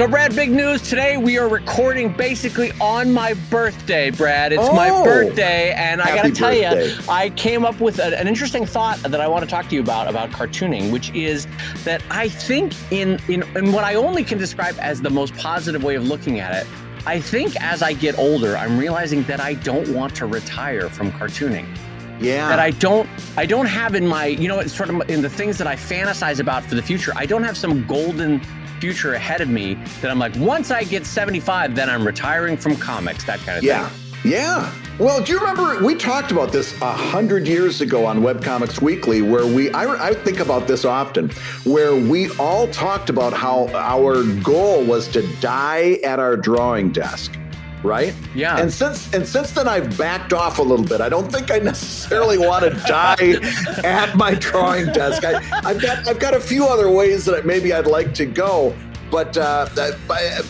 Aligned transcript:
So, 0.00 0.08
Brad, 0.08 0.34
big 0.34 0.50
news 0.50 0.80
today. 0.80 1.18
We 1.18 1.36
are 1.36 1.46
recording 1.46 2.10
basically 2.14 2.72
on 2.80 3.12
my 3.12 3.34
birthday, 3.50 4.08
Brad. 4.08 4.50
It's 4.50 4.72
my 4.72 4.88
Oh. 4.88 5.04
birthday, 5.04 5.72
and 5.72 6.00
I 6.00 6.14
got 6.14 6.22
to 6.22 6.30
tell 6.30 6.54
you. 6.54 6.94
I 7.06 7.28
came 7.28 7.66
up 7.66 7.78
with 7.80 7.98
a- 7.98 8.18
an 8.18 8.26
interesting 8.26 8.64
thought 8.64 8.96
that 9.02 9.20
I 9.20 9.28
want 9.28 9.44
to 9.44 9.50
talk 9.50 9.68
to 9.68 9.74
you 9.74 9.82
about 9.82 10.08
about 10.08 10.30
cartooning, 10.32 10.90
which 10.90 11.10
is 11.12 11.46
that 11.84 12.00
I 12.10 12.30
think 12.30 12.72
in 12.90 13.18
in 13.28 13.44
in 13.54 13.72
what 13.72 13.84
I 13.84 13.96
only 13.96 14.24
can 14.24 14.38
describe 14.38 14.74
as 14.80 15.02
the 15.02 15.10
most 15.10 15.36
positive 15.36 15.84
way 15.84 15.96
of 15.96 16.08
looking 16.08 16.40
at 16.40 16.54
it. 16.54 16.66
I 17.04 17.20
think 17.20 17.54
as 17.62 17.82
I 17.82 17.92
get 17.92 18.18
older, 18.18 18.56
I'm 18.56 18.78
realizing 18.78 19.22
that 19.24 19.38
I 19.38 19.52
don't 19.52 19.88
want 19.88 20.14
to 20.14 20.24
retire 20.24 20.88
from 20.88 21.12
cartooning 21.12 21.66
Yeah. 22.22 22.48
that 22.48 22.58
I 22.58 22.70
don't 22.70 23.06
I 23.36 23.44
don't 23.44 23.66
have 23.66 23.94
in 23.94 24.06
my 24.06 24.24
you 24.24 24.48
know 24.48 24.60
it's 24.60 24.72
sort 24.74 24.88
of 24.88 25.10
in 25.10 25.20
the 25.20 25.28
things 25.28 25.58
that 25.58 25.66
I 25.66 25.76
fantasize 25.76 26.40
about 26.40 26.64
for 26.64 26.74
the 26.74 26.82
future. 26.82 27.12
I 27.16 27.26
don't 27.26 27.44
have 27.44 27.58
some 27.58 27.84
golden 27.86 28.40
future 28.80 29.14
ahead 29.14 29.40
of 29.40 29.48
me 29.48 29.74
that 30.00 30.10
I'm 30.10 30.18
like 30.18 30.34
once 30.36 30.70
I 30.70 30.84
get 30.84 31.06
75 31.06 31.74
then 31.74 31.90
I'm 31.90 32.06
retiring 32.06 32.56
from 32.56 32.76
comics 32.76 33.24
that 33.24 33.38
kind 33.40 33.58
of 33.58 33.64
yeah. 33.64 33.88
thing. 33.88 33.98
Yeah. 33.98 34.00
Yeah. 34.22 34.72
Well, 34.98 35.22
do 35.22 35.32
you 35.32 35.38
remember 35.38 35.82
we 35.82 35.94
talked 35.94 36.30
about 36.30 36.52
this 36.52 36.78
a 36.82 36.92
hundred 36.92 37.48
years 37.48 37.80
ago 37.80 38.04
on 38.04 38.20
Webcomics 38.20 38.82
Weekly, 38.82 39.22
where 39.22 39.46
we 39.46 39.70
I, 39.70 40.08
I 40.08 40.12
think 40.12 40.40
about 40.40 40.66
this 40.66 40.84
often, 40.84 41.30
where 41.64 41.96
we 41.96 42.28
all 42.36 42.68
talked 42.68 43.08
about 43.08 43.32
how 43.32 43.68
our 43.68 44.22
goal 44.42 44.84
was 44.84 45.08
to 45.08 45.26
die 45.40 46.00
at 46.04 46.18
our 46.18 46.36
drawing 46.36 46.92
desk, 46.92 47.38
right? 47.82 48.14
Yeah. 48.34 48.58
And 48.58 48.72
since 48.72 49.12
and 49.14 49.26
since 49.26 49.52
then, 49.52 49.68
I've 49.68 49.96
backed 49.96 50.32
off 50.32 50.58
a 50.58 50.62
little 50.62 50.84
bit. 50.84 51.00
I 51.00 51.08
don't 51.08 51.30
think 51.30 51.50
I 51.50 51.58
necessarily 51.58 52.38
want 52.38 52.64
to 52.64 52.70
die 52.86 53.38
at 53.84 54.16
my 54.16 54.34
drawing 54.34 54.86
desk. 54.86 55.24
I, 55.24 55.40
I've 55.64 55.80
got 55.80 56.08
I've 56.08 56.18
got 56.18 56.34
a 56.34 56.40
few 56.40 56.66
other 56.66 56.90
ways 56.90 57.24
that 57.26 57.46
maybe 57.46 57.72
I'd 57.72 57.86
like 57.86 58.14
to 58.14 58.26
go. 58.26 58.76
But 59.10 59.36
uh, 59.36 59.68
but 59.74 59.98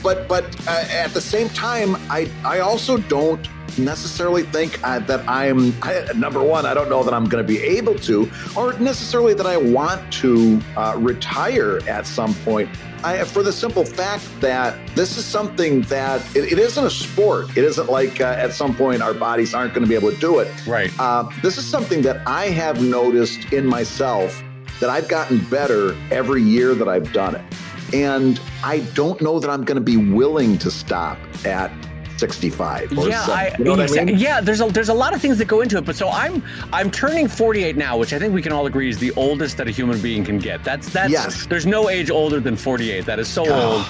but 0.03 0.29
but 0.29 0.69
uh, 0.69 0.85
at 0.91 1.15
the 1.15 1.21
same 1.21 1.49
time, 1.51 1.97
I 2.11 2.31
I 2.45 2.61
also 2.61 2.99
don't 2.99 3.49
necessarily 3.79 4.43
think 4.43 4.81
uh, 4.83 4.99
that 5.01 5.27
I'm 5.29 5.75
I, 5.83 6.07
number 6.15 6.43
one. 6.43 6.67
I 6.67 6.75
don't 6.75 6.89
know 6.89 7.03
that 7.03 7.15
I'm 7.15 7.27
going 7.27 7.45
to 7.45 7.49
be 7.49 7.61
able 7.61 7.95
to, 8.01 8.31
or 8.57 8.79
necessarily 8.79 9.35
that 9.35 9.47
I 9.47 9.57
want 9.57 10.13
to 10.15 10.61
uh, 10.77 10.97
retire 10.99 11.81
at 11.89 12.07
some 12.07 12.35
point. 12.37 12.71
I, 13.03 13.25
for 13.25 13.43
the 13.43 13.53
simple 13.53 13.85
fact 13.85 14.29
that 14.41 14.77
this 14.95 15.17
is 15.17 15.25
something 15.25 15.83
that 15.83 16.21
it, 16.37 16.53
it 16.53 16.59
isn't 16.59 16.85
a 16.85 16.91
sport. 16.91 17.57
It 17.57 17.65
isn't 17.65 17.91
like 17.91 18.21
uh, 18.21 18.25
at 18.25 18.53
some 18.53 18.75
point 18.75 19.01
our 19.01 19.15
bodies 19.15 19.55
aren't 19.55 19.73
going 19.73 19.85
to 19.85 19.89
be 19.89 19.95
able 19.95 20.11
to 20.11 20.19
do 20.19 20.41
it. 20.41 20.67
Right. 20.67 20.91
Uh, 20.99 21.31
this 21.43 21.57
is 21.57 21.67
something 21.67 22.03
that 22.03 22.27
I 22.27 22.47
have 22.47 22.83
noticed 22.83 23.53
in 23.53 23.67
myself 23.67 24.43
that 24.81 24.91
I've 24.91 25.09
gotten 25.09 25.39
better 25.47 25.97
every 26.11 26.43
year 26.43 26.75
that 26.75 26.89
I've 26.89 27.13
done 27.13 27.37
it. 27.37 27.45
And 27.93 28.41
I 28.63 28.81
don't 28.95 29.21
know 29.21 29.41
that 29.41 29.51
I'm 29.51 29.65
going 29.65 29.77
to 29.77 29.83
be 29.85 29.97
willing 29.97 30.59
to 30.59 30.71
stop 30.71 31.19
at 31.45 31.73
65 32.21 32.97
or 32.99 33.09
yeah, 33.09 33.25
70. 33.27 33.33
I, 33.33 33.57
you 33.59 33.65
know 33.65 33.83
I 33.83 34.05
mean? 34.05 34.19
yeah. 34.19 34.41
There's 34.41 34.61
a 34.61 34.67
there's 34.67 34.91
a 34.91 34.95
lot 34.95 35.15
of 35.15 35.21
things 35.21 35.39
that 35.39 35.47
go 35.49 35.63
into 35.63 35.77
it, 35.79 35.85
but 35.85 35.97
so 35.97 36.09
I'm 36.09 36.43
I'm 36.73 36.91
turning 36.91 37.27
48 37.27 37.77
now, 37.77 37.97
which 37.99 38.13
I 38.13 38.19
think 38.19 38.35
we 38.35 38.43
can 38.43 38.53
all 38.53 38.67
agree 38.67 38.89
is 38.89 38.99
the 38.99 39.13
oldest 39.17 39.57
that 39.57 39.67
a 39.67 39.71
human 39.71 40.01
being 40.01 40.25
can 40.25 40.39
get. 40.39 40.63
That's 40.63 40.89
that's 40.93 41.11
Yes. 41.11 41.47
there's 41.47 41.67
no 41.67 41.89
age 41.89 42.11
older 42.11 42.39
than 42.39 42.57
48. 42.57 43.07
That 43.07 43.19
is 43.19 43.29
so 43.29 43.43
old. 43.51 43.87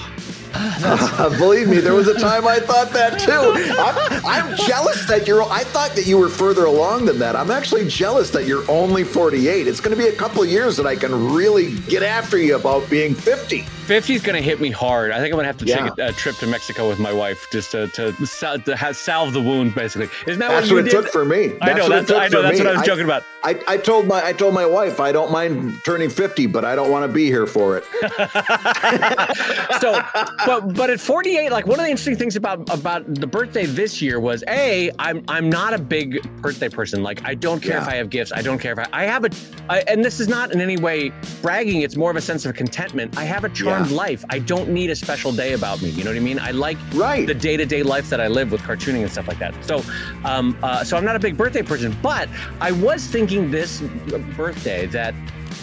Believe 1.37 1.69
me, 1.69 1.77
there 1.79 1.93
was 1.93 2.07
a 2.09 2.19
time 2.19 2.45
I 2.45 2.59
thought 2.59 2.91
that 2.91 3.19
too. 3.19 3.41
I'm, 3.79 4.25
I'm 4.25 4.57
jealous 4.57 5.07
that 5.07 5.25
you're. 5.25 5.43
I 5.43 5.63
thought 5.63 5.91
that 5.95 6.05
you 6.05 6.17
were 6.17 6.27
further 6.29 6.65
along 6.65 7.05
than 7.05 7.19
that. 7.19 7.35
I'm 7.37 7.51
actually 7.51 7.87
jealous 7.87 8.31
that 8.31 8.45
you're 8.45 8.69
only 8.69 9.03
48. 9.05 9.67
It's 9.67 9.79
going 9.79 9.95
to 9.95 10.01
be 10.01 10.09
a 10.09 10.15
couple 10.15 10.43
of 10.43 10.49
years 10.49 10.75
that 10.77 10.85
I 10.85 10.95
can 10.97 11.33
really 11.33 11.77
get 11.81 12.03
after 12.03 12.37
you 12.37 12.55
about 12.57 12.89
being 12.89 13.15
50. 13.15 13.65
50 13.91 14.13
is 14.13 14.21
going 14.21 14.37
to 14.37 14.41
hit 14.41 14.61
me 14.61 14.71
hard. 14.71 15.11
I 15.11 15.15
think 15.19 15.33
I'm 15.33 15.37
going 15.37 15.43
to 15.43 15.47
have 15.47 15.57
to 15.57 15.65
Yeah. 15.65 15.89
take 15.89 15.97
a, 15.97 16.07
a 16.07 16.13
trip 16.13 16.37
to 16.37 16.47
Mexico 16.47 16.87
with 16.87 16.97
my 16.97 17.11
wife 17.11 17.45
just 17.51 17.71
to 17.71 17.87
to, 17.89 18.13
sal- 18.25 18.57
to 18.59 18.73
have, 18.77 18.95
salve 18.95 19.33
the 19.33 19.41
wound, 19.41 19.75
basically. 19.75 20.07
Isn't 20.27 20.39
that 20.39 20.47
That's 20.47 20.61
what 20.61 20.69
you 20.69 20.75
what 20.77 20.87
it 20.87 20.91
did? 20.91 21.01
took 21.03 21.07
for 21.11 21.25
me. 21.25 21.51
I 21.61 21.73
know. 21.73 21.89
That's 21.89 22.09
I 22.09 22.29
know. 22.29 22.41
That's 22.41 22.57
me. 22.57 22.63
what 22.65 22.73
I 22.75 22.77
was 22.77 22.85
joking 22.87 23.03
about. 23.03 23.23
I, 23.43 23.59
I 23.67 23.75
told 23.77 24.07
my 24.07 24.23
I 24.25 24.31
told 24.33 24.53
my 24.53 24.65
wife 24.65 24.99
I 25.01 25.11
don't 25.11 25.29
mind 25.31 25.81
turning 25.83 26.09
50, 26.09 26.45
but 26.47 26.63
I 26.63 26.73
don't 26.75 26.89
want 26.89 27.03
to 27.05 27.11
be 27.13 27.25
here 27.25 27.45
for 27.47 27.75
it. 27.77 27.83
so 29.81 30.01
but 30.45 30.73
but 30.73 30.89
at 30.89 30.99
48 30.99 31.51
like 31.51 31.65
one 31.65 31.79
of 31.79 31.83
the 31.85 31.89
interesting 31.89 32.15
things 32.15 32.35
about 32.35 32.71
about 32.73 33.03
the 33.13 33.27
birthday 33.27 33.65
this 33.65 34.01
year 34.01 34.19
was 34.19 34.43
a 34.47 34.91
i'm 34.99 35.23
i'm 35.27 35.49
not 35.49 35.73
a 35.73 35.77
big 35.79 36.21
birthday 36.41 36.69
person 36.69 37.01
like 37.03 37.23
i 37.25 37.33
don't 37.33 37.61
care 37.61 37.77
if 37.77 37.87
i 37.87 37.95
have 37.95 38.09
gifts 38.09 38.31
i 38.31 38.41
don't 38.41 38.59
care 38.59 38.73
if 38.73 38.79
i, 38.79 38.87
I 38.93 39.03
have 39.05 39.25
a 39.25 39.29
I, 39.69 39.79
and 39.87 40.03
this 40.05 40.19
is 40.19 40.27
not 40.27 40.51
in 40.53 40.61
any 40.61 40.77
way 40.77 41.11
bragging 41.41 41.81
it's 41.81 41.95
more 41.95 42.11
of 42.11 42.17
a 42.17 42.21
sense 42.21 42.45
of 42.45 42.53
contentment 42.55 43.17
i 43.17 43.23
have 43.23 43.43
a 43.43 43.49
charmed 43.49 43.80
Yeah. 43.80 43.80
Life 43.89 44.23
i 44.29 44.39
don't 44.39 44.69
need 44.69 44.89
a 44.89 44.95
special 44.95 45.31
day 45.31 45.53
about 45.53 45.81
me 45.81 45.89
you 45.89 46.03
know 46.03 46.09
what 46.11 46.17
i 46.17 46.19
mean 46.19 46.39
i 46.39 46.51
like 46.51 46.77
Right. 46.93 47.25
the 47.27 47.33
day-to-day 47.33 47.83
life 47.83 48.09
that 48.09 48.19
i 48.21 48.27
live 48.27 48.51
with 48.51 48.61
cartooning 48.61 49.01
and 49.01 49.11
stuff 49.11 49.27
like 49.27 49.39
that 49.39 49.53
so 49.65 49.83
um 50.25 50.57
uh, 50.63 50.83
so 50.83 50.97
i'm 50.97 51.05
not 51.05 51.15
a 51.15 51.19
big 51.19 51.37
birthday 51.37 51.61
person 51.61 51.95
but 52.01 52.27
i 52.59 52.71
was 52.71 53.05
thinking 53.07 53.49
this 53.51 53.81
birthday 54.35 54.85
that 54.87 55.13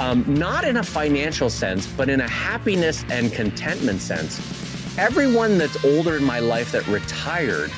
um, 0.00 0.24
not 0.32 0.62
in 0.64 0.76
a 0.76 0.82
financial 0.84 1.50
sense, 1.50 1.84
but 1.96 2.08
in 2.08 2.20
a 2.20 2.28
happiness 2.28 3.04
and 3.10 3.32
contentment 3.32 4.00
sense. 4.00 4.38
Everyone 4.96 5.58
that's 5.58 5.84
older 5.84 6.16
in 6.16 6.22
my 6.22 6.38
life 6.38 6.70
that 6.70 6.86
retired, 6.86 7.72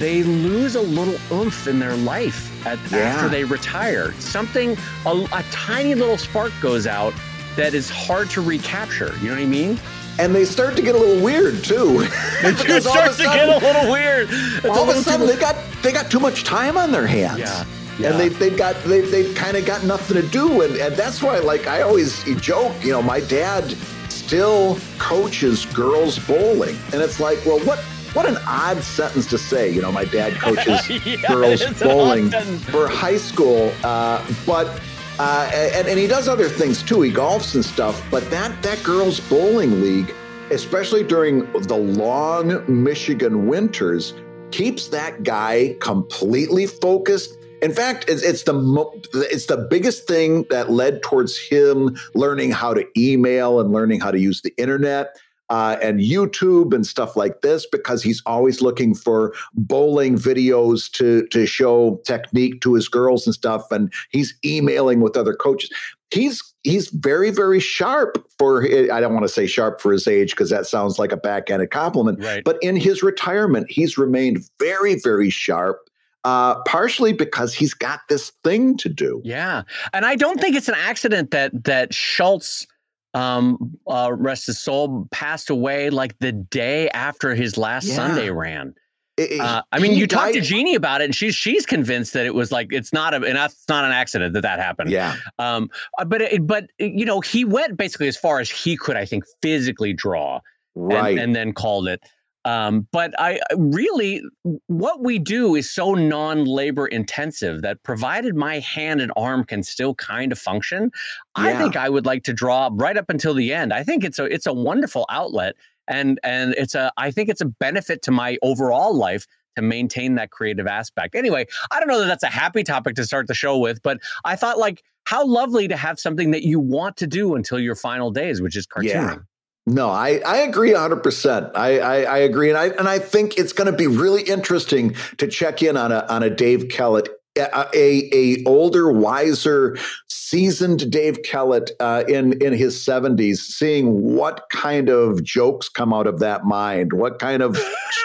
they 0.00 0.24
lose 0.24 0.74
a 0.74 0.80
little 0.80 1.14
oomph 1.30 1.68
in 1.68 1.78
their 1.78 1.94
life 1.98 2.50
at, 2.66 2.76
Yeah. 2.90 2.98
after 3.06 3.28
they 3.28 3.44
retire. 3.44 4.12
Something, 4.18 4.76
a, 5.06 5.10
a 5.32 5.44
tiny 5.52 5.94
little 5.94 6.18
spark 6.18 6.50
goes 6.60 6.88
out 6.88 7.14
that 7.56 7.74
is 7.74 7.90
hard 7.90 8.30
to 8.30 8.40
recapture. 8.40 9.14
You 9.20 9.28
know 9.28 9.34
what 9.34 9.42
I 9.42 9.46
mean? 9.46 9.78
and 10.18 10.34
they 10.34 10.44
start 10.44 10.76
to 10.76 10.82
get 10.82 10.94
a 10.94 10.98
little 10.98 11.22
weird 11.22 11.64
too. 11.64 12.06
It 12.46 12.82
starts 12.82 13.18
a 13.18 13.22
to 13.22 13.28
get 13.28 13.48
a 13.48 13.66
little 13.66 13.90
weird. 13.90 14.28
It's 14.30 14.66
all 14.66 14.88
of 14.88 14.96
a 14.96 15.02
sudden 15.02 15.26
they 15.26 15.36
got 15.36 15.56
they 15.82 15.92
got 15.92 16.10
too 16.10 16.20
much 16.20 16.44
time 16.44 16.76
on 16.76 16.92
their 16.92 17.06
hands. 17.06 17.40
Yeah. 17.40 17.64
Yeah. 17.98 18.10
And 18.10 18.20
they 18.20 18.28
they've 18.28 18.56
got 18.56 18.76
they 18.84 19.00
they've 19.00 19.34
kind 19.34 19.56
of 19.56 19.64
got 19.64 19.84
nothing 19.84 20.20
to 20.20 20.28
do 20.28 20.62
and 20.62 20.76
and 20.76 20.94
that's 20.94 21.22
why 21.22 21.38
like 21.38 21.66
I 21.66 21.82
always 21.82 22.22
joke, 22.40 22.72
you 22.82 22.92
know, 22.92 23.02
my 23.02 23.20
dad 23.20 23.76
still 24.08 24.78
coaches 24.98 25.64
girls 25.66 26.18
bowling 26.18 26.76
and 26.92 27.00
it's 27.02 27.18
like, 27.18 27.44
well, 27.46 27.60
what 27.60 27.78
what 28.14 28.26
an 28.26 28.36
odd 28.46 28.82
sentence 28.82 29.26
to 29.26 29.38
say. 29.38 29.70
You 29.70 29.82
know, 29.82 29.90
my 29.90 30.04
dad 30.04 30.34
coaches 30.34 30.88
Yeah, 31.06 31.16
girls 31.28 31.62
it's 31.62 31.82
an 31.82 31.88
odd 31.88 31.94
bowling 31.94 32.30
for 32.58 32.88
high 32.88 33.16
school, 33.16 33.72
uh, 33.82 34.24
but 34.46 34.80
uh, 35.18 35.50
and, 35.52 35.86
and 35.86 35.98
he 35.98 36.06
does 36.06 36.28
other 36.28 36.48
things 36.48 36.82
too. 36.82 37.02
He 37.02 37.12
golfs 37.12 37.54
and 37.54 37.64
stuff. 37.64 38.04
But 38.10 38.28
that 38.30 38.60
that 38.62 38.82
girls 38.82 39.20
bowling 39.20 39.80
league, 39.80 40.14
especially 40.50 41.04
during 41.04 41.50
the 41.52 41.76
long 41.76 42.64
Michigan 42.82 43.46
winters, 43.46 44.14
keeps 44.50 44.88
that 44.88 45.22
guy 45.22 45.76
completely 45.80 46.66
focused. 46.66 47.36
In 47.62 47.72
fact, 47.72 48.06
it's, 48.08 48.22
it's 48.22 48.42
the 48.42 48.52
mo- 48.52 48.92
it's 49.14 49.46
the 49.46 49.56
biggest 49.56 50.06
thing 50.06 50.44
that 50.50 50.70
led 50.70 51.02
towards 51.02 51.38
him 51.38 51.96
learning 52.14 52.50
how 52.50 52.74
to 52.74 52.84
email 52.96 53.60
and 53.60 53.72
learning 53.72 54.00
how 54.00 54.10
to 54.10 54.18
use 54.18 54.42
the 54.42 54.52
internet 54.56 55.16
uh, 55.54 55.78
and 55.80 56.00
YouTube 56.00 56.74
and 56.74 56.84
stuff 56.84 57.14
like 57.14 57.40
this 57.42 57.64
because 57.64 58.02
he's 58.02 58.20
always 58.26 58.60
looking 58.60 58.92
for 58.92 59.32
bowling 59.52 60.16
videos 60.16 60.90
to 60.90 61.28
to 61.28 61.46
show 61.46 62.00
technique 62.04 62.60
to 62.60 62.74
his 62.74 62.88
girls 62.88 63.24
and 63.24 63.34
stuff, 63.34 63.70
and 63.70 63.92
he's 64.10 64.34
emailing 64.44 65.00
with 65.00 65.16
other 65.16 65.32
coaches. 65.32 65.70
He's 66.10 66.42
he's 66.64 66.88
very 66.88 67.30
very 67.30 67.60
sharp 67.60 68.26
for 68.36 68.64
I 68.64 68.98
don't 68.98 69.14
want 69.14 69.22
to 69.22 69.32
say 69.32 69.46
sharp 69.46 69.80
for 69.80 69.92
his 69.92 70.08
age 70.08 70.30
because 70.30 70.50
that 70.50 70.66
sounds 70.66 70.98
like 70.98 71.12
a 71.12 71.16
backhanded 71.16 71.70
compliment. 71.70 72.24
Right. 72.24 72.42
But 72.42 72.58
in 72.60 72.74
his 72.74 73.04
retirement, 73.04 73.70
he's 73.70 73.96
remained 73.96 74.44
very 74.58 74.96
very 74.96 75.30
sharp. 75.30 75.88
Uh, 76.24 76.58
partially 76.62 77.12
because 77.12 77.52
he's 77.52 77.74
got 77.74 78.00
this 78.08 78.30
thing 78.42 78.78
to 78.78 78.88
do. 78.88 79.20
Yeah, 79.24 79.64
and 79.92 80.06
I 80.06 80.16
don't 80.16 80.40
think 80.40 80.56
it's 80.56 80.70
an 80.70 80.74
accident 80.74 81.32
that 81.32 81.64
that 81.64 81.92
Schulz, 81.92 82.66
um, 83.14 83.76
uh, 83.86 84.10
rest 84.12 84.46
his 84.46 84.58
soul, 84.58 85.06
passed 85.10 85.50
away 85.50 85.90
like 85.90 86.18
the 86.18 86.32
day 86.32 86.88
after 86.90 87.34
his 87.34 87.56
last 87.56 87.86
Yeah. 87.86 87.94
Sunday 87.96 88.30
ran. 88.30 88.74
It- 89.16 89.30
it- 89.32 89.40
Uh, 89.40 89.62
I 89.70 89.78
mean, 89.78 89.94
you 89.94 90.08
talked 90.08 90.34
to 90.34 90.40
Jeannie 90.40 90.74
about 90.74 91.00
it, 91.00 91.04
and 91.04 91.14
she's 91.14 91.36
she's 91.36 91.64
convinced 91.64 92.14
that 92.14 92.26
it 92.26 92.34
was 92.34 92.50
like 92.50 92.68
it's 92.72 92.92
not 92.92 93.14
a 93.14 93.18
and 93.18 93.36
that's 93.36 93.64
not 93.68 93.84
an 93.84 93.92
accident 93.92 94.34
that 94.34 94.40
that 94.42 94.58
happened. 94.58 94.90
Yeah, 94.90 95.14
Um, 95.38 95.70
uh, 95.98 96.04
but 96.04 96.20
it, 96.22 96.44
but 96.46 96.66
you 96.80 97.04
know, 97.04 97.20
he 97.20 97.44
went 97.44 97.76
basically 97.76 98.08
as 98.08 98.16
far 98.16 98.40
as 98.40 98.50
he 98.50 98.76
could, 98.76 98.96
I 98.96 99.04
think, 99.04 99.22
physically 99.40 99.92
draw 99.92 100.40
and, 100.74 100.92
right. 100.92 101.16
and 101.16 101.36
then 101.36 101.52
called 101.52 101.86
it. 101.86 102.00
Um, 102.44 102.86
but 102.92 103.14
I 103.18 103.40
really, 103.56 104.22
what 104.66 105.02
we 105.02 105.18
do 105.18 105.54
is 105.54 105.70
so 105.70 105.94
non-labor 105.94 106.86
intensive 106.86 107.62
that 107.62 107.82
provided 107.82 108.36
my 108.36 108.58
hand 108.58 109.00
and 109.00 109.10
arm 109.16 109.44
can 109.44 109.62
still 109.62 109.94
kind 109.94 110.30
of 110.30 110.38
function, 110.38 110.90
I 111.34 111.54
think 111.54 111.76
I 111.76 111.88
would 111.88 112.04
like 112.04 112.22
to 112.24 112.32
draw 112.32 112.68
right 112.72 112.96
up 112.96 113.08
until 113.08 113.34
the 113.34 113.52
end. 113.52 113.72
I 113.72 113.82
think 113.82 114.04
it's 114.04 114.18
a 114.18 114.24
it's 114.24 114.46
a 114.46 114.52
wonderful 114.52 115.06
outlet, 115.08 115.56
and 115.88 116.20
and 116.22 116.54
it's 116.58 116.74
a 116.74 116.92
I 116.96 117.10
think 117.10 117.28
it's 117.28 117.40
a 117.40 117.46
benefit 117.46 118.02
to 118.02 118.10
my 118.10 118.36
overall 118.42 118.94
life 118.94 119.26
to 119.56 119.62
maintain 119.62 120.16
that 120.16 120.30
creative 120.30 120.66
aspect. 120.66 121.14
Anyway, 121.14 121.46
I 121.70 121.78
don't 121.78 121.88
know 121.88 122.00
that 122.00 122.06
that's 122.06 122.24
a 122.24 122.28
happy 122.28 122.62
topic 122.64 122.96
to 122.96 123.04
start 123.04 123.26
the 123.26 123.34
show 123.34 123.58
with, 123.58 123.82
but 123.82 124.00
I 124.24 124.36
thought 124.36 124.58
like 124.58 124.82
how 125.04 125.26
lovely 125.26 125.68
to 125.68 125.76
have 125.76 125.98
something 125.98 126.30
that 126.32 126.42
you 126.42 126.58
want 126.58 126.96
to 126.98 127.06
do 127.06 127.34
until 127.34 127.58
your 127.58 127.74
final 127.74 128.10
days, 128.10 128.40
which 128.42 128.56
is 128.56 128.66
cartooning. 128.66 128.84
Yeah. 128.92 129.18
No, 129.66 129.88
I, 129.88 130.20
I 130.26 130.38
agree 130.38 130.72
100%. 130.72 131.52
I, 131.54 131.78
I, 131.78 132.02
I 132.02 132.18
agree. 132.18 132.50
And 132.50 132.58
I, 132.58 132.66
and 132.66 132.86
I 132.86 132.98
think 132.98 133.38
it's 133.38 133.54
going 133.54 133.70
to 133.70 133.76
be 133.76 133.86
really 133.86 134.22
interesting 134.22 134.94
to 135.16 135.26
check 135.26 135.62
in 135.62 135.76
on 135.76 135.90
a, 135.90 136.04
on 136.08 136.22
a 136.22 136.28
Dave 136.28 136.68
Kellett 136.68 137.08
a, 137.36 138.08
a 138.12 138.44
older, 138.44 138.90
wiser, 138.92 139.76
seasoned 140.08 140.90
Dave 140.90 141.22
Kellett 141.22 141.70
uh, 141.80 142.04
in 142.08 142.40
in 142.42 142.52
his 142.52 142.82
seventies, 142.82 143.42
seeing 143.42 144.14
what 144.16 144.48
kind 144.50 144.88
of 144.88 145.22
jokes 145.22 145.68
come 145.68 145.92
out 145.92 146.06
of 146.06 146.18
that 146.20 146.44
mind, 146.44 146.92
what 146.92 147.18
kind 147.18 147.42
of 147.42 147.56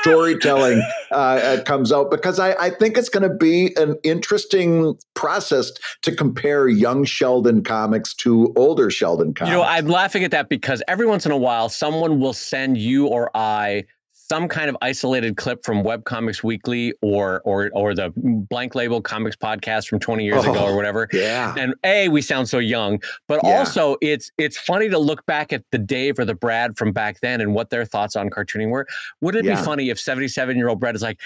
storytelling 0.01 0.81
uh, 1.11 1.15
uh, 1.15 1.63
comes 1.63 1.91
out, 1.91 2.11
because 2.11 2.39
I, 2.39 2.53
I 2.53 2.69
think 2.69 2.97
it's 2.97 3.09
going 3.09 3.29
to 3.29 3.35
be 3.35 3.75
an 3.77 3.95
interesting 4.03 4.97
process 5.13 5.71
to 6.03 6.15
compare 6.15 6.67
young 6.67 7.03
Sheldon 7.05 7.63
comics 7.63 8.13
to 8.15 8.53
older 8.55 8.89
Sheldon 8.89 9.33
comics. 9.33 9.51
You 9.51 9.57
know, 9.57 9.63
I'm 9.63 9.87
laughing 9.87 10.23
at 10.23 10.31
that 10.31 10.49
because 10.49 10.83
every 10.87 11.05
once 11.05 11.25
in 11.25 11.31
a 11.31 11.37
while, 11.37 11.69
someone 11.69 12.19
will 12.19 12.33
send 12.33 12.77
you 12.77 13.07
or 13.07 13.29
I 13.35 13.85
some 14.29 14.47
kind 14.47 14.69
of 14.69 14.77
isolated 14.81 15.37
clip 15.37 15.65
from 15.65 15.83
Webcomics 15.83 16.43
Weekly 16.43 16.93
or 17.01 17.41
or 17.45 17.69
or 17.73 17.95
the 17.95 18.11
Blank 18.15 18.75
Label 18.75 19.01
Comics 19.01 19.35
podcast 19.35 19.87
from 19.87 19.99
20 19.99 20.23
years 20.23 20.45
oh, 20.45 20.51
ago 20.51 20.65
or 20.65 20.71
oh, 20.71 20.75
whatever. 20.75 21.07
Yeah. 21.11 21.55
And 21.57 21.73
A, 21.83 22.09
we 22.09 22.21
sound 22.21 22.47
so 22.47 22.59
young, 22.59 23.01
but 23.27 23.39
yeah. 23.43 23.57
also 23.57 23.97
it's 24.01 24.31
it's 24.37 24.57
funny 24.57 24.89
to 24.89 24.99
look 24.99 25.25
back 25.25 25.51
at 25.51 25.63
the 25.71 25.77
Dave 25.77 26.19
or 26.19 26.25
the 26.25 26.35
Brad 26.35 26.77
from 26.77 26.91
back 26.91 27.19
then 27.21 27.41
and 27.41 27.53
what 27.53 27.69
their 27.69 27.85
thoughts 27.85 28.15
on 28.15 28.29
cartooning 28.29 28.69
were. 28.69 28.87
Would 29.21 29.35
it 29.35 29.45
yeah. 29.45 29.55
be 29.55 29.65
funny 29.65 29.89
if 29.89 29.99
77 29.99 30.55
year 30.57 30.69
old 30.69 30.79
Brad 30.79 30.95
is 30.95 31.01
like, 31.01 31.19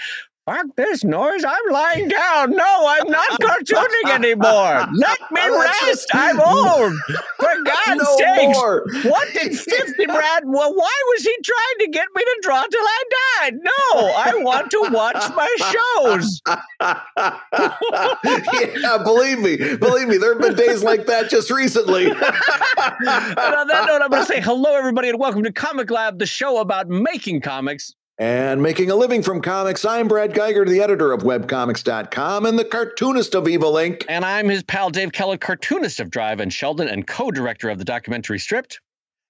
Fuck 0.46 0.76
this 0.76 1.04
noise. 1.04 1.42
I'm 1.42 1.72
lying 1.72 2.08
down. 2.08 2.50
No, 2.50 2.86
I'm 2.86 3.10
not 3.10 3.30
cartooning 3.40 4.10
anymore. 4.12 4.86
Let 4.94 5.18
me 5.32 5.40
rest. 5.48 6.06
I'm 6.12 6.38
old. 6.38 6.92
For 7.84 7.94
no 7.94 8.16
sakes. 8.16 8.56
More. 8.56 8.84
What 9.04 9.32
did 9.32 9.58
50 9.58 10.06
Brad? 10.06 10.44
Well, 10.46 10.74
why 10.74 11.02
was 11.08 11.22
he 11.22 11.36
trying 11.44 11.78
to 11.80 11.88
get 11.88 12.06
me 12.14 12.22
to 12.22 12.38
draw 12.42 12.62
till 12.64 12.82
I 12.82 13.02
died? 13.40 13.54
No, 13.62 14.12
I 14.16 14.34
want 14.36 14.70
to 14.70 14.88
watch 14.90 15.30
my 15.34 15.48
shows. 15.72 16.40
yeah, 18.80 18.98
believe 19.02 19.40
me. 19.40 19.56
Believe 19.76 20.08
me, 20.08 20.16
there 20.16 20.32
have 20.34 20.42
been 20.42 20.54
days 20.54 20.82
like 20.82 21.06
that 21.06 21.30
just 21.30 21.50
recently. 21.50 22.06
and 22.10 22.16
on 22.16 23.66
that 23.68 23.84
note, 23.86 24.02
I'm 24.02 24.10
going 24.10 24.22
to 24.22 24.26
say 24.26 24.40
hello, 24.40 24.76
everybody, 24.76 25.08
and 25.08 25.18
welcome 25.18 25.42
to 25.44 25.52
Comic 25.52 25.90
Lab, 25.90 26.18
the 26.18 26.26
show 26.26 26.58
about 26.58 26.88
making 26.88 27.40
comics 27.40 27.94
and 28.18 28.62
making 28.62 28.90
a 28.90 28.94
living 28.94 29.22
from 29.22 29.40
comics, 29.40 29.84
I'm 29.84 30.08
Brad 30.08 30.32
Guigar, 30.34 30.68
the 30.68 30.80
editor 30.80 31.12
of 31.12 31.22
webcomics.com 31.22 32.46
and 32.46 32.58
the 32.58 32.64
cartoonist 32.64 33.34
of 33.34 33.48
Evil 33.48 33.72
Inc. 33.72 34.04
And 34.08 34.24
I'm 34.24 34.48
his 34.48 34.62
pal 34.62 34.90
Dave 34.90 35.12
Kellett, 35.12 35.40
cartoonist 35.40 36.00
of 36.00 36.10
Drive 36.10 36.40
and 36.40 36.52
Sheldon 36.52 36.88
and 36.88 37.06
co-director 37.06 37.68
of 37.70 37.78
the 37.78 37.84
documentary 37.84 38.38
Stripped. 38.38 38.80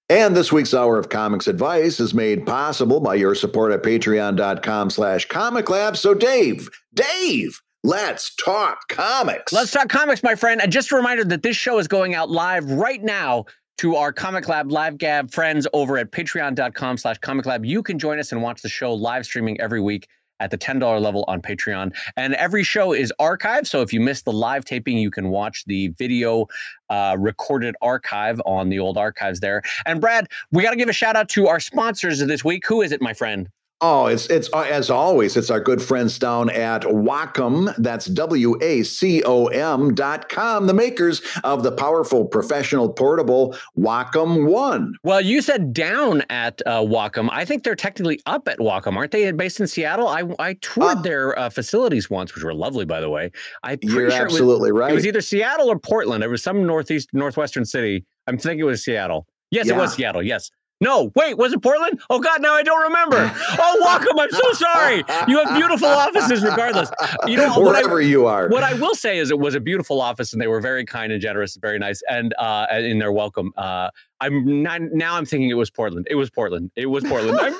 And 0.07 0.35
this 0.35 0.51
week's 0.51 0.75
Hour 0.75 0.99
of 0.99 1.09
Comics 1.09 1.47
Advice 1.47 1.99
is 1.99 2.13
made 2.13 2.45
possible 2.45 2.99
by 2.99 3.15
your 3.15 3.33
support 3.33 3.71
at 3.71 3.81
patreon.com 3.81 4.91
slash 4.91 5.25
comic 5.25 5.67
lab. 5.67 5.97
So 5.97 6.13
Dave, 6.13 6.69
Dave, 6.93 7.59
let's 7.83 8.35
talk 8.35 8.87
comics. 8.87 9.51
Let's 9.51 9.71
talk 9.71 9.89
comics, 9.89 10.21
my 10.21 10.35
friend. 10.35 10.61
And 10.61 10.71
just 10.71 10.91
a 10.91 10.95
reminder 10.95 11.23
that 11.23 11.41
this 11.41 11.57
show 11.57 11.79
is 11.79 11.87
going 11.87 12.13
out 12.13 12.29
live 12.29 12.69
right 12.69 13.01
now 13.01 13.45
to 13.77 13.95
our 13.95 14.13
Comic 14.13 14.47
Lab 14.47 14.71
Live 14.71 14.97
Gab 14.97 15.31
friends 15.31 15.67
over 15.73 15.97
at 15.97 16.11
patreon.com 16.11 16.97
slash 16.97 17.17
Comic 17.19 17.45
Lab. 17.45 17.65
You 17.65 17.83
can 17.83 17.99
join 17.99 18.19
us 18.19 18.31
and 18.31 18.41
watch 18.41 18.61
the 18.61 18.69
show 18.69 18.93
live 18.93 19.25
streaming 19.25 19.59
every 19.59 19.81
week 19.81 20.07
at 20.39 20.51
the 20.51 20.57
$10 20.57 21.01
level 21.01 21.23
on 21.27 21.41
Patreon. 21.41 21.95
And 22.17 22.33
every 22.35 22.63
show 22.63 22.93
is 22.93 23.13
archived. 23.19 23.67
So 23.67 23.81
if 23.81 23.93
you 23.93 23.99
missed 23.99 24.25
the 24.25 24.33
live 24.33 24.65
taping, 24.65 24.97
you 24.97 25.11
can 25.11 25.29
watch 25.29 25.63
the 25.65 25.89
video 25.97 26.47
uh, 26.89 27.15
recorded 27.17 27.75
archive 27.81 28.41
on 28.45 28.69
the 28.69 28.79
old 28.79 28.97
archives 28.97 29.39
there. 29.39 29.61
And 29.85 30.01
Brad, 30.01 30.27
we 30.51 30.63
got 30.63 30.71
to 30.71 30.77
give 30.77 30.89
a 30.89 30.93
shout 30.93 31.15
out 31.15 31.29
to 31.29 31.47
our 31.47 31.59
sponsors 31.59 32.19
this 32.19 32.43
week. 32.43 32.65
Who 32.67 32.81
is 32.81 32.91
it, 32.91 33.01
my 33.01 33.13
friend? 33.13 33.49
Oh, 33.87 34.07
it's 34.07 34.25
it's 34.27 34.49
uh, 34.51 34.61
as 34.61 34.89
always. 34.89 35.37
It's 35.37 35.51
our 35.51 35.59
good 35.59 35.79
friends 35.79 36.17
down 36.17 36.49
at 36.49 36.81
Wacom. 36.81 37.71
That's 37.77 38.07
W 38.07 38.57
A 38.59 38.81
C 38.81 39.21
O 39.23 39.45
M 39.45 39.93
dot 39.93 40.27
com. 40.27 40.65
The 40.65 40.73
makers 40.73 41.21
of 41.43 41.61
the 41.61 41.71
powerful 41.71 42.25
professional 42.25 42.91
portable 42.91 43.55
Wacom 43.77 44.49
One. 44.49 44.95
Well, 45.03 45.21
you 45.21 45.39
said 45.39 45.71
down 45.71 46.23
at 46.31 46.63
uh, 46.65 46.81
Wacom. 46.81 47.29
I 47.31 47.45
think 47.45 47.63
they're 47.63 47.75
technically 47.75 48.19
up 48.25 48.47
at 48.47 48.57
Wacom, 48.57 48.95
aren't 48.95 49.11
they? 49.11 49.31
Based 49.31 49.59
in 49.59 49.67
Seattle. 49.67 50.07
I 50.07 50.23
I 50.39 50.53
toured 50.61 50.97
uh, 50.97 51.01
their 51.01 51.37
uh, 51.37 51.51
facilities 51.51 52.09
once, 52.09 52.33
which 52.33 52.43
were 52.43 52.55
lovely, 52.55 52.85
by 52.85 52.99
the 52.99 53.09
way. 53.11 53.31
I 53.61 53.77
you're 53.83 54.09
sure 54.09 54.19
absolutely 54.19 54.71
was, 54.71 54.79
right. 54.79 54.91
It 54.93 54.95
was 54.95 55.05
either 55.05 55.21
Seattle 55.21 55.69
or 55.69 55.77
Portland. 55.77 56.23
It 56.23 56.29
was 56.29 56.41
some 56.41 56.65
northeast 56.65 57.09
northwestern 57.13 57.65
city. 57.65 58.03
I'm 58.25 58.39
thinking 58.39 58.61
it 58.61 58.63
was 58.63 58.83
Seattle. 58.83 59.27
Yes, 59.51 59.67
yeah. 59.67 59.75
it 59.75 59.77
was 59.77 59.93
Seattle. 59.93 60.23
Yes. 60.23 60.49
No, 60.81 61.11
wait, 61.15 61.37
was 61.37 61.53
it 61.53 61.61
Portland? 61.61 62.01
Oh 62.09 62.19
God, 62.19 62.41
now 62.41 62.53
I 62.53 62.63
don't 62.63 62.81
remember. 62.83 63.33
Oh, 63.57 63.77
welcome. 63.81 64.19
I'm 64.19 64.29
so 64.31 64.53
sorry. 64.53 65.03
You 65.27 65.43
have 65.43 65.55
beautiful 65.55 65.87
offices, 65.87 66.43
regardless. 66.43 66.91
You 67.25 67.37
know, 67.37 67.59
wherever 67.59 67.99
I, 67.99 68.03
you 68.03 68.25
are. 68.25 68.49
What 68.49 68.63
I 68.63 68.73
will 68.73 68.93
say 68.93 69.17
is, 69.17 69.31
it 69.31 69.39
was 69.39 69.55
a 69.55 69.59
beautiful 69.59 70.01
office, 70.01 70.33
and 70.33 70.41
they 70.41 70.47
were 70.47 70.59
very 70.59 70.85
kind 70.85 71.11
and 71.11 71.21
generous, 71.21 71.55
very 71.55 71.79
nice, 71.79 72.01
and 72.09 72.33
uh, 72.37 72.67
in 72.71 72.99
their 72.99 73.11
welcome. 73.11 73.53
Uh, 73.57 73.89
I'm 74.19 74.61
not, 74.63 74.81
now. 74.81 75.15
I'm 75.15 75.25
thinking 75.25 75.49
it 75.49 75.55
was 75.55 75.69
Portland. 75.69 76.07
It 76.09 76.15
was 76.15 76.29
Portland. 76.29 76.71
It 76.75 76.87
was 76.87 77.03
Portland. 77.03 77.55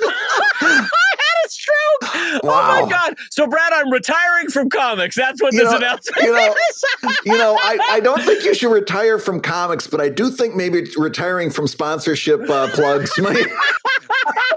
stroke. 2.01 2.43
Wow. 2.43 2.81
Oh 2.81 2.85
my 2.85 2.91
God. 2.91 3.15
So, 3.31 3.47
Brad, 3.47 3.71
I'm 3.73 3.89
retiring 3.89 4.49
from 4.49 4.69
comics. 4.69 5.15
That's 5.15 5.41
what 5.41 5.53
you 5.53 5.59
this 5.59 5.71
know, 5.71 5.77
announcement 5.77 6.21
you 6.21 6.33
know, 6.33 6.55
is. 6.69 6.83
you 7.25 7.37
know, 7.37 7.57
I, 7.59 7.77
I 7.91 7.99
don't 8.01 8.21
think 8.21 8.43
you 8.43 8.53
should 8.53 8.71
retire 8.71 9.19
from 9.19 9.39
comics, 9.39 9.87
but 9.87 10.01
I 10.01 10.09
do 10.09 10.29
think 10.29 10.55
maybe 10.55 10.85
retiring 10.97 11.49
from 11.49 11.67
sponsorship 11.67 12.47
uh, 12.49 12.69
plugs 12.71 13.11
might. 13.19 13.47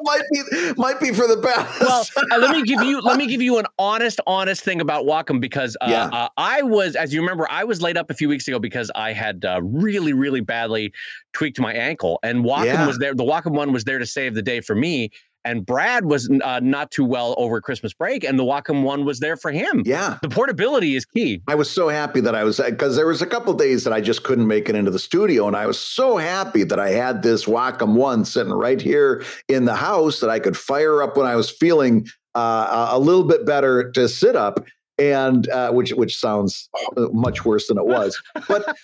might 0.02 0.22
be 0.32 0.72
might 0.76 1.00
be 1.00 1.12
for 1.12 1.26
the 1.26 1.36
best. 1.36 1.80
well, 1.80 2.06
uh, 2.32 2.38
let 2.38 2.50
me 2.50 2.62
give 2.62 2.82
you 2.82 3.00
let 3.00 3.16
me 3.16 3.26
give 3.26 3.42
you 3.42 3.58
an 3.58 3.66
honest 3.78 4.20
honest 4.26 4.62
thing 4.62 4.80
about 4.80 5.04
Wacom 5.04 5.40
because 5.40 5.76
uh, 5.80 5.86
yeah. 5.88 6.06
uh, 6.06 6.28
I 6.36 6.62
was, 6.62 6.96
as 6.96 7.12
you 7.12 7.20
remember, 7.20 7.46
I 7.50 7.64
was 7.64 7.82
laid 7.82 7.96
up 7.96 8.10
a 8.10 8.14
few 8.14 8.28
weeks 8.28 8.48
ago 8.48 8.58
because 8.58 8.90
I 8.94 9.12
had 9.12 9.44
uh, 9.44 9.60
really 9.62 10.12
really 10.12 10.40
badly 10.40 10.92
tweaked 11.32 11.60
my 11.60 11.72
ankle, 11.72 12.18
and 12.22 12.44
Wacom 12.44 12.64
yeah. 12.64 12.86
was 12.86 12.98
there. 12.98 13.14
The 13.14 13.24
Wacom 13.24 13.52
one 13.52 13.72
was 13.72 13.84
there 13.84 13.98
to 13.98 14.06
save 14.06 14.34
the 14.34 14.42
day 14.42 14.60
for 14.60 14.74
me, 14.74 15.10
and 15.44 15.64
Brad 15.64 16.04
was 16.04 16.30
uh, 16.42 16.60
not 16.62 16.90
too 16.90 17.04
well 17.04 17.34
over 17.38 17.60
Christmas 17.60 17.92
break, 17.92 18.24
and 18.24 18.38
the 18.38 18.44
Wacom 18.44 18.82
one 18.82 19.04
was 19.04 19.20
there 19.20 19.36
for 19.36 19.50
him. 19.50 19.82
Yeah, 19.84 20.18
the 20.22 20.28
portability 20.28 20.96
is 20.96 21.04
key. 21.04 21.42
I 21.48 21.54
was 21.54 21.70
so 21.70 21.88
happy 21.88 22.20
that 22.20 22.34
I 22.34 22.44
was 22.44 22.58
because 22.58 22.96
there 22.96 23.06
was 23.06 23.22
a 23.22 23.26
couple 23.26 23.52
days 23.54 23.84
that 23.84 23.92
I 23.92 24.00
just 24.00 24.24
couldn't 24.24 24.46
make 24.46 24.68
it 24.68 24.74
into 24.74 24.90
the 24.90 24.98
studio, 24.98 25.46
and 25.46 25.56
I 25.56 25.66
was 25.66 25.78
so 25.78 26.16
happy 26.16 26.64
that 26.64 26.78
I 26.78 26.90
had 26.90 27.22
this 27.22 27.44
Wacom 27.44 27.94
one 27.94 28.24
sitting 28.24 28.52
right 28.52 28.80
here 28.80 29.24
in 29.48 29.64
the 29.64 29.76
house 29.76 30.20
that 30.20 30.30
I 30.30 30.38
could 30.38 30.56
fire 30.56 31.02
up 31.02 31.16
when 31.16 31.26
I 31.26 31.36
was 31.36 31.50
feeling 31.50 32.06
uh, 32.34 32.88
a 32.90 32.98
little 32.98 33.24
bit 33.24 33.46
better 33.46 33.90
to 33.92 34.08
sit 34.08 34.36
up 34.36 34.64
and 34.98 35.48
uh, 35.48 35.70
which 35.70 35.90
which 35.92 36.16
sounds 36.16 36.68
much 36.96 37.44
worse 37.44 37.68
than 37.68 37.78
it 37.78 37.86
was. 37.86 38.20
but 38.48 38.76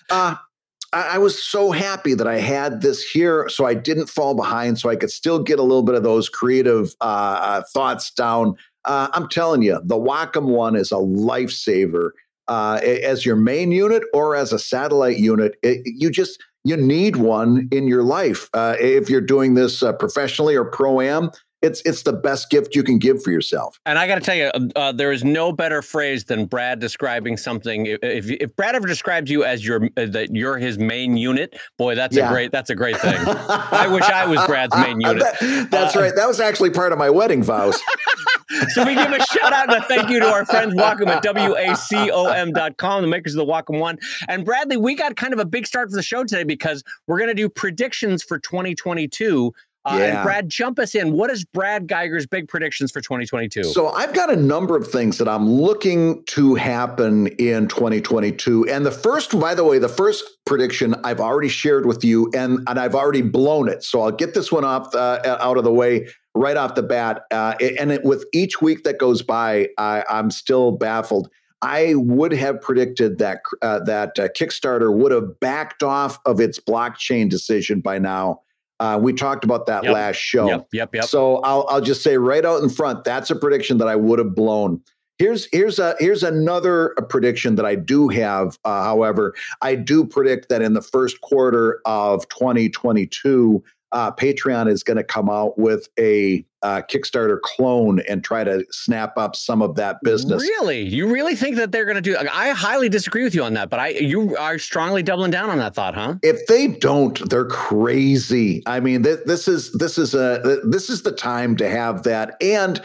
uh, 0.94 1.08
I, 1.12 1.18
was 1.18 1.42
so 1.42 1.72
happy 1.72 2.14
that 2.14 2.28
I 2.28 2.38
had 2.38 2.80
this 2.80 3.02
here 3.02 3.48
so 3.48 3.66
I 3.66 3.74
didn't 3.74 4.06
fall 4.06 4.34
behind, 4.34 4.78
so 4.78 4.88
I 4.88 4.96
could 4.96 5.10
still 5.10 5.42
get 5.42 5.58
a 5.58 5.62
little 5.62 5.82
bit 5.82 5.96
of 5.96 6.04
those 6.04 6.28
creative 6.28 6.94
uh, 7.00 7.04
uh, 7.04 7.62
thoughts 7.72 8.12
down. 8.12 8.56
Uh, 8.84 9.08
I'm 9.12 9.28
telling 9.28 9.62
you, 9.62 9.80
the 9.82 9.96
Wacom 9.96 10.44
one 10.44 10.76
is 10.76 10.92
a 10.92 10.96
lifesaver 10.96 12.10
uh, 12.48 12.80
as 12.82 13.26
your 13.26 13.36
main 13.36 13.72
unit 13.72 14.04
or 14.12 14.36
as 14.36 14.52
a 14.52 14.58
satellite 14.58 15.18
unit. 15.18 15.56
It, 15.62 15.82
you 15.84 16.10
just 16.10 16.42
you 16.64 16.76
need 16.76 17.16
one 17.16 17.68
in 17.72 17.88
your 17.88 18.02
life 18.02 18.48
uh, 18.54 18.76
if 18.80 19.10
you're 19.10 19.20
doing 19.20 19.54
this 19.54 19.82
uh, 19.82 19.92
professionally 19.92 20.54
or 20.54 20.64
pro 20.64 21.00
am 21.00 21.30
it's 21.64 21.80
it's 21.86 22.02
the 22.02 22.12
best 22.12 22.50
gift 22.50 22.76
you 22.76 22.82
can 22.82 22.98
give 22.98 23.22
for 23.22 23.30
yourself. 23.30 23.80
And 23.86 23.98
I 23.98 24.06
got 24.06 24.16
to 24.16 24.20
tell 24.20 24.34
you, 24.34 24.50
uh, 24.76 24.92
there 24.92 25.10
is 25.12 25.24
no 25.24 25.50
better 25.50 25.80
phrase 25.80 26.24
than 26.24 26.44
Brad 26.44 26.78
describing 26.78 27.36
something. 27.38 27.86
If 27.86 28.30
if 28.30 28.54
Brad 28.54 28.74
ever 28.74 28.86
describes 28.86 29.30
you 29.30 29.44
as 29.44 29.66
your 29.66 29.86
uh, 29.96 30.06
that 30.06 30.34
you're 30.34 30.58
his 30.58 30.78
main 30.78 31.16
unit, 31.16 31.58
boy, 31.78 31.94
that's 31.94 32.14
yeah. 32.14 32.28
a 32.28 32.32
great 32.32 32.52
that's 32.52 32.70
a 32.70 32.74
great 32.74 32.98
thing. 32.98 33.16
I 33.26 33.88
wish 33.90 34.04
I 34.04 34.26
was 34.26 34.44
Brad's 34.46 34.76
main 34.76 35.00
unit. 35.00 35.22
That, 35.22 35.68
that's 35.70 35.96
uh, 35.96 36.00
right. 36.00 36.12
That 36.14 36.28
was 36.28 36.38
actually 36.38 36.70
part 36.70 36.92
of 36.92 36.98
my 36.98 37.08
wedding 37.08 37.42
vows. 37.42 37.80
so 38.68 38.84
we 38.84 38.94
give 38.94 39.10
a 39.10 39.24
shout 39.24 39.52
out 39.52 39.72
and 39.72 39.82
a 39.82 39.86
thank 39.86 40.10
you 40.10 40.20
to 40.20 40.26
our 40.26 40.44
friends 40.44 40.74
Wacom 40.74 41.08
at 41.08 41.22
wacom.com, 41.24 43.02
the 43.02 43.08
makers 43.08 43.34
of 43.34 43.46
the 43.46 43.52
Wacom 43.52 43.80
One. 43.80 43.98
And 44.28 44.44
Bradley, 44.44 44.76
we 44.76 44.94
got 44.94 45.16
kind 45.16 45.32
of 45.32 45.38
a 45.38 45.46
big 45.46 45.66
start 45.66 45.88
for 45.90 45.96
the 45.96 46.02
show 46.02 46.24
today 46.24 46.44
because 46.44 46.82
we're 47.06 47.18
going 47.18 47.30
to 47.30 47.34
do 47.34 47.48
predictions 47.48 48.22
for 48.22 48.38
2022 48.38 49.54
uh, 49.84 49.96
yeah. 49.98 50.04
And 50.04 50.24
Brad, 50.24 50.48
jump 50.48 50.78
us 50.78 50.94
in. 50.94 51.12
What 51.12 51.30
is 51.30 51.44
Brad 51.44 51.86
Guigar's 51.86 52.26
big 52.26 52.48
predictions 52.48 52.90
for 52.90 53.00
2022? 53.00 53.64
So 53.64 53.88
I've 53.88 54.14
got 54.14 54.32
a 54.32 54.36
number 54.36 54.76
of 54.76 54.88
things 54.88 55.18
that 55.18 55.28
I'm 55.28 55.48
looking 55.48 56.24
to 56.24 56.54
happen 56.54 57.26
in 57.26 57.68
2022. 57.68 58.66
And 58.68 58.86
the 58.86 58.90
first, 58.90 59.38
by 59.38 59.54
the 59.54 59.64
way, 59.64 59.78
the 59.78 59.88
first 59.88 60.24
prediction 60.46 60.94
I've 61.04 61.20
already 61.20 61.48
shared 61.48 61.84
with 61.84 62.02
you, 62.02 62.30
and 62.34 62.60
and 62.66 62.78
I've 62.78 62.94
already 62.94 63.22
blown 63.22 63.68
it. 63.68 63.82
So 63.82 64.02
I'll 64.02 64.10
get 64.10 64.34
this 64.34 64.50
one 64.50 64.64
off 64.64 64.94
uh, 64.94 65.36
out 65.40 65.58
of 65.58 65.64
the 65.64 65.72
way 65.72 66.08
right 66.34 66.56
off 66.56 66.74
the 66.74 66.82
bat. 66.82 67.24
Uh, 67.30 67.54
and 67.78 67.92
it, 67.92 68.04
with 68.04 68.24
each 68.32 68.60
week 68.60 68.84
that 68.84 68.98
goes 68.98 69.22
by, 69.22 69.68
I, 69.78 70.04
I'm 70.08 70.30
still 70.30 70.72
baffled. 70.72 71.28
I 71.62 71.94
would 71.94 72.32
have 72.32 72.60
predicted 72.60 73.18
that 73.18 73.40
uh, 73.62 73.80
that 73.80 74.18
uh, 74.18 74.28
Kickstarter 74.28 74.94
would 74.94 75.12
have 75.12 75.40
backed 75.40 75.82
off 75.82 76.18
of 76.26 76.40
its 76.40 76.58
blockchain 76.58 77.28
decision 77.28 77.80
by 77.80 77.98
now 77.98 78.40
Uh, 78.84 78.98
we 78.98 79.14
talked 79.14 79.44
about 79.44 79.64
that 79.64 79.82
Yep. 79.82 79.94
last 79.94 80.16
show. 80.16 80.46
Yep, 80.46 80.68
yep, 80.72 80.94
yep. 80.94 81.04
So 81.04 81.36
I'll 81.36 81.66
I'll 81.70 81.80
just 81.80 82.02
say 82.02 82.18
right 82.18 82.44
out 82.44 82.62
in 82.62 82.68
front, 82.68 83.04
that's 83.04 83.30
a 83.30 83.36
prediction 83.36 83.78
that 83.78 83.88
I 83.88 83.96
would 83.96 84.18
have 84.18 84.34
blown. 84.34 84.82
Here's 85.18 85.48
here's 85.52 85.78
a 85.78 85.94
here's 85.98 86.22
another 86.22 86.94
prediction 87.08 87.54
that 87.54 87.64
I 87.64 87.76
do 87.76 88.08
have. 88.08 88.58
Uh, 88.64 88.84
however, 88.84 89.34
I 89.62 89.74
do 89.74 90.04
predict 90.04 90.50
that 90.50 90.60
in 90.60 90.74
the 90.74 90.82
first 90.82 91.22
quarter 91.22 91.80
of 91.86 92.28
2022, 92.28 93.62
uh, 93.94 94.10
Patreon 94.12 94.68
is 94.68 94.82
going 94.82 94.96
to 94.98 95.04
come 95.04 95.30
out 95.30 95.56
with 95.58 95.88
a 95.98 96.44
uh, 96.62 96.82
Kickstarter 96.90 97.40
clone 97.40 98.00
and 98.08 98.24
try 98.24 98.42
to 98.44 98.64
snap 98.70 99.16
up 99.16 99.36
some 99.36 99.62
of 99.62 99.76
that 99.76 99.98
business. 100.02 100.42
Really? 100.42 100.80
You 100.82 101.06
really 101.10 101.36
think 101.36 101.56
that 101.56 101.72
they're 101.72 101.84
going 101.84 101.94
to 101.96 102.00
do? 102.02 102.16
I 102.18 102.50
highly 102.50 102.88
disagree 102.88 103.22
with 103.22 103.34
you 103.34 103.44
on 103.44 103.54
that, 103.54 103.70
but 103.70 103.78
I 103.80 103.88
you 103.88 104.36
are 104.36 104.58
strongly 104.58 105.02
doubling 105.02 105.30
down 105.30 105.48
on 105.50 105.58
that 105.58 105.74
thought, 105.74 105.94
huh? 105.94 106.16
If 106.22 106.46
they 106.46 106.66
don't, 106.68 107.28
they're 107.30 107.46
crazy. 107.46 108.62
I 108.66 108.80
mean, 108.80 109.02
th- 109.02 109.20
this 109.26 109.46
is 109.46 109.72
this 109.72 109.98
is 109.98 110.14
a 110.14 110.60
this 110.64 110.90
is 110.90 111.02
the 111.02 111.12
time 111.12 111.56
to 111.56 111.68
have 111.68 112.02
that, 112.04 112.36
and 112.40 112.80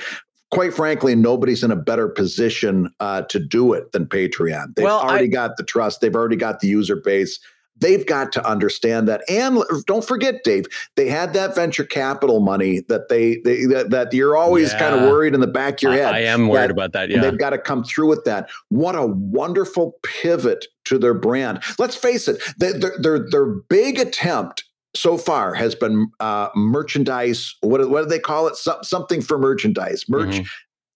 quite 0.51 0.73
frankly, 0.73 1.15
nobody's 1.15 1.63
in 1.63 1.71
a 1.71 1.75
better 1.75 2.07
position 2.09 2.91
uh, 2.99 3.21
to 3.23 3.39
do 3.39 3.73
it 3.73 3.91
than 3.93 4.05
Patreon. 4.07 4.75
They've 4.75 4.83
Well, 4.85 4.99
already 4.99 5.25
I- 5.25 5.27
got 5.27 5.57
the 5.57 5.63
trust. 5.63 6.01
They've 6.01 6.15
already 6.15 6.35
got 6.35 6.59
the 6.59 6.67
user 6.67 6.95
base. 6.95 7.39
They've 7.79 8.05
got 8.05 8.31
to 8.33 8.45
understand 8.47 9.07
that, 9.07 9.21
and 9.29 9.63
don't 9.85 10.05
forget, 10.05 10.43
Dave. 10.43 10.65
They 10.95 11.07
had 11.07 11.33
that 11.33 11.55
venture 11.55 11.83
capital 11.83 12.39
money 12.39 12.81
that 12.89 13.09
they, 13.09 13.37
they 13.43 13.65
that, 13.65 13.89
that 13.91 14.13
you're 14.13 14.35
always 14.35 14.73
kind 14.73 14.95
of 14.95 15.01
worried 15.09 15.33
in 15.33 15.41
the 15.41 15.47
back 15.47 15.75
of 15.75 15.81
your 15.83 15.91
head. 15.93 16.13
I 16.13 16.19
am 16.19 16.47
worried 16.47 16.63
that- 16.63 16.71
about 16.71 16.93
that. 16.93 17.09
Yeah. 17.09 17.21
They've 17.21 17.37
got 17.37 17.51
to 17.51 17.57
come 17.57 17.83
through 17.83 18.07
with 18.07 18.25
that. 18.25 18.49
What 18.69 18.95
a 18.95 19.05
wonderful 19.05 19.95
pivot 20.03 20.65
to 20.85 20.97
their 20.97 21.13
brand. 21.13 21.63
Let's 21.77 21.95
face 21.95 22.27
it, 22.27 22.41
their 22.57 22.73
their, 22.77 22.93
their, 22.99 23.29
their 23.29 23.45
big 23.45 23.99
attempt 23.99 24.63
so 24.95 25.17
far 25.17 25.53
has 25.53 25.75
been 25.75 26.11
uh, 26.19 26.49
merchandise. 26.55 27.55
What, 27.61 27.87
what 27.89 28.03
do 28.03 28.09
they 28.09 28.19
call 28.19 28.47
it? 28.47 28.55
Some, 28.55 28.83
something 28.83 29.21
for 29.21 29.37
merchandise, 29.37 30.05
merch, 30.09 30.39
uh, 30.39 30.43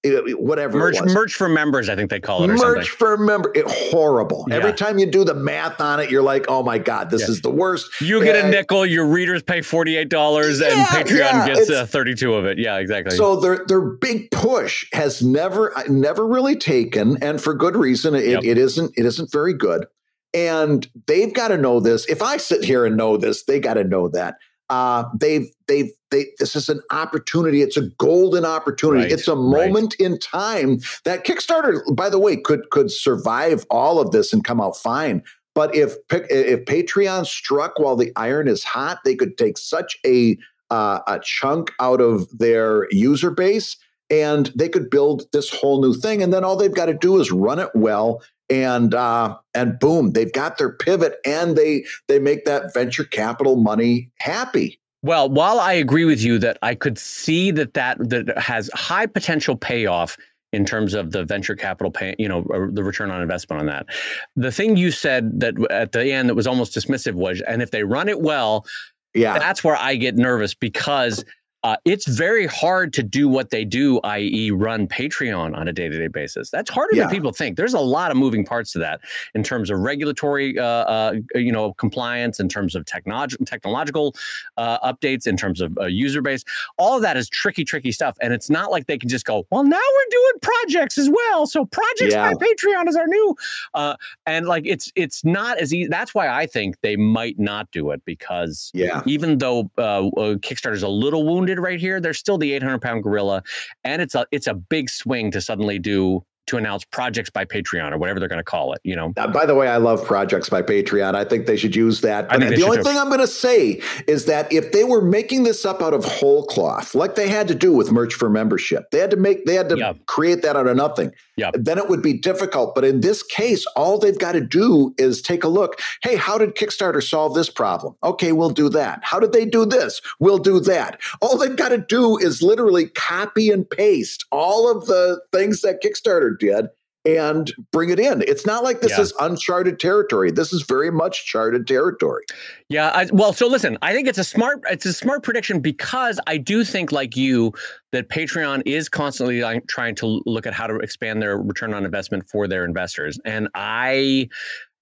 whatever. 0.05 0.77
Merch, 0.77 0.97
merch 1.05 1.33
for 1.35 1.47
members, 1.47 1.87
I 1.89 1.95
think 1.95 2.09
they 2.09 2.19
call 2.19 2.43
it, 2.43 2.49
or 2.49 2.53
Merch 2.53 2.59
something. 2.59 2.83
for 2.97 3.17
member, 3.17 3.51
it, 3.55 3.65
horrible. 3.67 4.45
Yeah. 4.49 4.55
Every 4.57 4.73
time 4.73 4.99
you 4.99 5.05
do 5.05 5.23
the 5.23 5.33
math 5.33 5.79
on 5.79 5.99
it, 6.01 6.09
you're 6.09 6.21
like, 6.23 6.45
"Oh 6.49 6.61
my 6.61 6.77
god, 6.77 7.09
this 7.09 7.21
Yeah. 7.21 7.29
is 7.29 7.41
the 7.41 7.49
worst." 7.49 7.89
You 8.01 8.21
get 8.23 8.35
Yeah. 8.35 8.47
a 8.47 8.51
nickel, 8.51 8.85
your 8.85 9.05
readers 9.05 9.41
pay 9.43 9.61
forty 9.61 9.95
eight 9.95 10.09
dollars, 10.09 10.59
and 10.61 10.73
Patreon 10.87 11.17
yeah, 11.17 11.47
gets 11.47 11.69
uh, 11.69 11.85
thirty 11.85 12.13
two 12.15 12.33
of 12.33 12.45
it. 12.45 12.57
Yeah, 12.59 12.77
exactly. 12.77 13.15
So 13.15 13.37
their 13.37 13.63
their 13.67 13.81
big 13.81 14.29
push 14.31 14.85
has 14.93 15.21
never 15.21 15.73
never 15.87 16.27
really 16.27 16.55
taken, 16.55 17.17
and 17.23 17.41
for 17.41 17.53
good 17.53 17.75
reason. 17.75 18.15
It, 18.15 18.25
Yep. 18.25 18.43
it 18.43 18.57
isn't 18.57 18.91
it 18.97 19.05
isn't 19.05 19.31
very 19.31 19.53
good, 19.53 19.85
and 20.33 20.85
they've 21.07 21.33
got 21.33 21.49
to 21.49 21.57
know 21.57 21.79
this. 21.79 22.05
If 22.07 22.21
I 22.21 22.37
sit 22.37 22.65
here 22.65 22.85
and 22.85 22.97
know 22.97 23.15
this, 23.17 23.43
they 23.43 23.59
got 23.59 23.75
to 23.75 23.83
know 23.83 24.09
that. 24.09 24.35
Uh, 24.69 25.05
they've 25.19 25.47
they've 25.67 25.91
they. 26.09 26.27
This 26.39 26.55
is 26.55 26.69
an 26.69 26.81
opportunity. 26.91 27.61
It's 27.61 27.77
a 27.77 27.89
golden 27.97 28.45
opportunity. 28.45 29.03
Right, 29.03 29.11
It's 29.11 29.27
a 29.27 29.35
right. 29.35 29.67
moment 29.67 29.95
in 29.95 30.17
time 30.19 30.79
that 31.05 31.25
Kickstarter, 31.25 31.81
by 31.95 32.09
the 32.09 32.19
way, 32.19 32.37
could 32.37 32.69
could 32.71 32.91
survive 32.91 33.65
all 33.69 33.99
of 33.99 34.11
this 34.11 34.33
and 34.33 34.43
come 34.43 34.61
out 34.61 34.77
fine. 34.77 35.21
But 35.53 35.75
if 35.75 35.95
if 36.09 36.65
Patreon 36.65 37.25
struck 37.25 37.77
while 37.77 37.95
the 37.95 38.11
iron 38.15 38.47
is 38.47 38.63
hot, 38.63 38.99
they 39.03 39.15
could 39.15 39.37
take 39.37 39.57
such 39.57 39.97
a 40.05 40.37
uh, 40.71 40.99
a 41.07 41.19
chunk 41.19 41.71
out 41.79 42.01
of 42.01 42.27
their 42.37 42.87
user 42.91 43.29
base 43.29 43.77
and 44.09 44.51
they 44.55 44.69
could 44.69 44.89
build 44.89 45.23
this 45.31 45.49
whole 45.49 45.81
new 45.81 45.93
thing 45.93 46.21
and 46.23 46.33
then 46.33 46.43
all 46.43 46.55
they've 46.55 46.73
got 46.73 46.87
to 46.87 46.93
do 46.93 47.19
is 47.19 47.31
run 47.31 47.59
it 47.59 47.69
well 47.75 48.21
and 48.53 48.93
uh, 48.93 49.35
and 49.53 49.79
boom 49.79 50.11
they've 50.11 50.33
got 50.33 50.57
their 50.57 50.71
pivot 50.71 51.15
and 51.25 51.55
they 51.55 51.83
they 52.07 52.19
make 52.19 52.45
that 52.45 52.73
venture 52.73 53.03
capital 53.03 53.55
money 53.55 54.09
happy 54.19 54.79
Well, 55.01 55.29
while 55.29 55.59
I 55.59 55.73
agree 55.73 56.05
with 56.05 56.21
you 56.21 56.37
that 56.39 56.57
I 56.61 56.75
could 56.75 56.97
see 56.97 57.51
that 57.51 57.73
that 57.73 57.97
that 58.09 58.37
has 58.37 58.69
high 58.73 59.05
potential 59.05 59.55
payoff 59.55 60.17
in 60.51 60.65
terms 60.65 60.93
of 60.93 61.11
the 61.11 61.25
venture 61.25 61.55
capital 61.55 61.91
pay, 61.91 62.15
you 62.19 62.29
know, 62.29 62.43
the 62.71 62.83
return 62.83 63.09
on 63.09 63.21
investment 63.23 63.59
on 63.59 63.65
that. 63.65 63.87
The 64.35 64.51
thing 64.51 64.77
you 64.77 64.91
said 64.91 65.39
that 65.39 65.55
at 65.71 65.93
the 65.93 66.11
end 66.11 66.29
that 66.29 66.35
was 66.35 66.45
almost 66.45 66.75
dismissive 66.75 67.13
was, 67.13 67.41
and 67.47 67.63
if 67.63 67.71
they 67.71 67.83
run 67.83 68.07
it 68.07 68.21
well, 68.21 68.65
yeah 69.13 69.37
that's 69.37 69.63
where 69.63 69.75
I 69.75 69.95
get 69.95 70.15
nervous 70.15 70.53
because 70.53 71.23
uh, 71.63 71.77
it's 71.85 72.07
very 72.07 72.45
hard 72.45 72.91
to 72.93 73.01
do 73.03 73.27
what 73.29 73.49
they 73.49 73.63
do, 73.63 73.99
i.e., 74.03 74.51
run 74.51 74.87
Patreon 74.87 75.55
on 75.55 75.67
a 75.67 75.73
day-to-day 75.73 76.07
basis. 76.07 76.49
That's 76.49 76.69
harder 76.69 76.95
Yeah. 76.95 77.03
than 77.03 77.11
people 77.11 77.31
think. 77.31 77.55
There's 77.57 77.73
a 77.73 77.79
lot 77.79 78.11
of 78.11 78.17
moving 78.17 78.43
parts 78.45 78.73
to 78.73 78.79
that 78.79 78.99
in 79.33 79.43
terms 79.43 79.69
of 79.69 79.79
regulatory, 79.79 80.59
uh, 80.59 80.63
uh, 80.65 81.13
you 81.35 81.51
know, 81.51 81.73
compliance, 81.73 82.39
in 82.39 82.49
terms 82.49 82.75
of 82.75 82.83
technolog- 82.85 83.45
technological 83.45 84.13
uh, 84.57 84.91
updates, 84.93 85.25
in 85.25 85.37
terms 85.37 85.61
of 85.61 85.77
uh, 85.79 85.85
user 85.85 86.21
base. 86.21 86.43
All 86.77 86.95
of 86.97 87.01
that 87.03 87.15
is 87.17 87.29
tricky, 87.29 87.63
tricky 87.63 87.91
stuff, 87.91 88.17
and 88.21 88.33
it's 88.33 88.49
not 88.49 88.69
like 88.71 88.87
they 88.87 88.97
can 88.97 89.09
just 89.09 89.25
go, 89.25 89.45
"Well, 89.49 89.63
now 89.63 89.77
we're 89.77 90.11
doing 90.11 90.33
projects 90.41 90.97
as 90.97 91.09
well." 91.09 91.47
So 91.47 91.65
projects 91.65 92.13
Yeah. 92.13 92.33
by 92.33 92.45
Patreon 92.45 92.87
is 92.89 92.95
our 92.95 93.07
new, 93.07 93.35
uh, 93.73 93.95
and 94.25 94.47
like 94.47 94.63
it's 94.65 94.91
it's 94.95 95.23
not 95.23 95.57
as 95.59 95.73
easy. 95.73 95.87
That's 95.89 96.13
why 96.13 96.27
I 96.27 96.45
think 96.45 96.75
they 96.81 96.95
might 96.97 97.39
not 97.39 97.71
do 97.71 97.91
it 97.91 98.01
because 98.05 98.69
yeah 98.73 99.01
even 99.05 99.37
though 99.37 99.69
uh, 99.77 99.81
uh, 100.07 100.35
Kickstarter's 100.35 100.83
a 100.83 100.87
little 100.89 101.23
wounded 101.25 101.52
right 101.59 101.79
here, 101.79 101.99
they're 101.99 102.13
still 102.13 102.37
the 102.37 102.53
800 102.53 102.81
pound 102.81 103.03
gorilla, 103.03 103.43
and 103.83 104.01
it's 104.01 104.15
a 104.15 104.25
it's 104.31 104.47
a 104.47 104.53
big 104.53 104.89
swing 104.89 105.31
to 105.31 105.41
suddenly 105.41 105.79
do 105.79 106.23
to 106.47 106.57
announce 106.57 106.83
projects 106.83 107.29
by 107.29 107.45
Patreon 107.45 107.91
or 107.91 107.97
whatever 107.97 108.19
they're 108.19 108.29
going 108.29 108.39
to 108.39 108.43
call 108.43 108.73
it. 108.73 108.81
You 108.83 108.95
know, 108.95 109.13
Uh, 109.17 109.27
by 109.27 109.45
the 109.45 109.55
way, 109.55 109.67
I 109.67 109.77
love 109.77 110.03
projects 110.05 110.49
by 110.49 110.61
Patreon. 110.61 111.15
I 111.15 111.23
think 111.23 111.45
they 111.45 111.57
should 111.57 111.75
use 111.75 112.01
that. 112.01 112.29
Think 112.29 112.55
the 112.55 112.63
only 112.63 112.77
too. 112.77 112.83
thing 112.83 112.97
I'm 112.97 113.07
going 113.07 113.19
to 113.21 113.27
say 113.27 113.81
is 114.07 114.25
that 114.25 114.51
if 114.51 114.71
they 114.71 114.83
were 114.83 115.01
making 115.01 115.43
this 115.43 115.65
up 115.65 115.81
out 115.81 115.93
of 115.93 116.03
whole 116.05 116.45
cloth, 116.45 116.95
like 116.95 117.15
they 117.15 117.29
had 117.29 117.47
to 117.47 117.55
do 117.55 117.71
with 117.73 117.91
merch 117.91 118.13
for 118.13 118.29
membership, 118.29 118.91
they 118.91 118.99
had 118.99 119.11
to 119.11 119.17
make 119.17 119.45
they 119.45 119.55
had 119.55 119.69
to 119.69 119.77
Yeah. 119.77 119.93
create 120.05 120.41
that 120.41 120.55
out 120.55 120.67
of 120.67 120.75
nothing. 120.75 121.11
Yeah. 121.37 121.51
Then 121.53 121.77
it 121.77 121.89
would 121.89 122.01
be 122.01 122.13
difficult. 122.13 122.75
But 122.75 122.83
in 122.83 123.01
this 123.01 123.23
case, 123.23 123.65
all 123.75 123.97
they've 123.97 124.17
got 124.19 124.33
to 124.33 124.41
do 124.41 124.93
is 124.97 125.21
take 125.21 125.43
a 125.43 125.47
look. 125.47 125.79
Hey, 126.03 126.15
how 126.15 126.37
did 126.37 126.55
Kickstarter 126.55 127.01
solve 127.01 127.33
this 127.33 127.49
problem? 127.49 127.95
Okay, 128.03 128.31
we'll 128.33 128.49
do 128.51 128.69
that. 128.69 128.99
How 129.01 129.19
did 129.19 129.31
they 129.33 129.45
do 129.45 129.65
this? 129.65 130.01
We'll 130.19 130.37
do 130.37 130.59
that. 130.61 130.99
All 131.21 131.37
they've 131.37 131.55
got 131.55 131.69
to 131.69 131.77
do 131.79 132.17
is 132.17 132.41
literally 132.43 132.87
copy 132.87 133.49
and 133.49 133.67
paste 133.67 134.25
all 134.31 134.69
of 134.69 134.85
the 134.85 135.21
things 135.31 135.61
that 135.61 135.81
Kickstarter 135.81 136.32
did 136.39 136.67
and 137.05 137.51
bring 137.73 137.89
it 137.89 137.99
in. 137.99 138.21
It's 138.21 138.45
not 138.45 138.63
like 138.63 138.79
this 138.79 138.91
Yeah. 138.91 139.01
is 139.01 139.13
uncharted 139.19 139.77
territory. 139.77 140.31
This 140.31 140.53
is 140.53 140.61
very 140.63 140.89
much 140.89 141.25
charted 141.25 141.67
territory. 141.67 142.23
yeah. 142.69 142.91
I, 142.95 143.09
well, 143.11 143.33
so 143.33 143.45
listen, 143.47 143.77
I 143.81 143.91
think 143.93 144.07
it's 144.07 144.17
a 144.17 144.23
smart 144.23 144.61
it's 144.69 144.85
a 144.85 144.93
smart 144.93 145.21
prediction 145.21 145.59
because 145.59 146.17
I 146.27 146.37
do 146.37 146.63
think 146.63 146.93
like 146.93 147.17
you 147.17 147.51
that 147.91 148.07
Patreon 148.07 148.63
is 148.65 148.87
constantly 148.87 149.41
like, 149.41 149.67
trying 149.67 149.95
to 149.95 150.21
look 150.25 150.47
at 150.47 150.53
how 150.53 150.65
to 150.65 150.77
expand 150.77 151.21
their 151.21 151.37
return 151.37 151.73
on 151.73 151.83
investment 151.83 152.29
for 152.29 152.47
their 152.47 152.63
investors, 152.63 153.19
and 153.25 153.49
I 153.53 154.29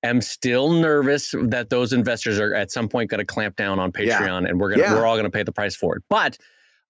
am 0.03 0.22
still 0.22 0.70
nervous 0.72 1.34
that 1.43 1.70
those 1.72 1.91
investors 1.91 2.39
are 2.39 2.53
at 2.53 2.72
some 2.72 2.88
point 2.88 3.10
going 3.10 3.20
to 3.20 3.25
clamp 3.25 3.55
down 3.55 3.79
on 3.79 3.91
Yeah. 3.98 4.20
Patreon, 4.20 4.48
and 4.48 4.60
we're 4.60 4.70
gonna 4.70 4.84
Yeah. 4.84 4.93
we're 4.93 5.05
all 5.08 5.15
going 5.15 5.25
to 5.25 5.31
pay 5.31 5.43
the 5.43 5.51
price 5.51 5.75
for 5.75 5.96
it. 5.96 6.03
But 6.08 6.38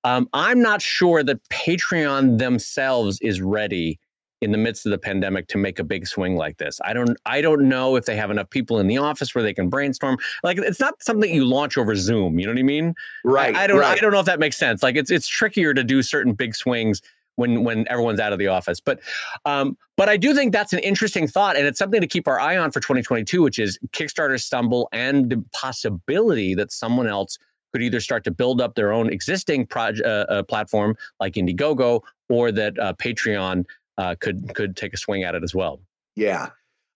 um, 0.04 0.28
I'm 0.34 0.62
not 0.62 0.82
sure 0.82 1.24
that 1.24 1.40
Patreon 1.50 2.38
themselves 2.40 3.20
is 3.22 3.42
ready 3.42 3.98
in 4.42 4.52
the 4.52 4.58
midst 4.58 4.86
of 4.86 4.90
the 4.90 4.98
pandemic 4.98 5.48
to 5.48 5.58
make 5.58 5.78
a 5.78 5.84
big 5.84 6.08
swing 6.08 6.36
like 6.36 6.58
this. 6.58 6.82
I 6.84 6.94
don't 6.94 7.16
I 7.26 7.42
don't 7.42 7.70
know 7.70 7.96
if 7.96 8.06
they 8.06 8.16
have 8.16 8.32
enough 8.32 8.50
people 8.50 8.80
in 8.80 8.88
the 8.88 8.98
office 8.98 9.34
where 9.34 9.44
they 9.44 9.54
can 9.54 9.70
brainstorm. 9.70 10.18
Like 10.44 10.58
it's 10.58 10.80
not 10.80 11.02
something 11.02 11.34
you 11.34 11.46
launch 11.46 11.78
over 11.78 11.96
Zoom, 11.96 12.40
you 12.40 12.48
know 12.48 12.52
what 12.52 12.60
I 12.60 12.64
mean? 12.64 12.96
Right. 13.24 13.56
I, 13.56 13.64
I 13.64 13.68
don't 13.68 13.80
right. 13.80 13.98
I 13.98 14.02
don't 14.02 14.12
know 14.12 14.20
if 14.20 14.26
that 14.26 14.40
makes 14.40 14.58
sense. 14.58 14.82
Like 14.82 14.96
it's 14.96 15.12
it's 15.12 15.28
trickier 15.28 15.74
to 15.74 15.84
do 15.84 16.02
certain 16.02 16.34
big 16.34 16.56
swings 16.56 17.02
when 17.36 17.64
when 17.64 17.88
everyone's 17.88 18.20
out 18.20 18.34
of 18.34 18.40
the 18.40 18.48
office. 18.48 18.80
But 18.80 19.00
um 19.46 19.78
but 19.96 20.10
I 20.10 20.18
do 20.18 20.34
think 20.34 20.52
that's 20.52 20.74
an 20.74 20.80
interesting 20.80 21.28
thought 21.28 21.56
and 21.56 21.68
it's 21.68 21.78
something 21.78 22.02
to 22.02 22.08
keep 22.08 22.28
our 22.28 22.40
eye 22.40 22.58
on 22.58 22.72
for 22.72 22.80
2022 22.80 23.44
which 23.44 23.60
is 23.60 23.78
Kickstarter 23.94 24.42
stumble 24.42 24.90
and 24.92 25.30
the 25.30 25.44
possibility 25.54 26.56
that 26.56 26.72
someone 26.72 27.08
else 27.08 27.38
could 27.72 27.82
either 27.82 28.00
start 28.00 28.24
to 28.26 28.32
build 28.32 28.60
up 28.60 28.76
their 28.76 28.92
own 28.92 29.14
existing 29.14 29.66
project 29.66 30.06
uh, 30.06 30.26
uh, 30.28 30.44
platform 30.44 30.96
like 31.20 31.34
Indiegogo 31.34 32.02
or 32.30 32.52
that 32.52 32.78
uh, 32.80 32.94
Patreon 32.94 33.66
uh, 34.02 34.16
could 34.20 34.54
could 34.56 34.76
take 34.76 34.94
a 34.94 34.98
swing 34.98 35.24
at 35.24 35.36
it 35.36 35.44
as 35.44 35.54
well. 35.54 35.80
Yeah. 36.16 36.50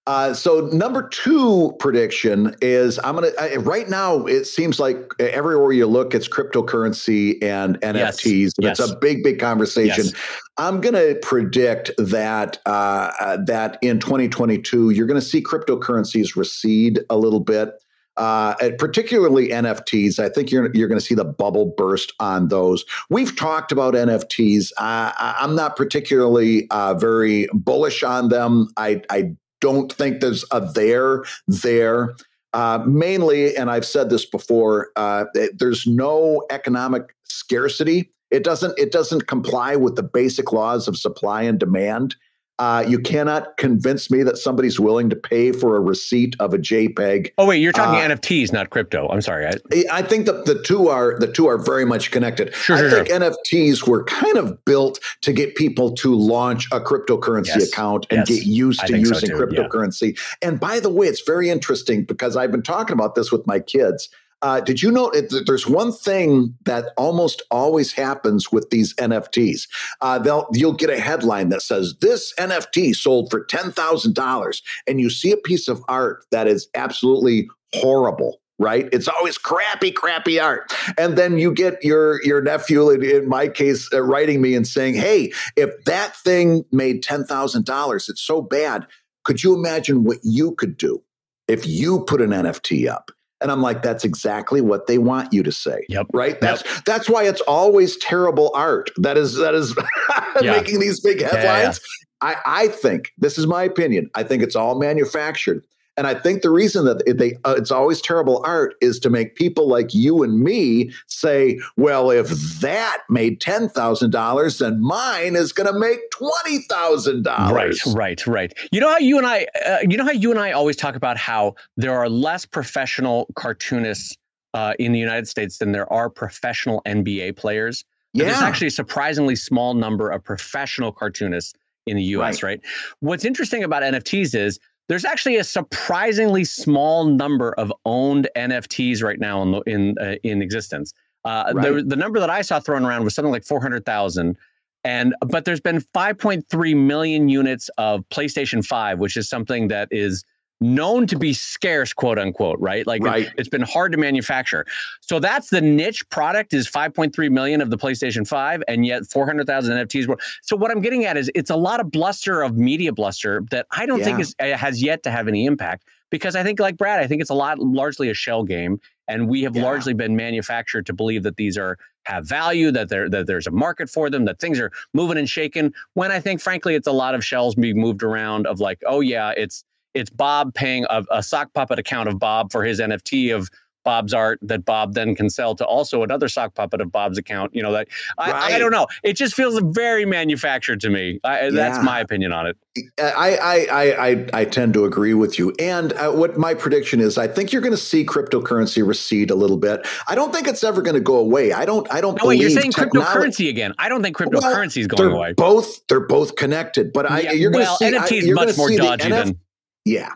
Uh, 0.07 0.35
so 0.35 0.67
number 0.67 1.09
two 1.09 1.75
prediction 1.79 2.55
is 2.61 2.99
I'm 3.03 3.15
gonna 3.15 3.31
I, 3.39 3.55
right 3.55 3.89
now. 3.89 4.25
It 4.25 4.45
seems 4.45 4.79
like 4.79 5.11
everywhere 5.19 5.71
you 5.71 5.87
look, 5.87 6.13
it's 6.13 6.27
cryptocurrency 6.27 7.41
and 7.43 7.81
NFTs, 7.81 8.53
and 8.57 8.65
yes. 8.65 8.79
it's 8.79 8.91
a 8.91 8.95
big, 8.97 9.23
big 9.23 9.39
conversation. 9.39 10.05
Yes. 10.05 10.13
I'm 10.57 10.79
gonna 10.79 11.15
predict 11.15 11.91
that 11.97 12.59
uh, 12.67 13.11
uh, 13.19 13.37
that 13.45 13.79
in 13.81 13.99
2022 13.99 14.91
you're 14.91 15.07
gonna 15.07 15.21
see 15.21 15.41
cryptocurrencies 15.41 16.35
recede 16.35 16.99
a 17.09 17.17
little 17.17 17.39
bit. 17.39 17.71
Uh, 18.17 18.55
particularly 18.77 19.49
NFTs, 19.49 20.19
I 20.19 20.29
think 20.29 20.51
you're 20.51 20.73
you're 20.73 20.87
going 20.87 20.99
to 20.99 21.05
see 21.05 21.15
the 21.15 21.25
bubble 21.25 21.73
burst 21.77 22.13
on 22.19 22.47
those. 22.47 22.85
We've 23.09 23.35
talked 23.35 23.71
about 23.71 23.93
NFTs. 23.93 24.71
Uh, 24.77 25.11
I'm 25.17 25.55
not 25.55 25.75
particularly 25.75 26.67
uh, 26.69 26.93
very 26.93 27.47
bullish 27.53 28.03
on 28.03 28.29
them. 28.29 28.69
I, 28.77 29.01
I 29.09 29.35
don't 29.59 29.91
think 29.91 30.21
there's 30.21 30.45
a 30.51 30.61
there 30.61 31.23
there. 31.47 32.15
Uh, 32.53 32.81
mainly, 32.87 33.55
and 33.57 33.69
I've 33.69 33.85
said 33.85 34.09
this 34.09 34.25
before, 34.25 34.91
uh, 34.95 35.25
there's 35.53 35.85
no 35.85 36.45
economic 36.49 37.13
scarcity. 37.23 38.11
It 38.31 38.45
doesn't. 38.45 38.79
It 38.79 38.91
doesn't 38.91 39.27
comply 39.27 39.75
with 39.75 39.95
the 39.95 40.03
basic 40.03 40.53
laws 40.53 40.87
of 40.87 40.97
supply 40.97 41.43
and 41.43 41.59
demand. 41.59 42.15
Uh, 42.57 42.85
you 42.87 42.99
cannot 42.99 43.57
convince 43.57 44.09
me 44.09 44.23
that 44.23 44.37
somebody's 44.37 44.79
willing 44.79 45.09
to 45.09 45.15
pay 45.15 45.51
for 45.51 45.75
a 45.75 45.81
receipt 45.81 46.35
of 46.39 46.53
a 46.53 46.57
JPEG. 46.57 47.31
Oh 47.37 47.45
wait, 47.45 47.57
you're 47.57 47.73
talking 47.73 47.99
uh, 47.99 48.15
NFTs, 48.15 48.53
not 48.53 48.69
crypto. 48.69 49.09
I'm 49.09 49.21
sorry. 49.21 49.45
I, 49.45 49.53
I, 49.91 50.01
think 50.01 50.25
that 50.27 50.45
the 50.45 50.61
two 50.63 50.87
are 50.87 51.19
the 51.19 51.29
two 51.29 51.47
are 51.47 51.57
very 51.57 51.83
much 51.83 52.11
connected. 52.11 52.53
Sure, 52.55 52.77
I 52.77 52.79
sure, 52.79 52.89
think 52.89 53.07
sure. 53.07 53.19
NFTs 53.19 53.87
were 53.87 54.05
kind 54.05 54.37
of 54.37 54.63
built 54.63 55.01
to 55.21 55.33
get 55.33 55.55
people 55.55 55.93
to 55.95 56.15
launch 56.15 56.67
a 56.71 56.79
cryptocurrency 56.79 57.47
yes. 57.47 57.67
account 57.67 58.07
and 58.09 58.19
yes. 58.19 58.29
get 58.29 58.45
used 58.45 58.79
to 58.87 58.97
using 58.97 59.29
so 59.31 59.37
cryptocurrency. 59.37 60.15
Yeah. 60.15 60.49
And 60.49 60.59
by 60.59 60.79
the 60.79 60.89
way, 60.89 61.07
it's 61.07 61.21
very 61.21 61.49
interesting 61.49 62.05
because 62.05 62.37
I've 62.37 62.51
been 62.51 62.63
talking 62.63 62.93
about 62.93 63.15
this 63.15 63.33
with 63.33 63.45
my 63.45 63.59
kids. 63.59 64.07
Uh, 64.41 64.59
did 64.61 64.81
you 64.81 64.91
know 64.91 65.11
there's 65.45 65.67
one 65.67 65.91
thing 65.91 66.55
that 66.65 66.91
almost 66.97 67.41
always 67.49 67.93
happens 67.93 68.51
with 68.51 68.69
these 68.69 68.93
NFTs? 68.95 69.67
Uh, 70.01 70.19
they'll 70.19 70.47
you'll 70.53 70.73
get 70.73 70.89
a 70.89 70.99
headline 70.99 71.49
that 71.49 71.61
says 71.61 71.95
this 72.01 72.33
NFT 72.39 72.95
sold 72.95 73.31
for 73.31 73.43
ten 73.45 73.71
thousand 73.71 74.15
dollars, 74.15 74.61
and 74.87 74.99
you 74.99 75.09
see 75.09 75.31
a 75.31 75.37
piece 75.37 75.67
of 75.67 75.81
art 75.87 76.25
that 76.31 76.47
is 76.47 76.67
absolutely 76.75 77.49
horrible 77.73 78.39
right? 78.57 78.87
It's 78.93 79.07
always 79.07 79.37
crappy 79.37 79.91
crappy 79.91 80.39
art. 80.39 80.71
And 80.97 81.17
then 81.17 81.37
you 81.37 81.53
get 81.53 81.83
your 81.83 82.23
your 82.23 82.41
nephew 82.41 82.89
in 82.89 83.27
my 83.27 83.47
case 83.47 83.89
uh, 83.93 84.01
writing 84.01 84.41
me 84.41 84.55
and 84.55 84.67
saying 84.67 84.95
hey 84.95 85.33
if 85.55 85.69
that 85.85 86.15
thing 86.15 86.63
made 86.71 87.03
$10,000 87.03 88.09
it's 88.09 88.21
so 88.21 88.41
bad 88.41 88.87
could 89.23 89.43
you 89.43 89.53
imagine 89.55 90.03
what 90.03 90.19
you 90.23 90.53
could 90.53 90.77
do 90.77 91.01
if 91.47 91.67
you 91.67 92.03
put 92.05 92.21
an 92.21 92.29
NFT 92.29 92.89
up 92.89 93.11
and 93.41 93.51
I'm 93.51 93.61
like, 93.61 93.81
that's 93.81 94.03
exactly 94.03 94.61
what 94.61 94.87
they 94.87 94.97
want 94.97 95.33
you 95.33 95.43
to 95.43 95.51
say. 95.51 95.85
Yep. 95.89 96.07
Right. 96.13 96.39
That's 96.39 96.63
yep. 96.63 96.85
that's 96.85 97.09
why 97.09 97.23
it's 97.23 97.41
always 97.41 97.97
terrible 97.97 98.51
art. 98.55 98.91
That 98.97 99.17
is 99.17 99.35
that 99.35 99.53
is 99.53 99.75
yeah. 100.41 100.51
making 100.51 100.79
these 100.79 100.99
big 100.99 101.21
headlines. 101.21 101.79
Yeah, 102.23 102.29
yeah. 102.29 102.39
I, 102.45 102.63
I 102.63 102.67
think 102.69 103.11
this 103.17 103.37
is 103.37 103.45
my 103.45 103.63
opinion. 103.63 104.09
I 104.15 104.23
think 104.23 104.41
it's 104.41 104.55
all 104.55 104.79
manufactured. 104.79 105.63
And 105.97 106.07
I 106.07 106.13
think 106.13 106.41
the 106.41 106.49
reason 106.49 106.85
that 106.85 107.03
they 107.17 107.37
uh, 107.45 107.55
it's 107.57 107.71
always 107.71 108.01
terrible 108.01 108.41
art 108.45 108.75
is 108.81 108.99
to 108.99 109.09
make 109.09 109.35
people 109.35 109.67
like 109.67 109.93
you 109.93 110.23
and 110.23 110.41
me 110.41 110.91
say, 111.07 111.59
well, 111.77 112.11
if 112.11 112.29
that 112.59 112.99
made 113.09 113.39
ten 113.39 113.69
thousand 113.69 114.11
dollars, 114.11 114.59
then 114.59 114.81
mine 114.81 115.35
is 115.35 115.53
going 115.53 115.71
to 115.71 115.79
make 115.79 115.99
twenty 116.11 116.59
thousand 116.69 117.23
dollars. 117.23 117.81
Right, 117.87 118.25
right, 118.27 118.27
right. 118.27 118.53
You 118.71 118.81
know 118.81 118.89
how 118.89 118.97
you 118.97 119.17
and 119.17 119.25
I, 119.25 119.47
uh, 119.65 119.77
you 119.87 119.95
know 119.95 120.03
how 120.05 120.11
you 120.11 120.31
and 120.31 120.39
I 120.39 120.51
always 120.51 120.75
talk 120.75 120.95
about 120.95 121.17
how 121.17 121.55
there 121.77 121.93
are 121.93 122.09
less 122.09 122.45
professional 122.45 123.27
cartoonists 123.35 124.17
uh, 124.53 124.73
in 124.79 124.91
the 124.91 124.99
United 124.99 125.27
States 125.27 125.59
than 125.59 125.71
there 125.71 125.91
are 125.91 126.09
professional 126.09 126.81
NBA 126.85 127.37
players. 127.37 127.85
Yeah. 128.13 128.25
There's 128.25 128.41
actually 128.41 128.67
a 128.67 128.71
surprisingly 128.71 129.35
small 129.35 129.73
number 129.73 130.09
of 130.09 130.23
professional 130.23 130.91
cartoonists 130.91 131.53
in 131.85 131.97
the 131.97 132.03
US, 132.03 132.41
right? 132.41 132.49
right? 132.49 132.61
What's 133.01 133.25
interesting 133.25 133.63
about 133.63 133.83
NFTs 133.83 134.33
is 134.33 134.59
there's 134.87 135.05
actually 135.05 135.37
a 135.37 135.43
surprisingly 135.43 136.43
small 136.43 137.05
number 137.05 137.53
of 137.53 137.73
owned 137.85 138.29
NFTs 138.35 139.03
right 139.03 139.19
now 139.19 139.41
in 139.41 139.61
in 139.65 139.97
uh, 139.99 140.15
in 140.23 140.41
existence. 140.41 140.93
Uh, 141.23 141.51
right. 141.55 141.73
the, 141.73 141.83
the 141.83 141.95
number 141.95 142.19
that 142.19 142.29
I 142.29 142.41
saw 142.41 142.59
thrown 142.59 142.85
around 142.85 143.03
was 143.03 143.15
something 143.15 143.31
like 143.31 143.43
400,000. 143.43 144.37
And 144.83 145.15
but 145.21 145.45
there's 145.45 145.59
been 145.59 145.81
5.3 145.81 146.75
million 146.77 147.27
units 147.27 147.69
of 147.79 148.07
PlayStation 148.09 148.63
5, 148.63 148.99
which 148.99 149.17
is 149.17 149.27
something 149.27 149.67
that 149.69 149.87
is 149.89 150.23
known 150.61 151.07
to 151.07 151.17
be 151.17 151.33
scarce, 151.33 151.93
quote 151.93 152.17
unquote, 152.17 152.59
right? 152.59 152.85
Like 152.87 153.03
right. 153.03 153.27
It, 153.27 153.33
has 153.37 153.49
been 153.49 153.61
hard 153.61 153.91
to 153.91 153.97
manufacture. 153.97 154.65
So 155.01 155.19
that's 155.19 155.49
the 155.49 155.61
niche 155.61 156.07
product 156.09 156.53
is 156.53 156.69
5.3 156.69 157.31
million 157.31 157.61
of 157.61 157.69
the 157.69 157.77
PlayStation 157.77 158.27
5, 158.27 158.63
and 158.67 158.85
yet 158.85 159.05
400,000 159.05 159.75
NFTs. 159.75 160.07
Were, 160.07 160.17
so 160.41 160.55
what 160.55 160.71
I'm 160.71 160.81
getting 160.81 161.05
at 161.05 161.17
is 161.17 161.29
it's 161.35 161.49
a 161.49 161.55
lot 161.55 161.79
of 161.79 161.91
bluster 161.91 162.41
of 162.41 162.57
media 162.57 162.93
bluster 162.93 163.43
that 163.51 163.67
I 163.71 163.85
don't 163.85 163.99
yeah. 163.99 164.05
think 164.05 164.19
is 164.19 164.35
eh, 164.39 164.55
has 164.55 164.81
yet 164.81 165.03
to 165.03 165.11
have 165.11 165.27
any 165.27 165.45
impact 165.45 165.85
because 166.09 166.35
I 166.35 166.43
think, 166.43 166.59
like 166.59 166.77
Brad, 166.77 166.99
I 166.99 167.07
think 167.07 167.21
it's 167.21 167.29
a 167.29 167.35
lot 167.35 167.59
largely 167.59 168.09
a 168.09 168.13
shell 168.13 168.43
game, 168.43 168.79
and 169.07 169.27
we 169.27 169.43
have 169.43 169.55
yeah. 169.55 169.63
largely 169.63 169.93
been 169.93 170.15
manufactured 170.15 170.85
to 170.85 170.93
believe 170.93 171.23
that 171.23 171.35
these 171.35 171.57
are 171.57 171.77
have 172.03 172.27
value, 172.27 172.71
that 172.71 172.89
there 172.89 173.09
that 173.09 173.27
there's 173.27 173.47
a 173.47 173.51
market 173.51 173.89
for 173.89 174.09
them, 174.09 174.25
that 174.25 174.39
things 174.39 174.59
are 174.59 174.71
moving 174.93 175.17
and 175.17 175.29
shaking. 175.29 175.73
When 175.93 176.11
I 176.11 176.19
think, 176.19 176.39
frankly, 176.39 176.75
it's 176.75 176.87
a 176.87 176.91
lot 176.93 177.15
of 177.15 177.25
shells 177.25 177.55
being 177.55 177.77
moved 177.77 178.03
around 178.03 178.47
of 178.47 178.59
like, 178.59 178.81
oh 178.85 179.01
yeah, 179.01 179.33
it's 179.35 179.63
it's 179.95 180.09
Bob 180.09 180.53
paying 180.53 180.85
a, 180.89 181.03
a 181.09 181.23
sock 181.23 181.53
puppet 181.53 181.79
account 181.79 182.09
of 182.09 182.19
Bob 182.19 182.51
for 182.51 182.63
his 182.63 182.79
NFT 182.79 183.35
of 183.35 183.49
Bob's 183.85 184.13
art 184.13 184.39
that 184.41 184.65
Bob 184.65 184.95
then 184.95 185.15
can 185.15 185.29
sell 185.29 185.55
to 185.55 185.65
also 185.65 186.03
another 186.03 186.27
sock 186.27 186.55
puppet 186.55 186.81
of 186.81 186.91
Bob's 186.91 187.17
account. 187.17 187.55
You 187.55 187.61
know 187.61 187.71
that 187.71 187.87
I, 188.17 188.31
right. 188.31 188.53
I, 188.53 188.59
don't 188.59 188.71
know. 188.71 188.87
It 189.03 189.13
just 189.13 189.35
feels 189.35 189.57
very 189.63 190.05
manufactured 190.05 190.81
to 190.81 190.89
me. 190.89 191.19
I, 191.23 191.43
yeah. 191.43 191.49
That's 191.51 191.85
my 191.85 191.99
opinion 191.99 192.33
on 192.33 192.47
it. 192.47 192.57
I 192.99 193.37
I 193.37 193.67
I 194.01 194.25
I 194.33 194.45
tend 194.45 194.73
to 194.73 194.83
agree 194.83 195.13
with 195.13 195.39
you. 195.39 195.53
And 195.59 195.93
uh, 195.93 196.11
what 196.11 196.37
my 196.37 196.55
prediction 196.55 196.99
is, 196.99 197.17
I 197.17 197.27
think 197.27 197.53
you're 197.53 197.61
going 197.61 197.71
to 197.71 197.77
see 197.77 198.03
cryptocurrency 198.03 198.85
recede 198.85 199.29
a 199.29 199.35
little 199.35 199.57
bit. 199.57 199.87
I 200.07 200.15
don't 200.15 200.33
think 200.33 200.47
it's 200.47 200.63
ever 200.63 200.81
going 200.81 200.95
to 200.95 200.99
go 200.99 201.17
away. 201.17 201.53
I 201.53 201.63
don't. 201.63 201.89
I 201.93 202.01
don't. 202.01 202.19
No, 202.21 202.27
wait, 202.27 202.41
you're 202.41 202.49
saying 202.49 202.71
cryptocurrency 202.71 203.47
again? 203.49 203.73
I 203.77 203.87
don't 203.87 204.01
think 204.01 204.17
cryptocurrency 204.17 204.77
well, 204.77 204.81
is 204.81 204.87
going 204.87 205.09
they're 205.09 205.15
away. 205.15 205.33
Both 205.33 205.87
they're 205.87 206.05
both 206.05 206.35
connected, 206.35 206.91
but 206.91 207.09
I 207.09 207.31
you're 207.31 207.51
going 207.51 207.65
to 207.65 207.69
well, 207.69 207.77
see 207.77 207.91
NFT 207.91 208.11
is 208.23 208.29
much 208.31 208.57
more 208.57 208.69
dodgy 208.71 209.09
than 209.09 209.39
yeah. 209.85 210.13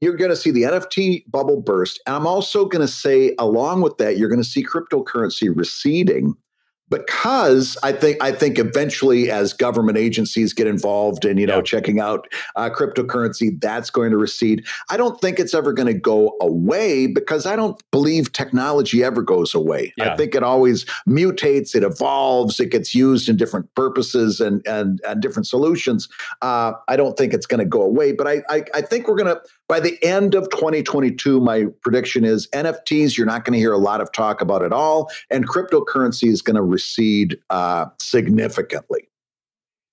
You're 0.00 0.16
going 0.16 0.30
to 0.30 0.36
see 0.36 0.50
the 0.50 0.62
NFT 0.62 1.30
bubble 1.30 1.60
burst. 1.60 2.00
And 2.06 2.16
I'm 2.16 2.26
also 2.26 2.64
going 2.64 2.80
to 2.80 2.92
say, 2.92 3.34
along 3.38 3.82
with 3.82 3.98
that, 3.98 4.16
you're 4.16 4.28
going 4.28 4.42
to 4.42 4.48
see 4.48 4.64
cryptocurrency 4.64 5.48
receding 5.54 6.34
because 6.92 7.78
I 7.82 7.92
think 7.92 8.22
I 8.22 8.32
think 8.32 8.58
eventually 8.58 9.30
as 9.30 9.54
government 9.54 9.96
agencies 9.96 10.52
get 10.52 10.66
involved 10.66 11.24
in 11.24 11.38
you 11.38 11.46
know 11.46 11.62
checking 11.62 12.00
out 12.00 12.28
uh, 12.54 12.68
cryptocurrency, 12.68 13.58
that's 13.60 13.88
going 13.88 14.10
to 14.10 14.18
recede. 14.18 14.66
I 14.90 14.98
don't 14.98 15.18
think 15.20 15.40
it's 15.40 15.54
ever 15.54 15.72
going 15.72 15.86
to 15.86 15.98
go 15.98 16.36
away 16.40 17.06
because 17.06 17.46
I 17.46 17.56
don't 17.56 17.82
believe 17.90 18.32
technology 18.32 19.02
ever 19.02 19.22
goes 19.22 19.54
away. 19.54 19.94
Yeah. 19.96 20.12
I 20.12 20.16
think 20.16 20.34
it 20.34 20.42
always 20.42 20.84
mutates, 21.08 21.74
it 21.74 21.82
evolves, 21.82 22.60
it 22.60 22.70
gets 22.70 22.94
used 22.94 23.28
in 23.28 23.36
different 23.36 23.74
purposes 23.74 24.40
and 24.40 24.64
and, 24.66 25.00
and 25.08 25.22
different 25.22 25.46
solutions. 25.46 26.08
Uh, 26.42 26.72
I 26.88 26.96
don't 26.96 27.16
think 27.16 27.32
it's 27.32 27.46
going 27.46 27.60
to 27.60 27.64
go 27.64 27.82
away, 27.82 28.12
but 28.12 28.26
I, 28.26 28.42
I 28.50 28.64
I 28.74 28.82
think 28.82 29.08
we're 29.08 29.16
going 29.16 29.34
to 29.34 29.40
by 29.68 29.80
the 29.80 30.02
end 30.02 30.34
of 30.34 30.50
2022, 30.50 31.40
my 31.40 31.66
prediction 31.80 32.24
is 32.24 32.48
NFTs, 32.48 33.16
you're 33.16 33.26
not 33.26 33.44
going 33.44 33.54
to 33.54 33.58
hear 33.58 33.72
a 33.72 33.78
lot 33.78 34.00
of 34.00 34.12
talk 34.12 34.40
about 34.40 34.62
at 34.62 34.72
all, 34.72 35.10
and 35.30 35.48
cryptocurrency 35.48 36.28
is 36.28 36.42
going 36.42 36.56
to 36.56 36.62
recede 36.62 37.38
uh, 37.50 37.86
significantly. 37.98 39.08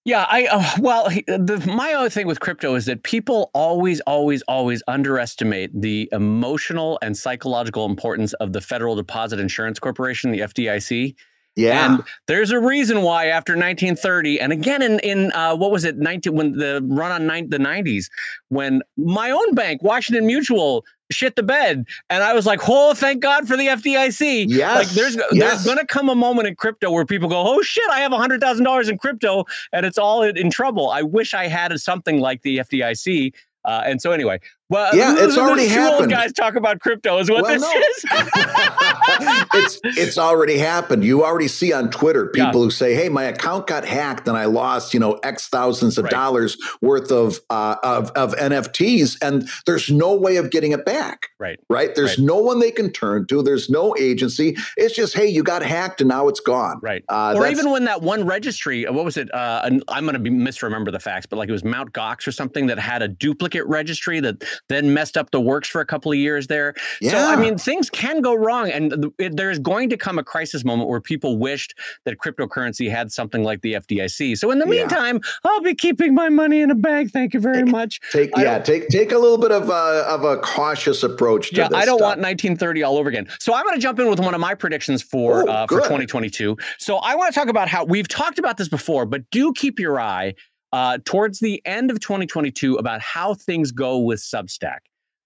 Yeah, 0.05 0.25
I 0.29 0.45
uh, 0.45 0.63
well, 0.79 1.10
the, 1.27 1.63
my 1.67 1.93
other 1.93 2.10
thing 2.10 2.25
with 2.25 2.39
crypto 2.39 2.73
is 2.75 2.86
that 2.86 3.03
people 3.03 3.51
always, 3.53 3.99
always, 4.01 4.41
always 4.43 4.82
underestimate 4.88 5.69
the 5.79 6.10
emotional 6.12 6.97
and 7.01 7.15
psychological 7.15 7.86
importance 7.86 8.34
of 8.34 8.53
the 8.53 8.62
Federal 8.62 8.95
Deposit 8.95 9.39
Insurance 9.39 9.77
Corporation, 9.77 10.32
the 10.32 10.39
FDIC. 10.39 11.15
Yeah. 11.60 11.86
And 11.86 12.04
there's 12.28 12.52
a 12.52 12.60
reason 12.60 13.02
why 13.02 13.28
after 13.28 13.54
1930, 13.54 14.39
and 14.39 14.54
again 14.54 14.82
in 14.82 15.00
in 15.00 15.32
uh, 15.34 15.56
what 15.56 15.72
was 15.72 15.86
it 15.86 15.98
19 15.98 16.34
when 16.34 16.52
the 16.54 16.82
run 16.86 17.12
on 17.12 17.28
the 17.50 17.58
90s, 17.58 18.10
when 18.50 18.82
my 18.98 19.32
own 19.32 19.54
bank, 19.56 19.84
Washington 19.84 20.26
Mutual, 20.26 20.86
shit 21.12 21.36
the 21.36 21.43
bed, 21.43 21.86
and 22.10 22.24
I 22.24 22.34
was 22.34 22.45
like, 22.45 22.62
oh, 22.67 22.93
thank 22.93 23.22
God 23.22 23.48
for 23.48 23.58
the 23.58 23.67
FDIC. 23.67 24.45
Yes. 24.48 24.76
Like 24.76 24.89
there's 24.89 25.15
yes. 25.15 25.30
there's 25.32 25.65
gonna 25.65 25.86
come 25.86 26.10
a 26.10 26.15
moment 26.15 26.48
in 26.48 26.56
crypto 26.56 26.91
where 26.91 27.06
people 27.06 27.30
go, 27.30 27.43
oh 27.45 27.62
shit, 27.62 27.89
I 27.89 28.00
have 28.00 28.12
hundred 28.12 28.41
thousand 28.41 28.65
dollars 28.65 28.89
in 28.89 28.98
crypto, 28.98 29.45
and 29.74 29.86
it's 29.86 29.98
all 29.98 30.24
in, 30.24 30.38
in 30.38 30.50
trouble. 30.50 30.89
I 30.89 31.02
wish 31.02 31.34
I 31.34 31.48
had 31.48 31.78
something 31.80 32.19
like 32.19 32.41
the 32.41 32.58
FDIC 32.58 33.34
uh, 33.65 33.84
and 33.86 34.02
so 34.02 34.12
anyway, 34.12 34.39
well, 34.69 34.95
yeah, 34.95 35.15
it's 35.17 35.38
already 35.38 35.67
happened. 35.67 36.12
guys 36.12 36.32
talk 36.34 36.55
about 36.55 36.79
crypto 36.79 37.17
is 37.17 37.29
what 37.29 37.43
well, 37.43 37.53
this 37.53 37.62
no. 37.62 37.79
is. 37.79 38.29
it's 39.53 39.79
it's 39.84 40.17
already 40.17 40.58
happened. 40.58 41.03
You 41.03 41.23
already 41.25 41.47
see 41.47 41.73
on 41.73 41.89
Twitter 41.89 42.27
people 42.27 42.60
yeah. 42.60 42.65
who 42.65 42.71
say, 42.71 42.93
"Hey, 42.93 43.10
my 43.10 43.23
account 43.23 43.67
got 43.67 43.86
hacked 43.86 44.27
and 44.27 44.38
I 44.38 44.45
lost 44.45 44.93
you 44.93 44.99
know 44.99 45.13
X 45.23 45.47
thousands 45.47 45.97
of 45.97 46.05
right. 46.05 46.12
dollars 46.12 46.58
worth 46.82 47.12
of 47.12 47.39
uh, 47.49 47.77
of 47.84 48.12
of 48.12 48.36
NFTs, 48.36 49.17
and 49.21 49.49
there's 49.65 49.89
no 49.89 50.15
way 50.15 50.38
of 50.38 50.51
getting 50.51 50.71
it 50.71 50.86
back." 50.86 51.29
Right. 51.39 51.60
Right. 51.69 51.95
There's 51.95 52.19
right. 52.19 52.25
no 52.25 52.38
one 52.38 52.60
they 52.60 52.71
can 52.71 52.91
turn 52.91 53.25
to. 53.27 53.41
There's 53.41 53.69
no 53.69 53.95
agency. 53.97 54.58
It's 54.75 54.93
just, 54.93 55.15
hey, 55.15 55.27
you 55.27 55.41
got 55.41 55.63
hacked 55.63 56.01
and 56.01 56.10
now 56.10 56.27
it's 56.27 56.41
gone. 56.41 56.79
Right. 56.82 57.03
Uh, 57.08 57.34
or 57.38 57.47
even 57.47 57.71
when 57.71 57.86
that 57.86 58.01
one 58.01 58.25
registry, 58.25 58.86
uh, 58.86 58.91
what 58.91 59.05
was 59.05 59.15
it? 59.15 59.34
Uh, 59.34 59.62
I'm 59.88 60.05
going 60.05 60.21
to 60.21 60.29
misremember 60.29 60.91
the 60.91 60.99
facts, 60.99 61.25
but 61.25 61.38
like 61.38 61.47
it 61.47 61.53
was 61.53 61.63
Mount 61.63 61.93
Gox 61.93 62.27
or 62.27 62.34
something 62.34 62.67
that 62.67 62.77
had 62.77 63.01
a 63.01 63.08
duplicate 63.08 63.65
registry 63.67 64.19
that 64.19 64.43
then 64.67 64.93
messed 64.93 65.17
up 65.17 65.32
the 65.32 65.39
works 65.41 65.67
for 65.67 65.82
a 65.82 65.86
couple 65.86 66.12
of 66.12 66.17
years 66.17 66.48
there. 66.48 66.74
Yeah. 67.02 67.12
So 67.12 67.17
I 67.30 67.36
mean, 67.36 67.58
things 67.58 67.89
can 67.89 68.22
go 68.22 68.34
wrong, 68.36 68.69
and 68.69 69.12
th- 69.17 69.32
there's 69.34 69.60
going 69.60 69.89
to 69.89 69.98
come 69.98 70.19
a 70.19 70.24
crisis 70.24 70.65
moment 70.65 70.89
where 70.89 71.02
people 71.02 71.38
wished 71.38 71.76
that 72.06 72.17
cryptocurrency 72.17 72.89
had 72.89 73.12
something 73.12 73.43
like 73.43 73.62
the 73.62 73.74
FDIC. 73.74 74.38
So 74.38 74.52
in 74.52 74.60
the 74.60 74.65
Yeah. 74.65 74.72
meantime, 74.72 75.22
I'll 75.43 75.62
be 75.62 75.76
keeping 75.76 76.13
my 76.13 76.30
money 76.30 76.62
in 76.62 76.72
a 76.72 76.76
bag. 76.76 77.12
Thank 77.12 77.34
you 77.34 77.39
very 77.39 77.63
much. 77.63 78.00
Take 78.12 78.38
I 78.38 78.43
yeah, 78.43 78.60
take 78.60 78.88
take 78.89 79.12
a 79.12 79.17
little 79.17 79.38
bit 79.38 79.52
of 79.52 79.69
a 79.69 79.74
of 80.08 80.24
a 80.24 80.38
cautious 80.38 81.04
approach 81.04 81.50
to 81.52 81.56
Yeah, 81.58 81.67
this. 81.69 81.78
I 81.78 81.86
don't 81.86 81.98
stuff. 82.00 82.08
want 82.08 82.19
1930 82.19 82.84
all 82.84 82.98
over 82.98 83.10
again. 83.10 83.28
So 83.39 83.54
I'm 83.54 83.63
going 83.63 83.76
to 83.76 83.82
jump 83.82 84.00
in 84.00 84.10
with 84.10 84.19
one 84.19 84.34
of 84.34 84.41
my 84.41 84.56
predictions 84.56 85.02
for 85.02 85.48
Oh, 85.48 85.52
uh, 85.52 85.67
for 85.67 85.78
2022. 85.82 86.58
So 86.78 86.98
I 86.98 87.15
want 87.15 87.34
to 87.34 87.39
talk 87.39 87.50
about 87.50 87.67
how 87.67 87.84
we've 87.86 88.08
talked 88.08 88.39
about 88.39 88.58
this 88.58 88.67
before, 88.67 89.06
but 89.06 89.30
do 89.32 89.54
keep 89.54 89.80
your 89.80 90.00
eye 90.00 90.34
uh, 90.71 90.97
towards 91.05 91.39
the 91.39 91.62
end 91.65 91.91
of 91.91 91.99
2022 91.99 92.75
about 92.75 93.01
how 93.01 93.34
things 93.34 93.71
go 93.71 93.97
with 93.97 94.19
Substack 94.19 94.79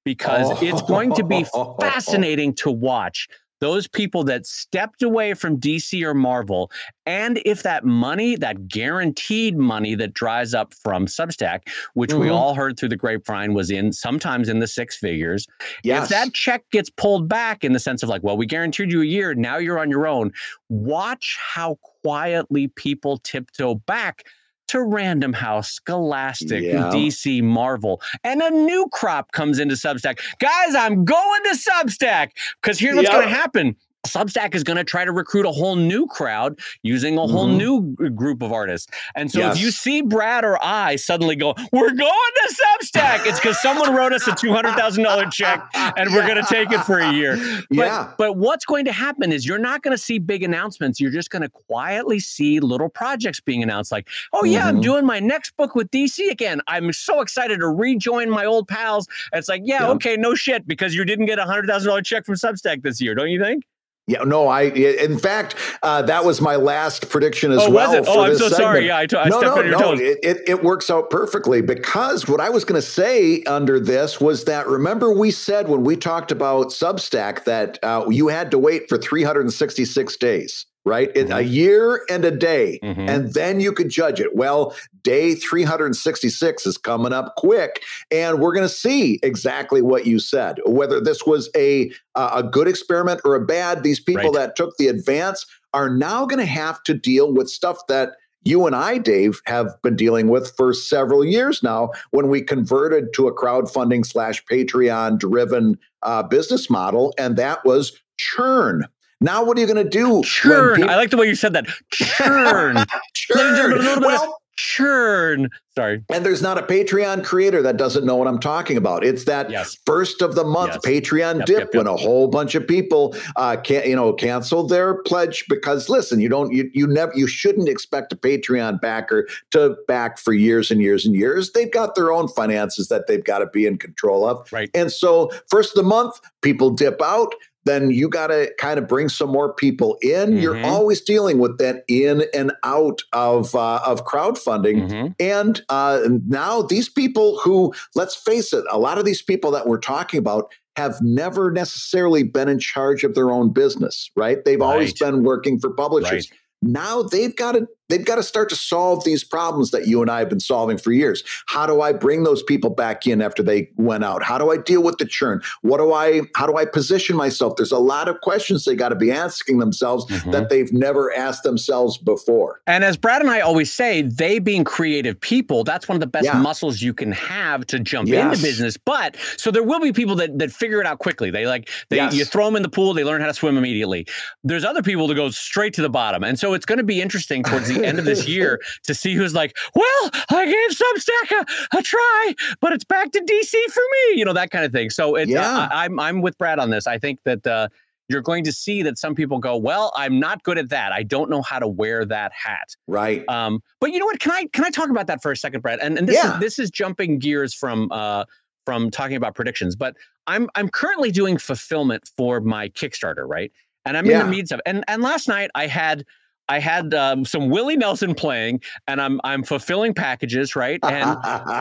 because 0.06 0.62
it's 0.62 0.82
going 0.82 1.13
to 1.15 1.23
be 1.23 1.45
Oh. 1.53 1.75
fascinating 1.82 2.53
to 2.56 2.71
watch 2.71 3.27
those 3.60 3.88
people 3.88 4.25
that 4.25 4.45
stepped 4.45 5.01
away 5.03 5.34
from 5.34 5.58
DC 5.58 6.03
or 6.03 6.13
Marvel, 6.13 6.69
and 7.06 7.41
if 7.45 7.63
that 7.63 7.86
money, 7.86 8.36
that 8.36 8.67
guaranteed 8.67 9.56
money 9.58 9.95
that 9.95 10.13
dries 10.13 10.53
up 10.53 10.73
from 10.73 11.06
Substack, 11.06 11.60
which 11.93 12.13
we 12.13 12.27
Mhm. 12.27 12.34
all 12.34 12.56
heard 12.56 12.77
through 12.77 12.89
the 12.89 12.97
grapevine 12.97 13.53
was 13.53 13.71
in 13.71 13.93
sometimes 13.93 14.49
in 14.49 14.60
the 14.60 14.67
six 14.67 14.97
figures, 14.97 15.47
Yes. 15.82 16.03
if 16.03 16.10
that 16.10 16.34
check 16.34 16.69
gets 16.71 16.89
pulled 16.89 17.29
back 17.29 17.63
in 17.63 17.71
the 17.71 17.79
sense 17.79 18.03
of 18.03 18.10
like, 18.10 18.21
well, 18.21 18.36
we 18.36 18.45
guaranteed 18.45 18.91
you 18.91 19.01
a 19.01 19.06
year, 19.06 19.34
now 19.34 19.56
you're 19.58 19.79
on 19.79 19.89
your 19.89 20.08
own, 20.08 20.32
watch 20.67 21.38
how 21.39 21.77
quietly 22.03 22.67
people 22.67 23.17
tiptoe 23.19 23.75
back 23.75 24.25
to 24.74 24.82
Random 24.84 25.34
House, 25.34 25.72
Scholastic, 25.72 26.64
Yeah. 26.64 26.90
DC, 26.92 27.42
Marvel, 27.44 28.02
and 28.24 28.42
a 28.42 28.50
new 28.50 28.88
crop 28.92 29.32
comes 29.32 29.60
into 29.60 29.76
Substack. 29.76 30.20
Guys, 30.40 30.74
I'm 30.76 31.06
going 31.06 31.44
to 31.44 31.56
Substack 31.56 32.32
because 32.62 32.80
here's 32.80 32.96
what's 32.96 33.08
Yep. 33.08 33.14
going 33.20 33.28
to 33.30 33.34
happen. 33.36 33.76
Substack 34.06 34.54
is 34.54 34.63
going 34.63 34.78
to 34.78 34.84
try 34.84 35.06
to 35.06 35.12
recruit 35.12 35.46
a 35.46 35.52
whole 35.52 35.76
new 35.76 36.06
crowd 36.08 36.60
using 36.84 37.18
a 37.18 37.26
whole 37.26 37.48
Mhm. 37.48 37.58
new 37.58 37.96
g- 38.00 38.10
group 38.10 38.42
of 38.42 38.52
artists. 38.52 38.92
And 39.16 39.32
so 39.32 39.39
if 39.52 39.60
you 39.60 39.72
see 39.72 40.02
Brad 40.02 40.44
or 40.44 40.58
I 40.63 40.98
suddenly 40.98 41.36
go, 41.38 41.56
we're 41.72 41.89
going 41.89 42.00
to 42.00 42.54
Substack, 42.54 43.26
it's 43.26 43.39
because 43.39 43.62
someone 43.62 43.94
wrote 43.96 44.12
us 44.13 44.28
a 44.28 44.32
$200,000 44.36 45.32
check 45.32 45.63
and 45.74 46.13
we're 46.13 46.28
going 46.28 46.36
to 46.44 46.48
take 46.50 46.72
it 46.72 46.82
for 46.82 47.00
a 47.00 47.12
year. 47.13 47.38
But, 47.70 47.78
yeah. 47.78 48.12
but 48.18 48.36
what's 48.38 48.66
going 48.66 48.86
to 48.86 48.92
happen 48.92 49.32
is 49.32 49.46
you're 49.48 49.58
not 49.58 49.82
going 49.84 49.96
to 49.96 50.02
see 50.02 50.20
big 50.20 50.44
announcements. 50.44 51.00
You're 51.00 51.12
just 51.12 51.30
going 51.30 51.42
to 51.44 51.50
quietly 51.50 52.20
see 52.20 52.60
little 52.60 52.89
projects 52.89 53.39
being 53.39 53.63
announced 53.63 53.92
like, 53.92 54.08
oh, 54.34 54.44
yeah, 54.44 54.68
I'm 54.68 54.78
Mhm. 54.80 54.84
doing 54.84 55.06
my 55.06 55.20
next 55.22 55.56
book 55.56 55.76
with 55.76 55.89
DC 55.92 56.30
again. 56.30 56.62
I'm 56.68 56.92
so 56.94 57.22
excited 57.22 57.60
to 57.62 57.68
rejoin 57.70 58.30
my 58.30 58.46
old 58.46 58.68
pals. 58.68 59.08
And 59.32 59.39
it's 59.39 59.48
like, 59.50 59.62
yeah, 59.63 59.84
Yeah. 59.84 59.89
okay, 59.92 60.18
no 60.18 60.36
shit, 60.36 60.68
because 60.68 60.94
you 60.94 61.06
didn't 61.06 61.26
get 61.28 61.39
a 61.39 61.46
$100,000 61.46 62.04
check 62.04 62.26
from 62.26 62.36
Substack 62.36 62.84
this 62.84 63.00
year, 63.02 63.16
don't 63.16 63.30
you 63.30 63.42
think? 63.42 63.63
Yeah, 64.06 64.24
no, 64.24 64.48
I. 64.50 64.63
In 64.63 65.18
fact, 65.18 65.56
uh, 65.82 66.02
that 66.02 66.26
was 66.26 66.42
my 66.42 66.58
last 66.58 67.10
prediction 67.10 67.54
as 67.54 67.60
oh, 67.60 67.70
well. 67.70 67.92
was 67.92 68.08
it? 68.08 68.12
Oh, 68.12 68.24
I'm 68.24 68.34
so 68.34 68.50
segment. 68.50 68.56
sorry. 68.58 68.88
Yeah, 68.88 68.98
I, 68.98 69.06
t- 69.06 69.16
I 69.16 69.30
no, 69.30 69.39
stepped 69.39 69.56
no, 69.56 69.62
on 69.62 69.70
your 69.70 69.80
no. 69.80 69.92
toes. 69.92 70.00
It, 70.02 70.20
it 70.22 70.38
it 70.50 70.63
works 70.63 70.89
out 70.89 71.10
perfectly 71.10 71.62
because 71.62 72.28
what 72.28 72.42
I 72.42 72.50
was 72.50 72.66
going 72.66 72.82
to 72.82 72.86
say 72.86 73.44
under 73.44 73.80
this 73.80 74.20
was 74.20 74.44
that 74.44 74.68
remember 74.68 75.13
we 75.13 75.32
said 75.32 75.70
when 75.70 75.86
we 75.86 75.96
talked 75.96 76.34
about 76.34 76.68
Substack 76.68 77.46
that 77.46 77.80
uh, 77.82 78.06
you 78.10 78.28
had 78.28 78.52
to 78.52 78.60
wait 78.60 78.89
for 78.89 78.98
366 78.98 80.18
days, 80.18 80.66
right? 80.86 81.12
It, 81.15 81.32
a 81.32 81.41
year 81.41 82.02
and 82.10 82.26
a 82.26 82.32
day, 82.32 82.80
Mhm. 82.84 83.10
and 83.10 83.34
then 83.34 83.60
you 83.60 83.72
could 83.72 83.89
judge 83.89 84.19
it. 84.19 84.36
Well, 84.36 84.76
day 85.04 85.36
366 85.36 86.65
is 86.65 86.78
coming 86.78 87.13
up 87.13 87.36
quick, 87.38 87.82
and 88.12 88.39
we're 88.39 88.54
going 88.54 88.67
to 88.67 88.74
see 88.74 89.19
exactly 89.24 89.82
what 89.82 90.06
you 90.06 90.19
said. 90.19 90.60
Whether 90.65 91.00
this 91.00 91.26
was 91.26 91.50
a 91.56 91.91
uh, 92.15 92.32
a 92.36 92.43
good 92.43 92.67
experiment 92.67 93.22
or 93.26 93.36
a 93.36 93.43
bad, 93.46 93.82
these 93.84 94.00
people 94.00 94.32
Right. 94.32 94.34
that 94.48 94.56
took 94.56 94.78
the 94.78 94.88
advance 94.88 95.46
are 95.74 95.89
now 95.89 96.26
going 96.26 96.39
to 96.39 96.46
have 96.46 96.84
to 96.84 96.93
deal 96.93 97.34
with 97.34 97.50
stuff 97.50 97.88
that 97.88 98.12
you 98.46 98.67
and 98.67 98.76
I, 98.76 98.98
Dave, 98.98 99.41
have 99.46 99.82
been 99.82 99.96
dealing 99.96 100.28
with 100.28 100.54
for 100.58 100.74
several 100.74 101.24
years 101.26 101.63
now 101.63 101.89
when 102.12 102.28
we 102.28 102.41
converted 102.41 103.13
to 103.13 103.28
a 103.28 103.34
crowdfunding 103.34 104.06
slash 104.06 104.43
Patreon 104.46 105.17
driven 105.17 105.80
uh, 106.04 106.22
business 106.24 106.69
model, 106.69 107.13
and 107.17 107.38
that 107.38 107.63
was 107.65 107.93
churn. 108.17 108.86
Now, 109.24 109.44
what 109.44 109.58
are 109.58 109.62
you 109.62 109.68
going 109.68 109.84
to 109.84 109.90
do? 109.90 110.22
Churn. 110.24 110.76
peop- 110.76 110.90
I 110.90 110.96
like 110.98 111.10
the 111.10 111.18
way 111.18 111.28
you 111.28 111.36
said 111.36 111.54
that. 111.54 111.66
Churn. 111.92 112.78
churn. 113.14 113.72
a 113.72 113.76
little 113.76 113.80
bit 113.80 113.98
of- 113.98 114.04
Well, 114.04 114.40
Churn. 114.56 115.50
Sorry. 115.76 116.04
and 116.12 116.24
there's 116.24 116.44
not 116.44 116.60
a 116.60 116.62
Patreon 116.62 117.24
creator 117.26 117.64
that 117.64 117.78
doesn't 117.78 118.06
know 118.06 118.16
what 118.16 118.28
I'm 118.28 118.38
talking 118.40 118.78
about. 118.78 119.04
It's 119.04 119.24
that 119.26 119.50
Yes. 119.50 119.76
first 119.88 120.22
of 120.22 120.36
the 120.36 120.44
month 120.44 120.78
Yes. 120.84 120.86
Patreon 120.86 121.38
Yep, 121.40 121.46
dip 121.48 121.58
yep, 121.58 121.70
yep. 121.74 121.76
when 121.76 121.88
a 121.88 121.98
whole 121.98 122.28
bunch 122.28 122.54
of 122.54 122.68
people 122.68 123.16
uh, 123.36 123.56
can't 123.58 123.88
you 123.88 123.96
know 123.96 124.14
cancel 124.14 124.68
their 124.68 125.02
pledge 125.02 125.46
because 125.50 125.90
listen, 125.90 126.20
you 126.20 126.30
don't 126.30 126.54
you 126.54 126.70
you 126.76 126.86
never 126.86 127.12
you 127.16 127.26
shouldn't 127.26 127.68
expect 127.68 128.14
a 128.14 128.16
Patreon 128.16 128.80
backer 128.80 129.28
to 129.50 129.76
back 129.88 130.20
for 130.20 130.34
years 130.34 130.70
and 130.70 130.80
years 130.80 131.04
and 131.08 131.16
years. 131.16 131.52
They've 131.54 131.72
got 131.72 131.96
their 131.96 132.12
own 132.12 132.28
finances 132.28 132.90
that 132.90 133.08
they've 133.08 133.24
got 133.24 133.40
to 133.40 133.48
be 133.48 133.66
in 133.66 133.80
control 133.80 134.24
of. 134.30 134.48
Right. 134.54 134.70
And 134.76 134.92
so 134.92 135.32
first 135.50 135.72
of 135.72 135.76
the 135.84 135.90
month, 135.90 136.20
people 136.44 136.70
dip 136.70 137.02
out. 137.02 137.34
Then 137.65 137.91
you 137.91 138.10
got 138.10 138.28
to 138.28 138.52
kind 138.58 138.78
of 138.78 138.88
bring 138.88 139.10
some 139.10 139.30
more 139.30 139.54
people 139.54 139.97
in. 140.02 140.38
You're 140.38 140.56
Mhm. 140.56 140.65
always 140.65 141.02
dealing 141.02 141.39
with 141.39 141.58
that 141.60 141.84
in 141.88 142.26
and 142.34 142.52
out 142.63 143.02
of 143.13 143.56
uh, 143.56 143.80
of 143.86 144.06
crowdfunding. 144.06 144.89
Mhm. 144.89 145.15
And 145.19 145.62
uh, 145.69 145.99
now 146.28 146.62
these 146.62 146.89
people 146.89 147.39
who, 147.39 147.73
let's 147.95 148.15
face 148.15 148.54
it, 148.54 148.63
a 148.69 148.78
lot 148.80 148.97
of 148.97 149.06
these 149.06 149.21
people 149.21 149.52
that 149.52 149.67
we're 149.67 149.78
talking 149.80 150.17
about 150.17 150.52
have 150.76 150.95
never 151.02 151.52
necessarily 151.52 152.23
been 152.23 152.49
in 152.49 152.60
charge 152.60 153.04
of 153.04 153.13
their 153.15 153.30
own 153.30 153.54
business, 153.54 154.10
right? 154.15 154.43
They've 154.43 154.62
always 154.62 154.91
been 154.93 155.23
working 155.23 155.60
for 155.60 155.69
publishers. 155.69 156.28
Now 156.63 157.04
they've 157.04 157.36
got 157.36 157.52
to 157.54 157.67
they've 157.89 158.06
got 158.06 158.15
to 158.15 158.24
start 158.24 158.50
to 158.50 158.56
solve 158.56 159.04
these 159.04 159.24
problems 159.24 159.72
that 159.72 159.88
you 159.88 160.02
and 160.02 160.10
I 160.10 160.19
have 160.19 160.30
been 160.30 160.39
solving 160.39 160.78
for 160.78 160.91
years. 160.91 161.24
How 161.48 161.65
do 161.65 161.82
I 161.82 161.93
bring 161.93 162.24
those 162.24 162.41
people 162.43 162.69
back 162.69 163.06
in 163.08 163.22
after 163.22 163.43
they 163.43 163.69
went 163.78 164.04
out? 164.04 164.24
How 164.24 164.38
do 164.38 164.52
I 164.52 164.58
deal 164.58 164.82
with 164.82 164.98
the 164.98 165.06
churn? 165.06 165.41
What 165.62 165.78
do 165.78 165.93
I 165.93 166.22
how 166.36 166.48
do 166.48 166.58
I 166.58 166.65
position 166.65 167.15
myself? 167.15 167.56
There's 167.58 167.72
a 167.72 167.78
lot 167.80 168.08
of 168.08 168.22
questions 168.22 168.65
they 168.65 168.76
got 168.76 168.89
to 168.89 168.96
be 168.96 169.12
asking 169.12 169.60
themselves 169.60 170.06
Mhm. 170.06 170.32
that 170.32 170.50
they've 170.50 170.72
never 170.72 171.13
asked 171.15 171.43
themselves 171.43 171.98
before. 171.98 172.62
And 172.67 172.84
as 172.84 172.98
Brad 172.98 173.22
and 173.22 173.30
I 173.30 173.41
always 173.41 173.72
say, 173.72 174.02
they 174.04 174.39
being 174.39 174.63
creative 174.63 175.19
people, 175.19 175.63
that's 175.63 175.88
one 175.88 175.96
of 175.96 176.02
the 176.02 176.08
best 176.08 176.26
Yeah. 176.26 176.38
muscles 176.39 176.82
you 176.82 176.93
can 176.93 177.12
have 177.12 177.65
to 177.67 177.80
jump 177.80 178.08
Yes. 178.08 178.26
into 178.36 178.46
business. 178.48 178.78
But 178.78 179.15
so 179.38 179.52
there 179.52 179.63
will 179.63 179.80
be 179.80 179.91
people 179.91 180.15
that 180.15 180.39
that 180.39 180.52
figure 180.52 180.80
it 180.82 180.88
out 180.88 181.00
quickly. 181.00 181.30
They 181.32 181.46
like 181.46 181.69
they 181.89 181.98
Yes. 181.98 182.13
you 182.15 182.26
throw 182.26 182.46
them 182.46 182.56
in 182.56 182.63
the 182.63 182.69
pool, 182.69 182.93
they 182.93 183.04
learn 183.04 183.22
how 183.22 183.28
to 183.28 183.34
swim 183.34 183.58
immediately. 183.58 184.08
There's 184.43 184.65
other 184.65 184.82
people 184.82 185.08
that 185.08 185.15
go 185.15 185.30
straight 185.30 185.74
to 185.76 185.82
the 185.82 185.89
bottom. 185.89 186.24
And 186.24 186.39
so 186.39 186.54
it's 186.54 186.65
going 186.65 186.78
to 186.78 186.84
be 186.84 187.02
interesting 187.02 187.43
towards 187.43 187.67
the 187.74 187.86
end 187.86 188.00
of 188.00 188.06
this 188.06 188.28
year 188.36 188.60
to 188.84 188.94
see 188.94 189.14
who's 189.14 189.34
like, 189.34 189.56
well, 189.76 190.10
I 190.30 190.46
gave 190.46 190.78
Substack 190.78 191.46
a, 191.74 191.78
a 191.80 191.82
try, 191.84 192.36
but 192.62 192.74
it's 192.74 192.84
back 192.84 193.12
to 193.12 193.20
DC 193.20 193.72
for 193.74 193.82
me, 194.12 194.20
you 194.20 194.26
know, 194.26 194.34
that 194.34 194.52
kind 194.52 194.66
of 194.66 194.72
thing. 194.72 194.90
So 194.90 195.16
it's, 195.16 195.32
Yeah. 195.32 195.68
I, 195.72 195.86
I'm, 195.86 196.00
I'm 196.00 196.22
with 196.22 196.38
Brad 196.38 196.60
on 196.60 196.70
this. 196.70 196.88
I 196.88 196.98
think 196.98 197.20
that, 197.26 197.46
uh, 197.48 197.68
you're 198.10 198.22
going 198.22 198.44
to 198.44 198.52
see 198.52 198.84
that 198.84 198.98
some 198.98 199.16
people 199.16 199.40
go, 199.40 199.56
well, 199.56 199.92
I'm 199.96 200.20
not 200.20 200.44
good 200.44 200.58
at 200.58 200.70
that. 200.70 200.92
I 200.92 201.04
don't 201.04 201.30
know 201.30 201.42
how 201.42 201.58
to 201.58 201.68
wear 201.68 202.04
that 202.06 202.34
hat. 202.34 202.76
Right. 202.86 203.24
Um, 203.30 203.64
but 203.80 203.92
you 203.94 203.98
know 204.00 204.06
what? 204.06 204.20
Can 204.20 204.34
I 204.34 204.46
can 204.52 204.66
I 204.66 204.70
talk 204.70 204.90
about 204.90 205.08
that 205.08 205.22
for 205.24 205.32
a 205.32 205.38
second, 205.38 205.62
Brad? 205.62 205.80
And 205.80 205.98
and 205.98 206.08
this 206.08 206.18
Yeah. 206.18 206.34
is 206.34 206.40
this 206.42 206.60
is 206.60 206.70
jumping 206.70 207.18
gears 207.18 207.54
from 207.54 207.90
uh 207.94 208.26
from 208.66 208.92
talking 208.92 209.16
about 209.16 209.36
predictions, 209.36 209.78
but 209.78 209.96
I'm 210.28 210.50
I'm 210.54 210.68
currently 210.68 211.12
doing 211.12 211.38
fulfillment 211.38 212.12
for 212.18 212.42
my 212.42 212.68
Kickstarter, 212.70 213.24
right? 213.26 213.54
And 213.86 213.96
I'm 213.96 214.06
in 214.06 214.12
the 214.20 214.26
midst 214.26 214.52
of 214.52 214.60
and 214.66 214.84
and 214.90 215.02
last 215.02 215.30
night 215.30 215.50
I 215.56 215.68
had 215.68 216.04
I 216.49 216.60
had 216.60 216.93
um, 216.93 217.25
some 217.25 217.49
Willie 217.49 217.77
Nelson 217.77 218.13
playing, 218.15 218.62
and 218.88 219.01
I'm 219.01 219.19
I'm 219.23 219.43
fulfilling 219.43 219.93
packages, 219.93 220.56
right? 220.56 220.79
And 220.84 221.17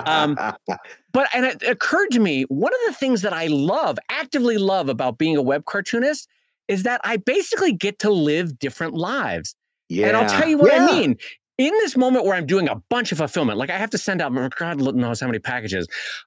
um, 0.08 0.36
but 1.12 1.28
and 1.34 1.46
it 1.46 1.62
occurred 1.62 2.10
to 2.12 2.20
me 2.20 2.42
one 2.44 2.72
of 2.72 2.80
the 2.86 2.92
things 2.94 3.22
that 3.22 3.32
I 3.32 3.46
love, 3.46 3.98
actively 4.08 4.58
love 4.58 4.88
about 4.88 5.18
being 5.18 5.36
a 5.36 5.42
web 5.42 5.64
cartoonist 5.64 6.28
is 6.68 6.82
that 6.84 7.00
I 7.04 7.16
basically 7.16 7.72
get 7.72 7.98
to 8.00 8.10
live 8.10 8.58
different 8.58 8.94
lives. 8.94 9.54
yeah. 9.88 10.08
And 10.08 10.16
I'll 10.16 10.28
tell 10.28 10.48
you 10.48 10.58
what 10.58 10.72
Yeah. 10.72 10.86
I 10.86 10.92
mean. 10.92 11.16
In 11.58 11.72
this 11.74 11.96
moment 11.96 12.24
where 12.24 12.34
I'm 12.34 12.46
doing 12.46 12.66
a 12.68 12.76
bunch 12.88 13.12
of 13.12 13.18
fulfillment, 13.18 13.58
like 13.58 13.70
I 13.70 13.76
have 13.76 13.90
to 13.90 13.98
send 13.98 14.22
out 14.22 14.32
God 14.58 14.80
knows 14.96 15.20
how 15.20 15.26
many 15.26 15.38
packages. 15.38 15.86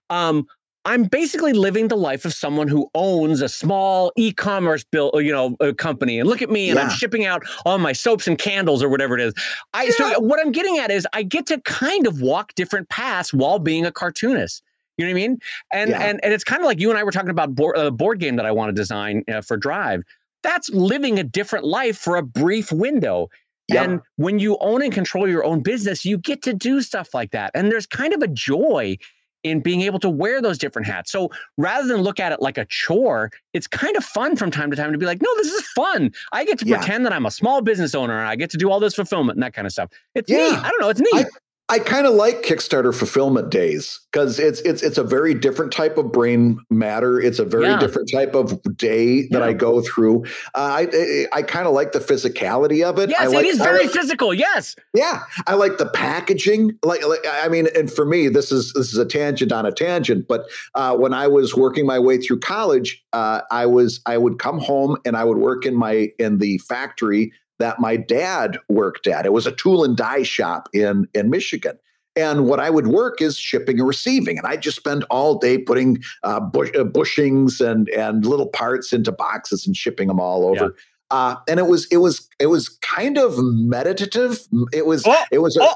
Um, 0.10 0.46
I'm 0.86 1.04
basically 1.06 1.54
living 1.54 1.88
the 1.88 1.98
life 1.98 2.26
of 2.26 2.34
someone 2.34 2.68
who 2.68 2.90
owns 2.94 3.42
a 3.42 3.50
small 3.50 4.12
e-commerce 4.16 4.84
bill, 4.84 5.12
uh, 5.16 5.18
you 5.18 5.32
know, 5.32 5.56
a 5.60 5.74
company. 5.74 6.20
And 6.20 6.30
look 6.30 6.42
at 6.42 6.50
me, 6.50 6.70
and 6.70 6.80
I'm 6.80 6.90
shipping 6.92 7.26
out 7.26 7.44
all 7.66 7.78
my 7.80 7.92
soaps 7.92 8.28
and 8.28 8.38
candles 8.38 8.84
or 8.84 8.90
whatever 8.90 9.18
it 9.18 9.22
is. 9.22 9.34
I 9.74 9.86
Yeah. 9.86 9.92
so 9.92 10.20
what 10.20 10.40
I'm 10.40 10.52
getting 10.52 10.78
at 10.78 10.92
is 10.92 11.08
I 11.14 11.24
get 11.24 11.48
to 11.48 11.60
kind 11.62 12.06
of 12.08 12.22
walk 12.22 12.54
different 12.56 12.88
paths 12.90 13.34
while 13.34 13.60
being 13.60 13.86
a 13.86 13.92
cartoonist. 13.92 14.62
You 14.98 15.06
know 15.06 15.12
what 15.12 15.20
I 15.20 15.28
mean? 15.28 15.40
And 15.74 15.90
Yeah. 15.90 16.04
and 16.04 16.24
and 16.24 16.34
it's 16.34 16.44
kind 16.44 16.62
of 16.62 16.66
like 16.68 16.80
you 16.80 16.90
and 16.90 16.98
I 17.00 17.04
were 17.04 17.12
talking 17.12 17.30
about 17.32 17.56
board, 17.56 17.78
a 17.78 17.92
board 17.92 18.20
game 18.20 18.36
that 18.38 18.46
I 18.46 18.52
want 18.52 18.70
to 18.70 18.74
design 18.74 19.24
uh, 19.34 19.42
for 19.42 19.58
Drive. 19.58 20.04
That's 20.44 20.70
living 20.70 21.18
a 21.20 21.24
different 21.24 21.66
life 21.66 21.98
for 21.98 22.16
a 22.16 22.24
brief 22.24 22.72
window. 22.72 23.30
Yep. 23.68 23.84
And 23.84 24.02
when 24.18 24.38
you 24.38 24.58
own 24.62 24.84
and 24.84 24.94
control 24.94 25.28
your 25.28 25.44
own 25.44 25.62
business, 25.62 26.06
you 26.06 26.20
get 26.20 26.44
to 26.44 26.54
do 26.54 26.82
stuff 26.82 27.16
like 27.16 27.32
that. 27.32 27.50
And 27.56 27.72
there's 27.72 27.88
kind 27.88 28.14
of 28.14 28.22
a 28.22 28.28
joy 28.28 28.98
in 29.46 29.60
being 29.60 29.82
able 29.82 30.00
to 30.00 30.10
wear 30.10 30.42
those 30.42 30.58
different 30.58 30.88
hats. 30.88 31.12
So 31.12 31.30
rather 31.56 31.88
than 31.88 32.02
look 32.02 32.20
at 32.20 32.32
it 32.32 32.42
like 32.42 32.58
a 32.58 32.66
chore, 32.66 33.30
it's 33.54 33.68
kind 33.68 33.96
of 33.96 34.04
fun 34.04 34.36
from 34.36 34.50
time 34.50 34.72
to 34.72 34.76
time 34.76 34.92
to 34.92 34.98
be 34.98 35.06
like, 35.06 35.22
no, 35.22 35.30
this 35.38 35.52
is 35.52 35.62
fun. 35.76 36.12
I 36.32 36.44
get 36.46 36.58
to 36.60 36.66
yeah. 36.66 36.78
pretend 36.78 37.06
that 37.06 37.14
I'm 37.14 37.28
a 37.28 37.32
small 37.32 37.62
business 37.62 37.94
owner 37.94 38.18
and 38.18 38.28
I 38.28 38.36
get 38.36 38.50
to 38.50 38.58
do 38.58 38.72
all 38.72 38.80
this 38.80 38.96
fulfillment 38.96 39.36
and 39.36 39.44
that 39.44 39.54
kind 39.54 39.68
of 39.68 39.72
stuff. 39.72 39.92
It's 40.16 40.32
yeah. 40.32 40.50
neat. 40.50 40.58
I 40.58 40.70
don't 40.70 40.82
know. 40.82 40.90
It's 40.90 41.00
neat. 41.00 41.28
I, 41.70 41.76
I 41.76 41.80
kind 41.80 42.06
of 42.06 42.14
like 42.14 42.44
Kickstarter 42.44 42.94
fulfillment 42.94 43.50
days 43.50 44.00
because 44.12 44.40
it's 44.40 44.62
it's 44.62 44.82
it's 44.82 44.98
a 44.98 45.04
very 45.04 45.34
different 45.34 45.72
type 45.72 45.98
of 45.98 46.12
brain 46.12 46.60
matter. 46.70 47.20
It's 47.20 47.40
a 47.40 47.46
very 47.46 47.66
yeah. 47.66 47.80
different 47.80 48.10
type 48.12 48.36
of 48.36 48.62
day 48.78 49.28
that 49.30 49.40
yeah. 49.40 49.46
I 49.46 49.54
go 49.54 49.82
through. 49.82 50.26
Uh, 50.54 50.86
I 50.86 50.88
I, 50.94 51.26
I 51.34 51.42
kind 51.42 51.68
of 51.68 51.74
like 51.74 51.92
the 51.92 52.00
physicality 52.00 52.84
of 52.88 53.00
it. 53.00 53.10
Yes, 53.10 53.32
like, 53.32 53.46
it 53.46 53.50
is 53.50 53.58
very 53.58 53.86
like, 53.86 53.92
physical. 53.92 54.34
Yes. 54.34 54.76
Yeah, 54.94 55.24
I 55.48 55.56
like 55.56 55.78
the 55.78 55.88
packaging. 55.88 56.78
Like, 56.84 57.06
like 57.06 57.26
I 57.28 57.48
mean, 57.48 57.68
and 57.76 57.92
for 57.92 58.06
me, 58.06 58.30
this 58.30 58.52
is 58.52 58.74
this 58.74 58.94
is 58.94 58.98
a 58.98 59.06
tangent 59.06 59.52
on 59.52 59.66
a 59.66 59.72
tangent. 59.72 60.28
But 60.28 60.46
uh, 60.76 60.96
when 60.96 61.14
I 61.14 61.28
was 61.28 61.56
working 61.56 61.86
my 61.86 62.00
way 62.00 62.18
through 62.18 62.40
college, 62.40 63.04
uh, 63.14 63.42
I 63.52 63.66
was 63.66 64.02
I 64.06 64.18
would 64.18 64.40
come 64.40 64.60
home 64.60 64.98
and 65.06 65.18
I 65.18 65.24
would 65.24 65.38
work 65.38 65.66
in 65.66 65.76
my 65.76 66.10
in 66.20 66.38
the 66.38 66.58
factory 66.60 67.32
that 67.60 67.80
my 67.80 67.96
dad 67.96 68.58
worked 68.70 69.08
at. 69.08 69.26
It 69.26 69.34
was 69.34 69.48
a 69.48 69.52
tool 69.52 69.84
and 69.84 69.96
die 69.96 70.24
shop 70.24 70.70
in 70.74 71.08
in 71.14 71.30
Michigan. 71.30 71.78
And 72.18 72.46
what 72.46 72.62
I 72.62 72.70
would 72.70 72.88
work 72.88 73.22
is 73.22 73.38
shipping 73.38 73.78
and 73.80 73.88
receiving, 73.88 74.38
and 74.38 74.48
I 74.48 74.56
just 74.56 74.78
spend 74.78 75.04
all 75.10 75.38
day 75.38 75.58
putting 75.58 76.02
uh, 76.24 76.40
bush, 76.40 76.72
uh, 76.74 76.86
bushings 76.86 77.60
and 77.60 77.90
and 77.90 78.26
little 78.26 78.48
parts 78.48 78.94
into 78.94 79.12
boxes 79.12 79.68
and 79.68 79.76
shipping 79.76 80.08
them 80.08 80.20
all 80.20 80.46
over. 80.46 80.66
Yeah. 80.66 80.82
Uh, 81.12 81.36
and 81.48 81.60
it 81.60 81.68
was 81.68 81.88
it 81.92 81.98
was 81.98 82.28
it 82.40 82.48
was 82.48 82.70
kind 82.70 83.18
of 83.18 83.38
meditative. 83.38 84.40
It 84.72 84.86
was 84.86 85.04
oh, 85.06 85.24
it 85.32 85.40
was 85.40 85.58
oh. 85.60 85.76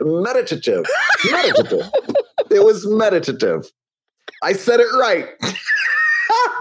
meditative, 0.00 0.84
meditative. 1.30 1.90
it 2.50 2.64
was 2.64 2.86
meditative. 2.86 3.70
I 4.42 4.52
said 4.52 4.80
it 4.80 4.92
right. 4.98 5.28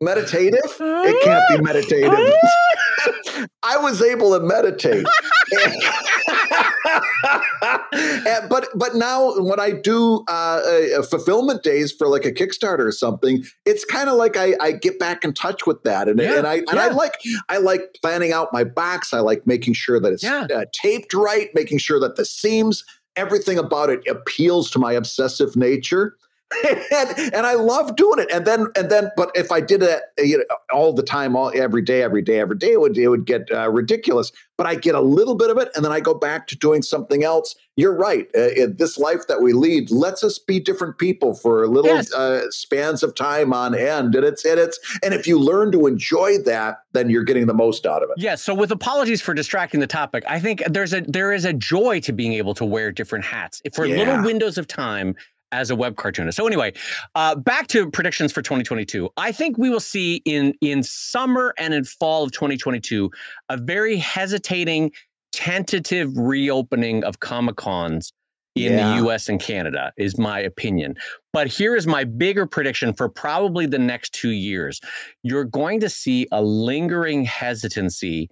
meditative? 0.00 0.76
It 0.80 1.20
can't 1.24 1.44
be 1.48 1.62
meditative. 1.62 2.12
I 3.62 3.76
was 3.76 4.02
able 4.02 4.38
to 4.38 4.44
meditate. 4.44 5.06
and, 8.26 8.48
but 8.48 8.68
but 8.74 8.94
now 8.94 9.34
when 9.38 9.60
I 9.60 9.72
do 9.72 10.24
uh, 10.28 10.60
uh, 10.98 11.02
fulfillment 11.02 11.62
days 11.62 11.92
for 11.92 12.08
like 12.08 12.24
a 12.24 12.32
Kickstarter 12.32 12.86
or 12.86 12.92
something, 12.92 13.44
it's 13.64 13.84
kind 13.84 14.08
of 14.08 14.16
like 14.16 14.36
I, 14.36 14.54
I, 14.60 14.72
get 14.72 14.98
back 14.98 15.24
in 15.24 15.32
touch 15.32 15.66
with 15.66 15.82
that, 15.84 16.08
and, 16.08 16.18
yeah, 16.18 16.38
and 16.38 16.46
I 16.46 16.56
and 16.56 16.74
yeah. 16.74 16.86
I 16.86 16.88
like 16.88 17.14
I 17.48 17.58
like 17.58 17.98
planning 18.02 18.32
out 18.32 18.52
my 18.52 18.64
box. 18.64 19.12
I 19.12 19.20
like 19.20 19.46
making 19.46 19.74
sure 19.74 20.00
that 20.00 20.12
it's 20.12 20.22
yeah. 20.22 20.46
uh, 20.54 20.64
taped 20.72 21.14
right, 21.14 21.48
making 21.54 21.78
sure 21.78 22.00
that 22.00 22.16
the 22.16 22.24
seams, 22.24 22.84
everything 23.16 23.58
about 23.58 23.90
it 23.90 24.06
appeals 24.08 24.70
to 24.72 24.78
my 24.78 24.92
obsessive 24.92 25.56
nature. 25.56 26.16
and, 26.64 27.34
and 27.34 27.46
I 27.46 27.54
love 27.54 27.96
doing 27.96 28.18
it. 28.20 28.30
And 28.32 28.46
then 28.46 28.68
and 28.74 28.90
then, 28.90 29.10
but 29.16 29.30
if 29.34 29.52
I 29.52 29.60
did 29.60 29.82
it 29.82 30.02
you 30.16 30.38
know, 30.38 30.44
all 30.72 30.92
the 30.94 31.02
time, 31.02 31.36
all 31.36 31.52
every 31.54 31.82
day, 31.82 32.02
every 32.02 32.22
day, 32.22 32.40
every 32.40 32.56
day, 32.56 32.72
it 32.72 32.80
would 32.80 32.96
it 32.96 33.08
would 33.08 33.26
get 33.26 33.50
uh, 33.52 33.70
ridiculous. 33.70 34.32
But 34.56 34.66
I 34.66 34.74
get 34.74 34.94
a 34.94 35.00
little 35.00 35.36
bit 35.36 35.50
of 35.50 35.58
it, 35.58 35.68
and 35.76 35.84
then 35.84 35.92
I 35.92 36.00
go 36.00 36.14
back 36.14 36.46
to 36.48 36.56
doing 36.56 36.82
something 36.82 37.22
else. 37.22 37.54
You're 37.76 37.94
right. 37.94 38.26
Uh, 38.34 38.66
this 38.74 38.98
life 38.98 39.28
that 39.28 39.40
we 39.40 39.52
lead 39.52 39.90
lets 39.90 40.24
us 40.24 40.38
be 40.38 40.58
different 40.58 40.98
people 40.98 41.34
for 41.34 41.68
little 41.68 41.94
yes. 41.94 42.12
uh, 42.12 42.50
spans 42.50 43.02
of 43.02 43.14
time 43.14 43.52
on 43.52 43.74
end, 43.74 44.14
and 44.14 44.24
it's 44.24 44.44
and 44.44 44.58
it's 44.58 44.80
and 45.02 45.12
if 45.12 45.26
you 45.26 45.38
learn 45.38 45.70
to 45.72 45.86
enjoy 45.86 46.38
that, 46.38 46.78
then 46.92 47.10
you're 47.10 47.24
getting 47.24 47.46
the 47.46 47.54
most 47.54 47.84
out 47.84 48.02
of 48.02 48.08
it. 48.08 48.14
Yes. 48.16 48.24
Yeah, 48.24 48.34
so 48.36 48.54
with 48.54 48.70
apologies 48.70 49.20
for 49.20 49.34
distracting 49.34 49.80
the 49.80 49.86
topic, 49.86 50.24
I 50.26 50.40
think 50.40 50.62
there's 50.66 50.94
a 50.94 51.02
there 51.02 51.32
is 51.32 51.44
a 51.44 51.52
joy 51.52 52.00
to 52.00 52.12
being 52.12 52.32
able 52.32 52.54
to 52.54 52.64
wear 52.64 52.90
different 52.90 53.26
hats 53.26 53.60
for 53.74 53.84
yeah. 53.84 53.98
little 53.98 54.22
windows 54.22 54.56
of 54.56 54.66
time 54.66 55.14
as 55.52 55.70
a 55.70 55.76
web 55.76 55.96
cartoonist. 55.96 56.36
So 56.36 56.46
anyway, 56.46 56.72
uh, 57.14 57.34
back 57.34 57.68
to 57.68 57.90
predictions 57.90 58.32
for 58.32 58.42
2022. 58.42 59.08
I 59.16 59.32
think 59.32 59.58
we 59.58 59.70
will 59.70 59.80
see 59.80 60.22
in 60.24 60.54
in 60.60 60.82
summer 60.82 61.54
and 61.58 61.74
in 61.74 61.84
fall 61.84 62.24
of 62.24 62.32
2022 62.32 63.10
a 63.48 63.56
very 63.56 63.96
hesitating, 63.96 64.92
tentative 65.32 66.16
reopening 66.16 67.04
of 67.04 67.20
comic 67.20 67.56
cons 67.56 68.12
in 68.54 68.72
yeah. 68.72 68.96
the 69.00 69.06
US 69.06 69.28
and 69.28 69.40
Canada, 69.40 69.92
is 69.96 70.18
my 70.18 70.40
opinion. 70.40 70.96
But 71.32 71.46
here 71.46 71.76
is 71.76 71.86
my 71.86 72.04
bigger 72.04 72.46
prediction 72.46 72.92
for 72.92 73.08
probably 73.08 73.66
the 73.66 73.78
next 73.78 74.12
two 74.12 74.30
years. 74.30 74.80
You're 75.22 75.44
going 75.44 75.80
to 75.80 75.88
see 75.88 76.26
a 76.32 76.42
lingering 76.42 77.24
hesitancy 77.24 78.28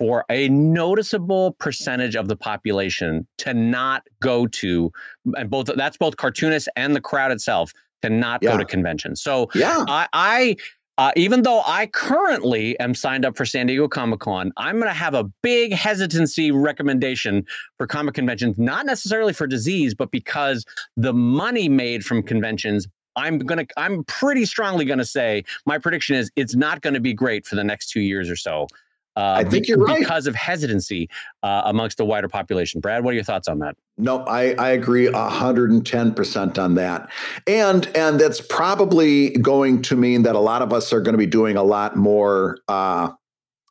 for 0.00 0.24
a 0.30 0.48
noticeable 0.48 1.52
percentage 1.60 2.16
of 2.16 2.26
the 2.26 2.34
population 2.34 3.26
to 3.36 3.52
not 3.52 4.02
go 4.20 4.46
to 4.46 4.90
and 5.36 5.50
both 5.50 5.66
that's 5.76 5.98
both 5.98 6.16
cartoonists 6.16 6.68
and 6.74 6.96
the 6.96 7.00
crowd 7.00 7.30
itself 7.30 7.72
to 8.00 8.08
not 8.08 8.42
yeah. 8.42 8.52
go 8.52 8.56
to 8.56 8.64
conventions. 8.64 9.22
So 9.22 9.50
yeah, 9.54 9.84
I, 9.86 10.08
I 10.14 10.56
uh, 10.96 11.12
even 11.16 11.42
though 11.42 11.62
I 11.66 11.86
currently 11.86 12.78
am 12.80 12.94
signed 12.94 13.24
up 13.24 13.36
for 13.36 13.44
San 13.44 13.66
Diego 13.66 13.88
Comic 13.88 14.20
Con, 14.20 14.52
I'm 14.56 14.76
going 14.76 14.88
to 14.88 14.92
have 14.92 15.14
a 15.14 15.24
big 15.42 15.72
hesitancy 15.72 16.50
recommendation 16.50 17.46
for 17.78 17.86
comic 17.86 18.14
conventions, 18.14 18.58
not 18.58 18.84
necessarily 18.84 19.32
for 19.32 19.46
disease, 19.46 19.94
but 19.94 20.10
because 20.10 20.66
the 20.98 21.14
money 21.14 21.68
made 21.70 22.04
from 22.04 22.22
conventions 22.22 22.86
I'm 23.16 23.38
gonna 23.38 23.66
I'm 23.76 24.04
pretty 24.04 24.44
strongly 24.44 24.84
gonna 24.84 25.04
say 25.04 25.44
my 25.66 25.78
prediction 25.78 26.14
is 26.16 26.30
it's 26.36 26.54
not 26.54 26.80
gonna 26.80 27.00
be 27.00 27.12
great 27.12 27.44
for 27.44 27.56
the 27.56 27.64
next 27.64 27.90
two 27.90 28.00
years 28.00 28.30
or 28.30 28.36
so. 28.36 28.68
Uh, 29.16 29.34
I 29.38 29.44
think 29.44 29.66
you're 29.66 29.78
right 29.78 29.98
because 29.98 30.26
of 30.26 30.34
hesitancy 30.34 31.08
uh, 31.42 31.62
amongst 31.64 31.98
the 31.98 32.04
wider 32.04 32.28
population. 32.28 32.80
Brad, 32.80 33.04
what 33.04 33.10
are 33.10 33.14
your 33.14 33.24
thoughts 33.24 33.48
on 33.48 33.58
that? 33.58 33.76
No, 33.98 34.24
I, 34.24 34.54
I 34.54 34.70
agree 34.70 35.10
hundred 35.10 35.70
and 35.70 35.84
ten 35.84 36.14
percent 36.14 36.58
on 36.58 36.74
that, 36.76 37.10
and 37.46 37.86
and 37.96 38.20
that's 38.20 38.40
probably 38.40 39.30
going 39.30 39.82
to 39.82 39.96
mean 39.96 40.22
that 40.22 40.36
a 40.36 40.40
lot 40.40 40.62
of 40.62 40.72
us 40.72 40.92
are 40.92 41.00
going 41.00 41.14
to 41.14 41.18
be 41.18 41.26
doing 41.26 41.56
a 41.56 41.62
lot 41.62 41.96
more. 41.96 42.58
Uh, 42.68 43.10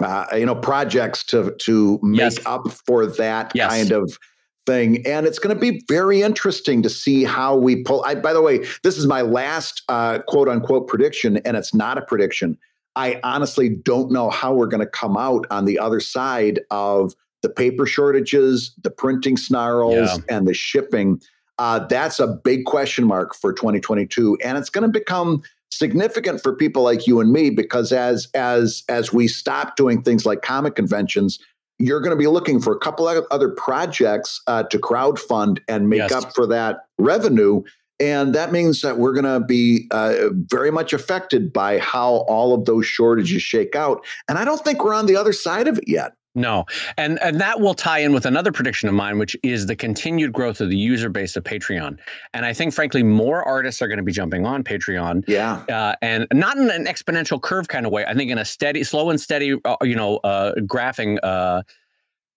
uh, 0.02 0.25
you 0.34 0.45
know, 0.45 0.56
projects 0.56 1.25
to 1.25 1.54
to 1.60 1.99
make 2.02 2.19
yes. 2.19 2.45
up 2.45 2.69
for 2.71 3.06
that 3.06 3.52
yes. 3.54 3.69
kind 3.69 3.91
of 3.91 4.17
thing. 4.65 5.06
And 5.06 5.25
it's 5.25 5.39
going 5.39 5.56
to 5.56 5.60
be 5.60 5.84
very 5.88 6.21
interesting 6.21 6.84
to 6.84 6.89
see 6.89 7.23
how 7.23 7.56
we 7.56 7.84
pull. 7.84 8.04
I, 8.06 8.15
by 8.15 8.34
the 8.34 8.41
way, 8.41 8.65
this 8.84 8.97
is 8.97 9.08
my 9.08 9.21
last 9.21 9.84
uh, 9.89 10.19
quote 10.19 10.47
unquote 10.47 10.88
prediction, 10.88 11.38
and 11.38 11.58
it's 11.58 11.73
not 11.73 11.97
a 11.97 12.02
prediction. 12.02 12.58
I 13.00 13.18
honestly 13.24 13.70
don't 13.70 14.12
know 14.12 14.30
how 14.30 14.54
we're 14.54 14.68
going 14.68 14.82
to 14.82 14.86
come 14.86 15.16
out 15.16 15.48
on 15.50 15.64
the 15.64 15.80
other 15.80 16.02
side 16.02 16.60
of 16.70 17.16
the 17.42 17.48
paper 17.48 17.86
shortages, 17.86 18.74
the 18.82 18.92
printing 18.92 19.38
snarls, 19.38 19.96
yeah. 19.96 20.18
and 20.28 20.46
the 20.46 20.54
shipping. 20.54 21.22
Uh, 21.58 21.80
that's 21.80 22.20
a 22.20 22.28
big 22.28 22.66
question 22.66 23.06
mark 23.06 23.34
for 23.34 23.54
2022, 23.54 24.38
and 24.44 24.58
it's 24.58 24.70
going 24.70 24.84
to 24.84 25.00
become 25.00 25.42
significant 25.72 26.44
for 26.44 26.54
people 26.54 26.84
like 26.84 27.08
you 27.08 27.22
and 27.22 27.32
me 27.32 27.50
because 27.50 27.94
as 27.94 28.28
as 28.34 28.84
as 28.90 29.14
we 29.14 29.30
stop 29.30 29.78
doing 29.78 30.02
things 30.02 30.26
like 30.26 30.42
comic 30.42 30.76
conventions, 30.76 31.40
you're 31.78 32.02
going 32.02 32.12
to 32.12 32.18
be 32.18 32.28
looking 32.28 32.60
for 32.60 32.74
a 32.74 32.80
couple 32.80 33.08
of 33.08 33.26
other 33.32 33.48
projects 33.48 34.42
uh, 34.48 34.64
to 34.64 34.78
crowd 34.78 35.18
fund 35.18 35.62
and 35.70 35.88
make 35.88 36.00
yes. 36.00 36.12
up 36.12 36.36
for 36.36 36.46
that 36.46 36.86
revenue. 36.98 37.64
And 38.00 38.34
that 38.34 38.52
means 38.52 38.82
that 38.82 38.98
we're 38.98 39.14
going 39.14 39.26
to 39.26 39.46
be 39.46 39.88
uh, 39.92 40.30
very 40.32 40.72
much 40.72 40.94
affected 40.94 41.52
by 41.52 41.80
how 41.80 42.26
all 42.28 42.54
of 42.54 42.66
those 42.66 42.86
shortages 42.86 43.42
shake 43.42 43.76
out. 43.76 44.06
And 44.28 44.38
I 44.38 44.46
don't 44.46 44.64
think 44.64 44.84
we're 44.84 44.94
on 44.94 45.06
the 45.06 45.16
other 45.16 45.34
side 45.34 45.68
of 45.68 45.78
it 45.78 45.86
yet. 45.88 46.14
No. 46.36 46.66
And 46.96 47.20
and 47.22 47.42
that 47.42 47.60
will 47.60 47.74
tie 47.74 48.00
in 48.00 48.14
with 48.14 48.26
another 48.26 48.52
prediction 48.52 48.88
of 48.88 48.96
mine, 48.96 49.18
which 49.18 49.36
is 49.44 49.66
the 49.66 49.76
continued 49.76 50.32
growth 50.32 50.62
of 50.62 50.70
the 50.70 50.78
user 50.78 51.10
base 51.10 51.36
of 51.36 51.44
Patreon. 51.44 51.98
And 52.34 52.46
I 52.46 52.54
think, 52.54 52.74
frankly, 52.74 53.02
more 53.02 53.44
artists 53.44 53.82
are 53.82 53.88
going 53.88 53.98
to 53.98 54.04
be 54.04 54.12
jumping 54.12 54.46
on 54.46 54.64
Patreon. 54.64 55.24
Yeah. 55.28 55.64
Uh, 55.68 55.96
and 56.02 56.28
not 56.32 56.56
in 56.58 56.70
an 56.70 56.86
exponential 56.86 57.42
curve 57.42 57.68
kind 57.68 57.86
of 57.86 57.92
way. 57.92 58.06
I 58.06 58.14
think 58.14 58.30
in 58.30 58.38
a 58.38 58.46
steady, 58.46 58.84
slow 58.84 59.10
and 59.10 59.20
steady, 59.20 59.56
uh, 59.66 59.76
you 59.82 59.96
know, 59.96 60.18
uh, 60.18 60.54
graphing. 60.60 61.18
Uh, 61.24 61.64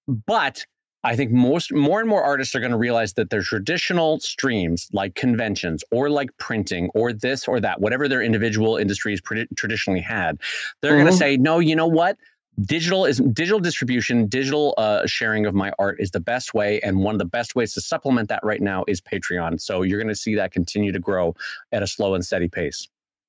but 0.09 0.65
I 1.05 1.17
think 1.17 1.33
most 1.33 1.73
more 1.73 2.01
and 2.01 2.09
more 2.09 2.23
artists 2.23 2.55
are 2.55 2.61
going 2.61 2.73
to 2.73 2.79
realize 2.79 3.15
that 3.15 3.31
their 3.31 3.43
traditional 3.43 4.21
streams, 4.21 4.89
like 4.93 5.15
conventions 5.15 5.83
or 5.91 6.11
like 6.11 6.37
printing 6.39 6.91
or 6.95 7.13
this 7.13 7.49
or 7.49 7.59
that, 7.61 7.81
whatever 7.81 8.09
their 8.09 8.23
individual 8.23 8.77
industries 8.77 9.21
traditionally 9.57 10.01
had, 10.01 10.39
they're 10.81 10.93
mm-hmm. 10.93 11.01
going 11.01 11.13
to 11.13 11.19
say, 11.19 11.37
no, 11.37 11.59
you 11.59 11.75
know 11.75 11.89
what? 11.89 12.19
Digital 12.61 13.07
is 13.07 13.19
digital 13.33 13.59
distribution, 13.59 14.27
digital 14.27 14.75
uh, 14.77 15.07
sharing 15.07 15.47
of 15.47 15.55
my 15.55 15.73
art 15.79 15.97
is 15.99 16.11
the 16.11 16.21
best 16.21 16.53
way, 16.53 16.81
and 16.83 16.99
one 16.99 17.15
of 17.15 17.19
the 17.19 17.25
best 17.25 17.57
ways 17.57 17.73
to 17.73 17.81
supplement 17.81 18.29
that 18.29 18.41
right 18.45 18.61
now 18.61 18.85
is 18.87 19.01
Patreon. 19.01 19.59
So 19.59 19.81
you're 19.81 19.99
going 19.99 20.09
to 20.09 20.15
see 20.15 20.35
that 20.35 20.53
continue 20.53 20.93
to 20.93 20.99
grow 20.99 21.35
at 21.73 21.83
a 21.83 21.87
slow 21.87 22.15
and 22.15 22.25
steady 22.25 22.49
pace. 22.49 22.89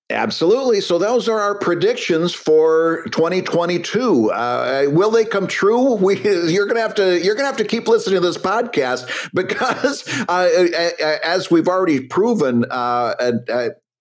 Absolutely. 0.09 0.81
So 0.81 0.99
those 0.99 1.29
are 1.29 1.39
our 1.39 1.57
predictions 1.57 2.33
for 2.33 3.03
2022. 3.05 4.31
Uh, 4.31 4.85
will 4.89 5.09
they 5.09 5.25
come 5.25 5.47
true? 5.47 5.93
We, 6.03 6.21
you're 6.21 6.65
gonna 6.67 6.81
have 6.81 6.95
to 6.95 7.23
you're 7.23 7.35
gonna 7.35 7.47
have 7.47 7.57
to 7.57 7.63
keep 7.65 7.87
listening 7.87 8.21
to 8.21 8.27
this 8.27 8.37
podcast 8.37 9.07
because, 9.33 10.07
uh, 10.27 10.49
as 11.23 11.49
we've 11.49 11.67
already 11.67 12.01
proven, 12.01 12.65
uh, 12.69 13.13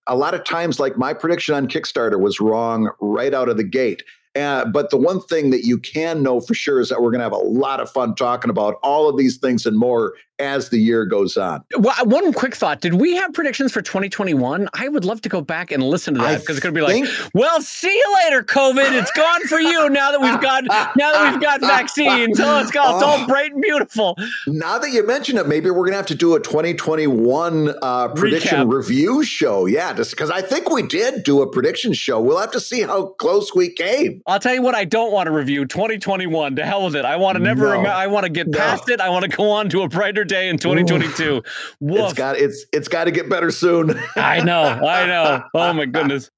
a 0.07 0.15
lot 0.15 0.33
of 0.33 0.43
times, 0.43 0.79
like 0.79 0.97
my 0.97 1.13
prediction 1.13 1.55
on 1.55 1.67
Kickstarter 1.67 2.19
was 2.19 2.39
wrong 2.39 2.89
right 2.99 3.33
out 3.33 3.47
of 3.47 3.57
the 3.57 3.63
gate. 3.63 4.03
Uh, 4.35 4.65
but 4.65 4.89
the 4.89 4.97
one 4.97 5.21
thing 5.21 5.51
that 5.51 5.63
you 5.63 5.77
can 5.77 6.23
know 6.23 6.41
for 6.41 6.55
sure 6.55 6.79
is 6.81 6.89
that 6.89 7.01
we're 7.01 7.11
going 7.11 7.19
to 7.19 7.23
have 7.23 7.31
a 7.31 7.37
lot 7.37 7.79
of 7.79 7.89
fun 7.89 8.15
talking 8.15 8.49
about 8.49 8.79
all 8.81 9.07
of 9.07 9.15
these 9.15 9.37
things 9.37 9.65
and 9.65 9.77
more 9.77 10.13
as 10.43 10.69
the 10.69 10.77
year 10.77 11.05
goes 11.05 11.37
on. 11.37 11.63
Well, 11.77 11.95
one 12.05 12.33
quick 12.33 12.55
thought: 12.55 12.81
Did 12.81 12.95
we 12.95 13.15
have 13.15 13.33
predictions 13.33 13.71
for 13.71 13.81
2021? 13.81 14.69
I 14.73 14.87
would 14.87 15.05
love 15.05 15.21
to 15.21 15.29
go 15.29 15.41
back 15.41 15.71
and 15.71 15.81
listen 15.83 16.13
to 16.15 16.19
that 16.21 16.41
because 16.41 16.57
it's 16.57 16.63
going 16.63 16.75
to 16.75 16.79
be 16.79 16.85
like, 16.85 17.09
"Well, 17.33 17.61
see 17.61 17.93
you 17.93 18.15
later, 18.23 18.43
COVID. 18.43 18.91
It's 18.99 19.11
gone 19.11 19.41
for 19.47 19.59
you 19.59 19.89
now 19.89 20.11
that 20.11 20.21
we've 20.21 20.41
got 20.41 20.63
now 20.65 21.11
that 21.13 21.31
we've 21.31 21.41
got 21.41 21.61
vaccines. 21.61 22.39
Oh, 22.39 22.59
it's 22.59 22.71
got 22.71 22.95
it's 22.95 23.03
all 23.03 23.25
bright 23.27 23.53
and 23.53 23.61
beautiful." 23.61 24.17
Now 24.47 24.77
that 24.79 24.91
you 24.91 25.05
mention 25.05 25.37
it, 25.37 25.47
maybe 25.47 25.69
we're 25.69 25.77
going 25.77 25.91
to 25.91 25.97
have 25.97 26.05
to 26.07 26.15
do 26.15 26.35
a 26.35 26.39
2021 26.39 27.73
uh, 27.81 28.07
prediction 28.09 28.59
Recap. 28.67 28.73
review 28.73 29.23
show. 29.23 29.65
Yeah, 29.65 29.93
just 29.93 30.11
because 30.11 30.29
I 30.29 30.41
think 30.41 30.69
we 30.69 30.83
did 30.83 31.23
do 31.23 31.41
a 31.41 31.49
prediction 31.49 31.93
show. 31.93 32.19
We'll 32.19 32.39
have 32.39 32.51
to 32.51 32.59
see 32.59 32.81
how 32.81 33.07
close 33.19 33.53
we 33.55 33.69
came. 33.69 34.21
I'll 34.27 34.39
tell 34.39 34.53
you 34.53 34.61
what. 34.61 34.75
I 34.75 34.85
don't 34.85 35.11
want 35.11 35.27
to 35.27 35.31
review 35.31 35.65
2021. 35.65 36.55
To 36.55 36.65
hell 36.65 36.85
with 36.85 36.95
it. 36.95 37.05
I 37.05 37.15
want 37.15 37.37
to 37.37 37.43
never. 37.43 37.65
No. 37.67 37.71
Rem- 37.71 37.85
I 37.85 38.07
want 38.07 38.25
to 38.25 38.29
get 38.29 38.51
past 38.51 38.89
it. 38.89 38.99
I 38.99 39.09
want 39.09 39.23
to 39.23 39.35
go 39.35 39.49
on 39.49 39.69
to 39.69 39.81
a 39.81 39.87
brighter 39.89 40.23
day 40.23 40.32
in 40.33 40.57
2022. 40.57 41.43
It's 41.81 42.13
got 42.13 42.37
it's 42.37 42.65
it's 42.73 42.87
got 42.87 43.05
to 43.05 43.11
get 43.11 43.29
better 43.29 43.51
soon. 43.51 43.97
I 44.15 44.41
know. 44.41 44.63
I 44.63 45.05
know. 45.05 45.43
Oh 45.55 45.73
my 45.73 45.85
goodness. 45.85 46.29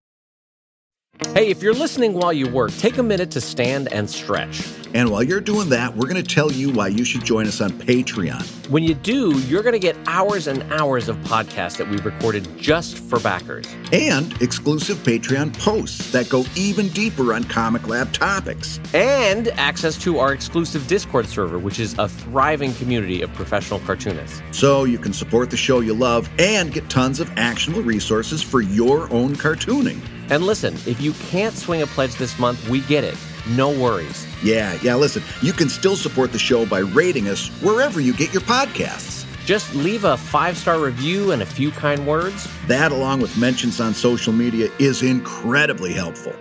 Hey, 1.34 1.50
if 1.50 1.62
you're 1.62 1.74
listening 1.74 2.14
while 2.14 2.34
you 2.34 2.48
work, 2.48 2.72
take 2.78 2.98
a 2.98 3.04
minute 3.04 3.32
to 3.32 3.42
stand 3.42 3.92
and 3.94 4.10
stretch. 4.10 4.68
And 4.94 5.10
while 5.10 5.24
you're 5.24 5.42
doing 5.42 5.70
that, 5.70 5.96
we're 5.96 6.08
going 6.08 6.22
to 6.22 6.36
tell 6.36 6.52
you 6.52 6.72
why 6.72 6.88
you 6.88 7.04
should 7.04 7.24
join 7.24 7.48
us 7.48 7.60
on 7.60 7.72
Patreon. 7.72 8.70
When 8.70 8.84
you 8.84 8.94
do, 8.94 9.38
you're 9.42 9.64
going 9.64 9.74
to 9.74 9.80
get 9.80 9.98
hours 10.08 10.48
and 10.48 10.64
hours 10.74 11.10
of 11.10 11.18
podcasts 11.20 11.78
that 11.78 11.90
we've 11.90 12.06
recorded 12.06 12.48
just 12.58 13.00
for 13.00 13.20
backers. 13.20 13.66
And 13.92 14.42
exclusive 14.42 14.98
Patreon 15.00 15.58
posts 15.60 16.12
that 16.12 16.30
go 16.30 16.46
even 16.56 16.88
deeper 16.90 17.34
on 17.34 17.44
Comic 17.46 17.88
Lab 17.88 18.14
topics. 18.14 18.80
And 18.94 19.50
access 19.50 19.98
to 20.04 20.20
our 20.20 20.34
exclusive 20.34 20.88
Discord 20.88 21.28
server, 21.28 21.60
which 21.60 21.80
is 21.80 21.98
a 21.98 22.08
thriving 22.08 22.74
community 22.76 23.22
of 23.22 23.34
professional 23.34 23.80
cartoonists. 23.82 24.42
So 24.52 24.86
you 24.86 24.98
can 24.98 25.14
support 25.14 25.50
the 25.50 25.58
show 25.58 25.82
you 25.82 25.94
love 25.94 26.30
and 26.40 26.74
get 26.74 26.90
tons 26.90 27.20
of 27.20 27.30
actionable 27.38 27.84
resources 27.84 28.42
for 28.42 28.62
your 28.62 29.12
own 29.14 29.36
cartooning. 29.36 30.00
And 30.30 30.44
listen, 30.44 30.74
if 30.88 31.00
you 31.00 31.14
can't 31.14 31.56
swing 31.56 31.82
a 31.82 31.88
pledge 31.88 32.16
this 32.16 32.40
month, 32.40 32.68
we 32.68 32.82
get 32.82 33.04
it. 33.04 33.16
No 33.50 33.70
worries. 33.70 34.26
Yeah, 34.44 34.78
yeah, 34.82 34.96
listen, 34.96 35.22
you 35.42 35.54
can 35.54 35.70
still 35.70 35.96
support 35.96 36.32
the 36.32 36.40
show 36.40 36.66
by 36.66 36.80
rating 36.80 37.28
us 37.28 37.48
wherever 37.62 38.00
you 38.02 38.14
get 38.14 38.34
your 38.34 38.42
podcasts. 38.42 39.26
Just 39.46 39.76
leave 39.76 40.04
a 40.04 40.18
five 40.18 40.58
star 40.58 40.80
review 40.80 41.32
and 41.32 41.44
a 41.44 41.46
few 41.46 41.70
kind 41.72 42.08
words. 42.08 42.48
That, 42.68 42.92
along 42.92 43.22
with 43.22 43.38
mentions 43.38 43.80
on 43.80 43.94
social 43.94 44.34
media, 44.34 44.70
is 44.80 45.04
incredibly 45.04 45.94
helpful. 45.94 46.34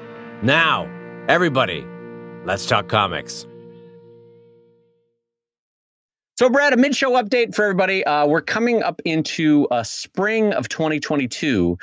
Now, 0.43 0.89
everybody, 1.29 1.87
let's 2.47 2.65
talk 2.65 2.89
comics. 2.89 3.47
So, 6.37 6.49
Brad, 6.51 6.73
a 6.73 6.77
mid 6.77 6.97
show 6.97 7.13
update 7.13 7.55
for 7.55 7.63
everybody. 7.63 8.05
Uh, 8.05 8.27
we're 8.27 8.41
coming 8.41 8.83
up 8.83 9.01
into 9.05 9.69
uh, 9.69 9.85
spring 9.85 10.53
of 10.53 10.69
2022. 10.69 11.79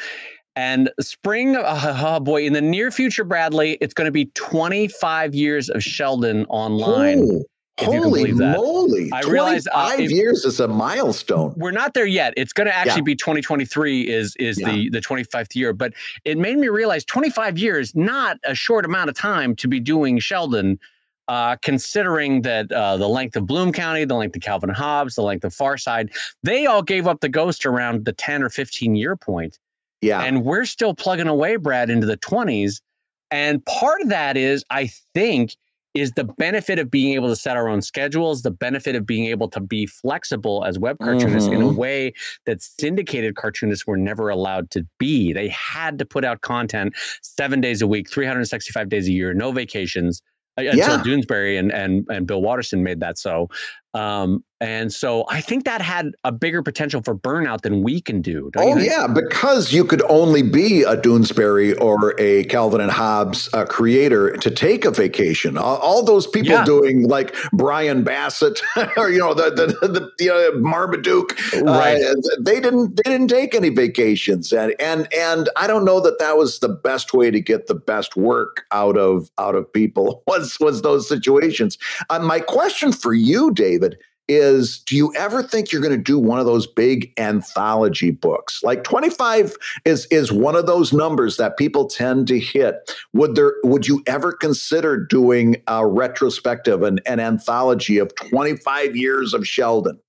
And 0.55 0.91
spring, 0.99 1.55
oh, 1.55 1.63
oh, 1.65 2.19
boy, 2.19 2.45
in 2.45 2.53
the 2.53 2.61
near 2.61 2.91
future, 2.91 3.23
Bradley, 3.23 3.77
it's 3.81 3.93
going 3.93 4.05
to 4.05 4.11
be 4.11 4.25
25 4.33 5.33
years 5.33 5.69
of 5.69 5.83
Sheldon 5.83 6.45
online. 6.45 7.43
Holy 7.79 8.31
moly! 8.31 9.09
I 9.11 9.21
realize 9.21 9.65
uh, 9.67 9.71
five 9.71 10.11
years 10.11 10.45
is 10.45 10.59
a 10.59 10.67
milestone. 10.67 11.53
We're 11.57 11.71
not 11.71 11.93
there 11.93 12.05
yet. 12.05 12.33
It's 12.37 12.53
going 12.53 12.67
to 12.67 12.75
actually 12.75 13.01
yeah. 13.01 13.05
be 13.05 13.15
2023 13.15 14.07
is 14.07 14.35
is 14.35 14.59
yeah. 14.59 14.71
the 14.71 14.89
the 14.89 15.01
25th 15.01 15.55
year. 15.55 15.73
But 15.73 15.93
it 16.23 16.37
made 16.37 16.57
me 16.57 16.67
realize 16.67 17.03
25 17.05 17.57
years, 17.57 17.95
not 17.95 18.37
a 18.43 18.53
short 18.53 18.85
amount 18.85 19.09
of 19.09 19.15
time 19.15 19.55
to 19.55 19.67
be 19.67 19.79
doing 19.79 20.19
Sheldon. 20.19 20.79
Uh, 21.27 21.55
considering 21.61 22.41
that 22.41 22.69
uh, 22.73 22.97
the 22.97 23.07
length 23.07 23.37
of 23.37 23.45
Bloom 23.45 23.71
County, 23.71 24.03
the 24.03 24.15
length 24.15 24.35
of 24.35 24.41
Calvin 24.41 24.69
Hobbes, 24.69 25.15
the 25.15 25.21
length 25.21 25.45
of 25.45 25.53
Far 25.53 25.77
Side, 25.77 26.11
they 26.43 26.65
all 26.65 26.81
gave 26.81 27.07
up 27.07 27.21
the 27.21 27.29
ghost 27.29 27.65
around 27.65 28.03
the 28.03 28.11
10 28.11 28.43
or 28.43 28.49
15 28.49 28.95
year 28.95 29.15
point. 29.15 29.57
Yeah. 30.01 30.21
And 30.21 30.43
we're 30.43 30.65
still 30.65 30.93
plugging 30.93 31.27
away, 31.27 31.57
Brad, 31.57 31.89
into 31.89 32.07
the 32.07 32.17
20s. 32.17 32.81
And 33.29 33.65
part 33.65 34.01
of 34.01 34.09
that 34.09 34.35
is, 34.35 34.65
I 34.69 34.89
think, 35.13 35.55
is 35.93 36.11
the 36.11 36.23
benefit 36.23 36.79
of 36.79 36.89
being 36.89 37.13
able 37.13 37.27
to 37.27 37.35
set 37.35 37.57
our 37.57 37.67
own 37.67 37.81
schedules, 37.81 38.43
the 38.43 38.51
benefit 38.51 38.95
of 38.95 39.05
being 39.05 39.25
able 39.25 39.49
to 39.49 39.59
be 39.59 39.85
flexible 39.85 40.63
as 40.65 40.79
web 40.79 40.97
cartoonists 40.99 41.49
mm-hmm. 41.49 41.55
in 41.57 41.61
a 41.61 41.65
mm-hmm. 41.65 41.77
way 41.77 42.13
that 42.45 42.61
syndicated 42.61 43.35
cartoonists 43.35 43.85
were 43.85 43.97
never 43.97 44.29
allowed 44.29 44.69
to 44.71 44.85
be. 44.99 45.33
They 45.33 45.49
had 45.49 45.99
to 45.99 46.05
put 46.05 46.23
out 46.23 46.41
content 46.41 46.93
seven 47.21 47.59
days 47.59 47.81
a 47.81 47.87
week, 47.87 48.09
365 48.09 48.89
days 48.89 49.07
a 49.07 49.11
year, 49.11 49.33
no 49.33 49.51
vacations. 49.51 50.21
Uh, 50.57 50.63
until 50.63 50.77
yeah. 50.77 51.03
Doonesbury 51.03 51.57
and 51.57 51.71
and 51.71 52.05
and 52.09 52.27
Bill 52.27 52.41
Watterson 52.41 52.83
made 52.83 52.99
that 52.99 53.17
so. 53.17 53.47
Um, 53.93 54.43
and 54.61 54.93
so 54.93 55.25
I 55.27 55.41
think 55.41 55.65
that 55.65 55.81
had 55.81 56.13
a 56.23 56.31
bigger 56.31 56.61
potential 56.61 57.01
for 57.01 57.15
burnout 57.15 57.61
than 57.61 57.81
we 57.81 57.99
can 57.99 58.21
do. 58.21 58.51
Oh 58.55 58.77
yeah, 58.77 59.07
because 59.07 59.73
you 59.73 59.83
could 59.83 60.03
only 60.03 60.43
be 60.43 60.83
a 60.83 60.95
Doonesbury 60.95 61.81
or 61.81 62.13
a 62.19 62.43
Calvin 62.43 62.79
and 62.79 62.91
Hobbes 62.91 63.49
uh, 63.53 63.65
creator 63.65 64.37
to 64.37 64.51
take 64.51 64.85
a 64.85 64.91
vacation. 64.91 65.57
All, 65.57 65.77
all 65.77 66.03
those 66.03 66.27
people 66.27 66.51
yeah. 66.51 66.63
doing 66.63 67.07
like 67.07 67.35
Brian 67.53 68.03
Basset 68.03 68.61
or 68.97 69.09
you 69.09 69.17
know 69.17 69.33
the 69.33 69.49
the 69.49 69.87
the, 69.87 70.11
the 70.19 70.29
uh, 70.29 70.51
Marmaduke, 70.59 71.35
right? 71.63 71.99
Uh, 71.99 72.13
they 72.39 72.59
didn't 72.59 72.97
they 72.97 73.11
didn't 73.11 73.29
take 73.29 73.55
any 73.55 73.69
vacations, 73.69 74.53
and 74.53 74.75
and 74.79 75.11
and 75.11 75.49
I 75.55 75.65
don't 75.65 75.85
know 75.85 75.99
that 76.01 76.19
that 76.19 76.37
was 76.37 76.59
the 76.59 76.69
best 76.69 77.15
way 77.15 77.31
to 77.31 77.41
get 77.41 77.65
the 77.65 77.73
best 77.73 78.15
work 78.15 78.65
out 78.71 78.95
of 78.95 79.31
out 79.39 79.55
of 79.55 79.73
people 79.73 80.21
was 80.27 80.59
was 80.59 80.83
those 80.83 81.09
situations. 81.09 81.79
Uh, 82.11 82.19
my 82.19 82.39
question 82.39 82.91
for 82.91 83.15
you, 83.15 83.51
David 83.81 83.97
is 84.27 84.79
do 84.85 84.95
you 84.95 85.13
ever 85.15 85.43
think 85.43 85.71
you're 85.71 85.81
going 85.81 85.97
to 85.97 86.01
do 86.01 86.17
one 86.17 86.39
of 86.39 86.45
those 86.45 86.65
big 86.65 87.11
anthology 87.17 88.11
books? 88.11 88.61
Like 88.63 88.83
25 88.83 89.57
is 89.83 90.05
is 90.05 90.31
one 90.31 90.55
of 90.55 90.67
those 90.67 90.93
numbers 90.93 91.37
that 91.37 91.57
people 91.57 91.87
tend 91.87 92.27
to 92.29 92.39
hit. 92.39 92.75
Would 93.13 93.35
there 93.35 93.55
would 93.63 93.87
you 93.87 94.03
ever 94.07 94.31
consider 94.31 94.97
doing 94.97 95.57
a 95.67 95.85
retrospective 95.85 96.81
and 96.81 97.01
an 97.05 97.19
anthology 97.19 97.97
of 97.97 98.13
25 98.15 98.95
years 98.95 99.33
of 99.33 99.45
sheldon? 99.45 99.99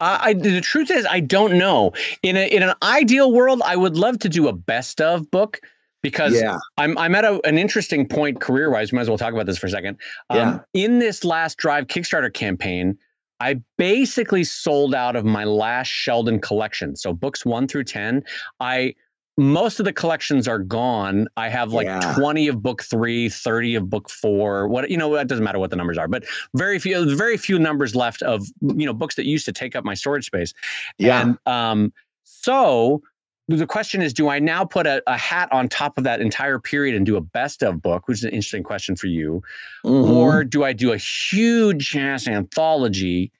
Uh, 0.00 0.18
I, 0.20 0.32
the 0.34 0.60
truth 0.60 0.90
is, 0.90 1.06
I 1.06 1.20
don't 1.20 1.56
know. 1.56 1.92
In 2.22 2.36
a, 2.36 2.46
in 2.46 2.62
an 2.62 2.74
ideal 2.82 3.32
world, 3.32 3.62
I 3.64 3.74
would 3.74 3.96
love 3.96 4.18
to 4.18 4.28
do 4.28 4.48
a 4.48 4.52
best 4.52 5.00
of 5.00 5.30
book 5.30 5.60
because 6.02 6.34
yeah. 6.34 6.58
I'm 6.76 6.98
I'm 6.98 7.14
at 7.14 7.24
a, 7.24 7.40
an 7.46 7.58
interesting 7.58 8.06
point 8.06 8.40
career 8.40 8.70
wise. 8.70 8.92
Might 8.92 9.02
as 9.02 9.08
well 9.08 9.18
talk 9.18 9.32
about 9.32 9.46
this 9.46 9.58
for 9.58 9.66
a 9.66 9.70
second. 9.70 9.98
Um, 10.30 10.38
yeah. 10.38 10.58
In 10.74 10.98
this 10.98 11.24
last 11.24 11.58
Drive 11.58 11.86
Kickstarter 11.86 12.32
campaign, 12.32 12.98
I 13.40 13.60
basically 13.78 14.44
sold 14.44 14.94
out 14.94 15.16
of 15.16 15.24
my 15.24 15.44
last 15.44 15.88
Sheldon 15.88 16.40
collection. 16.40 16.96
So 16.96 17.12
books 17.12 17.44
one 17.44 17.66
through 17.66 17.84
10, 17.84 18.22
I 18.60 18.94
most 19.38 19.78
of 19.78 19.84
the 19.84 19.92
collections 19.92 20.46
are 20.46 20.58
gone. 20.58 21.26
I 21.36 21.48
have 21.48 21.72
like 21.72 21.86
yeah. 21.86 22.14
20 22.16 22.48
of 22.48 22.62
book 22.62 22.82
three, 22.82 23.28
30 23.28 23.76
of 23.76 23.90
book 23.90 24.10
four. 24.10 24.68
What 24.68 24.90
you 24.90 24.96
know, 24.96 25.14
that 25.14 25.26
doesn't 25.26 25.44
matter 25.44 25.58
what 25.58 25.70
the 25.70 25.76
numbers 25.76 25.96
are, 25.96 26.06
but 26.06 26.24
very 26.54 26.78
few, 26.78 27.16
very 27.16 27.36
few 27.36 27.58
numbers 27.58 27.96
left 27.96 28.22
of 28.22 28.46
you 28.60 28.86
know 28.86 28.92
books 28.92 29.14
that 29.14 29.26
used 29.26 29.44
to 29.46 29.52
take 29.52 29.74
up 29.74 29.84
my 29.84 29.94
storage 29.94 30.26
space. 30.26 30.52
Yeah. 30.98 31.22
And 31.22 31.38
um, 31.46 31.92
so 32.24 33.02
the 33.48 33.66
question 33.66 34.02
is 34.02 34.12
do 34.12 34.28
i 34.28 34.38
now 34.38 34.64
put 34.64 34.86
a, 34.86 35.02
a, 35.06 35.16
hat 35.16 35.48
on 35.52 35.68
top 35.68 35.98
of 35.98 36.04
that 36.04 36.20
entire 36.20 36.58
period 36.58 36.94
and 36.94 37.06
do 37.06 37.16
a 37.16 37.20
best 37.20 37.62
of 37.62 37.82
book 37.82 38.08
which 38.08 38.18
is 38.18 38.24
an 38.24 38.30
interesting 38.30 38.62
question 38.62 38.96
for 38.96 39.06
you 39.06 39.42
mm-hmm. 39.84 40.10
or 40.10 40.44
do 40.44 40.64
i 40.64 40.72
do 40.72 40.92
a 40.92 40.96
huge 40.96 41.96
ass 41.96 42.26
anthology 42.28 43.32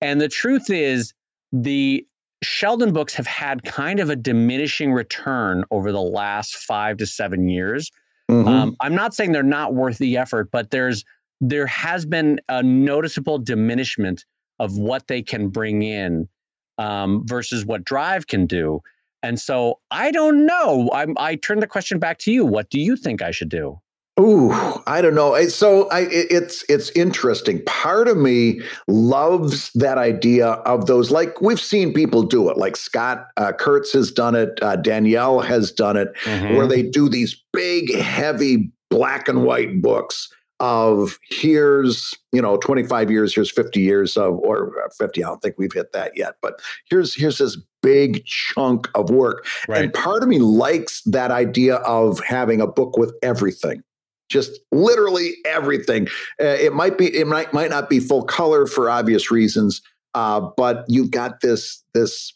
and 0.00 0.20
the 0.20 0.28
truth 0.28 0.70
is 0.70 1.12
the 1.52 2.06
sheldon 2.42 2.92
books 2.92 3.14
have 3.14 3.26
had 3.26 3.62
kind 3.64 4.00
of 4.00 4.08
a 4.08 4.16
diminishing 4.16 4.92
return 4.92 5.64
over 5.70 5.92
the 5.92 6.00
last 6.00 6.56
five 6.56 6.96
to 6.96 7.06
seven 7.06 7.48
years 7.48 7.90
mm-hmm. 8.30 8.48
um, 8.48 8.76
i'm 8.80 8.94
not 8.94 9.14
saying 9.14 9.32
they're 9.32 9.42
not 9.42 9.74
worth 9.74 9.98
the 9.98 10.16
effort 10.16 10.50
but 10.50 10.70
there's 10.70 11.04
there 11.40 11.66
has 11.66 12.04
been 12.04 12.38
a 12.48 12.62
noticeable 12.62 13.38
diminishment 13.38 14.24
of 14.58 14.76
what 14.76 15.06
they 15.08 15.22
can 15.22 15.48
bring 15.48 15.82
in 15.82 16.28
um, 16.76 17.22
versus 17.26 17.64
what 17.64 17.82
drive 17.84 18.26
can 18.26 18.46
do 18.46 18.80
and 19.22 19.40
so 19.40 19.78
I 19.90 20.10
don't 20.10 20.46
know. 20.46 20.90
I, 20.92 21.06
I 21.16 21.36
turn 21.36 21.60
the 21.60 21.66
question 21.66 21.98
back 21.98 22.18
to 22.20 22.32
you. 22.32 22.44
What 22.44 22.70
do 22.70 22.80
you 22.80 22.96
think 22.96 23.22
I 23.22 23.30
should 23.30 23.48
do? 23.48 23.80
Ooh, 24.18 24.52
I 24.86 25.00
don't 25.00 25.14
know. 25.14 25.40
So 25.48 25.88
I, 25.88 26.00
it's 26.10 26.64
it's 26.68 26.90
interesting. 26.90 27.62
Part 27.64 28.06
of 28.06 28.18
me 28.18 28.60
loves 28.86 29.70
that 29.74 29.96
idea 29.96 30.46
of 30.46 30.86
those. 30.86 31.10
Like 31.10 31.40
we've 31.40 31.60
seen 31.60 31.94
people 31.94 32.22
do 32.22 32.50
it. 32.50 32.58
Like 32.58 32.76
Scott 32.76 33.28
uh, 33.38 33.52
Kurtz 33.52 33.92
has 33.92 34.10
done 34.10 34.34
it. 34.34 34.58
Uh, 34.62 34.76
Danielle 34.76 35.40
has 35.40 35.72
done 35.72 35.96
it, 35.96 36.12
mm-hmm. 36.24 36.54
where 36.54 36.66
they 36.66 36.82
do 36.82 37.08
these 37.08 37.42
big, 37.52 37.94
heavy 37.94 38.70
black 38.90 39.28
and 39.28 39.44
white 39.44 39.80
books 39.80 40.28
of 40.60 41.18
here's 41.28 42.14
you 42.32 42.40
know 42.40 42.56
25 42.58 43.10
years 43.10 43.34
here's 43.34 43.50
50 43.50 43.80
years 43.80 44.16
of 44.16 44.38
or 44.38 44.72
50 44.96 45.24
i 45.24 45.28
don't 45.28 45.42
think 45.42 45.56
we've 45.58 45.72
hit 45.72 45.92
that 45.92 46.12
yet 46.16 46.34
but 46.42 46.60
here's 46.88 47.14
here's 47.14 47.38
this 47.38 47.56
big 47.82 48.24
chunk 48.26 48.88
of 48.94 49.10
work 49.10 49.46
right. 49.68 49.84
and 49.84 49.92
part 49.94 50.22
of 50.22 50.28
me 50.28 50.38
likes 50.38 51.02
that 51.02 51.30
idea 51.30 51.76
of 51.76 52.20
having 52.20 52.60
a 52.60 52.66
book 52.66 52.96
with 52.98 53.14
everything 53.22 53.82
just 54.30 54.60
literally 54.70 55.32
everything 55.46 56.06
uh, 56.40 56.44
it 56.44 56.74
might 56.74 56.98
be 56.98 57.06
it 57.16 57.26
might 57.26 57.52
might 57.52 57.70
not 57.70 57.88
be 57.88 57.98
full 57.98 58.22
color 58.22 58.66
for 58.66 58.90
obvious 58.90 59.30
reasons 59.30 59.82
Uh, 60.14 60.40
but 60.56 60.84
you've 60.88 61.10
got 61.12 61.40
this 61.40 61.84
this 61.94 62.34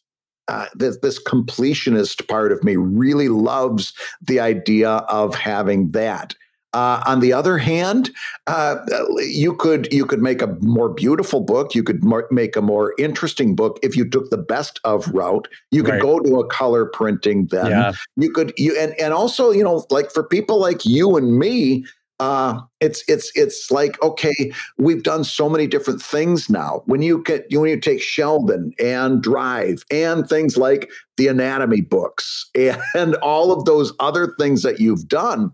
uh, 0.48 0.66
this, 0.74 0.98
this 0.98 1.22
completionist 1.22 2.28
part 2.28 2.52
of 2.52 2.62
me 2.62 2.76
really 2.76 3.28
loves 3.28 3.94
the 4.20 4.40
idea 4.40 4.90
of 4.90 5.34
having 5.34 5.90
that. 5.92 6.34
Uh, 6.74 7.00
on 7.06 7.20
the 7.20 7.32
other 7.32 7.56
hand, 7.56 8.10
uh, 8.48 8.76
you 9.18 9.54
could 9.54 9.90
you 9.92 10.04
could 10.04 10.20
make 10.20 10.42
a 10.42 10.58
more 10.60 10.88
beautiful 10.88 11.40
book. 11.40 11.72
You 11.72 11.84
could 11.84 12.02
more, 12.02 12.26
make 12.32 12.56
a 12.56 12.60
more 12.60 12.94
interesting 12.98 13.54
book 13.54 13.78
if 13.82 13.96
you 13.96 14.08
took 14.08 14.28
the 14.30 14.36
best 14.36 14.80
of 14.82 15.06
route. 15.14 15.46
You 15.70 15.84
could 15.84 15.94
right. 15.94 16.02
go 16.02 16.18
to 16.18 16.40
a 16.40 16.46
color 16.48 16.86
printing. 16.86 17.46
Then 17.46 17.66
yeah. 17.66 17.92
you 18.16 18.32
could 18.32 18.52
you 18.58 18.76
and 18.76 18.92
and 19.00 19.14
also 19.14 19.52
you 19.52 19.62
know 19.62 19.86
like 19.90 20.10
for 20.10 20.24
people 20.24 20.60
like 20.60 20.84
you 20.84 21.16
and 21.16 21.38
me, 21.38 21.84
uh, 22.18 22.60
it's 22.80 23.04
it's 23.06 23.30
it's 23.36 23.70
like 23.70 24.00
okay, 24.02 24.52
we've 24.76 25.04
done 25.04 25.22
so 25.22 25.48
many 25.48 25.68
different 25.68 26.02
things 26.02 26.50
now. 26.50 26.82
When 26.86 27.02
you 27.02 27.22
get 27.22 27.46
when 27.52 27.70
you 27.70 27.78
take 27.78 28.02
Sheldon 28.02 28.72
and 28.80 29.22
Drive 29.22 29.84
and 29.92 30.28
things 30.28 30.56
like 30.56 30.90
the 31.18 31.28
anatomy 31.28 31.82
books 31.82 32.50
and 32.94 33.14
all 33.16 33.52
of 33.52 33.64
those 33.64 33.92
other 34.00 34.34
things 34.38 34.62
that 34.62 34.80
you've 34.80 35.06
done, 35.06 35.52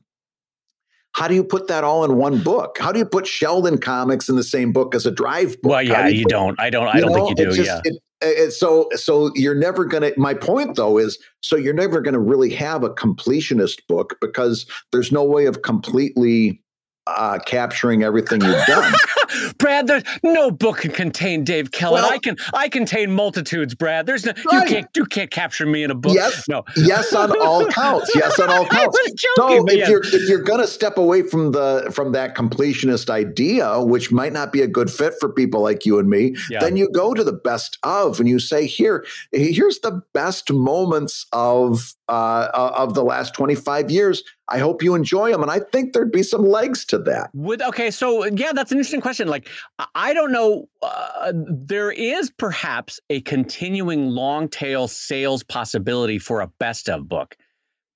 how 1.15 1.29
do 1.29 1.35
you 1.35 1.43
put 1.43 1.69
that 1.69 1.85
all 1.85 2.05
in 2.05 2.17
one 2.17 2.43
book? 2.43 2.79
How 2.79 2.93
do 2.93 2.99
you 2.99 3.05
put 3.05 3.27
Sheldon 3.27 3.79
comics 3.79 4.29
in 4.29 4.37
the 4.37 4.45
same 4.45 4.73
book 4.73 4.95
as 4.95 5.07
a 5.07 5.11
Drive 5.11 5.61
book? 5.61 5.71
Well, 5.71 5.83
yeah, 5.83 6.07
you, 6.07 6.21
you 6.21 6.25
don't. 6.27 6.59
I 6.61 6.71
don't. 6.71 6.87
I 6.87 7.01
don't 7.01 7.11
know, 7.13 7.27
think 7.27 7.39
you 7.39 7.47
do. 7.47 7.53
Just, 7.53 7.69
yeah. 7.85 7.93
It, 7.93 8.03
it, 8.23 8.51
so, 8.53 8.89
so 8.95 9.33
you're 9.35 9.55
never 9.55 9.85
going 9.85 10.03
to. 10.03 10.19
My 10.19 10.35
point, 10.35 10.77
though, 10.77 10.99
is 10.99 11.19
so 11.41 11.57
you're 11.57 11.75
never 11.75 12.01
going 12.01 12.15
to 12.15 12.21
really 12.21 12.51
have 12.55 12.85
a 12.85 12.91
completionist 12.91 13.87
book 13.89 14.17
because 14.21 14.67
there's 14.93 15.11
no 15.11 15.25
way 15.25 15.47
of 15.47 15.63
completely 15.63 16.63
uh, 17.07 17.39
capturing 17.45 18.03
everything 18.03 18.41
you've 18.43 18.67
done. 18.67 18.95
Brad, 19.59 19.87
there's 19.87 20.03
no 20.22 20.51
book 20.51 20.81
can 20.81 20.91
contain 20.93 21.45
Dave 21.45 21.70
Kellett. 21.70 22.03
Well, 22.03 22.12
I 22.12 22.18
can 22.18 22.37
I 22.55 22.68
contain 22.68 23.12
multitudes, 23.12 23.74
Brad. 23.74 24.07
There's 24.07 24.24
no, 24.24 24.33
right. 24.51 24.68
you 24.68 24.74
can't 24.74 24.89
you 24.97 25.05
can't 25.05 25.31
capture 25.31 25.66
me 25.66 25.83
in 25.83 25.91
a 25.91 25.95
book. 25.95 26.14
Yes, 26.14 26.49
no. 26.49 26.64
yes 26.76 27.12
on 27.14 27.33
all 27.41 27.66
counts. 27.66 28.11
Yes 28.14 28.39
on 28.41 28.51
all 28.51 28.66
counts. 28.66 28.99
so 29.37 29.66
if 29.68 29.89
you're 29.89 30.03
if 30.03 30.28
you're 30.28 30.43
gonna 30.43 30.66
step 30.66 30.97
away 30.97 31.22
from 31.22 31.53
the 31.53 31.91
from 31.93 32.12
that 32.12 32.35
completionist 32.35 33.11
idea, 33.11 33.81
which 33.83 34.11
might 34.11 34.33
not 34.33 34.53
be 34.53 34.62
a 34.62 34.68
good 34.68 34.91
fit 34.91 35.14
for 35.20 35.28
people 35.28 35.61
like 35.61 35.85
you 35.85 35.99
and 35.99 36.09
me, 36.09 36.35
yeah. 36.49 36.61
then 36.61 36.76
you 36.76 36.91
go 36.91 37.14
to 37.14 37.22
the 37.22 37.33
best 37.33 37.78
of 37.83 38.20
and 38.20 38.28
you 38.28 38.39
say, 38.39 38.66
here, 38.66 39.05
here's 39.33 39.81
the 39.81 40.03
best 40.14 40.53
moments 40.53 41.26
of 41.33 41.95
uh, 42.09 42.49
of 42.74 42.95
the 42.95 43.05
last 43.05 43.35
25 43.35 43.91
years. 43.91 44.22
I 44.49 44.59
hope 44.59 44.83
you 44.83 44.97
enjoy 44.97 45.31
them. 45.31 45.43
And 45.43 45.51
I 45.51 45.61
think 45.61 45.93
there'd 45.93 46.11
be 46.11 46.24
some 46.24 46.45
legs 46.45 46.85
to 46.87 46.99
that. 46.99 47.31
Would 47.35 47.62
okay, 47.62 47.91
so 47.91 48.24
yeah, 48.24 48.53
that's 48.53 48.72
an 48.72 48.78
interesting 48.78 49.01
question. 49.01 49.20
Like, 49.29 49.49
I 49.95 50.14
don't 50.14 50.33
know. 50.33 50.68
Uh, 50.83 51.33
there 51.35 51.91
is 51.91 52.31
perhaps 52.31 53.01
a 53.11 53.21
continuing 53.23 54.11
long 54.11 54.49
tail 54.49 54.89
sales 54.89 55.43
possibility 55.43 56.18
for 56.18 56.41
a 56.41 56.47
best 56.59 56.89
of 56.89 57.09
book. 57.09 57.37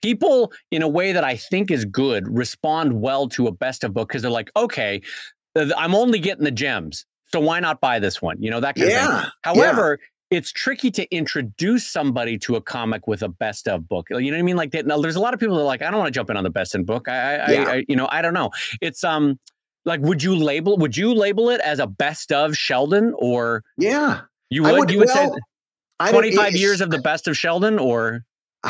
People, 0.03 0.53
in 0.71 0.83
a 0.83 0.89
way 0.89 1.13
that 1.13 1.25
I 1.25 1.37
think 1.37 1.71
is 1.71 1.85
good, 1.85 2.29
respond 2.29 3.01
well 3.01 3.29
to 3.31 3.47
a 3.47 3.53
best 3.53 3.85
of 3.85 3.95
book 3.95 4.09
because 4.09 4.23
they're 4.23 4.31
like, 4.31 4.51
okay, 4.55 5.01
I'm 5.57 5.95
only 5.95 6.19
getting 6.19 6.45
the 6.45 6.51
gems. 6.51 7.07
So 7.33 7.41
why 7.41 7.61
not 7.61 7.81
buy 7.81 7.99
this 7.99 8.21
one? 8.21 8.41
You 8.43 8.51
know, 8.51 8.61
that 8.61 8.77
kind 8.77 8.91
yeah. 8.91 9.17
of 9.17 9.23
thing. 9.23 9.31
However, 9.43 9.99
yeah 10.01 10.07
it's 10.31 10.53
tricky 10.53 10.91
to 10.91 11.15
introduce 11.15 11.87
somebody 11.87 12.39
to 12.39 12.57
a 12.57 12.61
comic 12.61 13.07
with 13.07 13.23
a 13.23 13.29
best 13.29 13.69
of 13.69 13.89
book. 13.89 14.09
You 14.11 14.19
know 14.19 14.31
what 14.31 14.39
I 14.39 14.43
mean? 14.43 14.57
Like 14.57 14.75
now, 14.87 15.01
there's 15.01 15.17
a 15.17 15.21
lot 15.21 15.35
of 15.35 15.41
people 15.41 15.57
that 15.57 15.63
are 15.63 15.67
like, 15.67 15.83
I 15.83 15.91
don't 15.91 15.99
want 15.99 16.09
to 16.09 16.19
jump 16.19 16.31
in 16.31 16.37
on 16.37 16.45
the 16.45 16.51
best 16.51 16.75
in 16.75 16.85
book. 16.85 17.09
I, 17.09 17.37
I, 17.37 17.51
yeah. 17.51 17.65
I, 17.69 17.85
you 17.89 17.97
know, 17.97 18.09
I 18.11 18.23
don't 18.23 18.35
know. 18.35 18.51
It's 18.81 19.05
um, 19.05 19.39
like, 19.85 20.01
would 20.01 20.23
you 20.23 20.35
label? 20.37 20.77
Would 20.79 20.97
you 20.97 21.15
label 21.15 21.51
it 21.51 21.61
as 21.61 21.79
a 21.79 21.87
best 21.87 22.33
of 22.33 22.57
Sheldon 22.57 23.15
or? 23.19 23.65
Yeah, 23.77 24.23
you 24.51 24.63
would. 24.63 24.79
would 24.79 24.91
you 24.91 24.99
would 24.99 25.09
well, 25.15 25.37
say 26.01 26.11
25 26.11 26.55
years 26.55 26.81
of 26.81 26.91
the 26.91 26.99
best 26.99 27.29
of 27.29 27.37
Sheldon 27.37 27.79
or? 27.79 28.25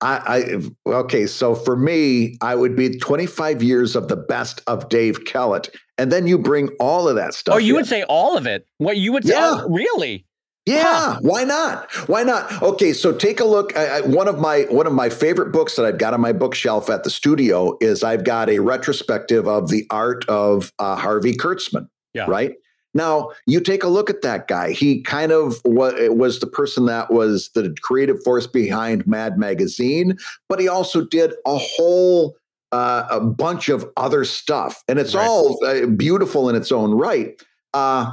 I, 0.00 0.62
I 0.86 0.92
okay, 0.92 1.26
so 1.26 1.56
for 1.56 1.76
me, 1.76 2.36
I 2.40 2.54
would 2.54 2.76
be 2.76 2.98
25 2.98 3.62
years 3.64 3.96
of 3.96 4.06
the 4.06 4.16
best 4.16 4.62
of 4.68 4.88
Dave 4.88 5.24
Kellett, 5.24 5.70
and 5.96 6.12
then 6.12 6.28
you 6.28 6.38
bring 6.38 6.68
all 6.78 7.08
of 7.08 7.16
that 7.16 7.34
stuff. 7.34 7.56
Oh, 7.56 7.58
you 7.58 7.72
in. 7.72 7.80
would 7.80 7.86
say 7.86 8.04
all 8.04 8.36
of 8.36 8.46
it? 8.46 8.64
What 8.78 8.96
you 8.96 9.12
would 9.12 9.24
say? 9.24 9.32
Yeah. 9.32 9.62
Oh, 9.64 9.68
really? 9.68 10.24
Yeah, 10.68 11.14
huh. 11.14 11.18
why 11.22 11.44
not? 11.44 11.90
Why 12.08 12.22
not? 12.22 12.62
Okay, 12.62 12.92
so 12.92 13.12
take 13.12 13.40
a 13.40 13.44
look. 13.44 13.76
I, 13.76 13.98
I, 13.98 14.00
one 14.02 14.28
of 14.28 14.38
my 14.38 14.62
one 14.70 14.86
of 14.86 14.92
my 14.92 15.08
favorite 15.08 15.50
books 15.50 15.76
that 15.76 15.84
I've 15.84 15.98
got 15.98 16.14
on 16.14 16.20
my 16.20 16.32
bookshelf 16.32 16.90
at 16.90 17.04
the 17.04 17.10
studio 17.10 17.76
is 17.80 18.04
I've 18.04 18.24
got 18.24 18.50
a 18.50 18.58
retrospective 18.58 19.48
of 19.48 19.68
the 19.68 19.86
art 19.90 20.28
of 20.28 20.72
uh, 20.78 20.96
Harvey 20.96 21.34
Kurtzman. 21.34 21.88
Yeah. 22.12 22.26
Right 22.28 22.54
now, 22.94 23.30
you 23.46 23.60
take 23.60 23.82
a 23.82 23.88
look 23.88 24.10
at 24.10 24.22
that 24.22 24.48
guy. 24.48 24.72
He 24.72 25.00
kind 25.02 25.32
of 25.32 25.60
was, 25.64 25.94
was 26.10 26.40
the 26.40 26.46
person 26.46 26.86
that 26.86 27.12
was 27.12 27.50
the 27.54 27.74
creative 27.80 28.22
force 28.22 28.46
behind 28.46 29.06
Mad 29.06 29.38
Magazine, 29.38 30.18
but 30.48 30.60
he 30.60 30.68
also 30.68 31.04
did 31.04 31.32
a 31.46 31.56
whole 31.56 32.36
uh, 32.72 33.06
a 33.10 33.20
bunch 33.20 33.68
of 33.68 33.90
other 33.96 34.24
stuff, 34.24 34.82
and 34.88 34.98
it's 34.98 35.14
right. 35.14 35.26
all 35.26 35.64
uh, 35.64 35.86
beautiful 35.86 36.50
in 36.50 36.56
its 36.56 36.70
own 36.70 36.92
right. 36.92 37.40
Uh, 37.72 38.10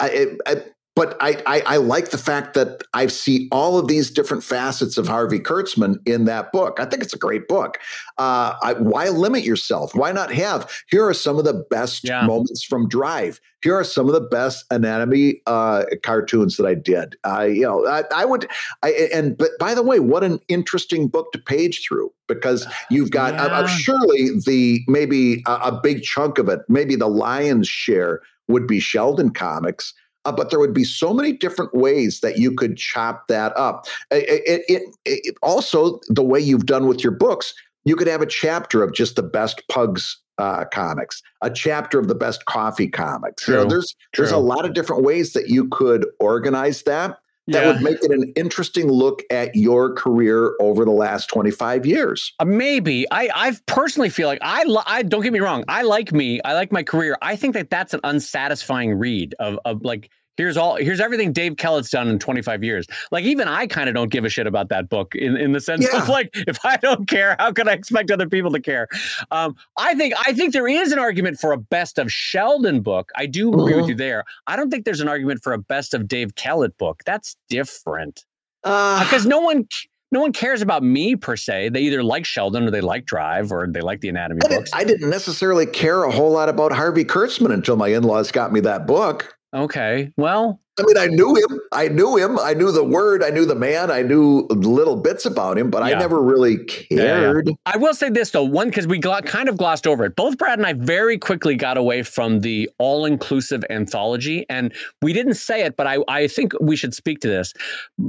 I, 0.00 0.26
I, 0.46 0.62
but 0.96 1.16
I, 1.20 1.42
I, 1.44 1.62
I 1.66 1.76
like 1.78 2.10
the 2.10 2.18
fact 2.18 2.54
that 2.54 2.82
I 2.94 3.08
see 3.08 3.48
all 3.50 3.78
of 3.78 3.88
these 3.88 4.10
different 4.10 4.44
facets 4.44 4.96
of 4.96 5.08
Harvey 5.08 5.40
Kurtzman 5.40 5.96
in 6.06 6.24
that 6.26 6.52
book. 6.52 6.78
I 6.78 6.84
think 6.84 7.02
it's 7.02 7.14
a 7.14 7.18
great 7.18 7.48
book. 7.48 7.78
Uh, 8.16 8.54
I, 8.62 8.74
why 8.74 9.08
limit 9.08 9.42
yourself? 9.42 9.94
Why 9.94 10.12
not 10.12 10.32
have? 10.32 10.70
Here 10.88 11.04
are 11.06 11.14
some 11.14 11.36
of 11.38 11.44
the 11.44 11.64
best 11.68 12.04
yeah. 12.04 12.24
moments 12.24 12.62
from 12.62 12.88
Drive. 12.88 13.40
Here 13.60 13.74
are 13.74 13.84
some 13.84 14.06
of 14.06 14.14
the 14.14 14.20
best 14.20 14.66
anatomy 14.70 15.40
uh, 15.46 15.84
cartoons 16.02 16.58
that 16.58 16.66
I 16.66 16.74
did. 16.74 17.16
I, 17.24 17.46
you 17.46 17.62
know, 17.62 17.86
I, 17.86 18.04
I 18.14 18.24
would. 18.24 18.46
I 18.82 18.90
and 19.12 19.36
but 19.36 19.50
by 19.58 19.74
the 19.74 19.82
way, 19.82 20.00
what 20.00 20.22
an 20.22 20.38
interesting 20.48 21.08
book 21.08 21.32
to 21.32 21.38
page 21.38 21.82
through 21.82 22.12
because 22.28 22.66
you've 22.90 23.10
got 23.10 23.34
yeah. 23.34 23.46
uh, 23.46 23.66
surely 23.66 24.38
the 24.44 24.82
maybe 24.86 25.42
a, 25.46 25.52
a 25.54 25.80
big 25.82 26.02
chunk 26.02 26.38
of 26.38 26.48
it, 26.50 26.60
maybe 26.68 26.94
the 26.94 27.08
lion's 27.08 27.66
share 27.66 28.20
would 28.48 28.66
be 28.66 28.80
Sheldon 28.80 29.30
comics 29.30 29.94
uh, 30.24 30.32
but 30.32 30.50
there 30.50 30.58
would 30.58 30.74
be 30.74 30.84
so 30.84 31.12
many 31.12 31.32
different 31.32 31.74
ways 31.74 32.20
that 32.20 32.38
you 32.38 32.52
could 32.52 32.76
chop 32.76 33.26
that 33.28 33.56
up. 33.56 33.86
It, 34.10 34.64
it, 34.68 34.82
it, 35.04 35.36
also, 35.42 36.00
the 36.08 36.22
way 36.22 36.40
you've 36.40 36.66
done 36.66 36.86
with 36.86 37.02
your 37.02 37.12
books, 37.12 37.54
you 37.84 37.96
could 37.96 38.06
have 38.06 38.22
a 38.22 38.26
chapter 38.26 38.82
of 38.82 38.92
just 38.94 39.16
the 39.16 39.22
best 39.22 39.62
pugs 39.68 40.18
uh, 40.38 40.64
comics, 40.72 41.22
a 41.42 41.50
chapter 41.50 41.98
of 41.98 42.08
the 42.08 42.14
best 42.14 42.44
coffee 42.46 42.88
comics. 42.88 43.44
True, 43.44 43.54
you 43.54 43.62
know, 43.62 43.68
there's 43.68 43.94
true. 44.12 44.24
there's 44.24 44.32
a 44.32 44.38
lot 44.38 44.64
of 44.64 44.74
different 44.74 45.04
ways 45.04 45.32
that 45.32 45.48
you 45.48 45.68
could 45.68 46.06
organize 46.18 46.82
that. 46.82 47.18
That 47.48 47.64
yeah. 47.64 47.72
would 47.72 47.82
make 47.82 48.02
it 48.02 48.10
an 48.10 48.32
interesting 48.36 48.90
look 48.90 49.22
at 49.30 49.54
your 49.54 49.92
career 49.92 50.54
over 50.60 50.84
the 50.84 50.92
last 50.92 51.28
25 51.28 51.84
years. 51.84 52.32
Uh, 52.38 52.46
maybe. 52.46 53.06
I 53.10 53.28
I 53.34 53.56
personally 53.66 54.08
feel 54.08 54.28
like 54.28 54.38
I 54.40 54.64
I 54.86 55.02
don't 55.02 55.22
get 55.22 55.32
me 55.32 55.40
wrong. 55.40 55.64
I 55.68 55.82
like 55.82 56.12
me. 56.12 56.40
I 56.42 56.54
like 56.54 56.72
my 56.72 56.82
career. 56.82 57.18
I 57.20 57.36
think 57.36 57.52
that 57.54 57.68
that's 57.68 57.92
an 57.92 58.00
unsatisfying 58.02 58.94
read 58.94 59.34
of 59.38 59.58
of 59.66 59.82
like 59.82 60.10
here's 60.36 60.56
all 60.56 60.76
here's 60.76 61.00
everything 61.00 61.32
Dave 61.32 61.56
Kellett's 61.56 61.90
done 61.90 62.08
in 62.08 62.18
25 62.18 62.64
years. 62.64 62.86
Like 63.10 63.24
even 63.24 63.48
I 63.48 63.66
kind 63.66 63.88
of 63.88 63.94
don't 63.94 64.10
give 64.10 64.24
a 64.24 64.28
shit 64.28 64.46
about 64.46 64.68
that 64.68 64.88
book 64.88 65.14
in, 65.14 65.36
in 65.36 65.52
the 65.52 65.60
sense 65.60 65.86
yeah. 65.90 66.02
of 66.02 66.08
like 66.08 66.30
if 66.34 66.58
I 66.64 66.76
don't 66.76 67.08
care, 67.08 67.36
how 67.38 67.52
can 67.52 67.68
I 67.68 67.72
expect 67.72 68.10
other 68.10 68.28
people 68.28 68.50
to 68.52 68.60
care? 68.60 68.88
Um, 69.30 69.56
I 69.78 69.94
think 69.94 70.14
I 70.26 70.32
think 70.32 70.52
there 70.52 70.68
is 70.68 70.92
an 70.92 70.98
argument 70.98 71.38
for 71.38 71.52
a 71.52 71.58
best 71.58 71.98
of 71.98 72.12
Sheldon 72.12 72.80
book. 72.80 73.10
I 73.16 73.26
do 73.26 73.52
agree 73.52 73.72
mm-hmm. 73.72 73.80
with 73.80 73.88
you 73.88 73.94
there. 73.94 74.24
I 74.46 74.56
don't 74.56 74.70
think 74.70 74.84
there's 74.84 75.00
an 75.00 75.08
argument 75.08 75.42
for 75.42 75.52
a 75.52 75.58
best 75.58 75.94
of 75.94 76.08
Dave 76.08 76.34
Kellett 76.34 76.76
book. 76.78 77.02
That's 77.04 77.36
different. 77.48 78.24
Because 78.62 79.26
uh, 79.26 79.28
no 79.28 79.40
one 79.40 79.68
no 80.14 80.20
one 80.20 80.32
cares 80.32 80.62
about 80.62 80.82
me 80.82 81.16
per 81.16 81.36
se. 81.36 81.70
They 81.70 81.80
either 81.80 82.02
like 82.02 82.24
Sheldon 82.24 82.62
or 82.62 82.70
they 82.70 82.80
like 82.80 83.04
Drive 83.04 83.50
or 83.50 83.66
they 83.66 83.80
like 83.80 84.00
the 84.00 84.08
anatomy 84.08 84.42
I 84.44 84.48
books. 84.48 84.70
Didn't, 84.70 84.80
I 84.80 84.84
didn't 84.84 85.10
necessarily 85.10 85.66
care 85.66 86.04
a 86.04 86.10
whole 86.10 86.30
lot 86.30 86.48
about 86.48 86.72
Harvey 86.72 87.04
Kurtzman 87.04 87.52
until 87.52 87.76
my 87.76 87.88
in-laws 87.88 88.30
got 88.30 88.52
me 88.52 88.60
that 88.60 88.86
book. 88.86 89.36
Okay. 89.54 90.12
Well, 90.16 90.60
I 90.80 90.82
mean, 90.82 90.98
I 90.98 91.06
knew 91.06 91.32
him. 91.36 91.60
I 91.70 91.86
knew 91.86 92.16
him. 92.16 92.36
I 92.40 92.52
knew 92.54 92.72
the 92.72 92.82
word. 92.82 93.22
I 93.22 93.30
knew 93.30 93.46
the 93.46 93.54
man. 93.54 93.92
I 93.92 94.02
knew 94.02 94.48
little 94.50 94.96
bits 94.96 95.24
about 95.24 95.56
him, 95.56 95.70
but 95.70 95.86
yeah. 95.86 95.94
I 95.94 95.98
never 96.00 96.20
really 96.20 96.64
cared. 96.64 97.46
Yeah, 97.46 97.52
yeah. 97.52 97.54
I 97.64 97.76
will 97.76 97.94
say 97.94 98.10
this 98.10 98.30
though, 98.30 98.42
one 98.42 98.70
because 98.70 98.88
we 98.88 98.98
kind 98.98 99.48
of 99.48 99.56
glossed 99.56 99.86
over 99.86 100.04
it. 100.04 100.16
Both 100.16 100.36
Brad 100.36 100.58
and 100.58 100.66
I 100.66 100.72
very 100.72 101.16
quickly 101.16 101.54
got 101.54 101.76
away 101.76 102.02
from 102.02 102.40
the 102.40 102.68
all-inclusive 102.78 103.64
anthology, 103.70 104.44
and 104.50 104.74
we 105.00 105.12
didn't 105.12 105.34
say 105.34 105.62
it, 105.62 105.76
but 105.76 105.86
I, 105.86 105.98
I 106.08 106.26
think 106.26 106.54
we 106.60 106.74
should 106.74 106.92
speak 106.92 107.20
to 107.20 107.28
this. 107.28 107.54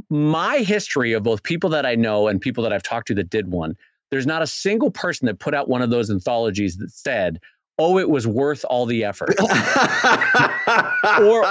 My 0.09 0.57
history 0.57 1.13
of 1.13 1.21
both 1.21 1.43
people 1.43 1.69
that 1.69 1.85
I 1.85 1.93
know 1.93 2.27
and 2.27 2.41
people 2.41 2.63
that 2.63 2.73
I've 2.73 2.81
talked 2.81 3.07
to 3.09 3.13
that 3.15 3.29
did 3.29 3.51
one. 3.51 3.75
There's 4.09 4.27
not 4.27 4.41
a 4.41 4.47
single 4.47 4.89
person 4.89 5.27
that 5.27 5.39
put 5.39 5.53
out 5.53 5.67
one 5.67 5.83
of 5.83 5.91
those 5.91 6.09
anthologies 6.09 6.77
that 6.77 6.91
said, 6.91 7.39
oh, 7.77 7.97
it 7.97 8.09
was 8.09 8.25
worth 8.27 8.65
all 8.69 8.85
the 8.85 9.03
effort, 9.03 9.35
or 9.39 9.45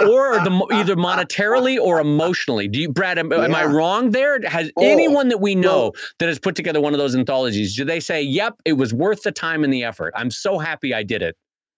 or 0.07 0.41
the, 0.43 0.67
either 0.73 0.97
monetarily 0.97 1.79
or 1.79 2.01
emotionally. 2.01 2.69
Do 2.69 2.81
you, 2.81 2.89
Brad? 2.89 3.19
Am, 3.19 3.31
yeah. 3.31 3.45
am 3.45 3.55
I 3.55 3.65
wrong 3.65 4.11
there? 4.11 4.41
Has 4.47 4.71
oh, 4.77 4.83
anyone 4.85 5.29
that 5.29 5.41
we 5.41 5.55
know 5.55 5.83
well, 5.83 5.93
that 6.19 6.29
has 6.29 6.39
put 6.39 6.55
together 6.55 6.81
one 6.81 6.93
of 6.95 6.99
those 6.99 7.15
anthologies? 7.15 7.77
Do 7.77 7.85
they 7.85 8.01
say, 8.01 8.23
"Yep, 8.23 8.57
it 8.65 8.75
was 8.75 8.95
worth 8.95 9.23
the 9.23 9.33
time 9.33 9.65
and 9.65 9.73
the 9.73 9.85
effort"? 9.85 10.13
I'm 10.17 10.31
so 10.31 10.59
happy 10.59 10.95
I 10.95 11.03
did 11.03 11.23
it. 11.23 11.37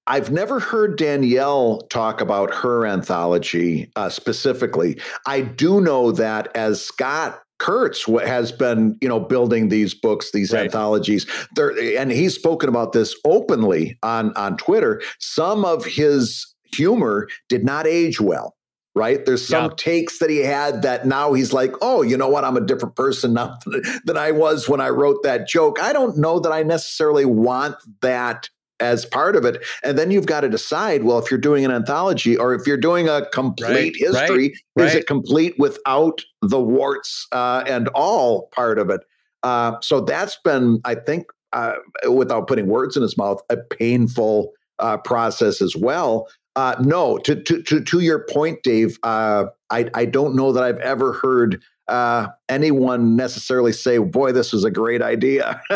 I've 0.09 0.31
never 0.31 0.61
heard 0.61 0.97
Danielle 0.99 1.79
talk 1.91 2.21
about 2.21 2.55
her 2.55 2.87
anthology 2.87 3.91
uh, 3.97 4.09
specifically. 4.09 5.01
I 5.27 5.41
do 5.41 5.81
know 5.81 6.13
that 6.13 6.49
as 6.55 6.81
Scott 6.81 7.43
Kurtz 7.59 8.05
has 8.05 8.53
been, 8.53 8.99
you 9.01 9.09
know, 9.09 9.21
building 9.21 9.69
these 9.69 9.95
books, 9.95 10.33
these 10.33 10.53
right. 10.53 10.65
anthologies. 10.65 11.27
There, 11.55 11.73
and 11.99 12.11
he's 12.11 12.35
spoken 12.35 12.69
about 12.69 12.93
this 12.93 13.17
openly 13.25 13.99
on 14.03 14.33
on 14.37 14.57
Twitter. 14.57 15.01
Some 15.19 15.65
of 15.65 15.85
his 15.85 16.55
humor 16.75 17.29
did 17.49 17.65
not 17.65 17.87
age 17.87 18.21
well. 18.21 18.55
Right. 18.95 19.27
There's 19.27 19.47
some 19.47 19.65
yeah. 19.65 19.77
takes 19.77 20.21
that 20.21 20.31
he 20.31 20.39
had 20.39 20.81
that 20.81 21.07
now 21.07 21.35
he's 21.35 21.53
like, 21.53 21.75
oh, 21.83 22.01
you 22.01 22.17
know 22.17 22.31
what? 22.31 22.45
I'm 22.45 22.57
a 22.57 22.63
different 22.63 22.97
person 22.97 23.35
now 23.35 23.59
than 24.07 24.17
I 24.17 24.31
was 24.31 24.71
when 24.71 24.81
I 24.81 24.89
wrote 24.89 25.23
that 25.23 25.47
joke. 25.47 25.79
I 25.79 25.93
don't 25.93 26.17
know 26.17 26.39
that 26.41 26.51
I 26.51 26.63
necessarily 26.63 27.27
want 27.27 27.77
that 28.01 28.49
as 28.81 29.05
part 29.07 29.37
of 29.37 29.45
it. 29.45 29.65
And 29.83 29.99
then 29.99 30.11
you've 30.11 30.27
got 30.27 30.41
to 30.41 30.49
decide 30.49 31.05
well, 31.05 31.19
if 31.19 31.31
you're 31.31 31.39
doing 31.39 31.65
an 31.65 31.71
anthology 31.71 32.37
or 32.37 32.55
if 32.55 32.67
you're 32.67 32.77
doing 32.77 33.09
a 33.09 33.27
complete 33.33 33.71
right, 33.71 33.97
history, 33.97 34.55
right, 34.77 34.87
is 34.87 34.95
right. 34.95 34.97
it 34.97 35.07
complete 35.07 35.59
without 35.59 36.23
the 36.43 36.61
warts 36.61 37.27
uh, 37.33 37.65
and 37.67 37.89
all 37.89 38.49
part 38.49 38.79
of 38.79 38.91
it? 38.91 39.01
Uh, 39.43 39.77
so 39.81 40.01
that's 40.01 40.37
been, 40.45 40.81
I 40.85 40.95
think, 40.95 41.27
uh, 41.53 41.75
without 42.11 42.49
putting 42.49 42.67
words 42.67 42.97
in 42.97 43.03
his 43.03 43.17
mouth, 43.17 43.41
a 43.49 43.57
painful 43.57 44.53
uh, 44.79 44.99
process 44.99 45.63
as 45.63 45.77
well. 45.77 46.29
Uh, 46.57 46.75
no, 46.81 47.19
to, 47.19 47.37
to, 47.43 47.63
to, 47.63 47.83
to 47.83 48.01
your 48.01 48.27
point, 48.31 48.63
Dave, 48.63 48.99
uh, 49.03 49.45
I, 49.71 49.91
I 49.95 50.05
don't 50.07 50.35
know 50.35 50.53
that 50.53 50.65
I've 50.65 50.79
ever 50.79 51.13
heard 51.13 51.63
uh, 51.89 52.29
anyone 52.49 53.17
necessarily 53.17 53.73
say, 53.73 53.99
"Boy, 53.99 54.33
this 54.33 54.53
was 54.53 54.65
a 54.65 54.71
great 54.71 55.03
idea." 55.03 55.61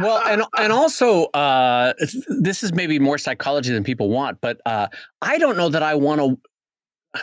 well, 0.00 0.22
and 0.26 0.42
and 0.58 0.72
also, 0.72 1.24
uh, 1.26 1.94
this 2.28 2.62
is 2.62 2.72
maybe 2.72 2.98
more 2.98 3.18
psychology 3.18 3.72
than 3.72 3.84
people 3.84 4.08
want, 4.10 4.40
but 4.40 4.60
uh, 4.66 4.88
I 5.22 5.38
don't 5.38 5.56
know 5.56 5.68
that 5.68 5.82
I 5.82 5.94
want 5.94 6.20
to. 6.20 6.38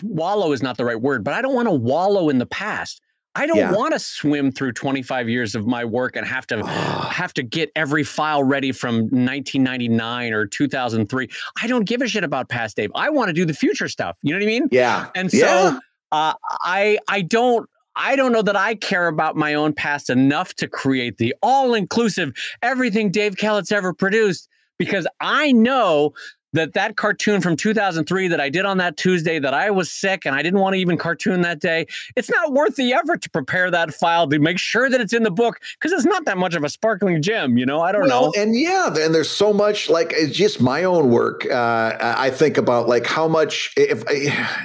Wallow 0.02 0.52
is 0.52 0.64
not 0.64 0.78
the 0.78 0.86
right 0.86 1.00
word, 1.00 1.24
but 1.24 1.34
I 1.34 1.42
don't 1.42 1.54
want 1.54 1.68
to 1.68 1.74
wallow 1.74 2.30
in 2.30 2.40
the 2.40 2.48
past. 2.48 3.02
I 3.36 3.48
don't 3.48 3.58
yeah. 3.58 3.72
want 3.74 3.94
to 3.94 4.00
swim 4.00 4.52
through 4.52 4.72
25 4.72 5.28
years 5.28 5.56
of 5.56 5.68
my 5.68 5.84
work 5.84 6.16
and 6.16 6.26
have 6.26 6.48
to 6.48 6.66
have 6.66 7.34
to 7.34 7.44
get 7.44 7.70
every 7.76 8.04
file 8.04 8.44
ready 8.44 8.72
from 8.72 8.96
1999 8.96 10.34
or 10.34 10.48
2003. 10.48 11.30
I 11.62 11.68
don't 11.68 11.84
give 11.84 12.02
a 12.02 12.08
shit 12.08 12.24
about 12.24 12.48
past 12.48 12.78
Dave. 12.78 12.92
I 12.96 13.10
want 13.10 13.28
to 13.28 13.34
do 13.34 13.46
the 13.46 13.54
future 13.54 13.90
stuff. 13.90 14.18
You 14.22 14.34
know 14.34 14.40
what 14.40 14.44
I 14.44 14.48
mean? 14.48 14.70
Yeah. 14.72 15.10
And 15.16 15.30
so 15.30 15.38
yeah. 15.38 15.80
Uh, 16.12 16.34
I 16.62 16.98
I 17.10 17.22
don't 17.22 17.70
I 17.96 18.16
don't 18.16 18.32
know 18.32 18.42
that 18.42 18.56
I 18.56 18.76
care 18.76 19.08
about 19.08 19.36
my 19.36 19.54
own 19.54 19.74
past 19.74 20.10
enough 20.10 20.54
to 20.56 20.68
create 20.68 21.18
the 21.18 21.36
all 21.42 21.74
inclusive 21.74 22.34
everything 22.62 23.12
Dave 23.12 23.38
Kellett's 23.38 23.72
ever 23.72 23.94
produced 23.94 24.50
because 24.78 25.08
I 25.22 25.52
know 25.52 26.14
that 26.56 26.74
that 26.74 26.98
cartoon 26.98 27.42
from 27.42 27.56
2003 27.56 28.28
that 28.28 28.42
I 28.42 28.50
did 28.50 28.66
on 28.66 28.78
that 28.78 28.98
Tuesday 28.98 29.40
that 29.40 29.54
I 29.54 29.70
was 29.70 29.92
sick 29.92 30.26
and 30.26 30.36
I 30.36 30.42
didn't 30.42 30.60
want 30.60 30.74
to 30.74 30.80
even 30.80 30.98
cartoon 30.98 31.42
that 31.42 31.60
day, 31.60 31.86
it's 32.16 32.30
not 32.30 32.54
worth 32.54 32.76
the 32.76 32.94
effort 32.94 33.22
to 33.22 33.30
prepare 33.30 33.70
that 33.72 33.94
file 33.94 34.28
to 34.28 34.40
make 34.40 34.58
sure 34.58 34.90
that 34.90 35.00
it's 35.00 35.14
in 35.14 35.24
the 35.24 35.32
book 35.32 35.60
because 35.80 35.92
it's 35.92 36.06
not 36.06 36.26
that 36.26 36.38
much 36.38 36.56
of 36.56 36.64
a 36.64 36.70
sparkling 36.70 37.22
gem, 37.22 37.58
you 37.58 37.66
know. 37.66 37.82
I 37.82 37.92
don't 37.92 38.02
well, 38.02 38.28
know. 38.28 38.34
And 38.38 38.56
yeah, 38.56 38.88
and 38.88 39.14
there's 39.14 39.30
so 39.30 39.54
much 39.54 39.90
like 39.90 40.14
it's 40.16 40.36
just 40.36 40.62
my 40.62 40.84
own 40.84 41.10
work. 41.10 41.46
Uh, 41.50 41.96
I 42.00 42.30
think 42.30 42.58
about 42.58 42.88
like 42.88 43.06
how 43.06 43.28
much 43.28 43.74
if 43.78 44.04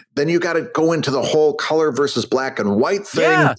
then 0.14 0.28
you 0.28 0.40
got 0.40 0.54
to 0.54 0.62
go 0.62 0.92
into 0.92 1.10
the 1.10 1.22
whole 1.22 1.54
color 1.54 1.92
versus 1.92 2.24
black 2.24 2.58
and 2.58 2.76
white 2.76 3.06
thing. 3.06 3.22
Yeah 3.24 3.54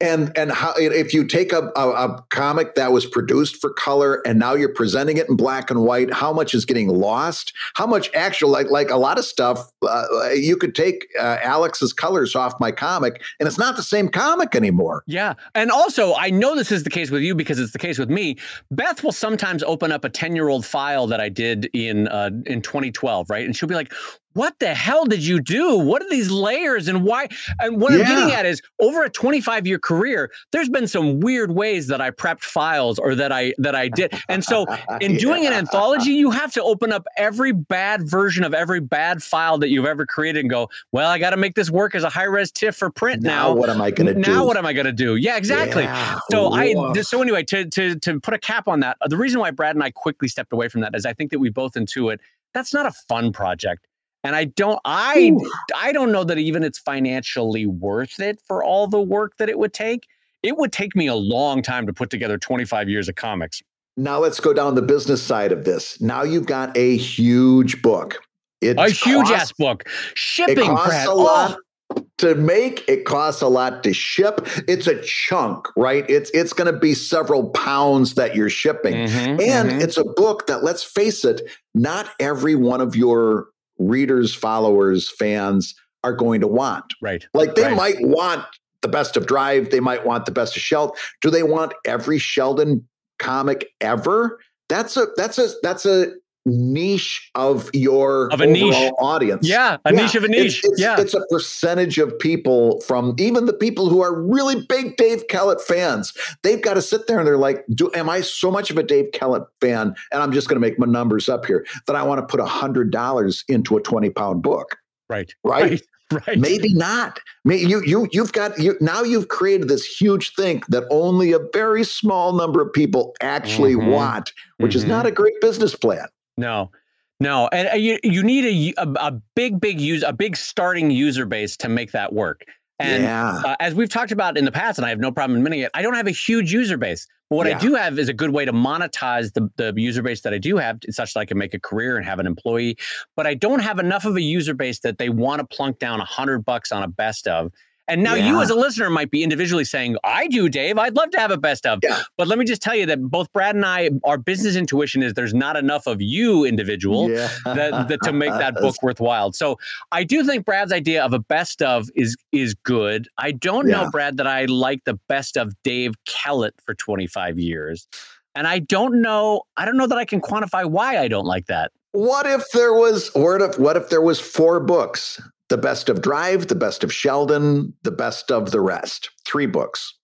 and 0.00 0.36
and 0.36 0.52
how 0.52 0.74
if 0.76 1.14
you 1.14 1.24
take 1.24 1.52
a, 1.52 1.72
a, 1.74 1.90
a, 1.90 2.22
comic 2.28 2.74
that 2.74 2.92
was 2.92 3.06
produced 3.06 3.56
for 3.56 3.70
color 3.70 4.20
and 4.26 4.38
now 4.38 4.52
you're 4.52 4.72
presenting 4.72 5.16
it 5.16 5.28
in 5.28 5.36
black 5.36 5.70
and 5.70 5.82
white 5.82 6.12
how 6.12 6.32
much 6.32 6.54
is 6.54 6.64
getting 6.66 6.88
lost? 6.88 7.52
How 7.74 7.86
much 7.86 8.10
actual 8.14 8.50
like 8.50 8.70
like 8.70 8.90
a 8.90 8.96
lot 8.96 9.18
of 9.18 9.24
stuff 9.24 9.70
uh, 9.82 10.30
you 10.34 10.56
could 10.56 10.74
take 10.74 11.06
uh, 11.18 11.38
alex's 11.42 11.92
colors 11.92 12.36
off 12.36 12.58
my 12.60 12.70
comic 12.70 13.22
and 13.40 13.46
it's 13.46 13.58
not 13.58 13.76
the 13.76 13.82
same 13.82 14.08
comic 14.08 14.54
anymore. 14.54 15.02
Yeah. 15.06 15.34
And 15.54 15.70
also 15.70 16.14
i 16.14 16.28
know 16.28 16.54
this 16.54 16.70
is 16.70 16.84
the 16.84 16.90
case 16.90 17.10
with 17.10 17.22
you 17.22 17.34
because 17.34 17.58
it's 17.58 17.72
the 17.72 17.78
case 17.78 17.98
with 17.98 18.10
me. 18.10 18.36
Beth 18.70 19.02
will 19.02 19.12
sometimes 19.12 19.62
open 19.62 19.92
up 19.92 20.04
a 20.04 20.10
10 20.10 20.36
year 20.36 20.48
old 20.48 20.66
file 20.66 21.06
that 21.06 21.20
i 21.20 21.28
did 21.30 21.70
in 21.72 22.08
uh, 22.08 22.30
in 22.44 22.60
2012 22.60 23.30
right? 23.30 23.46
And 23.46 23.56
she'll 23.56 23.68
be 23.68 23.74
like 23.74 23.92
what 24.36 24.58
the 24.58 24.74
hell 24.74 25.06
did 25.06 25.24
you 25.24 25.40
do? 25.40 25.78
What 25.78 26.02
are 26.02 26.10
these 26.10 26.30
layers 26.30 26.88
and 26.88 27.04
why? 27.04 27.28
And 27.58 27.80
what 27.80 27.92
yeah. 27.92 28.00
I'm 28.00 28.04
getting 28.04 28.34
at 28.34 28.44
is 28.44 28.60
over 28.78 29.02
a 29.02 29.08
25 29.08 29.66
year 29.66 29.78
career, 29.78 30.30
there's 30.52 30.68
been 30.68 30.86
some 30.86 31.20
weird 31.20 31.52
ways 31.52 31.86
that 31.86 32.02
I 32.02 32.10
prepped 32.10 32.42
files 32.42 32.98
or 32.98 33.14
that 33.14 33.32
I 33.32 33.54
that 33.56 33.74
I 33.74 33.88
did. 33.88 34.12
And 34.28 34.44
so 34.44 34.66
in 35.00 35.12
yeah. 35.12 35.18
doing 35.18 35.46
an 35.46 35.54
anthology, 35.54 36.10
you 36.10 36.30
have 36.30 36.52
to 36.52 36.62
open 36.62 36.92
up 36.92 37.06
every 37.16 37.52
bad 37.52 38.08
version 38.08 38.44
of 38.44 38.52
every 38.52 38.80
bad 38.80 39.22
file 39.22 39.56
that 39.58 39.70
you've 39.70 39.86
ever 39.86 40.04
created 40.04 40.40
and 40.40 40.50
go, 40.50 40.68
well, 40.92 41.08
I 41.08 41.18
got 41.18 41.30
to 41.30 41.38
make 41.38 41.54
this 41.54 41.70
work 41.70 41.94
as 41.94 42.04
a 42.04 42.10
high 42.10 42.24
res 42.24 42.52
TIFF 42.52 42.76
for 42.76 42.90
print 42.90 43.22
now. 43.22 43.48
now. 43.48 43.54
What 43.54 43.70
am 43.70 43.80
I 43.80 43.90
going 43.90 44.08
to 44.08 44.14
do? 44.14 44.20
Now 44.20 44.44
what 44.44 44.58
am 44.58 44.66
I 44.66 44.74
going 44.74 44.86
to 44.86 44.92
do? 44.92 45.16
Yeah, 45.16 45.38
exactly. 45.38 45.84
Yeah. 45.84 46.20
So 46.30 46.52
I 46.52 46.74
so 47.00 47.22
anyway, 47.22 47.42
to 47.44 47.64
to 47.70 47.98
to 48.00 48.20
put 48.20 48.34
a 48.34 48.38
cap 48.38 48.68
on 48.68 48.80
that, 48.80 48.98
the 49.06 49.16
reason 49.16 49.40
why 49.40 49.50
Brad 49.50 49.74
and 49.74 49.82
I 49.82 49.92
quickly 49.92 50.28
stepped 50.28 50.52
away 50.52 50.68
from 50.68 50.82
that 50.82 50.94
is 50.94 51.06
I 51.06 51.14
think 51.14 51.30
that 51.30 51.38
we 51.38 51.48
both 51.48 51.72
intuit 51.72 52.18
that's 52.56 52.72
not 52.72 52.86
a 52.86 52.90
fun 52.90 53.32
project 53.32 53.86
and 54.24 54.34
I 54.34 54.44
don't 54.44 54.80
I 54.84 55.32
Ooh. 55.32 55.50
I 55.74 55.92
don't 55.92 56.12
know 56.12 56.24
that 56.24 56.38
even 56.38 56.62
it's 56.62 56.78
financially 56.78 57.66
worth 57.66 58.20
it 58.20 58.40
for 58.46 58.64
all 58.64 58.86
the 58.86 59.00
work 59.00 59.36
that 59.38 59.48
it 59.48 59.58
would 59.58 59.72
take. 59.72 60.06
It 60.42 60.56
would 60.56 60.72
take 60.72 60.94
me 60.94 61.06
a 61.06 61.14
long 61.14 61.62
time 61.62 61.86
to 61.86 61.92
put 61.92 62.10
together 62.10 62.38
25 62.38 62.88
years 62.88 63.08
of 63.08 63.14
comics. 63.14 63.62
Now 63.96 64.18
let's 64.18 64.40
go 64.40 64.52
down 64.52 64.74
the 64.74 64.82
business 64.82 65.22
side 65.22 65.52
of 65.52 65.64
this. 65.64 66.00
Now 66.00 66.22
you've 66.22 66.46
got 66.46 66.76
a 66.76 66.96
huge 66.96 67.80
book. 67.82 68.20
It's 68.60 68.80
a 68.80 68.90
huge 68.90 69.30
ass 69.30 69.52
book. 69.52 69.84
Shipping, 70.14 70.58
it 70.58 70.66
costs 70.66 70.88
Brad. 70.88 71.08
a 71.08 71.14
lot 71.14 71.58
oh. 71.94 72.06
to 72.18 72.34
make. 72.34 72.84
It 72.88 73.04
costs 73.04 73.42
a 73.42 73.48
lot 73.48 73.84
to 73.84 73.92
ship. 73.92 74.46
It's 74.68 74.86
a 74.86 75.00
chunk, 75.02 75.68
right? 75.76 76.08
It's 76.08 76.30
it's 76.30 76.52
going 76.52 76.72
to 76.72 76.78
be 76.78 76.94
several 76.94 77.50
pounds 77.50 78.14
that 78.14 78.34
you're 78.34 78.50
shipping, 78.50 78.94
mm-hmm, 78.94 79.40
and 79.40 79.70
mm-hmm. 79.70 79.80
it's 79.80 79.96
a 79.96 80.04
book 80.04 80.46
that, 80.46 80.64
let's 80.64 80.82
face 80.82 81.24
it, 81.24 81.42
not 81.74 82.08
every 82.18 82.54
one 82.54 82.80
of 82.80 82.96
your 82.96 83.48
readers, 83.78 84.34
followers, 84.34 85.10
fans 85.10 85.74
are 86.04 86.14
going 86.14 86.40
to 86.40 86.48
want. 86.48 86.94
Right. 87.02 87.26
Like 87.34 87.54
they 87.54 87.64
right. 87.64 87.76
might 87.76 87.96
want 88.00 88.44
the 88.82 88.88
best 88.88 89.16
of 89.16 89.26
Drive, 89.26 89.70
they 89.70 89.80
might 89.80 90.06
want 90.06 90.26
the 90.26 90.32
best 90.32 90.56
of 90.56 90.62
Sheldon. 90.62 90.96
Do 91.20 91.30
they 91.30 91.42
want 91.42 91.74
every 91.84 92.18
Sheldon 92.18 92.86
comic 93.18 93.66
ever? 93.80 94.38
That's 94.68 94.96
a 94.96 95.08
that's 95.16 95.38
a 95.38 95.48
that's 95.62 95.86
a 95.86 96.12
niche 96.46 97.28
of 97.34 97.68
your 97.74 98.32
of 98.32 98.40
a 98.40 98.46
niche 98.46 98.90
audience. 98.98 99.46
Yeah, 99.46 99.76
a 99.84 99.92
yeah. 99.92 100.00
niche 100.00 100.14
of 100.14 100.24
a 100.24 100.28
niche. 100.28 100.58
It's, 100.58 100.68
it's, 100.72 100.80
yeah, 100.80 100.98
it's 100.98 101.12
a 101.12 101.20
percentage 101.28 101.98
of 101.98 102.16
people 102.18 102.80
from 102.82 103.14
even 103.18 103.46
the 103.46 103.52
people 103.52 103.88
who 103.88 104.02
are 104.02 104.14
really 104.14 104.64
big 104.66 104.96
Dave 104.96 105.26
Kellett 105.28 105.60
fans. 105.60 106.14
They've 106.42 106.62
got 106.62 106.74
to 106.74 106.82
sit 106.82 107.06
there 107.06 107.18
and 107.18 107.26
they're 107.26 107.36
like, 107.36 107.64
"Do 107.74 107.90
am 107.94 108.08
I 108.08 108.20
so 108.20 108.50
much 108.50 108.70
of 108.70 108.78
a 108.78 108.82
Dave 108.82 109.12
Kellett 109.12 109.42
fan?" 109.60 109.94
And 110.12 110.22
I'm 110.22 110.32
just 110.32 110.48
going 110.48 110.56
to 110.56 110.66
make 110.66 110.78
my 110.78 110.86
numbers 110.86 111.28
up 111.28 111.44
here 111.44 111.66
that 111.86 111.96
I 111.96 112.02
want 112.02 112.20
to 112.20 112.26
put 112.26 112.40
a 112.40 112.46
hundred 112.46 112.90
dollars 112.90 113.44
into 113.48 113.76
a 113.76 113.82
twenty 113.82 114.10
pound 114.10 114.42
book. 114.42 114.78
Right. 115.08 115.34
Right. 115.44 115.70
right. 115.70 115.82
Right. 116.12 116.38
Maybe 116.38 116.72
not. 116.72 117.18
Maybe 117.44 117.68
you 117.68 117.82
you 117.84 118.08
you've 118.12 118.32
got 118.32 118.56
you 118.60 118.76
now 118.80 119.02
you've 119.02 119.26
created 119.26 119.66
this 119.66 119.84
huge 119.84 120.34
thing 120.36 120.62
that 120.68 120.84
only 120.88 121.32
a 121.32 121.40
very 121.52 121.82
small 121.82 122.32
number 122.32 122.62
of 122.62 122.72
people 122.72 123.16
actually 123.20 123.74
mm-hmm. 123.74 123.90
want, 123.90 124.32
which 124.58 124.70
mm-hmm. 124.70 124.78
is 124.78 124.84
not 124.84 125.04
a 125.06 125.10
great 125.10 125.34
business 125.40 125.74
plan. 125.74 126.06
No, 126.36 126.70
no, 127.18 127.48
and 127.48 127.68
uh, 127.68 127.74
you 127.74 127.98
you 128.02 128.22
need 128.22 128.74
a, 128.76 128.82
a, 128.82 128.92
a 129.08 129.20
big 129.34 129.60
big 129.60 129.80
use 129.80 130.02
a 130.02 130.12
big 130.12 130.36
starting 130.36 130.90
user 130.90 131.26
base 131.26 131.56
to 131.58 131.68
make 131.68 131.92
that 131.92 132.12
work. 132.12 132.44
And 132.78 133.04
yeah. 133.04 133.40
uh, 133.44 133.56
as 133.58 133.74
we've 133.74 133.88
talked 133.88 134.12
about 134.12 134.36
in 134.36 134.44
the 134.44 134.52
past, 134.52 134.78
and 134.78 134.84
I 134.84 134.90
have 134.90 134.98
no 134.98 135.10
problem 135.10 135.38
admitting 135.38 135.60
it, 135.60 135.70
I 135.72 135.80
don't 135.80 135.94
have 135.94 136.06
a 136.06 136.12
huge 136.12 136.52
user 136.52 136.76
base. 136.76 137.06
But 137.30 137.36
what 137.36 137.46
yeah. 137.46 137.56
I 137.56 137.60
do 137.60 137.74
have 137.74 137.98
is 137.98 138.08
a 138.08 138.12
good 138.12 138.30
way 138.30 138.44
to 138.44 138.52
monetize 138.52 139.32
the, 139.32 139.50
the 139.56 139.72
user 139.80 140.02
base 140.02 140.20
that 140.22 140.34
I 140.34 140.38
do 140.38 140.58
have, 140.58 140.78
such 140.90 141.14
that 141.14 141.20
I 141.20 141.24
can 141.24 141.38
make 141.38 141.54
a 141.54 141.58
career 141.58 141.96
and 141.96 142.04
have 142.04 142.18
an 142.18 142.26
employee. 142.26 142.76
But 143.16 143.26
I 143.26 143.34
don't 143.34 143.60
have 143.60 143.78
enough 143.78 144.04
of 144.04 144.14
a 144.14 144.20
user 144.20 144.54
base 144.54 144.80
that 144.80 144.98
they 144.98 145.08
want 145.08 145.40
to 145.40 145.56
plunk 145.56 145.78
down 145.78 146.00
a 146.00 146.04
hundred 146.04 146.44
bucks 146.44 146.70
on 146.70 146.82
a 146.82 146.88
best 146.88 147.26
of 147.26 147.50
and 147.88 148.02
now 148.02 148.14
yeah. 148.14 148.28
you 148.28 148.40
as 148.40 148.50
a 148.50 148.54
listener 148.54 148.90
might 148.90 149.10
be 149.10 149.22
individually 149.22 149.64
saying, 149.64 149.96
I 150.02 150.26
do, 150.26 150.48
Dave. 150.48 150.78
I'd 150.78 150.96
love 150.96 151.10
to 151.10 151.20
have 151.20 151.30
a 151.30 151.36
best 151.36 151.66
of. 151.66 151.80
Yeah. 151.82 152.02
But 152.16 152.26
let 152.26 152.38
me 152.38 152.44
just 152.44 152.60
tell 152.60 152.74
you 152.74 152.86
that 152.86 153.00
both 153.02 153.32
Brad 153.32 153.54
and 153.54 153.64
I, 153.64 153.90
our 154.04 154.18
business 154.18 154.56
intuition 154.56 155.02
is 155.02 155.14
there's 155.14 155.34
not 155.34 155.56
enough 155.56 155.86
of 155.86 156.02
you, 156.02 156.44
individual, 156.44 157.08
yeah. 157.10 157.30
that, 157.44 157.88
that, 157.88 158.00
to 158.02 158.12
make 158.12 158.30
that 158.30 158.54
book 158.60 158.76
worthwhile. 158.82 159.32
So 159.32 159.58
I 159.92 160.02
do 160.02 160.24
think 160.24 160.44
Brad's 160.44 160.72
idea 160.72 161.04
of 161.04 161.12
a 161.12 161.18
best 161.18 161.62
of 161.62 161.88
is 161.94 162.16
is 162.32 162.54
good. 162.54 163.08
I 163.18 163.32
don't 163.32 163.68
know, 163.68 163.88
Brad, 163.90 164.16
that 164.16 164.26
I 164.26 164.46
like 164.46 164.84
the 164.84 164.98
best 165.08 165.36
of 165.36 165.52
Dave 165.62 165.94
Kellett 166.06 166.54
for 166.64 166.74
25 166.74 167.38
years. 167.38 167.86
And 168.34 168.46
I 168.46 168.58
don't 168.58 169.00
know, 169.00 169.42
I 169.56 169.64
don't 169.64 169.76
know 169.76 169.86
that 169.86 169.96
I 169.96 170.04
can 170.04 170.20
quantify 170.20 170.68
why 170.68 170.98
I 170.98 171.08
don't 171.08 171.24
like 171.24 171.46
that. 171.46 171.72
What 171.92 172.26
if 172.26 172.44
there 172.52 172.74
was 172.74 173.10
what 173.14 173.40
if 173.40 173.58
what 173.58 173.76
if 173.76 173.88
there 173.88 174.02
was 174.02 174.20
four 174.20 174.60
books 174.60 175.18
the 175.48 175.58
best 175.58 175.88
of 175.88 176.02
Drive, 176.02 176.48
the 176.48 176.54
best 176.54 176.82
of 176.84 176.92
Sheldon, 176.92 177.74
the 177.82 177.92
best 177.92 178.30
of 178.30 178.50
the 178.50 178.60
rest. 178.60 179.10
Three 179.26 179.46
books. 179.46 179.94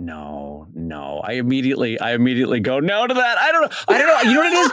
No, 0.00 0.68
no. 0.74 1.20
I 1.24 1.32
immediately, 1.32 1.98
I 1.98 2.12
immediately 2.12 2.60
go 2.60 2.78
no 2.78 3.08
to 3.08 3.14
that. 3.14 3.36
I 3.36 3.50
don't 3.50 3.62
know. 3.62 3.76
I 3.88 3.98
don't 3.98 4.06
know. 4.06 4.30
You 4.30 4.34
know 4.36 4.42
what 4.42 4.52
it 4.52 4.56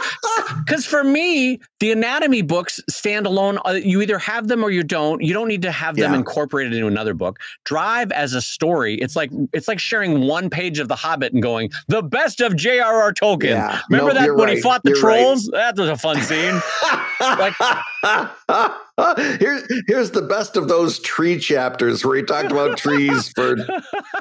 Because 0.66 0.84
for 0.86 1.02
me, 1.04 1.60
the 1.80 1.90
anatomy 1.92 2.42
books 2.42 2.80
stand 2.90 3.24
alone. 3.26 3.58
Uh, 3.64 3.72
you 3.72 4.00
either 4.02 4.18
have 4.18 4.48
them 4.48 4.64
or 4.64 4.70
you 4.70 4.82
don't. 4.82 5.22
You 5.22 5.32
don't 5.32 5.46
need 5.48 5.62
to 5.62 5.70
have 5.72 5.94
them 5.96 6.12
Yeah. 6.12 6.18
incorporated 6.18 6.72
into 6.74 6.86
another 6.88 7.14
book. 7.14 7.38
Drive 7.64 8.10
as 8.12 8.32
a 8.34 8.40
story. 8.42 8.94
It's 8.96 9.14
like 9.16 9.30
it's 9.52 9.66
like 9.68 9.78
sharing 9.80 10.20
one 10.26 10.50
page 10.50 10.78
of 10.80 10.88
The 10.88 10.96
Hobbit 10.96 11.32
and 11.32 11.42
going 11.42 11.70
the 11.88 12.02
best 12.02 12.40
of 12.40 12.56
J.R.R. 12.56 13.12
Tolkien. 13.12 13.50
Yeah. 13.50 13.80
Remember 13.90 14.14
No, 14.14 14.20
that 14.20 14.36
when 14.36 14.48
he 14.48 14.60
fought 14.60 14.82
the 14.84 14.90
You're 14.90 15.02
right. 15.02 15.20
trolls? 15.22 15.46
That 15.52 15.76
was 15.76 15.88
a 15.88 15.96
fun 15.96 16.20
scene. 16.22 16.60
here's 19.38 19.64
here's 19.86 20.10
the 20.12 20.22
best 20.28 20.56
of 20.56 20.68
those 20.68 20.98
tree 21.00 21.38
chapters 21.38 22.04
where 22.04 22.16
he 22.16 22.22
talked 22.22 22.50
about 22.50 22.76
trees 22.78 23.28
for 23.30 23.56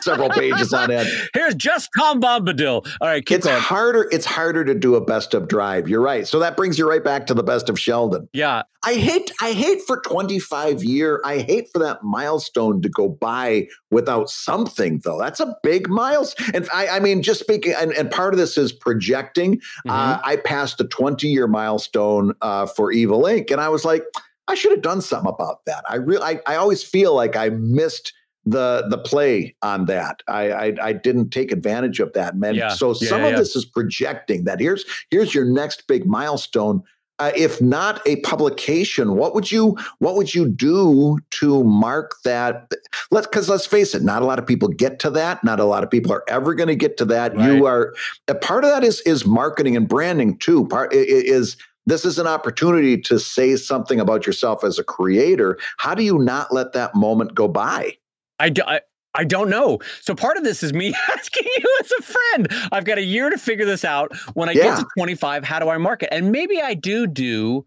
several 0.01 0.29
pages 0.29 0.73
on 0.73 0.91
end. 0.91 1.07
Here's 1.33 1.55
just 1.55 1.89
Tom 1.97 2.21
Bombadil. 2.21 2.85
All 3.01 3.07
right, 3.07 3.25
keep 3.25 3.37
It's 3.37 3.47
going. 3.47 3.59
harder. 3.59 4.07
It's 4.11 4.25
harder 4.25 4.65
to 4.65 4.73
do 4.75 4.95
a 4.95 5.01
best 5.05 5.33
of 5.33 5.47
drive. 5.47 5.87
You're 5.87 6.01
right. 6.01 6.27
So 6.27 6.39
that 6.39 6.57
brings 6.57 6.77
you 6.77 6.89
right 6.89 7.03
back 7.03 7.27
to 7.27 7.33
the 7.33 7.43
best 7.43 7.69
of 7.69 7.79
Sheldon. 7.79 8.27
Yeah, 8.33 8.63
I 8.83 8.95
hate. 8.95 9.31
I 9.41 9.51
hate 9.53 9.81
for 9.85 10.01
25 10.01 10.83
year. 10.83 11.21
I 11.23 11.39
hate 11.39 11.69
for 11.71 11.79
that 11.79 12.03
milestone 12.03 12.81
to 12.81 12.89
go 12.89 13.07
by 13.09 13.67
without 13.91 14.29
something 14.29 14.99
though. 15.03 15.19
That's 15.19 15.39
a 15.39 15.55
big 15.63 15.87
milestone. 15.89 16.51
And 16.53 16.69
I, 16.73 16.87
I 16.89 16.99
mean, 16.99 17.21
just 17.21 17.39
speaking, 17.39 17.73
and, 17.77 17.91
and 17.93 18.11
part 18.11 18.33
of 18.33 18.39
this 18.39 18.57
is 18.57 18.71
projecting. 18.73 19.61
Uh, 19.87 20.19
I 20.23 20.35
passed 20.37 20.77
the 20.77 20.85
20 20.87 21.27
year 21.27 21.47
milestone 21.47 22.33
uh, 22.41 22.65
for 22.65 22.84
Evil 22.91 23.23
Inc. 23.23 23.51
And 23.51 23.61
I 23.61 23.69
was 23.69 23.85
like, 23.85 24.03
I 24.47 24.55
should 24.55 24.71
have 24.71 24.81
done 24.81 25.01
something 25.01 25.31
about 25.31 25.65
that. 25.65 25.83
I 25.89 25.95
really, 25.95 26.23
I, 26.23 26.39
I 26.45 26.55
always 26.55 26.83
feel 26.83 27.15
like 27.15 27.35
I 27.35 27.49
missed 27.49 28.13
the 28.45 28.85
the 28.89 28.97
play 28.97 29.55
on 29.61 29.85
that. 29.85 30.21
I 30.27 30.51
I, 30.51 30.73
I 30.81 30.93
didn't 30.93 31.29
take 31.29 31.51
advantage 31.51 31.99
of 31.99 32.13
that, 32.13 32.37
man. 32.37 32.55
Yeah, 32.55 32.69
So 32.69 32.93
some 32.93 33.21
yeah. 33.21 33.29
of 33.29 33.37
this 33.37 33.55
is 33.55 33.65
projecting 33.65 34.43
that 34.43 34.59
here's 34.59 34.85
here's 35.09 35.33
your 35.33 35.45
next 35.45 35.87
big 35.87 36.05
milestone. 36.05 36.83
Uh, 37.17 37.31
if 37.33 37.61
not 37.61 38.05
a 38.05 38.17
publication, 38.17 39.15
what 39.15 39.33
would 39.33 39.49
you 39.49 39.77
what 39.99 40.15
would 40.15 40.35
you 40.35 40.47
do 40.47 41.17
to 41.29 41.63
mark 41.63 42.15
that? 42.25 42.69
Let's 43.09 43.25
because 43.25 43.47
let's 43.47 43.65
face 43.65 43.95
it, 43.95 44.03
not 44.03 44.21
a 44.21 44.25
lot 44.25 44.37
of 44.37 44.45
people 44.45 44.67
get 44.67 44.99
to 44.99 45.09
that. 45.11 45.43
Not 45.43 45.59
a 45.59 45.65
lot 45.65 45.83
of 45.83 45.89
people 45.89 46.11
are 46.11 46.25
ever 46.27 46.53
going 46.53 46.67
to 46.67 46.75
get 46.75 46.97
to 46.97 47.05
that. 47.05 47.35
Right. 47.35 47.53
You 47.53 47.65
are 47.65 47.95
a 48.27 48.35
part 48.35 48.65
of 48.65 48.69
that 48.69 48.83
is 48.83 48.99
is 49.01 49.25
marketing 49.25 49.77
and 49.77 49.87
branding 49.87 50.37
too. 50.37 50.67
Part 50.67 50.93
is 50.93 51.55
this 51.85 52.05
is 52.05 52.17
an 52.19 52.27
opportunity 52.27 52.99
to 53.01 53.19
say 53.19 53.55
something 53.55 53.99
about 53.99 54.25
yourself 54.25 54.63
as 54.63 54.79
a 54.79 54.83
creator. 54.83 55.57
How 55.77 55.95
do 55.95 56.03
you 56.03 56.17
not 56.19 56.53
let 56.53 56.73
that 56.73 56.95
moment 56.95 57.35
go 57.35 57.47
by? 57.47 57.97
I, 58.39 58.49
do, 58.49 58.63
I, 58.65 58.81
I 59.13 59.23
don't 59.23 59.49
know. 59.49 59.79
So 60.01 60.13
part 60.15 60.37
of 60.37 60.43
this 60.43 60.63
is 60.63 60.73
me 60.73 60.93
asking 61.13 61.45
you 61.45 61.77
as 61.81 61.91
a 61.99 62.01
friend. 62.01 62.47
I've 62.71 62.85
got 62.85 62.97
a 62.97 63.03
year 63.03 63.29
to 63.29 63.37
figure 63.37 63.65
this 63.65 63.85
out. 63.85 64.15
When 64.33 64.49
I 64.49 64.53
Yeah. 64.53 64.75
get 64.75 64.77
to 64.79 64.87
25, 64.97 65.43
how 65.43 65.59
do 65.59 65.69
I 65.69 65.77
market? 65.77 66.13
And 66.13 66.31
maybe 66.31 66.61
I 66.61 66.73
do 66.73 67.07
do 67.07 67.65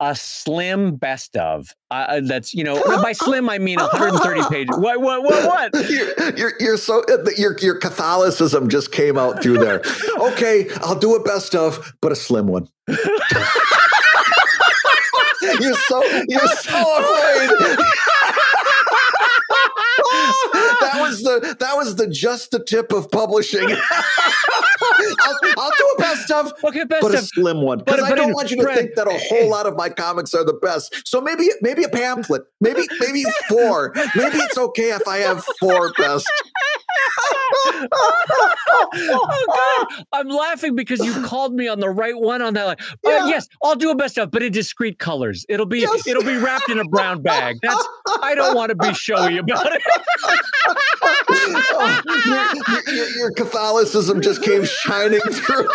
a 0.00 0.14
slim 0.14 0.96
best 0.96 1.36
of. 1.36 1.68
Uh, 1.90 2.20
that's 2.22 2.54
you 2.54 2.64
know 2.64 2.82
by 3.02 3.12
slim 3.12 3.48
I 3.48 3.58
mean 3.58 3.78
130 3.78 4.42
pages. 4.48 4.76
What 4.76 5.00
what 5.00 5.22
what 5.22 5.72
what? 5.72 5.90
You're, 5.90 6.36
you're, 6.36 6.52
you're 6.60 6.76
so 6.76 7.02
your 7.36 7.56
your 7.58 7.76
Catholicism 7.76 8.68
just 8.68 8.92
came 8.92 9.18
out 9.18 9.42
through 9.42 9.58
there. 9.58 9.82
Okay, 10.18 10.68
I'll 10.80 10.98
do 10.98 11.14
a 11.14 11.22
best 11.22 11.54
of, 11.54 11.94
but 12.00 12.10
a 12.10 12.16
slim 12.16 12.48
one. 12.48 12.68
you're 12.88 12.96
so 15.74 16.02
you're 16.28 16.46
so 16.48 16.98
afraid. 16.98 17.50
that 20.80 20.98
was 21.00 21.22
the 21.22 21.56
that 21.58 21.76
was 21.76 21.96
the 21.96 22.06
just 22.08 22.50
the 22.52 22.62
tip 22.64 22.92
of 22.92 23.10
publishing. 23.10 23.68
I'll, 25.20 25.38
I'll 25.58 25.70
do 25.70 25.94
a 25.96 26.00
best 26.00 26.30
of, 26.30 26.52
Okay, 26.64 26.84
best 26.84 27.02
but 27.02 27.14
a 27.14 27.18
slim 27.18 27.62
one 27.62 27.78
because 27.78 27.96
but- 28.00 28.06
I 28.06 28.10
but 28.10 28.14
don't 28.16 28.32
want 28.32 28.50
you 28.50 28.56
to 28.58 28.74
think 28.74 28.94
that 28.94 29.06
a 29.08 29.18
whole 29.28 29.48
lot 29.50 29.66
of 29.66 29.76
my 29.76 29.88
comics 29.88 30.34
are 30.34 30.44
the 30.44 30.52
best. 30.54 31.06
So 31.06 31.20
maybe 31.20 31.48
maybe 31.60 31.82
a 31.84 31.88
pamphlet, 31.88 32.42
maybe 32.60 32.82
maybe 33.00 33.24
four. 33.48 33.92
Maybe 34.14 34.38
it's 34.38 34.58
okay 34.58 34.90
if 34.90 35.06
I 35.08 35.18
have 35.18 35.44
four 35.60 35.92
best. 35.98 36.30
oh 37.92 39.86
God, 39.88 40.04
I'm 40.12 40.28
laughing 40.28 40.74
because 40.74 41.00
you 41.04 41.22
called 41.24 41.54
me 41.54 41.68
on 41.68 41.80
the 41.80 41.90
right 41.90 42.16
one 42.18 42.42
on 42.42 42.54
that. 42.54 42.64
Like, 42.66 42.80
uh, 42.82 42.94
Yeah. 43.04 43.26
yes, 43.26 43.48
I'll 43.62 43.74
do 43.76 43.90
a 43.90 43.94
best 43.94 44.18
of, 44.18 44.30
but 44.30 44.42
in 44.42 44.52
discreet 44.52 44.98
colors. 44.98 45.44
It'll 45.48 45.66
be 45.66 45.80
Yes. 45.80 46.06
it'll 46.06 46.22
be 46.24 46.36
wrapped 46.36 46.68
in 46.68 46.78
a 46.78 46.84
brown 46.84 47.22
bag. 47.22 47.58
That's 47.62 47.86
I 48.22 48.34
don't 48.34 48.54
want 48.54 48.70
to 48.70 48.76
be 48.76 48.92
showy 48.94 49.38
about 49.38 49.66
it. 49.72 49.82
Oh, 51.30 52.02
your, 52.86 52.94
your- 52.94 53.08
your 53.16 53.30
Catholicism 53.32 54.20
just 54.20 54.42
came 54.42 54.64
shining 54.64 55.20
through. 55.20 55.68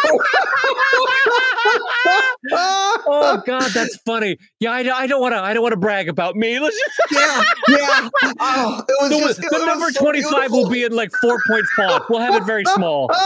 oh 2.51 3.41
God, 3.45 3.69
that's 3.73 3.97
funny. 4.05 4.37
Yeah, 4.59 4.71
I, 4.71 4.79
I 5.03 5.07
don't 5.07 5.21
want 5.21 5.33
to. 5.33 5.39
I 5.39 5.53
don't 5.53 5.63
want 5.63 5.73
to 5.73 5.79
brag 5.79 6.09
about 6.09 6.35
me. 6.35 6.59
Let's 6.59 6.77
just, 6.77 6.99
yeah, 7.21 7.43
yeah. 7.69 8.09
Oh, 8.39 8.83
it 8.87 8.95
was 8.99 9.09
the, 9.09 9.19
just 9.19 9.41
the 9.41 9.47
it 9.47 9.51
was 9.53 9.65
number 9.65 9.89
so 9.91 10.01
twenty 10.01 10.21
five 10.23 10.51
will 10.51 10.69
be 10.69 10.83
in 10.83 10.91
like 10.93 11.11
four 11.21 11.39
point 11.47 11.65
font. 11.75 12.03
We'll 12.09 12.19
have 12.19 12.35
it 12.35 12.43
very 12.45 12.65
small. 12.65 13.09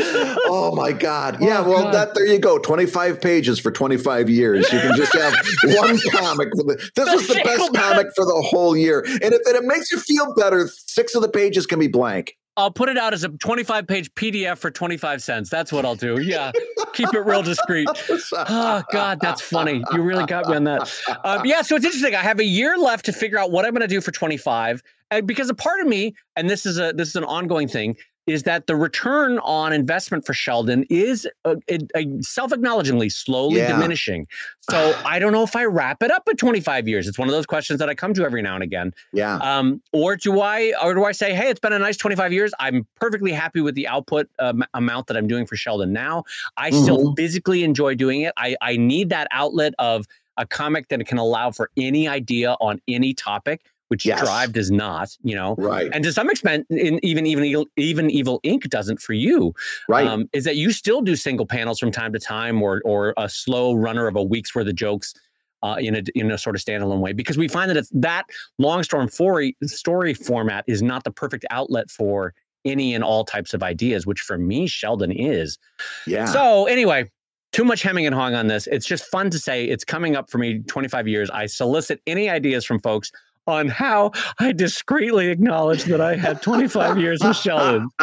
oh 0.00 0.72
my 0.74 0.92
God! 0.92 1.38
Yeah, 1.46 1.60
Oh, 1.60 1.68
well, 1.70 1.82
God. 1.84 1.94
that 1.94 2.14
there 2.14 2.26
you 2.26 2.38
go. 2.38 2.58
Twenty-five 2.58 3.20
pages 3.20 3.58
for 3.58 3.70
twenty-five 3.70 4.28
years. 4.28 4.70
You 4.72 4.80
can 4.80 4.96
just 4.96 5.12
have 5.14 5.32
one 5.64 5.98
comic. 6.12 6.48
For 6.56 6.64
the, 6.64 6.90
this 6.94 7.12
was 7.14 7.26
the 7.28 7.40
best 7.44 7.72
comic 7.74 8.08
for 8.14 8.24
the 8.24 8.42
whole 8.50 8.76
year, 8.76 9.00
and 9.06 9.32
if 9.32 9.40
it 9.46 9.64
makes 9.64 9.90
you 9.92 9.98
feel 9.98 10.34
better, 10.34 10.68
six 10.68 11.14
of 11.14 11.22
the 11.22 11.28
pages 11.28 11.66
can 11.66 11.78
be 11.78 11.88
blank. 11.88 12.36
I'll 12.58 12.70
put 12.70 12.88
it 12.88 12.96
out 12.96 13.12
as 13.12 13.22
a 13.22 13.28
twenty 13.28 13.64
five 13.64 13.86
page 13.86 14.12
PDF 14.14 14.58
for 14.58 14.70
twenty 14.70 14.96
five 14.96 15.22
cents. 15.22 15.50
That's 15.50 15.72
what 15.72 15.84
I'll 15.84 15.94
do. 15.94 16.20
Yeah, 16.20 16.52
keep 16.94 17.12
it 17.14 17.20
real 17.20 17.42
discreet. 17.42 17.88
Oh 18.32 18.82
God, 18.92 19.18
that's 19.20 19.40
funny. 19.40 19.84
You 19.92 20.02
really 20.02 20.24
got 20.26 20.46
me 20.48 20.56
on 20.56 20.64
that. 20.64 20.90
Um, 21.24 21.44
yeah, 21.44 21.62
so 21.62 21.76
it's 21.76 21.84
interesting. 21.84 22.14
I 22.14 22.22
have 22.22 22.38
a 22.40 22.44
year 22.44 22.76
left 22.78 23.04
to 23.06 23.12
figure 23.12 23.38
out 23.38 23.50
what 23.50 23.64
I'm 23.64 23.72
going 23.72 23.82
to 23.82 23.86
do 23.88 24.00
for 24.00 24.10
25, 24.10 24.82
and 25.10 25.26
because 25.26 25.48
a 25.50 25.54
part 25.54 25.80
of 25.80 25.86
me, 25.86 26.14
and 26.34 26.48
this 26.50 26.64
is 26.66 26.78
a 26.78 26.92
this 26.94 27.08
is 27.08 27.16
an 27.16 27.24
ongoing 27.24 27.68
thing, 27.68 27.94
is 28.26 28.42
that 28.42 28.66
the 28.66 28.74
return 28.76 29.38
on 29.40 29.72
investment 29.72 30.26
for 30.26 30.34
Sheldon 30.34 30.84
is 30.90 31.28
uh, 31.44 31.56
a, 31.70 31.78
a 31.94 32.06
self-acknowledgingly 32.22 33.08
slowly 33.08 33.56
Yeah. 33.58 33.72
diminishing. 33.72 34.26
So 34.60 35.00
I 35.04 35.18
don't 35.18 35.32
know 35.32 35.42
if 35.42 35.54
I 35.54 35.64
wrap 35.64 36.02
it 36.02 36.10
up 36.10 36.24
at 36.28 36.36
25 36.38 36.88
years. 36.88 37.06
It's 37.06 37.18
one 37.18 37.28
of 37.28 37.32
those 37.32 37.46
questions 37.46 37.78
that 37.78 37.88
I 37.88 37.94
come 37.94 38.14
to 38.14 38.24
every 38.24 38.42
now 38.42 38.54
and 38.54 38.62
again. 38.64 38.92
Yeah, 39.12 39.36
Um, 39.36 39.80
or 39.92 40.16
do 40.16 40.40
I, 40.40 40.72
or 40.82 40.94
do 40.94 41.04
I 41.04 41.12
say, 41.12 41.34
hey, 41.34 41.48
it's 41.50 41.60
been 41.60 41.72
a 41.72 41.78
nice 41.78 41.96
25 41.96 42.32
years. 42.32 42.52
I'm 42.58 42.86
perfectly 43.00 43.32
happy 43.32 43.60
with 43.60 43.74
the 43.74 43.86
output 43.88 44.28
um, 44.38 44.64
amount 44.74 45.06
that 45.06 45.16
I'm 45.16 45.28
doing 45.28 45.46
for 45.46 45.56
Sheldon 45.56 45.92
now. 45.92 46.24
I 46.56 46.70
still 46.70 46.96
Mm-hmm. 46.98 47.14
physically 47.14 47.62
enjoy 47.62 47.94
doing 47.94 48.22
it. 48.22 48.32
I, 48.36 48.56
I 48.60 48.76
need 48.76 49.10
that 49.10 49.28
outlet 49.30 49.74
of 49.78 50.06
a 50.38 50.46
comic 50.46 50.88
that 50.88 51.04
can 51.06 51.18
allow 51.18 51.50
for 51.50 51.70
any 51.76 52.06
idea 52.08 52.56
on 52.60 52.80
any 52.88 53.14
topic, 53.14 53.62
which 53.88 54.04
Yes. 54.04 54.20
Drive 54.20 54.52
does 54.52 54.70
not, 54.70 55.08
you 55.22 55.34
know. 55.34 55.54
right, 55.58 55.90
And 55.92 56.02
to 56.04 56.12
some 56.12 56.28
extent, 56.30 56.66
in, 56.70 56.98
even 57.04 57.26
even 57.26 57.44
Evil- 57.44 57.66
even 57.76 58.10
Evil 58.10 58.40
Inc 58.44 58.68
doesn't 58.68 59.00
for 59.00 59.12
you. 59.12 59.54
right. 59.88 60.06
Um, 60.06 60.28
is 60.32 60.44
that 60.44 60.56
you 60.56 60.72
still 60.72 61.00
do 61.02 61.14
single 61.16 61.46
panels 61.46 61.78
from 61.78 61.90
time 61.92 62.12
to 62.12 62.18
time, 62.18 62.62
or 62.62 62.82
or 62.84 63.14
a 63.16 63.28
slow 63.28 63.74
runner 63.74 64.06
of 64.06 64.16
a 64.16 64.22
week's 64.22 64.54
worth 64.54 64.66
of 64.66 64.74
jokes 64.74 65.14
uh, 65.62 65.76
in 65.78 65.94
a 65.96 66.02
in 66.14 66.30
a 66.30 66.38
sort 66.38 66.56
of 66.56 66.62
standalone 66.62 67.00
way? 67.00 67.12
Because 67.12 67.38
we 67.38 67.48
find 67.48 67.70
that 67.70 67.76
it's 67.76 67.90
that 67.94 68.24
long 68.58 68.82
storm 68.82 69.08
story 69.08 69.56
story 69.64 70.14
format 70.14 70.64
is 70.66 70.82
not 70.82 71.04
the 71.04 71.10
perfect 71.10 71.44
outlet 71.50 71.90
for 71.90 72.34
any 72.64 72.94
and 72.94 73.04
all 73.04 73.24
types 73.24 73.54
of 73.54 73.62
ideas, 73.62 74.06
which 74.06 74.20
for 74.20 74.36
me 74.36 74.66
Sheldon 74.66 75.12
is. 75.12 75.58
yeah. 76.06 76.24
So 76.26 76.66
anyway. 76.66 77.10
Too 77.52 77.64
much 77.64 77.80
hemming 77.80 78.04
and 78.04 78.14
hawing 78.14 78.34
on 78.34 78.48
this. 78.48 78.66
It's 78.66 78.84
just 78.84 79.04
fun 79.04 79.30
to 79.30 79.38
say 79.38 79.64
it's 79.64 79.82
coming 79.84 80.14
up 80.14 80.28
for 80.30 80.36
me 80.36 80.58
25 80.66 81.08
years. 81.08 81.30
I 81.30 81.46
solicit 81.46 82.02
any 82.06 82.28
ideas 82.28 82.66
from 82.66 82.80
folks 82.80 83.10
on 83.46 83.68
how 83.68 84.12
I 84.38 84.52
discreetly 84.52 85.28
acknowledge 85.28 85.84
that 85.84 86.00
I 86.00 86.16
had 86.16 86.42
25 86.42 86.98
years 86.98 87.20
with 87.22 87.36
Sheldon. 87.36 87.90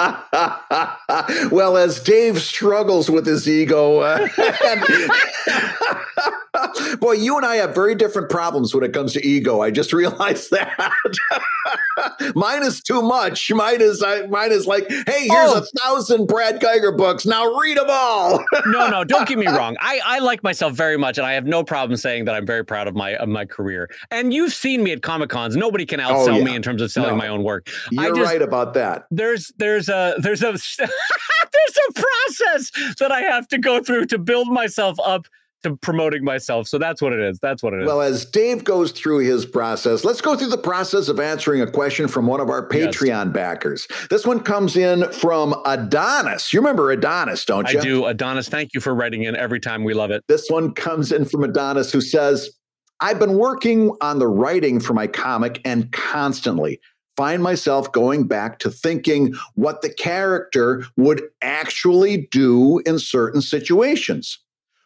well, 1.51 1.77
as 1.77 2.01
Dave 2.01 2.41
struggles 2.41 3.09
with 3.09 3.25
his 3.25 3.47
ego, 3.47 3.99
uh, 3.99 4.27
boy, 6.99 7.13
you 7.13 7.37
and 7.37 7.45
I 7.45 7.57
have 7.57 7.73
very 7.75 7.95
different 7.95 8.29
problems 8.29 8.73
when 8.73 8.83
it 8.83 8.93
comes 8.93 9.13
to 9.13 9.25
ego. 9.25 9.61
I 9.61 9.71
just 9.71 9.93
realized 9.93 10.51
that. 10.51 10.91
mine 12.35 12.63
is 12.63 12.81
too 12.81 13.01
much. 13.01 13.51
Mine 13.51 13.81
is 13.81 14.01
I, 14.03 14.25
mine 14.27 14.51
is 14.51 14.65
like, 14.67 14.89
hey, 14.89 15.27
here's 15.27 15.49
Oh. 15.49 15.57
a 15.59 15.79
thousand 15.79 16.27
Brad 16.27 16.59
Guigar 16.59 16.95
books. 16.97 17.25
Now 17.25 17.55
read 17.55 17.77
them 17.77 17.85
all. 17.89 18.43
no, 18.67 18.89
no, 18.89 19.03
don't 19.03 19.27
get 19.27 19.37
me 19.37 19.47
wrong. 19.47 19.75
I, 19.79 19.99
I 20.05 20.19
like 20.19 20.43
myself 20.43 20.73
very 20.73 20.97
much, 20.97 21.17
and 21.17 21.25
I 21.27 21.33
have 21.33 21.45
no 21.45 21.63
problem 21.63 21.97
saying 21.97 22.25
that 22.25 22.35
I'm 22.35 22.45
very 22.45 22.63
proud 22.65 22.87
of 22.87 22.95
my 22.95 23.15
of 23.15 23.29
my 23.29 23.45
career. 23.45 23.89
And 24.11 24.33
you've 24.33 24.53
seen 24.53 24.83
me 24.83 24.91
at 24.91 25.01
Comic 25.01 25.29
Cons. 25.29 25.55
Nobody 25.55 25.85
can 25.85 25.99
oh, 25.99 26.03
outsell 26.05 26.33
Oh, 26.33 26.37
yeah. 26.37 26.43
me 26.43 26.55
in 26.55 26.61
terms 26.61 26.81
of 26.81 26.91
selling 26.91 27.11
No. 27.11 27.15
my 27.17 27.27
own 27.27 27.43
work. 27.43 27.69
I 27.97 28.07
You're 28.07 28.15
just- 28.15 28.31
right 28.31 28.41
about 28.41 28.73
that. 28.75 29.05
There's 29.11 29.51
there's 29.57 29.89
a 29.89 30.15
there's 30.19 30.41
a 30.41 30.51
there's 30.51 31.77
a 31.89 31.93
process 31.93 32.71
that 32.99 33.11
I 33.11 33.21
have 33.21 33.47
to 33.49 33.57
go 33.57 33.81
through 33.81 34.05
to 34.07 34.17
build 34.17 34.47
myself 34.47 34.97
up 35.03 35.27
to 35.63 35.75
promoting 35.77 36.23
myself. 36.23 36.67
So 36.67 36.77
that's 36.77 37.01
what 37.01 37.13
it 37.13 37.19
is. 37.19 37.39
That's 37.39 37.63
what 37.63 37.73
it 37.73 37.81
is. 37.81 37.87
Well, 37.87 38.01
as 38.01 38.25
Dave 38.25 38.63
goes 38.63 38.91
through 38.91 39.19
his 39.19 39.45
process, 39.45 40.03
let's 40.03 40.21
go 40.21 40.35
through 40.35 40.49
the 40.49 40.57
process 40.57 41.07
of 41.07 41.19
answering 41.19 41.61
a 41.61 41.69
question 41.69 42.07
from 42.07 42.27
one 42.27 42.39
of 42.39 42.49
our 42.49 42.67
Patreon 42.67 43.25
yes. 43.25 43.33
backers. 43.33 43.87
This 44.09 44.25
one 44.25 44.41
comes 44.41 44.75
in 44.75 45.11
from 45.11 45.55
Adonis. 45.65 46.53
You 46.53 46.59
remember 46.59 46.91
Adonis, 46.91 47.45
don't 47.45 47.71
you? 47.71 47.79
I 47.79 47.81
do. 47.81 48.05
Adonis, 48.05 48.47
thank 48.47 48.73
you 48.73 48.81
for 48.81 48.93
writing 48.93 49.23
in 49.23 49.35
every 49.35 49.59
time. 49.59 49.83
We 49.83 49.93
love 49.93 50.11
it. 50.11 50.23
This 50.27 50.49
one 50.49 50.73
comes 50.73 51.11
in 51.11 51.25
from 51.25 51.43
Adonis 51.43 51.91
who 51.91 52.01
says, 52.01 52.51
I've 52.99 53.19
been 53.19 53.37
working 53.37 53.95
on 54.01 54.19
the 54.19 54.27
writing 54.27 54.79
for 54.79 54.93
my 54.93 55.07
comic 55.07 55.59
and 55.65 55.91
constantly 55.91 56.79
find 57.15 57.43
myself 57.43 57.91
going 57.91 58.27
back 58.27 58.59
to 58.59 58.71
thinking 58.71 59.33
what 59.55 59.81
the 59.81 59.93
character 59.93 60.85
would 60.97 61.21
actually 61.41 62.27
do 62.31 62.79
in 62.79 62.99
certain 62.99 63.41
situations. 63.41 64.39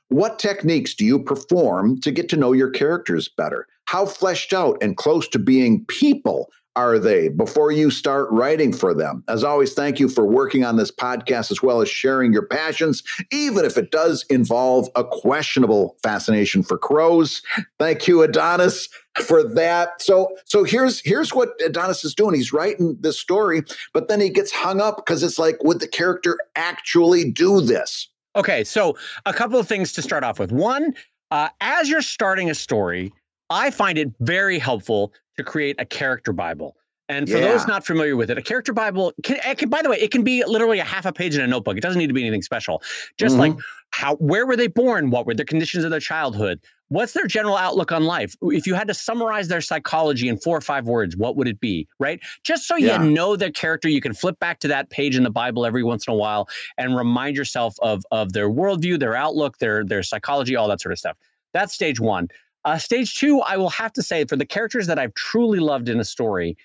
What 0.10 0.40
techniques 0.40 0.94
do 0.94 1.06
you 1.06 1.20
perform 1.20 2.00
to 2.00 2.12
get 2.12 2.30
to 2.30 2.38
know 2.38 2.54
your 2.54 2.70
characters 2.70 3.28
better? 3.28 3.68
How 3.86 4.06
fleshed 4.06 4.54
out 4.54 4.78
and 4.82 4.96
close 4.96 5.28
to 5.30 5.40
being 5.40 5.84
people 5.86 6.50
are 6.78 7.00
they 7.00 7.28
before 7.28 7.72
you 7.72 7.90
start 7.90 8.30
writing 8.32 8.72
for 8.72 8.94
them? 8.94 9.24
As 9.28 9.44
always, 9.44 9.74
thank 9.74 10.00
you 10.00 10.08
for 10.08 10.26
working 10.26 10.64
on 10.64 10.78
this 10.78 10.92
podcast 10.92 11.52
as 11.52 11.62
well 11.62 11.82
as 11.82 11.90
sharing 11.90 12.32
your 12.32 12.46
passions, 12.46 13.04
even 13.32 13.66
if 13.66 13.78
it 13.78 13.92
does 13.92 14.24
involve 14.30 14.88
a 14.96 15.04
questionable 15.04 15.98
fascination 16.04 16.64
for 16.64 16.78
crows. 16.78 17.42
Thank 17.80 18.08
you, 18.08 18.22
Adonis, 18.22 18.88
for 19.26 19.44
that. 19.44 20.02
So, 20.02 20.38
so 20.46 20.64
here's 20.64 21.02
here's 21.02 21.34
what 21.34 21.50
Adonis 21.66 22.06
is 22.06 22.14
doing. 22.14 22.36
He's 22.36 22.54
writing 22.54 22.96
this 23.02 23.20
story, 23.20 23.64
but 23.92 24.08
then 24.08 24.22
he 24.22 24.30
gets 24.30 24.52
hung 24.52 24.80
up 24.80 24.98
because 24.98 25.24
it's 25.24 25.40
like, 25.40 25.62
would 25.64 25.80
the 25.80 25.88
character 25.88 26.38
actually 26.56 27.30
do 27.30 27.60
this? 27.60 28.08
Okay, 28.38 28.64
so 28.64 28.96
a 29.26 29.34
couple 29.34 29.60
of 29.60 29.68
things 29.68 29.92
to 29.94 30.02
start 30.02 30.24
off 30.24 30.40
with. 30.40 30.52
One, 30.52 30.94
uh, 31.32 31.50
as 31.60 31.90
you're 31.90 32.04
starting 32.04 32.50
a 32.50 32.56
story, 32.56 33.12
I 33.50 33.72
find 33.72 33.98
it 33.98 34.12
very 34.20 34.60
helpful 34.60 35.12
to 35.38 35.44
create 35.44 35.76
a 35.80 35.86
character 35.86 36.32
Bible. 36.32 36.76
And 37.10 37.28
for 37.28 37.38
yeah. 37.38 37.52
those 37.52 37.68
not 37.68 37.86
familiar 37.86 38.16
with 38.16 38.30
it, 38.30 38.38
a 38.38 38.42
character 38.42 38.74
Bible 38.74 39.14
can, 39.24 39.38
can, 39.56 39.70
by 39.70 39.82
the 39.82 39.90
way, 39.90 39.98
it 39.98 40.12
can 40.12 40.24
be 40.24 40.44
literally 40.46 40.80
a 40.80 40.84
half 40.84 41.06
a 41.06 41.14
page 41.14 41.36
in 41.36 41.42
a 41.42 41.48
notebook. 41.48 41.78
It 41.78 41.82
doesn't 41.82 41.98
need 41.98 42.08
to 42.08 42.14
be 42.14 42.22
anything 42.22 42.42
special. 42.42 42.84
Just 43.18 43.34
mm-hmm. 43.38 43.54
like 43.54 43.66
how, 43.92 44.16
where 44.18 44.46
were 44.46 44.58
they 44.58 44.68
born? 44.68 45.10
What 45.10 45.26
were 45.26 45.34
the 45.34 45.46
conditions 45.46 45.84
of 45.84 45.92
their 45.92 46.02
childhood? 46.02 46.60
What's 46.90 47.14
their 47.14 47.28
general 47.28 47.58
outlook 47.58 47.92
on 47.92 48.04
life? 48.06 48.36
If 48.42 48.66
you 48.66 48.74
had 48.74 48.88
to 48.88 48.94
summarize 48.94 49.50
their 49.50 49.60
psychology 49.60 50.30
in 50.30 50.38
four 50.38 50.58
or 50.58 50.62
five 50.62 50.86
words, 50.86 51.18
what 51.18 51.36
would 51.36 51.48
it 51.48 51.60
be? 51.60 51.88
Right? 52.00 52.22
Just 52.44 52.68
so 52.68 52.78
yeah. 52.78 53.02
you 53.02 53.10
know 53.10 53.36
their 53.36 53.52
character, 53.52 53.90
you 53.90 54.00
can 54.00 54.14
flip 54.14 54.40
back 54.40 54.60
to 54.60 54.68
that 54.70 54.90
page 54.90 55.18
in 55.18 55.24
the 55.24 55.30
Bible 55.30 55.66
every 55.66 55.84
once 55.84 56.08
in 56.08 56.14
a 56.14 56.18
while 56.18 56.48
and 56.78 56.96
remind 56.96 57.36
yourself 57.36 57.76
of 57.82 58.04
of 58.12 58.34
their 58.34 58.50
worldview, 58.50 59.00
their 59.00 59.16
outlook, 59.16 59.58
their 59.58 59.84
their 59.84 60.04
psychology, 60.04 60.56
all 60.56 60.68
that 60.70 60.82
sort 60.82 60.94
of 60.94 61.00
stuff. 61.00 61.18
That's 61.54 61.74
stage 61.74 62.00
one. 62.00 62.30
Uh, 62.66 62.78
stage 62.78 63.16
two, 63.16 63.40
I 63.42 63.58
will 63.58 63.70
have 63.70 63.94
to 63.94 64.04
say, 64.04 64.26
for 64.26 64.36
the 64.36 64.46
characters 64.46 64.88
that 64.88 65.00
I've 65.00 65.14
truly 65.14 65.60
loved 65.60 65.88
in 65.88 66.00
a 66.00 66.04
story, 66.04 66.58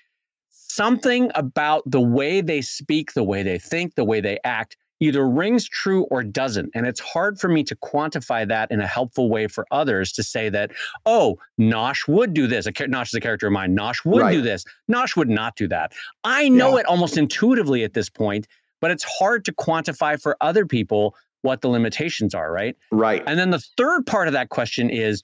something 0.49 1.31
about 1.35 1.83
the 1.85 2.01
way 2.01 2.41
they 2.41 2.61
speak, 2.61 3.13
the 3.13 3.23
way 3.23 3.43
they 3.43 3.57
think, 3.57 3.95
the 3.95 4.03
way 4.03 4.19
they 4.19 4.39
act 4.43 4.75
either 5.03 5.27
rings 5.27 5.67
true 5.67 6.03
or 6.05 6.23
doesn't. 6.23 6.69
And 6.73 6.87
it's 6.87 6.99
hard 6.99 7.39
for 7.39 7.49
me 7.49 7.63
to 7.65 7.75
quantify 7.75 8.47
that 8.47 8.71
in 8.71 8.79
a 8.79 8.87
helpful 8.87 9.29
way 9.29 9.47
for 9.47 9.65
others 9.69 10.11
to 10.13 10.23
say 10.23 10.49
that, 10.49 10.71
oh, 11.05 11.37
Nosh 11.59 12.07
would 12.07 12.33
do 12.33 12.47
this. 12.47 12.65
Nosh 12.67 13.07
is 13.07 13.13
a 13.13 13.19
character 13.19 13.47
of 13.47 13.53
mine. 13.53 13.75
Nosh 13.75 14.05
would 14.05 14.21
right. 14.21 14.31
do 14.31 14.41
this. 14.41 14.63
Nosh 14.89 15.17
would 15.17 15.29
not 15.29 15.55
do 15.55 15.67
that. 15.67 15.91
I 16.23 16.47
know 16.47 16.75
yeah. 16.75 16.81
it 16.81 16.85
almost 16.85 17.17
intuitively 17.17 17.83
at 17.83 17.93
this 17.93 18.09
point, 18.09 18.47
but 18.79 18.91
it's 18.91 19.03
hard 19.03 19.43
to 19.45 19.53
quantify 19.53 20.21
for 20.21 20.37
other 20.39 20.65
people 20.65 21.15
what 21.41 21.61
the 21.61 21.67
limitations 21.67 22.33
are, 22.33 22.51
right? 22.51 22.77
Right. 22.91 23.21
And 23.27 23.37
then 23.37 23.51
the 23.51 23.63
third 23.77 24.05
part 24.05 24.27
of 24.27 24.33
that 24.33 24.49
question 24.49 24.89
is 24.89 25.23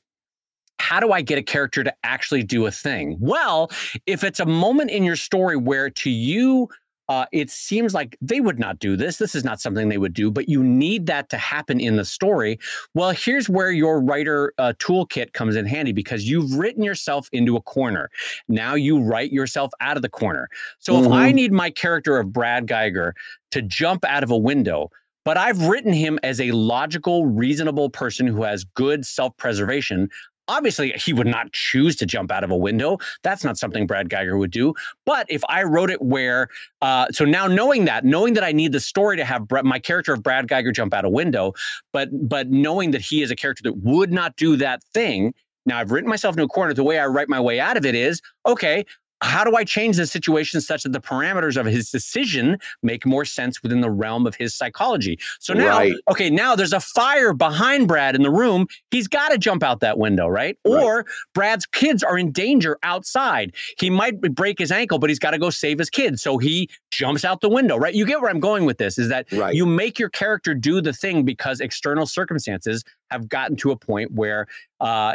how 0.80 1.00
do 1.00 1.12
I 1.12 1.22
get 1.22 1.38
a 1.38 1.44
character 1.44 1.84
to 1.84 1.94
actually 2.04 2.44
do 2.44 2.66
a 2.66 2.72
thing? 2.72 3.18
Well, 3.20 3.70
if 4.06 4.24
it's 4.24 4.40
a 4.40 4.46
moment 4.46 4.92
in 4.92 5.04
your 5.04 5.16
story 5.16 5.56
where 5.56 5.90
to 5.90 6.10
you, 6.10 6.68
uh, 7.10 7.26
it 7.32 7.50
seems 7.50 7.96
like 7.96 8.16
they 8.22 8.40
would 8.40 8.60
not 8.60 8.78
do 8.78 8.96
this. 8.96 9.18
This 9.18 9.34
is 9.34 9.44
not 9.44 9.60
something 9.60 9.90
they 9.90 9.98
would 9.98 10.14
do, 10.14 10.30
but 10.30 10.48
you 10.48 10.64
need 10.64 11.08
that 11.08 11.30
to 11.30 11.38
happen 11.38 11.80
in 11.80 11.96
the 11.96 12.06
story. 12.06 12.60
Well, 12.94 13.10
here's 13.10 13.50
where 13.50 13.72
your 13.72 14.00
writer 14.00 14.54
uh, 14.60 14.74
toolkit 14.78 15.34
comes 15.34 15.56
in 15.56 15.66
handy 15.66 15.92
because 15.92 16.30
you've 16.30 16.54
written 16.54 16.84
yourself 16.84 17.28
into 17.32 17.56
a 17.56 17.62
corner. 17.62 18.12
Now 18.48 18.76
you 18.76 19.02
write 19.02 19.32
yourself 19.32 19.72
out 19.82 19.98
of 19.98 20.04
the 20.04 20.10
corner. 20.10 20.48
So 20.78 20.94
mm-hmm. 20.94 21.06
if 21.06 21.12
I 21.12 21.28
mm-hmm. 21.28 21.36
need 21.36 21.52
my 21.52 21.72
character 21.72 22.20
of 22.20 22.32
Brad 22.32 22.68
Guigar 22.68 23.14
to 23.52 23.64
jump 23.64 24.06
out 24.06 24.24
of 24.24 24.30
a 24.30 24.38
window, 24.38 24.92
but 25.26 25.36
I've 25.36 25.64
written 25.64 25.94
him 25.94 26.20
as 26.22 26.40
a 26.40 26.52
logical, 26.52 27.26
reasonable 27.26 27.90
person 27.90 28.28
who 28.28 28.44
has 28.44 28.64
good 28.64 29.04
self 29.04 29.36
preservation 29.38 30.10
obviously 30.50 30.92
he 30.92 31.14
would 31.14 31.28
not 31.28 31.52
choose 31.54 31.96
to 31.96 32.06
jump 32.06 32.32
out 32.32 32.44
of 32.44 32.52
a 32.52 32.58
window 32.58 32.98
that's 33.24 33.44
not 33.44 33.58
something 33.58 33.88
brad 33.88 34.10
Guigar 34.10 34.38
would 34.38 34.52
do 34.52 34.74
but 35.06 35.26
if 35.30 35.42
i 35.48 35.64
wrote 35.64 35.90
it 35.90 36.02
where 36.02 36.50
uh, 36.82 37.06
so 37.12 37.24
now 37.26 37.48
knowing 37.48 37.86
that 37.86 38.04
knowing 38.04 38.34
that 38.34 38.44
i 38.44 38.52
need 38.52 38.72
the 38.72 38.80
story 38.80 39.16
to 39.16 39.24
have 39.24 39.48
my 39.64 39.80
character 39.80 40.14
of 40.14 40.24
brad 40.24 40.48
Guigar 40.48 40.74
jump 40.74 40.94
out 40.94 41.06
a 41.06 41.10
window 41.10 41.54
but 41.94 42.10
but 42.28 42.50
knowing 42.50 42.92
that 42.92 43.02
he 43.02 43.22
is 43.22 43.32
a 43.32 43.36
character 43.36 43.64
that 43.64 43.78
would 43.78 44.12
not 44.12 44.36
do 44.36 44.56
that 44.58 44.84
thing 44.94 45.34
now 45.66 45.78
I've 45.78 45.92
written 45.92 46.10
myself 46.10 46.34
into 46.34 46.44
a 46.44 46.48
corner. 46.48 46.74
The 46.74 46.84
way 46.84 46.98
I 46.98 47.06
write 47.06 47.30
my 47.30 47.40
way 47.40 47.60
out 47.60 47.78
of 47.78 47.86
it 47.86 47.94
is 47.94 48.22
okay 48.46 48.86
how 49.22 49.44
do 49.44 49.56
I 49.56 49.64
change 49.64 49.98
the 49.98 50.08
situation 50.08 50.62
such 50.62 50.84
that 50.84 50.94
the 50.94 51.02
parameters 51.02 51.58
of 51.58 51.66
his 51.66 51.92
decision 51.92 52.58
make 52.84 53.06
more 53.06 53.26
sense 53.26 53.62
within 53.62 53.82
the 53.82 53.90
realm 53.90 54.26
of 54.26 54.36
his 54.36 54.56
psychology? 54.56 55.20
So 55.40 55.54
now, 55.54 55.80
right. 55.80 55.94
okay, 56.10 56.30
now 56.30 56.56
there's 56.56 56.74
a 56.74 56.80
fire 56.80 57.34
behind 57.34 57.88
Brad 57.88 58.16
in 58.16 58.24
the 58.24 58.32
room. 58.32 58.68
He's 58.92 59.08
got 59.08 59.30
to 59.30 59.38
jump 59.38 59.64
out 59.64 59.82
that 59.82 59.98
window, 59.98 60.28
right? 60.28 60.58
right? 60.66 60.84
Or 60.84 61.06
Brad's 61.34 61.66
kids 61.66 62.04
are 62.04 62.18
in 62.18 62.32
danger 62.32 62.78
outside. 62.84 63.54
He 63.78 63.90
might 63.90 64.22
break 64.22 64.58
his 64.58 64.72
ankle, 64.72 65.00
but 65.00 65.10
he's 65.10 65.20
got 65.20 65.32
to 65.32 65.38
go 65.38 65.50
save 65.50 65.80
his 65.80 65.90
kids. 65.90 66.22
So 66.22 66.38
he 66.38 66.70
jumps 66.92 67.26
out 67.26 67.42
the 67.42 67.50
window, 67.50 67.78
right? 67.78 67.94
You 67.94 68.06
get 68.06 68.22
where 68.22 68.30
I'm 68.30 68.40
going 68.40 68.66
with 68.66 68.78
this 68.78 68.98
is 68.98 69.10
that 69.10 69.32
right. 69.34 69.54
you 69.54 69.66
make 69.66 70.00
your 70.00 70.10
character 70.10 70.54
do 70.54 70.82
the 70.82 70.94
thing 70.94 71.24
because 71.24 71.60
external 71.60 72.06
circumstances 72.06 72.84
have 73.12 73.28
gotten 73.28 73.56
to 73.58 73.72
a 73.72 73.76
point 73.76 74.12
where 74.12 74.48
uh, 74.80 75.14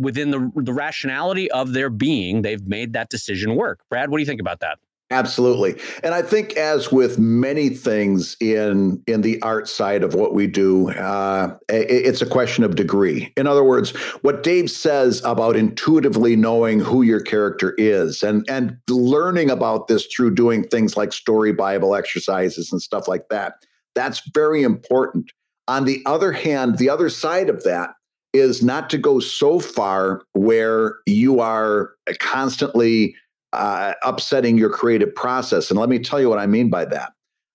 within 0.00 0.30
the 0.30 0.50
the 0.56 0.72
rationality 0.72 1.50
of 1.50 1.72
their 1.72 1.90
being, 1.90 2.42
they've 2.42 2.66
made 2.66 2.94
that 2.94 3.08
decision 3.10 3.54
work. 3.54 3.80
Brad, 3.88 4.10
what 4.10 4.18
do 4.18 4.22
you 4.22 4.26
think 4.26 4.40
about 4.40 4.60
that? 4.60 4.78
Absolutely. 5.12 5.74
And 6.04 6.14
I 6.14 6.22
think 6.22 6.52
as 6.56 6.92
with 6.92 7.18
many 7.18 7.68
things 7.70 8.36
in 8.40 9.02
in 9.08 9.22
the 9.22 9.42
art 9.42 9.68
side 9.68 10.04
of 10.04 10.14
what 10.14 10.34
we 10.34 10.46
do, 10.46 10.90
uh, 10.90 11.56
it's 11.68 12.22
a 12.22 12.26
question 12.26 12.62
of 12.62 12.76
degree. 12.76 13.32
In 13.36 13.48
other 13.48 13.64
words, 13.64 13.90
what 14.22 14.44
Dave 14.44 14.70
says 14.70 15.20
about 15.24 15.56
intuitively 15.56 16.36
knowing 16.36 16.78
who 16.78 17.02
your 17.02 17.20
character 17.20 17.74
is 17.76 18.22
and 18.22 18.48
and 18.48 18.76
learning 18.88 19.50
about 19.50 19.88
this 19.88 20.06
through 20.06 20.36
doing 20.36 20.62
things 20.62 20.96
like 20.96 21.12
story 21.12 21.52
bible 21.52 21.96
exercises 21.96 22.70
and 22.70 22.80
stuff 22.80 23.08
like 23.08 23.28
that, 23.30 23.54
that's 23.96 24.22
very 24.32 24.62
important. 24.62 25.32
On 25.66 25.86
the 25.86 26.02
other 26.06 26.30
hand, 26.32 26.78
the 26.78 26.88
other 26.88 27.08
side 27.08 27.48
of 27.48 27.64
that 27.64 27.90
is 28.32 28.62
not 28.62 28.90
to 28.90 28.98
go 28.98 29.20
so 29.20 29.58
far 29.58 30.22
where 30.32 30.96
you 31.06 31.40
are 31.40 31.92
constantly 32.18 33.14
uh, 33.52 33.94
upsetting 34.02 34.56
your 34.56 34.70
creative 34.70 35.14
process. 35.14 35.70
And 35.70 35.78
let 35.78 35.88
me 35.88 35.98
tell 35.98 36.20
you 36.20 36.28
what 36.28 36.38
I 36.38 36.46
mean 36.46 36.70
by 36.70 36.84
that. 36.86 37.12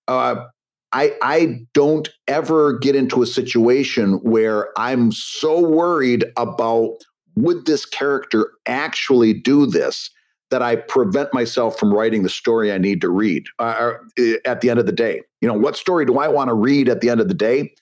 Uh, 0.08 0.44
I, 0.92 1.14
I 1.22 1.66
don't 1.74 2.08
ever 2.28 2.78
get 2.78 2.94
into 2.94 3.22
a 3.22 3.26
situation 3.26 4.14
where 4.22 4.68
I'm 4.78 5.12
so 5.12 5.60
worried 5.60 6.24
about 6.36 6.98
would 7.34 7.66
this 7.66 7.84
character 7.84 8.52
actually 8.66 9.34
do 9.34 9.66
this 9.66 10.10
that 10.50 10.62
I 10.62 10.76
prevent 10.76 11.34
myself 11.34 11.78
from 11.78 11.92
writing 11.92 12.22
the 12.22 12.28
story 12.28 12.72
I 12.72 12.78
need 12.78 13.00
to 13.00 13.08
read 13.08 13.46
uh, 13.58 13.94
uh 14.18 14.22
at 14.44 14.60
the 14.60 14.70
end 14.70 14.78
of 14.78 14.86
the 14.86 14.92
day. 14.92 15.22
You 15.40 15.48
know, 15.48 15.58
what 15.58 15.76
story 15.76 16.06
do 16.06 16.18
I 16.18 16.28
want 16.28 16.48
to 16.48 16.54
read 16.54 16.88
at 16.88 17.00
the 17.00 17.10
end 17.10 17.20
of 17.20 17.28
the 17.28 17.34
day? 17.34 17.74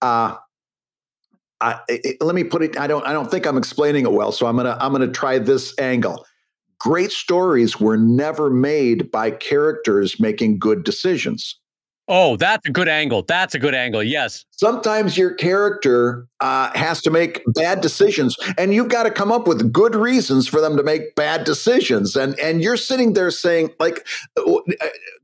Uh, 0.00 0.36
I, 1.62 1.80
it, 1.88 2.20
let 2.20 2.34
me 2.34 2.44
put 2.44 2.62
it. 2.62 2.78
I 2.78 2.86
don't. 2.86 3.06
I 3.06 3.12
don't 3.12 3.30
think 3.30 3.46
I'm 3.46 3.56
explaining 3.56 4.04
it 4.04 4.12
well. 4.12 4.32
So 4.32 4.46
I'm 4.46 4.56
gonna. 4.56 4.76
I'm 4.80 4.92
gonna 4.92 5.08
try 5.08 5.38
this 5.38 5.78
angle. 5.78 6.26
Great 6.78 7.12
stories 7.12 7.78
were 7.78 7.96
never 7.96 8.50
made 8.50 9.10
by 9.12 9.30
characters 9.30 10.18
making 10.18 10.58
good 10.58 10.82
decisions. 10.82 11.60
Oh, 12.08 12.36
that's 12.36 12.68
a 12.68 12.72
good 12.72 12.88
angle. 12.88 13.22
That's 13.22 13.54
a 13.54 13.60
good 13.60 13.74
angle. 13.74 14.02
Yes. 14.02 14.44
Sometimes 14.50 15.16
your 15.16 15.32
character 15.34 16.26
uh, 16.40 16.76
has 16.76 17.00
to 17.02 17.10
make 17.10 17.42
bad 17.54 17.80
decisions, 17.80 18.36
and 18.58 18.74
you've 18.74 18.88
got 18.88 19.04
to 19.04 19.10
come 19.10 19.30
up 19.30 19.46
with 19.46 19.72
good 19.72 19.94
reasons 19.94 20.48
for 20.48 20.60
them 20.60 20.76
to 20.76 20.82
make 20.82 21.14
bad 21.14 21.44
decisions. 21.44 22.16
And 22.16 22.38
and 22.40 22.60
you're 22.60 22.76
sitting 22.76 23.12
there 23.12 23.30
saying, 23.30 23.70
like, 23.78 24.04
uh, 24.36 24.58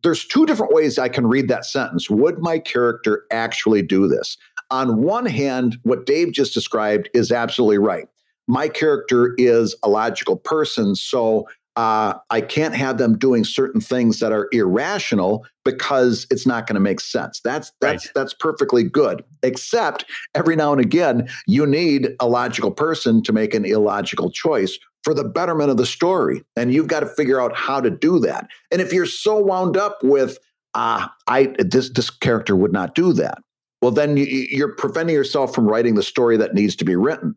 there's 0.05 0.25
two 0.25 0.47
different 0.47 0.73
ways 0.73 0.99
I 0.99 1.09
can 1.09 1.27
read 1.27 1.49
that 1.49 1.67
sentence. 1.67 2.09
Would 2.09 2.39
my 2.39 2.61
character 2.61 3.25
actually 3.33 3.83
do 3.83 4.07
this? 4.07 4.37
On 4.71 5.03
one 5.03 5.27
hand, 5.27 5.79
what 5.83 6.07
Dave 6.07 6.33
just 6.33 6.55
described 6.55 7.09
is 7.15 7.33
absolutely 7.33 7.79
right. 7.79 8.07
My 8.47 8.69
character 8.69 9.35
is 9.37 9.75
a 9.83 9.89
logical 9.89 10.37
person, 10.37 10.95
so 10.95 11.47
uh, 11.79 12.19
I 12.31 12.41
can't 12.41 12.75
have 12.75 12.99
them 12.99 13.17
doing 13.17 13.45
certain 13.45 13.81
things 13.81 14.19
that 14.19 14.33
are 14.33 14.49
irrational 14.51 15.47
because 15.65 16.27
it's 16.29 16.45
not 16.45 16.67
going 16.67 16.75
to 16.75 16.81
make 16.81 16.99
sense. 16.99 17.41
That's 17.41 17.71
that's 17.81 18.07
right. 18.07 18.13
that's 18.17 18.35
perfectly 18.35 18.83
good. 18.83 19.23
Except 19.45 20.05
every 20.35 20.57
now 20.57 20.73
and 20.73 20.81
again, 20.81 21.29
you 21.47 21.67
need 21.67 22.17
a 22.19 22.27
logical 22.27 22.73
person 22.73 23.23
to 23.23 23.33
make 23.33 23.55
an 23.55 23.65
illogical 23.65 24.29
choice 24.29 24.77
for 25.05 25.15
the 25.15 25.23
betterment 25.23 25.71
of 25.71 25.77
the 25.77 25.87
story, 25.87 26.43
and 26.57 26.75
you've 26.75 26.89
got 26.89 27.01
to 27.01 27.07
figure 27.07 27.41
out 27.41 27.55
how 27.55 27.81
to 27.81 27.91
do 27.91 28.19
that. 28.19 28.49
And 28.73 28.81
if 28.83 28.93
you're 28.93 29.07
so 29.07 29.39
wound 29.39 29.77
up 29.77 29.99
with, 30.03 30.39
uh, 30.75 31.07
I 31.29 31.55
this 31.61 31.91
this 31.91 32.11
character 32.11 32.57
would 32.57 32.73
not 32.73 32.97
do 32.97 33.13
that, 33.13 33.39
well, 33.81 33.91
then 33.91 34.17
you, 34.17 34.25
you're 34.25 34.75
preventing 34.75 35.15
yourself 35.15 35.55
from 35.55 35.67
writing 35.67 35.95
the 35.95 36.03
story 36.03 36.37
that 36.37 36.55
needs 36.55 36.77
to 36.77 36.85
be 36.85 36.97
written. 36.97 37.37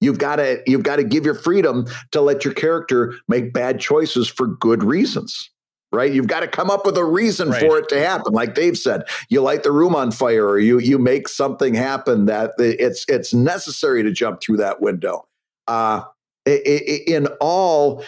You've 0.00 0.18
got 0.18 0.36
to 0.36 0.60
you've 0.66 0.82
got 0.82 0.96
to 0.96 1.04
give 1.04 1.24
your 1.24 1.34
freedom 1.34 1.86
to 2.10 2.20
let 2.20 2.44
your 2.44 2.54
character 2.54 3.14
make 3.28 3.52
bad 3.52 3.78
choices 3.78 4.28
for 4.28 4.46
good 4.46 4.82
reasons. 4.82 5.50
Right? 5.92 6.12
You've 6.12 6.26
got 6.26 6.40
to 6.40 6.48
come 6.48 6.70
up 6.70 6.86
with 6.86 6.96
a 6.96 7.04
reason 7.04 7.50
right. 7.50 7.60
for 7.60 7.78
it 7.78 7.88
to 7.90 8.00
happen. 8.00 8.32
Like 8.32 8.54
Dave 8.54 8.78
said, 8.78 9.02
you 9.28 9.42
light 9.42 9.62
the 9.62 9.72
room 9.72 9.94
on 9.94 10.10
fire 10.10 10.46
or 10.48 10.58
you 10.58 10.78
you 10.78 10.98
make 10.98 11.28
something 11.28 11.74
happen 11.74 12.24
that 12.26 12.52
it's 12.58 13.04
it's 13.08 13.34
necessary 13.34 14.02
to 14.02 14.10
jump 14.10 14.40
through 14.40 14.56
that 14.56 14.80
window. 14.80 15.28
Uh, 15.68 16.02
in 16.46 17.28
all 17.40 18.04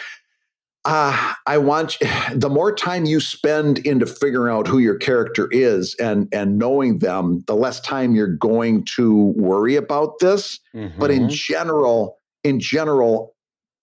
uh, 0.85 1.33
I 1.47 1.57
want 1.57 1.97
the 2.33 2.49
more 2.49 2.73
time 2.73 3.05
you 3.05 3.19
spend 3.19 3.79
into 3.79 4.05
figuring 4.05 4.53
out 4.53 4.67
who 4.67 4.77
your 4.77 4.95
character 4.95 5.49
is 5.51 5.95
and 5.95 6.27
and 6.31 6.57
knowing 6.57 6.99
them, 6.99 7.43
the 7.47 7.55
less 7.55 7.79
time 7.81 8.15
you're 8.15 8.27
going 8.27 8.85
to 8.95 9.33
worry 9.35 9.75
about 9.75 10.19
this. 10.19 10.59
Mm-hmm. 10.75 10.99
But 10.99 11.11
in 11.11 11.23
mm-hmm. 11.23 11.29
general, 11.29 12.19
in 12.43 12.59
general, 12.59 13.35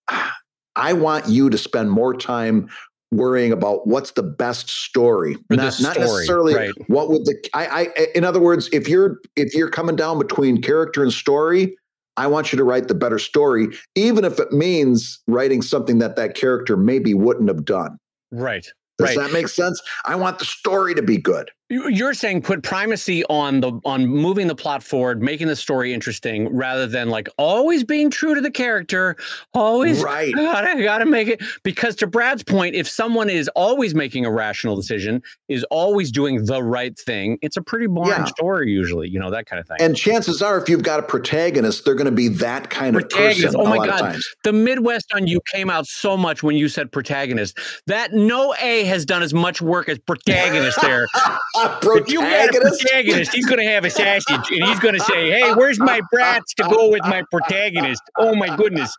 I 0.75 0.93
want 0.93 1.27
you 1.27 1.51
to 1.51 1.57
spend 1.57 1.91
more 1.91 2.15
time 2.15 2.67
worrying 3.11 3.51
about 3.51 3.85
what's 3.85 4.11
the 4.11 4.23
best 4.23 4.71
story, 4.71 5.37
not, 5.51 5.71
story, 5.71 5.87
not 5.87 5.99
necessarily 5.99 6.55
right. 6.55 6.71
what 6.87 7.09
would 7.09 7.25
the 7.25 7.35
I, 7.53 7.91
I. 7.95 8.07
In 8.15 8.23
other 8.23 8.39
words, 8.39 8.69
if 8.71 8.87
you're 8.87 9.19
if 9.35 9.53
you're 9.53 9.69
coming 9.69 9.95
down 9.95 10.17
between 10.17 10.61
character 10.61 11.03
and 11.03 11.13
story, 11.13 11.75
I 12.17 12.27
want 12.27 12.51
you 12.51 12.57
to 12.57 12.63
write 12.63 12.87
the 12.87 12.95
better 12.95 13.19
story, 13.19 13.69
even 13.95 14.23
if 14.23 14.39
it 14.39 14.51
means 14.51 15.19
writing 15.27 15.61
something 15.61 15.99
that 15.99 16.15
that 16.15 16.35
character 16.35 16.77
maybe 16.77 17.13
wouldn't 17.13 17.47
have 17.47 17.65
done. 17.65 17.97
Right. 18.31 18.67
Does 18.99 19.15
right. 19.15 19.17
that 19.17 19.33
make 19.33 19.47
sense? 19.47 19.81
I 20.05 20.15
want 20.15 20.39
the 20.39 20.45
story 20.45 20.93
to 20.95 21.01
be 21.01 21.17
good. 21.17 21.49
You're 21.73 22.13
saying 22.13 22.41
put 22.43 22.63
primacy 22.63 23.23
on 23.25 23.61
the 23.61 23.79
on 23.85 24.05
moving 24.05 24.47
the 24.47 24.55
plot 24.55 24.83
forward, 24.83 25.21
making 25.21 25.47
the 25.47 25.55
story 25.55 25.93
interesting, 25.93 26.47
rather 26.55 26.87
than 26.87 27.09
like 27.09 27.27
always 27.37 27.83
being 27.83 28.09
true 28.09 28.35
to 28.35 28.41
the 28.41 28.51
character. 28.51 29.15
Always 29.53 30.03
right. 30.03 30.33
Gotta, 30.33 30.83
gotta 30.83 31.05
make 31.05 31.27
it 31.27 31.41
because 31.63 31.95
to 31.97 32.07
Brad's 32.07 32.43
point, 32.43 32.75
if 32.75 32.87
someone 32.87 33.29
is 33.29 33.49
always 33.55 33.95
making 33.95 34.25
a 34.25 34.31
rational 34.31 34.75
decision, 34.75 35.21
is 35.47 35.63
always 35.65 36.11
doing 36.11 36.45
the 36.45 36.61
right 36.61 36.97
thing, 36.97 37.37
it's 37.41 37.57
a 37.57 37.61
pretty 37.61 37.87
boring 37.87 38.09
yeah. 38.09 38.25
story 38.25 38.71
usually. 38.71 39.09
You 39.09 39.19
know 39.19 39.31
that 39.31 39.45
kind 39.45 39.59
of 39.59 39.67
thing. 39.67 39.77
And 39.79 39.95
chances 39.95 40.41
are, 40.41 40.57
if 40.61 40.69
you've 40.69 40.83
got 40.83 40.99
a 40.99 41.03
protagonist, 41.03 41.85
they're 41.85 41.95
going 41.95 42.05
to 42.05 42.11
be 42.11 42.27
that 42.27 42.69
kind 42.69 42.95
of 42.95 43.09
person. 43.09 43.55
Oh 43.55 43.65
my 43.65 43.85
god, 43.85 44.19
the 44.43 44.53
Midwest 44.53 45.11
on 45.13 45.27
you 45.27 45.39
came 45.51 45.69
out 45.69 45.87
so 45.87 46.15
much 46.17 46.43
when 46.43 46.55
you 46.55 46.69
said 46.69 46.91
protagonist. 46.91 47.57
That 47.87 48.13
no 48.13 48.53
A 48.61 48.83
has 48.85 49.05
done 49.05 49.23
as 49.23 49.33
much 49.33 49.61
work 49.61 49.89
as 49.89 49.99
protagonist 49.99 50.79
there. 50.81 51.07
If 51.83 52.09
you 52.09 52.21
get 52.21 52.55
a 52.55 52.59
protagonist, 52.59 53.33
he's 53.33 53.45
going 53.45 53.59
to 53.59 53.65
have 53.65 53.85
a 53.85 53.89
sausage 53.89 54.51
and 54.51 54.63
he's 54.63 54.79
going 54.79 54.95
to 54.95 55.01
say, 55.01 55.31
Hey, 55.31 55.53
where's 55.53 55.79
my 55.79 56.01
brats 56.11 56.53
to 56.55 56.63
go 56.63 56.89
with 56.89 57.03
my 57.03 57.23
protagonist? 57.31 58.01
Oh, 58.17 58.35
my 58.35 58.55
goodness. 58.55 58.95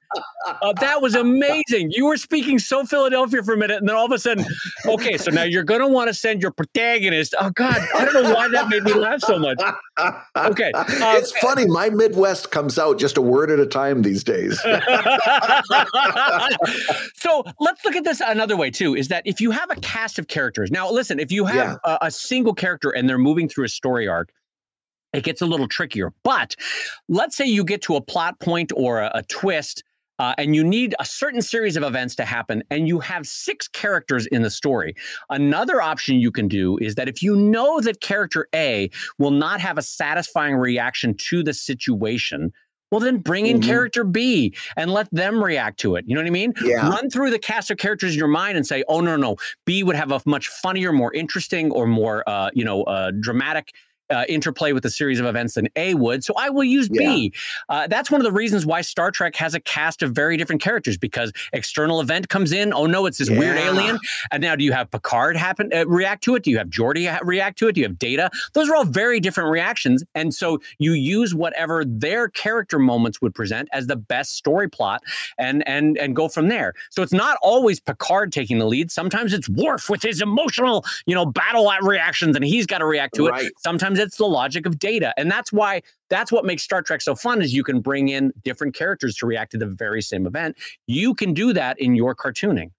Uh, 0.46 0.72
that 0.80 1.00
was 1.00 1.14
amazing. 1.14 1.90
You 1.90 2.06
were 2.06 2.16
speaking 2.16 2.58
so 2.58 2.84
Philadelphia 2.84 3.42
for 3.42 3.54
a 3.54 3.56
minute, 3.56 3.78
and 3.78 3.88
then 3.88 3.96
all 3.96 4.06
of 4.06 4.12
a 4.12 4.18
sudden, 4.18 4.44
okay, 4.86 5.16
so 5.16 5.30
now 5.30 5.42
you're 5.42 5.64
going 5.64 5.80
to 5.80 5.88
want 5.88 6.08
to 6.08 6.14
send 6.14 6.42
your 6.42 6.50
protagonist. 6.50 7.34
Oh, 7.40 7.50
God, 7.50 7.76
I 7.94 8.04
don't 8.04 8.14
know 8.14 8.34
why 8.34 8.48
that 8.48 8.68
made 8.68 8.84
me 8.84 8.94
laugh 8.94 9.20
so 9.20 9.38
much. 9.38 9.60
Okay. 10.36 10.72
Uh, 10.74 11.14
it's 11.16 11.32
funny. 11.38 11.66
My 11.66 11.88
Midwest 11.88 12.50
comes 12.50 12.78
out 12.78 12.98
just 12.98 13.16
a 13.16 13.22
word 13.22 13.50
at 13.50 13.58
a 13.58 13.66
time 13.66 14.02
these 14.02 14.24
days. 14.24 14.60
so 17.14 17.44
let's 17.60 17.84
look 17.84 17.96
at 17.96 18.04
this 18.04 18.20
another 18.20 18.56
way, 18.56 18.70
too, 18.70 18.94
is 18.94 19.08
that 19.08 19.22
if 19.26 19.40
you 19.40 19.50
have 19.50 19.70
a 19.70 19.76
cast 19.76 20.18
of 20.18 20.28
characters, 20.28 20.70
now 20.70 20.90
listen, 20.90 21.18
if 21.18 21.32
you 21.32 21.44
have 21.44 21.78
yeah. 21.84 21.98
a, 22.00 22.06
a 22.06 22.10
single 22.10 22.53
character 22.54 22.90
and 22.90 23.08
they're 23.08 23.18
moving 23.18 23.48
through 23.48 23.64
a 23.64 23.68
story 23.68 24.08
arc, 24.08 24.32
it 25.12 25.22
gets 25.22 25.40
a 25.42 25.46
little 25.46 25.68
trickier. 25.68 26.12
But 26.22 26.56
let's 27.08 27.36
say 27.36 27.46
you 27.46 27.64
get 27.64 27.82
to 27.82 27.96
a 27.96 28.00
plot 28.00 28.40
point 28.40 28.72
or 28.74 29.00
a, 29.00 29.10
a 29.14 29.22
twist. 29.24 29.84
Uh, 30.20 30.32
and 30.38 30.54
you 30.54 30.62
need 30.62 30.94
a 31.00 31.04
certain 31.04 31.42
series 31.42 31.76
of 31.76 31.82
events 31.82 32.14
to 32.14 32.24
happen, 32.24 32.62
and 32.70 32.86
you 32.86 33.00
have 33.00 33.26
six 33.26 33.66
characters 33.66 34.26
in 34.26 34.42
the 34.42 34.50
story. 34.50 34.94
Another 35.28 35.82
option 35.82 36.20
you 36.20 36.30
can 36.30 36.46
do 36.46 36.78
is 36.78 36.94
that 36.94 37.08
if 37.08 37.20
you 37.20 37.34
know 37.34 37.80
that 37.80 38.00
character 38.00 38.46
A 38.54 38.90
will 39.18 39.32
not 39.32 39.60
have 39.60 39.76
a 39.76 39.82
satisfying 39.82 40.54
reaction 40.54 41.14
to 41.14 41.42
the 41.42 41.52
situation, 41.52 42.52
well, 42.94 43.00
then 43.00 43.16
bring 43.16 43.46
in 43.46 43.58
mm-hmm. 43.58 43.68
character 43.68 44.04
B 44.04 44.54
and 44.76 44.88
let 44.88 45.10
them 45.10 45.42
react 45.42 45.80
to 45.80 45.96
it. 45.96 46.04
You 46.06 46.14
know 46.14 46.20
what 46.20 46.28
I 46.28 46.30
mean? 46.30 46.54
Yeah. 46.62 46.88
Run 46.88 47.10
through 47.10 47.30
the 47.32 47.40
cast 47.40 47.72
of 47.72 47.76
characters 47.76 48.12
in 48.12 48.18
your 48.20 48.28
mind 48.28 48.56
and 48.56 48.64
say, 48.64 48.84
oh, 48.86 49.00
no, 49.00 49.16
no, 49.16 49.30
no. 49.30 49.36
B 49.64 49.82
would 49.82 49.96
have 49.96 50.12
a 50.12 50.20
much 50.26 50.46
funnier, 50.46 50.92
more 50.92 51.12
interesting, 51.12 51.72
or 51.72 51.88
more, 51.88 52.22
uh, 52.28 52.50
you 52.54 52.64
know, 52.64 52.84
uh, 52.84 53.10
dramatic 53.18 53.72
uh, 54.10 54.24
interplay 54.28 54.72
with 54.72 54.84
a 54.84 54.90
series 54.90 55.20
of 55.20 55.26
events 55.26 55.54
than 55.54 55.68
A 55.76 55.94
would. 55.94 56.24
So 56.24 56.34
I 56.36 56.50
will 56.50 56.64
use 56.64 56.88
yeah. 56.90 57.08
B. 57.08 57.32
Uh, 57.68 57.86
that's 57.86 58.10
one 58.10 58.20
of 58.20 58.24
the 58.24 58.32
reasons 58.32 58.66
why 58.66 58.80
Star 58.80 59.10
Trek 59.10 59.34
has 59.36 59.54
a 59.54 59.60
cast 59.60 60.02
of 60.02 60.12
very 60.12 60.36
different 60.36 60.62
characters 60.62 60.96
because 60.96 61.32
external 61.52 62.00
event 62.00 62.28
comes 62.28 62.52
in. 62.52 62.72
Oh 62.72 62.86
no, 62.86 63.06
it's 63.06 63.18
this 63.18 63.30
yeah. 63.30 63.38
weird 63.38 63.56
alien. 63.58 63.98
And 64.30 64.42
now 64.42 64.56
do 64.56 64.64
you 64.64 64.72
have 64.72 64.90
Picard 64.90 65.36
happen 65.36 65.70
uh, 65.74 65.86
react 65.86 66.24
to 66.24 66.34
it? 66.34 66.42
Do 66.42 66.50
you 66.50 66.58
have 66.58 66.68
Geordi 66.68 67.10
ha- 67.10 67.20
react 67.22 67.58
to 67.60 67.68
it? 67.68 67.72
Do 67.72 67.80
you 67.80 67.86
have 67.86 67.98
Data? 67.98 68.30
Those 68.52 68.68
are 68.68 68.76
all 68.76 68.84
very 68.84 69.20
different 69.20 69.50
reactions. 69.50 70.04
And 70.14 70.34
so 70.34 70.60
you 70.78 70.92
use 70.92 71.34
whatever 71.34 71.84
their 71.84 72.28
character 72.28 72.78
moments 72.78 73.20
would 73.22 73.34
present 73.34 73.68
as 73.72 73.86
the 73.86 73.96
best 73.96 74.36
story 74.36 74.68
plot 74.68 75.02
and 75.38 75.66
and 75.66 75.96
and 75.98 76.14
go 76.14 76.28
from 76.28 76.48
there. 76.48 76.74
So 76.90 77.02
it's 77.02 77.12
not 77.12 77.38
always 77.42 77.80
Picard 77.80 78.32
taking 78.32 78.58
the 78.58 78.66
lead. 78.66 78.90
Sometimes 78.90 79.32
it's 79.32 79.48
Worf 79.48 79.88
with 79.88 80.02
his 80.02 80.20
emotional, 80.20 80.84
you 81.06 81.14
know, 81.14 81.24
battle 81.24 81.70
reactions 81.82 82.36
and 82.36 82.44
he's 82.44 82.66
got 82.66 82.78
to 82.78 82.86
react 82.86 83.14
to 83.16 83.28
right. 83.28 83.46
it. 83.46 83.52
Sometimes 83.58 83.93
sometimes 83.94 84.06
it's 84.06 84.16
the 84.16 84.26
logic 84.26 84.66
of 84.66 84.78
data. 84.78 85.14
And 85.16 85.30
that's 85.30 85.52
why 85.52 85.82
that's 86.10 86.32
what 86.32 86.44
makes 86.44 86.62
Star 86.62 86.82
Trek 86.82 87.00
so 87.00 87.14
fun 87.14 87.42
is 87.42 87.54
you 87.54 87.64
can 87.64 87.80
bring 87.80 88.08
in 88.08 88.32
different 88.42 88.74
characters 88.74 89.16
to 89.16 89.26
react 89.26 89.52
to 89.52 89.58
the 89.58 89.66
very 89.66 90.02
same 90.02 90.26
event. 90.26 90.56
You 90.86 91.14
can 91.14 91.34
do 91.34 91.52
that 91.52 91.78
in 91.80 91.94
your 91.94 92.14
cartooning. 92.14 92.70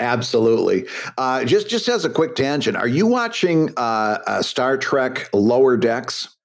Absolutely. 0.00 0.86
Uh, 1.16 1.44
just 1.44 1.68
just 1.68 1.88
as 1.88 2.04
a 2.04 2.10
quick 2.10 2.36
tangent, 2.36 2.76
are 2.76 2.86
you 2.86 3.06
watching 3.06 3.70
uh, 3.76 4.18
uh, 4.26 4.42
Star 4.42 4.76
Trek 4.76 5.28
Lower 5.32 5.76
Decks 5.76 6.36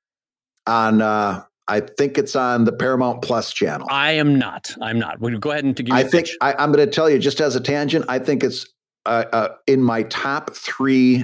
on? 0.66 1.01
Uh, 1.01 1.43
I 1.66 1.80
think 1.80 2.18
it's 2.18 2.36
on 2.36 2.66
the 2.66 2.74
Paramount 2.74 3.22
Plus 3.22 3.53
channel. 3.53 3.88
I 3.89 4.14
am 4.14 4.38
not. 4.38 4.76
I'm 4.82 4.99
not. 4.99 5.22
You 5.22 5.38
go 5.38 5.51
ahead 5.51 5.64
and 5.64 5.78
to 5.78 5.84
give? 5.84 5.95
I 5.95 6.03
think 6.03 6.28
I, 6.41 6.61
am 6.61 6.74
going 6.74 6.86
to 6.86 6.91
tell 6.91 7.09
you 7.09 7.20
just 7.20 7.39
as 7.39 7.55
a 7.55 7.61
tangent. 7.61 8.03
I 8.09 8.20
think 8.20 8.43
it's 8.43 8.68
uh, 9.05 9.24
uh, 9.32 9.47
in 9.66 9.82
my 9.82 10.03
top 10.03 10.53
three 10.55 11.24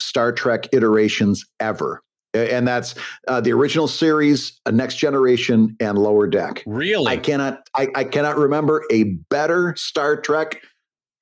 Star 0.00 0.32
Trek 0.32 0.68
iterations 0.72 1.44
ever 1.60 2.02
and 2.44 2.66
that's 2.66 2.94
uh, 3.28 3.40
the 3.40 3.52
original 3.52 3.88
series, 3.88 4.60
a 4.66 4.72
Next 4.72 4.96
Generation, 4.96 5.76
and 5.80 5.98
Lower 5.98 6.26
Deck. 6.26 6.62
Really, 6.66 7.12
I 7.12 7.16
cannot, 7.16 7.68
I, 7.74 7.88
I 7.94 8.04
cannot 8.04 8.36
remember 8.36 8.84
a 8.90 9.04
better 9.04 9.74
Star 9.76 10.20
Trek. 10.20 10.62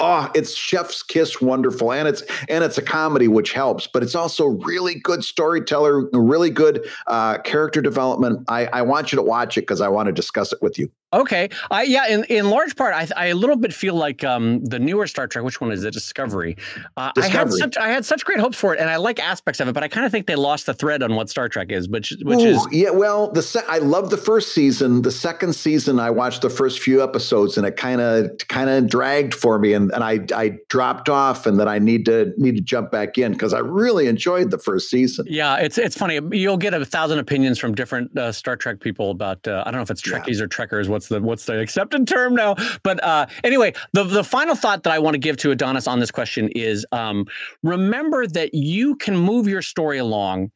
Oh 0.01 0.29
it's 0.35 0.57
chef's 0.57 1.05
kiss 1.05 1.41
wonderful 1.41 1.93
and 1.93 2.09
it's 2.09 2.23
and 2.49 2.65
it's 2.65 2.77
a 2.77 2.83
comedy 2.83 3.29
which 3.29 3.53
helps 3.53 3.87
but 3.87 4.03
it's 4.03 4.17
also 4.17 4.47
really 4.47 4.97
good 4.97 5.23
storyteller 5.23 6.09
really 6.13 6.51
good 6.51 6.85
uh, 7.07 7.39
character 7.39 7.81
development. 7.81 8.45
I, 8.49 8.67
I 8.67 8.83
want 8.83 9.13
you 9.13 9.17
to 9.17 9.23
watch 9.23 9.57
it 9.57 9.63
because 9.63 9.81
i 9.81 9.87
want 9.87 10.09
to 10.09 10.13
discuss 10.13 10.53
it 10.53 10.61
with 10.61 10.81
you 10.81 10.91
Okay. 11.15 11.49
I 11.71 11.85
yeah, 11.85 12.09
in, 12.09 12.25
in 12.25 12.51
large 12.51 12.77
part, 12.77 12.95
I, 12.95 13.09
I 13.17 13.27
a 13.27 13.35
little 13.35 13.57
bit 13.57 13.73
feel 13.73 13.95
like 13.95 14.25
um, 14.25 14.65
the 14.65 14.79
newer 14.79 15.07
Star 15.07 15.27
Trek. 15.27 15.45
Which 15.45 15.61
one 15.61 15.73
is 15.73 15.85
it? 15.85 15.93
Discovery. 15.93 16.57
Uh, 16.97 17.13
Discovery. 17.15 17.39
I 17.39 17.39
had 17.39 17.53
such 17.53 17.77
I 17.77 17.89
had 17.89 18.05
such 18.05 18.25
great 18.25 18.41
hopes 18.41 18.59
for 18.59 18.75
it, 18.75 18.81
and 18.81 18.91
I 18.91 18.97
like 18.97 19.21
aspects 19.21 19.61
of 19.61 19.69
it, 19.69 19.73
but 19.73 19.83
I 19.83 19.89
kind 19.89 20.05
of 20.05 20.13
think 20.13 20.27
they 20.27 20.35
lost 20.35 20.67
the 20.67 20.75
thread 20.75 21.03
on 21.03 21.15
what 21.15 21.31
Star 21.31 21.49
Trek 21.49 21.71
is, 21.71 21.89
which 21.89 22.13
which 22.23 22.41
Ooh, 22.41 22.47
is 22.47 22.67
yeah. 22.73 22.91
Well, 22.91 23.31
the 23.31 23.43
se- 23.43 23.65
I 23.69 23.79
love 23.79 24.11
the 24.11 24.17
first 24.17 24.55
season. 24.55 25.03
The 25.03 25.11
second 25.11 25.55
season, 25.55 26.01
I 26.01 26.11
watched 26.11 26.43
the 26.43 26.51
first 26.51 26.81
few 26.81 27.03
episodes, 27.03 27.57
and 27.57 27.67
it 27.67 27.77
kind 27.77 28.01
of 28.01 28.31
kind 28.49 28.69
of 28.69 28.89
dragged 28.89 29.35
for 29.35 29.59
me, 29.59 29.73
and, 29.73 29.93
and 29.93 30.03
I 30.03 30.21
I 30.35 30.59
dropped 30.69 31.09
off, 31.09 31.47
and 31.47 31.59
then 31.59 31.69
I 31.69 31.79
need 31.79 32.07
to 32.07 32.33
need 32.37 32.57
to 32.57 32.63
jump 32.63 32.91
back 32.91 33.19
in 33.19 33.33
because 33.33 33.55
I 33.55 33.61
really 33.61 34.07
enjoyed 34.07 34.51
the 34.51 34.59
first 34.59 34.91
season. 34.91 35.27
Yeah, 35.29 35.57
it's 35.57 35.79
it's 35.79 35.97
funny. 35.97 36.21
You'll 36.37 36.57
get 36.57 36.75
a 36.75 36.85
thousand 36.85 37.19
opinions 37.19 37.59
from 37.59 37.75
different 37.75 38.17
uh, 38.19 38.33
Star 38.33 38.57
Trek 38.57 38.81
people 38.81 39.11
about 39.11 39.47
uh, 39.47 39.63
I 39.65 39.71
don't 39.71 39.79
know 39.79 39.83
if 39.83 39.91
it's 39.91 40.03
Trekkies 40.03 40.39
yeah. 40.39 40.45
or 40.45 40.49
Trekkers. 40.49 40.89
What's 41.05 41.09
the 41.09 41.27
what's 41.27 41.45
the 41.47 41.61
accepted 41.61 42.07
term 42.07 42.35
now? 42.35 42.55
But 42.83 43.03
uh, 43.05 43.27
anyway, 43.43 43.75
the 43.93 44.05
the 44.05 44.25
final 44.25 44.55
thought 44.55 44.85
that 44.85 44.93
I 44.93 44.99
want 44.99 45.15
to 45.15 45.19
give 45.19 45.37
to 45.39 45.51
Adonis 45.51 45.87
on 45.87 46.01
this 46.01 46.11
question 46.11 46.49
is 46.51 46.87
um, 46.93 47.27
remember 47.63 48.27
that 48.27 48.55
you 48.55 48.97
can 48.97 49.17
move 49.17 49.47
your 49.47 49.63
story 49.63 49.99
along. 49.99 50.51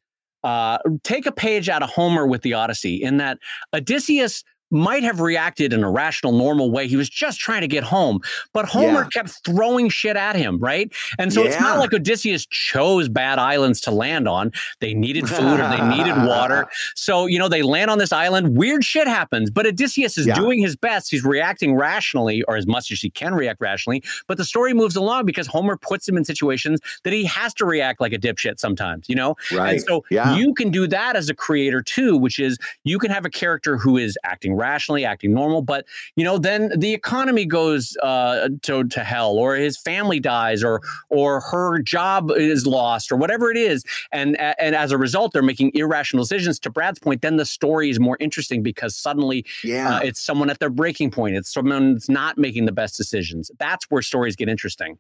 Uh, 0.45 0.79
take 1.03 1.27
a 1.27 1.33
page 1.33 1.69
out 1.69 1.83
of 1.83 1.91
Homer 1.91 2.27
with 2.27 2.43
the 2.43 2.55
Odyssey, 2.55 3.03
in 3.03 3.19
that 3.19 3.39
Odysseus 3.75 4.45
might 4.71 5.03
have 5.03 5.21
reacted 5.21 5.73
in 5.73 5.83
a 5.83 5.91
rational, 5.91 6.33
normal 6.33 6.71
way. 6.71 6.87
He 6.89 6.97
was 6.97 7.09
just 7.09 7.41
trying 7.41 7.63
to 7.63 7.69
get 7.69 7.85
home, 7.85 8.21
but 8.53 8.67
Homer 8.67 9.03
yeah. 9.03 9.09
kept 9.13 9.45
throwing 9.45 9.89
shit 9.89 10.17
at 10.17 10.37
him, 10.37 10.59
right? 10.59 10.93
And 11.19 11.33
so 11.33 11.43
yeah. 11.43 11.49
it's 11.49 11.61
not 11.61 11.79
like 11.79 11.93
Odysseus 11.93 12.47
chose 12.47 13.09
bad 13.09 13.39
islands 13.39 13.81
to 13.83 13.91
land 13.91 14.29
on. 14.29 14.53
They 14.81 14.95
needed 14.95 15.29
food 15.29 15.61
or 15.61 15.69
they 15.69 15.83
needed 15.89 16.17
water. 16.27 16.67
So, 16.95 17.27
you 17.27 17.39
know, 17.39 17.49
they 17.49 17.63
land 17.63 17.91
on 17.91 17.99
this 17.99 18.13
island, 18.13 18.57
weird 18.57 18.85
shit 18.85 19.07
happens, 19.07 19.51
but 19.51 19.67
Odysseus 19.67 20.19
is 20.19 20.27
yeah. 20.27 20.35
doing 20.35 20.61
his 20.61 20.77
best. 20.77 21.11
He's 21.11 21.25
reacting 21.25 21.75
rationally 21.75 22.43
or 22.45 22.57
as 22.57 22.67
much 22.67 22.91
as 22.91 23.01
he 23.01 23.11
can 23.11 23.35
react 23.35 23.61
rationally, 23.61 24.03
but 24.27 24.37
the 24.37 24.45
story 24.45 24.75
moves 24.75 24.97
along 24.97 25.27
because 25.27 25.47
Homer 25.47 25.77
puts 25.77 26.09
him 26.09 26.17
in 26.17 26.25
situations 26.25 26.81
that 27.05 27.13
he 27.13 27.25
has 27.25 27.55
to 27.55 27.67
react 27.67 28.01
like 28.01 28.13
a 28.13 28.19
dipshit 28.19 28.59
sometimes, 28.59 29.09
you 29.09 29.15
know? 29.15 29.37
Right. 29.53 29.75
And 29.75 29.83
so 29.83 30.05
you 30.37 30.55
can 30.55 30.71
do 30.71 30.87
that 30.89 31.17
as 31.17 31.29
a 31.29 31.35
creator 31.35 31.83
too, 31.83 32.17
which 32.17 32.39
is 32.39 32.59
you 32.85 32.99
can 32.99 33.11
have 33.11 33.25
a 33.25 33.31
character 33.31 33.77
who 33.77 33.97
is 33.97 34.19
acting 34.25 34.58
rationally, 34.59 35.05
acting 35.05 35.33
normal, 35.33 35.63
but 35.63 35.87
you 36.17 36.25
know, 36.25 36.39
then 36.39 36.73
the 36.77 36.93
economy 36.93 37.45
goes 37.47 37.97
uh, 38.03 38.49
to 38.63 38.85
to 38.85 39.05
hell, 39.05 39.33
or 39.33 39.55
his 39.57 39.79
family 39.79 40.21
dies, 40.21 40.63
or 40.63 40.81
or 41.09 41.41
her 41.41 41.79
job 41.79 42.31
is 42.33 42.67
lost, 42.67 43.11
or 43.13 43.17
whatever 43.17 43.51
it 43.51 43.57
is, 43.57 43.85
and 44.13 44.39
and 44.39 44.75
as 44.75 44.93
a 44.93 44.99
result, 44.99 45.33
they're 45.33 45.43
making 45.43 45.71
irrational 45.75 46.25
decisions. 46.25 46.59
To 46.61 46.71
Brad's 46.71 46.99
point, 46.99 47.23
then 47.23 47.37
the 47.37 47.47
story 47.47 47.91
is 47.91 48.01
more 48.01 48.17
interesting 48.21 48.63
because 48.63 48.97
suddenly, 48.97 49.45
yeah, 49.65 49.97
uh, 49.97 50.01
it's 50.01 50.21
someone 50.21 50.51
at 50.51 50.59
their 50.59 50.71
breaking 50.71 51.11
point. 51.11 51.37
It's 51.37 51.53
someone 51.53 51.95
that's 51.95 52.09
not 52.09 52.39
making 52.39 52.67
the 52.67 52.73
best 52.73 52.97
decisions. 52.97 53.51
That's 53.59 53.91
where 53.91 54.03
stories 54.03 54.37
get 54.37 54.49
interesting. 54.49 54.99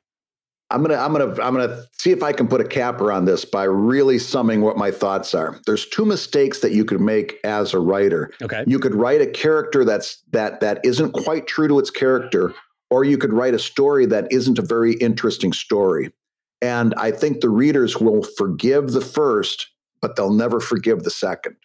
I'm 0.70 0.82
gonna 0.82 0.96
I'm 0.96 1.12
gonna 1.12 1.30
I'm 1.42 1.54
gonna 1.54 1.82
see 1.92 2.10
if 2.10 2.22
I 2.22 2.32
can 2.32 2.46
put 2.46 2.60
a 2.60 2.64
capper 2.64 3.10
on 3.10 3.24
this 3.24 3.44
by 3.44 3.64
really 3.64 4.18
summing 4.18 4.60
what 4.60 4.76
my 4.76 4.90
thoughts 4.90 5.34
are. 5.34 5.58
There's 5.64 5.86
two 5.86 6.04
mistakes 6.04 6.60
that 6.60 6.72
you 6.72 6.84
could 6.84 7.00
make 7.00 7.38
as 7.42 7.72
a 7.72 7.78
writer. 7.78 8.30
Okay. 8.42 8.64
You 8.66 8.78
could 8.78 8.94
write 8.94 9.22
a 9.22 9.26
character 9.26 9.84
that's 9.84 10.22
that 10.32 10.60
that 10.60 10.80
isn't 10.84 11.12
quite 11.12 11.46
true 11.46 11.68
to 11.68 11.78
its 11.78 11.90
character, 11.90 12.54
or 12.90 13.04
you 13.04 13.16
could 13.16 13.32
write 13.32 13.54
a 13.54 13.58
story 13.58 14.04
that 14.06 14.30
isn't 14.30 14.58
a 14.58 14.62
very 14.62 14.92
interesting 14.94 15.54
story. 15.54 16.12
And 16.60 16.92
I 16.94 17.12
think 17.12 17.40
the 17.40 17.50
readers 17.50 17.96
will 17.98 18.22
forgive 18.22 18.92
the 18.92 19.00
first, 19.00 19.68
but 20.02 20.16
they'll 20.16 20.34
never 20.34 20.60
forgive 20.60 21.02
the 21.02 21.10
second. 21.10 21.56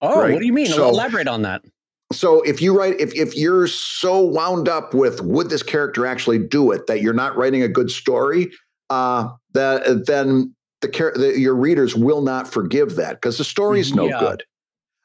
Oh, 0.00 0.22
right? 0.22 0.32
what 0.32 0.40
do 0.40 0.46
you 0.46 0.52
mean? 0.54 0.66
So, 0.66 0.88
Elaborate 0.88 1.28
on 1.28 1.42
that 1.42 1.62
so 2.12 2.42
if 2.42 2.60
you 2.60 2.76
write 2.76 2.98
if 3.00 3.14
if 3.14 3.36
you're 3.36 3.66
so 3.66 4.20
wound 4.20 4.68
up 4.68 4.94
with 4.94 5.20
would 5.22 5.48
this 5.48 5.62
character 5.62 6.06
actually 6.06 6.38
do 6.38 6.70
it 6.72 6.86
that 6.86 7.00
you're 7.00 7.14
not 7.14 7.36
writing 7.36 7.62
a 7.62 7.68
good 7.68 7.90
story 7.90 8.50
uh 8.90 9.28
that 9.52 10.06
then 10.06 10.54
the, 10.80 10.88
the 11.16 11.38
your 11.38 11.54
readers 11.54 11.94
will 11.94 12.22
not 12.22 12.52
forgive 12.52 12.96
that 12.96 13.12
because 13.14 13.38
the 13.38 13.44
story's 13.44 13.94
no 13.94 14.06
yeah. 14.06 14.18
good 14.18 14.44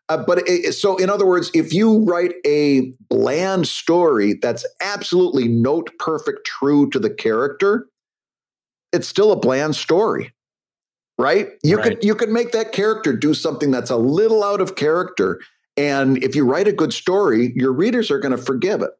uh, 0.09 0.23
but 0.23 0.47
it, 0.47 0.73
so 0.73 0.97
in 0.97 1.09
other 1.09 1.25
words 1.25 1.51
if 1.53 1.73
you 1.73 2.03
write 2.03 2.33
a 2.45 2.91
bland 3.09 3.67
story 3.67 4.33
that's 4.41 4.65
absolutely 4.81 5.47
note 5.47 5.91
perfect 5.99 6.45
true 6.45 6.89
to 6.89 6.99
the 6.99 7.09
character 7.09 7.87
it's 8.91 9.07
still 9.07 9.31
a 9.31 9.35
bland 9.35 9.75
story 9.75 10.33
right 11.19 11.49
you 11.63 11.77
right. 11.77 11.83
could 11.83 12.03
you 12.03 12.15
could 12.15 12.29
make 12.29 12.51
that 12.51 12.71
character 12.71 13.15
do 13.15 13.33
something 13.33 13.69
that's 13.69 13.91
a 13.91 13.97
little 13.97 14.43
out 14.43 14.59
of 14.59 14.75
character 14.75 15.39
and 15.77 16.23
if 16.23 16.35
you 16.35 16.45
write 16.45 16.67
a 16.67 16.73
good 16.73 16.93
story, 16.93 17.53
your 17.55 17.71
readers 17.71 18.09
are 18.11 18.19
going 18.19 18.35
to 18.35 18.41
forgive 18.41 18.81
it. 18.81 18.91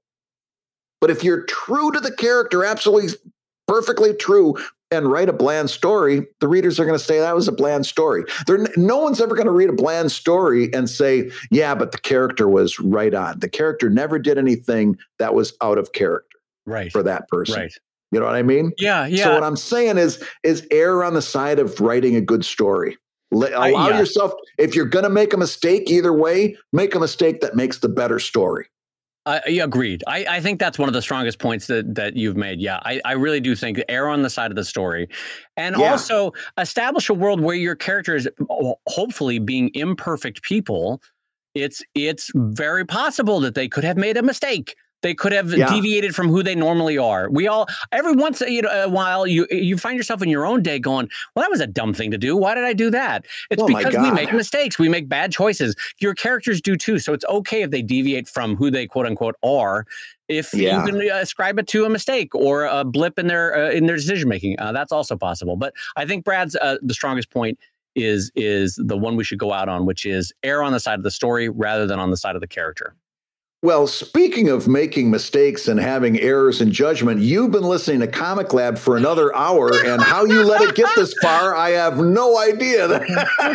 But 1.02 1.10
if 1.10 1.24
you're 1.24 1.44
true 1.44 1.92
to 1.92 2.00
the 2.00 2.12
character, 2.12 2.66
absolutely 2.66 3.18
perfectly 3.68 4.14
true, 4.14 4.56
and 4.92 5.12
write 5.12 5.30
a 5.30 5.34
bland 5.34 5.70
story, 5.70 6.28
the 6.40 6.48
readers 6.48 6.80
are 6.80 6.86
going 6.86 6.98
to 6.98 7.04
say 7.04 7.20
that 7.20 7.36
was 7.36 7.48
a 7.48 7.52
bland 7.52 7.86
story. 7.86 8.24
They're, 8.46 8.68
no 8.78 9.00
one's 9.00 9.20
ever 9.20 9.36
going 9.36 9.48
to 9.48 9.52
read 9.52 9.70
a 9.70 9.74
bland 9.74 10.12
story 10.12 10.72
and 10.74 10.90
say, 10.90 11.32
yeah, 11.52 11.76
but 11.76 11.92
the 11.92 11.98
character 11.98 12.48
was 12.48 12.80
right 12.80 13.14
on. 13.14 13.40
The 13.40 13.50
character 13.50 13.90
never 13.90 14.20
did 14.20 14.38
anything 14.38 14.98
that 15.20 15.34
was 15.34 15.54
out 15.62 15.78
of 15.78 15.92
character 15.92 16.38
right. 16.66 16.92
for 16.92 17.04
that 17.04 17.28
person. 17.28 17.62
Right. 17.62 17.74
You 18.12 18.20
know 18.20 18.28
what 18.28 18.36
I 18.36 18.44
mean? 18.44 18.72
Yeah, 18.78 19.08
yeah. 19.08 19.26
So 19.26 19.34
what 19.34 19.44
I'm 19.44 19.58
saying 19.58 19.98
is 19.98 20.24
is 20.44 20.66
err 20.72 21.04
on 21.04 21.16
the 21.16 21.22
side 21.22 21.60
of 21.60 21.82
writing 21.82 22.16
a 22.16 22.22
good 22.22 22.46
story. 22.46 22.98
Let, 23.32 23.54
allow 23.54 23.64
I, 23.64 23.90
yeah. 23.90 24.00
yourself, 24.00 24.34
if 24.58 24.76
you're 24.76 24.86
going 24.86 25.04
to 25.04 25.10
make 25.10 25.34
a 25.34 25.38
mistake 25.38 25.90
either 25.90 26.14
way, 26.14 26.58
make 26.72 26.96
a 26.96 27.00
mistake 27.00 27.42
that 27.42 27.56
makes 27.56 27.80
the 27.80 27.90
better 27.90 28.20
story. 28.20 28.68
Uh, 29.26 29.40
agreed. 29.48 30.04
I, 30.06 30.26
I, 30.30 30.40
think 30.40 30.60
that's 30.60 30.78
one 30.78 30.88
of 30.88 30.94
the 30.94 31.02
strongest 31.02 31.40
points 31.40 31.66
that, 31.66 31.96
that 31.96 32.16
you've 32.16 32.38
made. 32.38 32.62
Yeah, 32.62 32.80
I, 32.84 33.02
I 33.06 33.14
really 33.14 33.40
do 33.40 33.56
think 33.56 33.82
err 33.90 34.08
on 34.08 34.22
the 34.22 34.30
side 34.30 34.52
of 34.52 34.56
the 34.56 34.64
story, 34.64 35.10
and 35.58 35.76
yeah. 35.76 35.90
also 35.90 36.32
establish 36.60 37.10
a 37.10 37.14
world 37.16 37.42
where 37.42 37.56
your 37.56 37.76
characters, 37.76 38.28
hopefully, 38.88 39.40
being 39.40 39.72
imperfect 39.74 40.44
people, 40.44 41.02
it's 41.56 41.82
it's 41.96 42.30
very 42.36 42.86
possible 42.86 43.40
that 43.40 43.56
they 43.56 43.68
could 43.68 43.84
have 43.84 43.98
made 43.98 44.16
a 44.16 44.22
mistake. 44.22 44.76
They 45.02 45.14
could 45.14 45.34
have 45.34 45.54
yeah. 45.54 45.70
deviated 45.70 46.16
from 46.16 46.30
who 46.30 46.42
they 46.42 46.56
normally 46.56 46.98
are. 46.98 47.30
We 47.30 47.48
all 47.48 47.68
every 47.92 48.14
once 48.14 48.42
you 48.42 48.62
know, 48.62 48.70
a 48.70 48.90
while 48.90 49.28
you 49.28 49.46
you 49.52 49.78
find 49.78 49.98
yourself 49.98 50.22
in 50.22 50.30
your 50.30 50.46
own 50.46 50.64
day 50.64 50.80
going, 50.80 51.10
"Well, 51.36 51.44
that 51.44 51.52
was 51.52 51.62
a 51.62 51.68
dumb 51.68 51.94
thing 51.94 52.12
to 52.12 52.18
do. 52.18 52.36
Why 52.36 52.56
did 52.56 52.64
I 52.64 52.74
do 52.74 52.90
that?" 52.90 53.26
It's 53.52 53.62
oh 53.62 53.68
because 53.68 53.96
we 53.96 54.12
make 54.12 54.34
mistakes. 54.34 54.80
We 54.80 54.90
make 54.90 55.08
bad 55.08 55.32
choices. 55.32 55.76
Your 56.00 56.16
characters 56.16 56.62
do 56.62 56.76
too. 56.76 57.00
So 57.00 57.14
it's 57.14 57.26
okay 57.26 57.62
if 57.62 57.72
they 57.72 57.82
deviate 57.82 58.28
from 58.28 58.56
who 58.56 58.72
they 58.72 58.88
quote 58.88 59.06
unquote 59.06 59.36
are. 59.44 59.86
If 60.28 60.54
yeah. 60.54 60.84
you 60.84 60.92
can 60.92 61.02
ascribe 61.12 61.60
it 61.60 61.68
to 61.68 61.86
a 61.86 61.90
mistake 61.90 62.34
or 62.34 62.66
a 62.66 62.84
blip 62.84 63.20
in 63.20 63.28
their 63.28 63.56
uh, 63.56 63.70
in 63.72 63.86
their 63.86 63.98
decision 63.98 64.28
making, 64.28 64.60
uh, 64.60 64.72
that's 64.72 64.92
also 64.92 65.16
possible. 65.16 65.56
But 65.56 65.74
I 65.96 66.06
think 66.06 66.26
Brad's 66.26 66.56
uh, 66.56 66.78
the 66.82 66.96
strongest 66.96 67.30
point 67.30 67.60
is 67.96 68.32
is 68.36 68.80
the 68.84 68.98
one 68.98 69.16
we 69.16 69.24
should 69.24 69.40
go 69.40 69.54
out 69.54 69.70
on, 69.70 69.86
which 69.86 70.06
is 70.06 70.34
err 70.44 70.64
on 70.64 70.72
the 70.72 70.80
side 70.80 71.00
of 71.00 71.04
the 71.04 71.12
story 71.12 71.50
rather 71.50 71.86
than 71.86 72.00
on 72.00 72.12
the 72.12 72.18
side 72.18 72.36
of 72.36 72.42
the 72.42 72.48
character. 72.48 72.96
Well, 73.62 73.88
speaking 73.88 74.50
of 74.50 74.68
making 74.68 75.10
mistakes 75.10 75.68
and 75.68 75.80
having 75.80 76.20
errors 76.20 76.62
in 76.62 76.72
judgment, 76.72 77.22
you've 77.22 77.50
been 77.50 77.64
listening 77.64 78.02
to 78.02 78.08
Comic 78.08 78.54
Lab 78.54 78.78
for 78.78 78.96
another 78.96 79.36
hour, 79.36 79.72
and 79.74 80.00
how 80.00 80.24
you 80.24 80.44
let 80.44 80.62
it 80.62 80.76
get 80.76 80.88
this 80.96 81.16
far, 81.20 81.56
I 81.56 81.72
have 81.72 81.98
no 81.98 82.38
idea. 82.38 82.88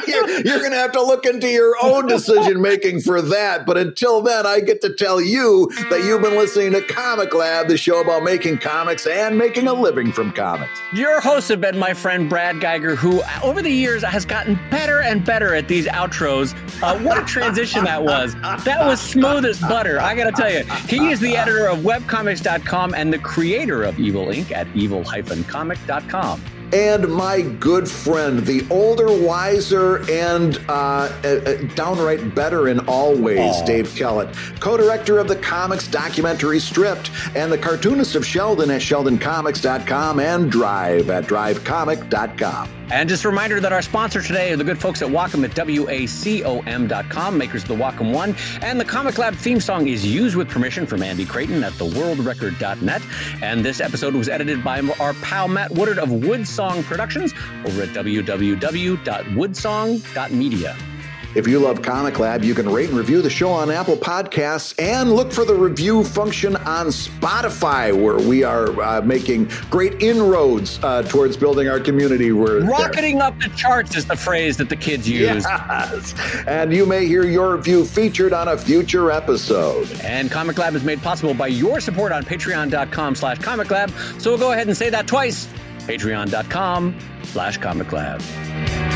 you're, 0.08 0.58
going 0.58 0.72
to 0.72 0.76
have 0.76 0.90
to 0.92 1.02
look 1.02 1.26
into 1.26 1.48
your 1.48 1.76
own 1.80 2.08
decision 2.08 2.60
making 2.60 3.02
for 3.02 3.22
that. 3.22 3.64
But 3.66 3.76
until 3.76 4.20
then, 4.20 4.46
I 4.46 4.58
get 4.58 4.80
to 4.80 4.92
tell 4.92 5.20
you 5.20 5.70
that 5.90 6.02
you've 6.02 6.22
been 6.22 6.36
listening 6.36 6.72
to 6.72 6.80
Comic 6.80 7.32
Lab, 7.32 7.68
the 7.68 7.76
show 7.76 8.00
about 8.00 8.24
making 8.24 8.58
comics 8.58 9.06
and 9.06 9.38
making 9.38 9.68
a 9.68 9.74
living 9.74 10.10
from 10.10 10.32
comics. 10.32 10.80
Your 10.92 11.20
hosts 11.20 11.50
have 11.50 11.60
been 11.60 11.78
my 11.78 11.94
friend 11.94 12.28
Brad 12.28 12.56
Guigar, 12.56 12.96
who 12.96 13.22
over 13.44 13.62
the 13.62 13.70
years 13.70 14.02
has 14.02 14.24
gotten 14.24 14.58
better 14.70 15.02
and 15.02 15.24
better 15.24 15.54
at 15.54 15.68
these 15.68 15.86
outros. 15.86 16.52
Uh, 16.82 16.98
what 17.04 17.16
a 17.16 17.24
transition 17.24 17.84
that 17.84 18.02
was! 18.02 18.34
That 18.64 18.84
was 18.84 19.00
smooth 19.00 19.44
as 19.44 19.60
butter. 19.60 19.99
I 20.00 20.14
got 20.14 20.24
to 20.24 20.32
tell 20.32 20.52
you, 20.52 20.64
he 20.88 21.10
is 21.10 21.20
the 21.20 21.36
editor 21.36 21.68
of 21.68 21.78
webcomics.com 21.80 22.94
and 22.94 23.12
the 23.12 23.18
creator 23.18 23.82
of 23.84 23.98
Evil 23.98 24.26
Inc. 24.26 24.50
at 24.52 24.66
evil-comic.com 24.74 26.42
and 26.72 27.08
my 27.08 27.42
good 27.42 27.88
friend, 27.88 28.44
the 28.46 28.66
older, 28.70 29.06
wiser, 29.10 30.08
and 30.10 30.60
uh, 30.68 31.10
uh, 31.24 31.54
downright 31.74 32.34
better 32.34 32.68
in 32.68 32.80
all 32.80 33.16
ways, 33.16 33.56
Aww. 33.56 33.66
Dave 33.66 33.94
Kellett, 33.96 34.34
co 34.60 34.76
director 34.76 35.18
of 35.18 35.28
the 35.28 35.36
comics 35.36 35.88
documentary 35.88 36.60
Stripped, 36.60 37.10
and 37.34 37.50
the 37.50 37.58
cartoonist 37.58 38.14
of 38.14 38.24
Sheldon 38.24 38.70
at 38.70 38.80
sheldoncomics.com 38.80 40.20
and 40.20 40.50
Drive 40.50 41.10
at 41.10 41.24
drivecomic.com. 41.24 42.79
And 42.90 43.08
just 43.08 43.24
a 43.24 43.28
reminder 43.28 43.60
that 43.60 43.72
our 43.72 43.82
sponsor 43.82 44.20
today 44.20 44.52
are 44.52 44.56
the 44.56 44.64
good 44.64 44.78
folks 44.78 45.02
at 45.02 45.08
Wacom 45.08 45.44
at 45.44 45.52
WACOM.com, 45.52 47.38
makers 47.38 47.62
of 47.62 47.68
the 47.68 47.76
Wacom 47.76 48.12
One. 48.12 48.34
And 48.62 48.80
the 48.80 48.84
Comic 48.84 49.18
Lab 49.18 49.34
theme 49.34 49.60
song 49.60 49.88
is 49.88 50.04
used 50.04 50.36
with 50.36 50.48
permission 50.48 50.86
from 50.86 51.02
Andy 51.02 51.24
Creighton 51.24 51.62
at 51.62 51.72
theworldrecord.net. 51.74 53.02
And 53.42 53.64
this 53.64 53.80
episode 53.80 54.14
was 54.14 54.28
edited 54.28 54.64
by 54.64 54.80
our 55.00 55.14
pal 55.14 55.48
Matt 55.48 55.70
Woodard 55.70 55.98
of 55.98 56.08
Woodsong 56.08 56.82
Productions 56.84 57.32
over 57.64 57.82
at 57.82 57.90
www.woodsong.media. 57.90 60.89
If 61.36 61.46
you 61.46 61.60
love 61.60 61.80
Comic 61.80 62.18
Lab, 62.18 62.42
you 62.42 62.54
can 62.54 62.68
rate 62.68 62.88
and 62.88 62.98
review 62.98 63.22
the 63.22 63.30
show 63.30 63.50
on 63.50 63.70
Apple 63.70 63.96
Podcasts 63.96 64.74
and 64.80 65.12
look 65.12 65.32
for 65.32 65.44
the 65.44 65.54
review 65.54 66.02
function 66.02 66.56
on 66.56 66.86
Spotify, 66.86 67.92
where 67.94 68.18
we 68.18 68.42
are 68.42 68.80
uh, 68.82 69.00
making 69.02 69.48
great 69.70 70.02
inroads 70.02 70.82
uh, 70.82 71.02
towards 71.02 71.36
building 71.36 71.68
our 71.68 71.78
community. 71.78 72.32
We're 72.32 72.64
rocketing 72.64 73.18
there. 73.18 73.28
up 73.28 73.38
the 73.38 73.48
charts 73.50 73.96
is 73.96 74.06
the 74.06 74.16
phrase 74.16 74.56
that 74.56 74.68
the 74.68 74.76
kids 74.76 75.08
use. 75.08 75.44
Yes. 75.44 76.14
And 76.48 76.72
you 76.72 76.84
may 76.84 77.06
hear 77.06 77.24
your 77.24 77.54
review 77.56 77.84
featured 77.84 78.32
on 78.32 78.48
a 78.48 78.58
future 78.58 79.12
episode. 79.12 79.88
And 80.02 80.32
Comic 80.32 80.58
Lab 80.58 80.74
is 80.74 80.82
made 80.82 81.00
possible 81.00 81.34
by 81.34 81.46
your 81.46 81.80
support 81.80 82.10
on 82.10 82.24
patreon.com 82.24 83.14
slash 83.14 83.38
comic 83.38 83.70
lab. 83.70 83.90
So 84.18 84.30
we'll 84.30 84.40
go 84.40 84.50
ahead 84.50 84.66
and 84.66 84.76
say 84.76 84.90
that 84.90 85.06
twice. 85.06 85.46
Patreon.com 85.86 86.98
slash 87.22 87.58
comic 87.58 87.92
lab. 87.92 88.89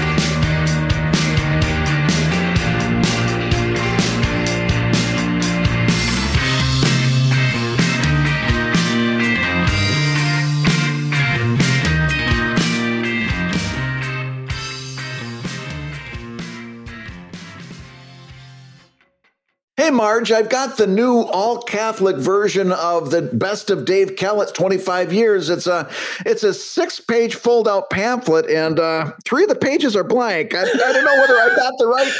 Marge, 19.94 20.32
I've 20.32 20.48
got 20.48 20.76
the 20.76 20.86
new 20.86 21.20
all 21.22 21.62
Catholic 21.62 22.16
version 22.16 22.72
of 22.72 23.10
the 23.10 23.22
Best 23.22 23.70
of 23.70 23.84
Dave 23.84 24.16
Kellett's 24.16 24.52
25 24.52 25.12
years. 25.12 25.48
It's 25.48 25.66
a 25.66 25.88
it's 26.26 26.42
a 26.42 26.52
six 26.52 27.00
page 27.00 27.34
fold 27.34 27.68
out 27.68 27.90
pamphlet, 27.90 28.46
and 28.50 28.78
uh, 28.78 29.12
three 29.24 29.44
of 29.44 29.48
the 29.48 29.54
pages 29.54 29.96
are 29.96 30.04
blank. 30.04 30.54
I, 30.54 30.62
I 30.62 30.64
don't 30.64 31.04
know 31.04 31.16
whether 31.16 31.34
I 31.34 31.54
got 31.56 31.72
the 31.78 31.86
right. 31.86 32.12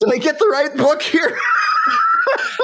Did 0.00 0.12
I 0.12 0.18
get 0.18 0.38
the 0.38 0.48
right 0.48 0.76
book 0.76 1.02
here? 1.02 1.38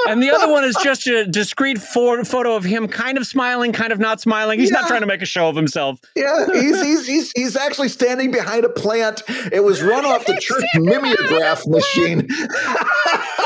and 0.07 0.21
the 0.21 0.31
other 0.31 0.51
one 0.51 0.63
is 0.63 0.75
just 0.83 1.07
a 1.07 1.25
discreet 1.25 1.79
for- 1.79 2.23
photo 2.23 2.55
of 2.55 2.63
him 2.63 2.87
kind 2.87 3.17
of 3.17 3.25
smiling, 3.25 3.71
kind 3.71 3.91
of 3.91 3.99
not 3.99 4.21
smiling. 4.21 4.59
He's 4.59 4.71
yeah. 4.71 4.81
not 4.81 4.87
trying 4.87 5.01
to 5.01 5.07
make 5.07 5.21
a 5.21 5.25
show 5.25 5.49
of 5.49 5.55
himself. 5.55 5.99
Yeah, 6.15 6.45
he's, 6.53 6.81
he's, 6.81 7.07
he's, 7.07 7.31
he's 7.31 7.55
actually 7.55 7.89
standing 7.89 8.31
behind 8.31 8.65
a 8.65 8.69
plant. 8.69 9.23
It 9.51 9.63
was 9.63 9.81
run 9.81 10.05
off 10.05 10.25
the 10.25 10.35
church 10.39 10.63
mimeograph 10.75 11.65
machine. 11.67 12.27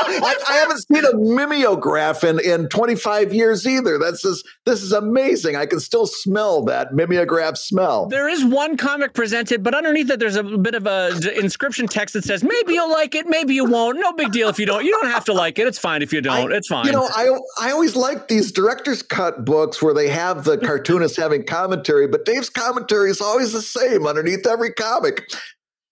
I, 0.04 0.36
I, 0.48 0.52
haven't 0.54 0.78
seen 0.86 1.04
a 1.04 1.16
mimeograph 1.16 2.24
in, 2.24 2.40
in 2.40 2.68
25 2.68 3.32
years 3.32 3.66
either. 3.66 3.98
That's 3.98 4.22
just, 4.22 4.46
this 4.66 4.82
is 4.82 4.92
amazing. 4.92 5.56
I 5.56 5.66
can 5.66 5.80
still 5.80 6.06
smell 6.06 6.64
that 6.64 6.94
mimeograph 6.94 7.56
smell. 7.56 8.06
There 8.06 8.28
is 8.28 8.44
one 8.44 8.76
comic 8.76 9.14
presented, 9.14 9.62
but 9.62 9.74
underneath 9.74 10.10
it, 10.10 10.20
there's 10.20 10.36
a 10.36 10.42
bit 10.42 10.74
of 10.74 10.86
a 10.86 11.12
inscription 11.38 11.86
text 11.86 12.14
that 12.14 12.24
says, 12.24 12.42
maybe 12.42 12.74
you'll 12.74 12.90
like 12.90 13.14
it, 13.14 13.26
maybe 13.26 13.54
you 13.54 13.64
won't. 13.64 13.98
No 13.98 14.12
big 14.12 14.32
deal 14.32 14.48
if 14.48 14.58
you 14.58 14.66
don't. 14.66 14.84
You 14.84 14.90
don't 14.90 15.10
have 15.10 15.24
to 15.26 15.32
like 15.32 15.58
it. 15.58 15.66
It's 15.66 15.78
fine 16.02 16.08
if 16.08 16.12
you 16.12 16.20
don't. 16.20 16.52
I, 16.52 16.56
it's 16.56 16.68
fine. 16.68 16.86
You 16.86 16.92
know, 16.92 17.08
I 17.14 17.38
I 17.60 17.70
always 17.72 17.96
like 17.96 18.28
these 18.28 18.52
director's 18.52 19.02
cut 19.02 19.44
books 19.44 19.82
where 19.82 19.94
they 19.94 20.08
have 20.08 20.44
the 20.44 20.58
cartoonist 20.58 21.16
having 21.16 21.44
commentary, 21.44 22.06
but 22.06 22.24
Dave's 22.24 22.50
commentary 22.50 23.10
is 23.10 23.20
always 23.20 23.52
the 23.52 23.62
same 23.62 24.06
underneath 24.06 24.46
every 24.46 24.72
comic. 24.72 25.30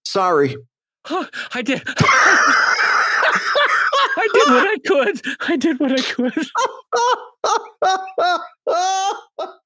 Sorry. 0.05 0.57
Huh, 1.07 1.27
I 1.55 1.63
did. 1.63 1.83
I 4.17 4.29
did 4.35 4.49
what 4.49 4.69
I 4.69 4.77
could. 4.87 5.21
I 5.41 5.57
did 5.57 5.81
what 5.81 5.93
I 5.93 6.03
could. 6.03 6.35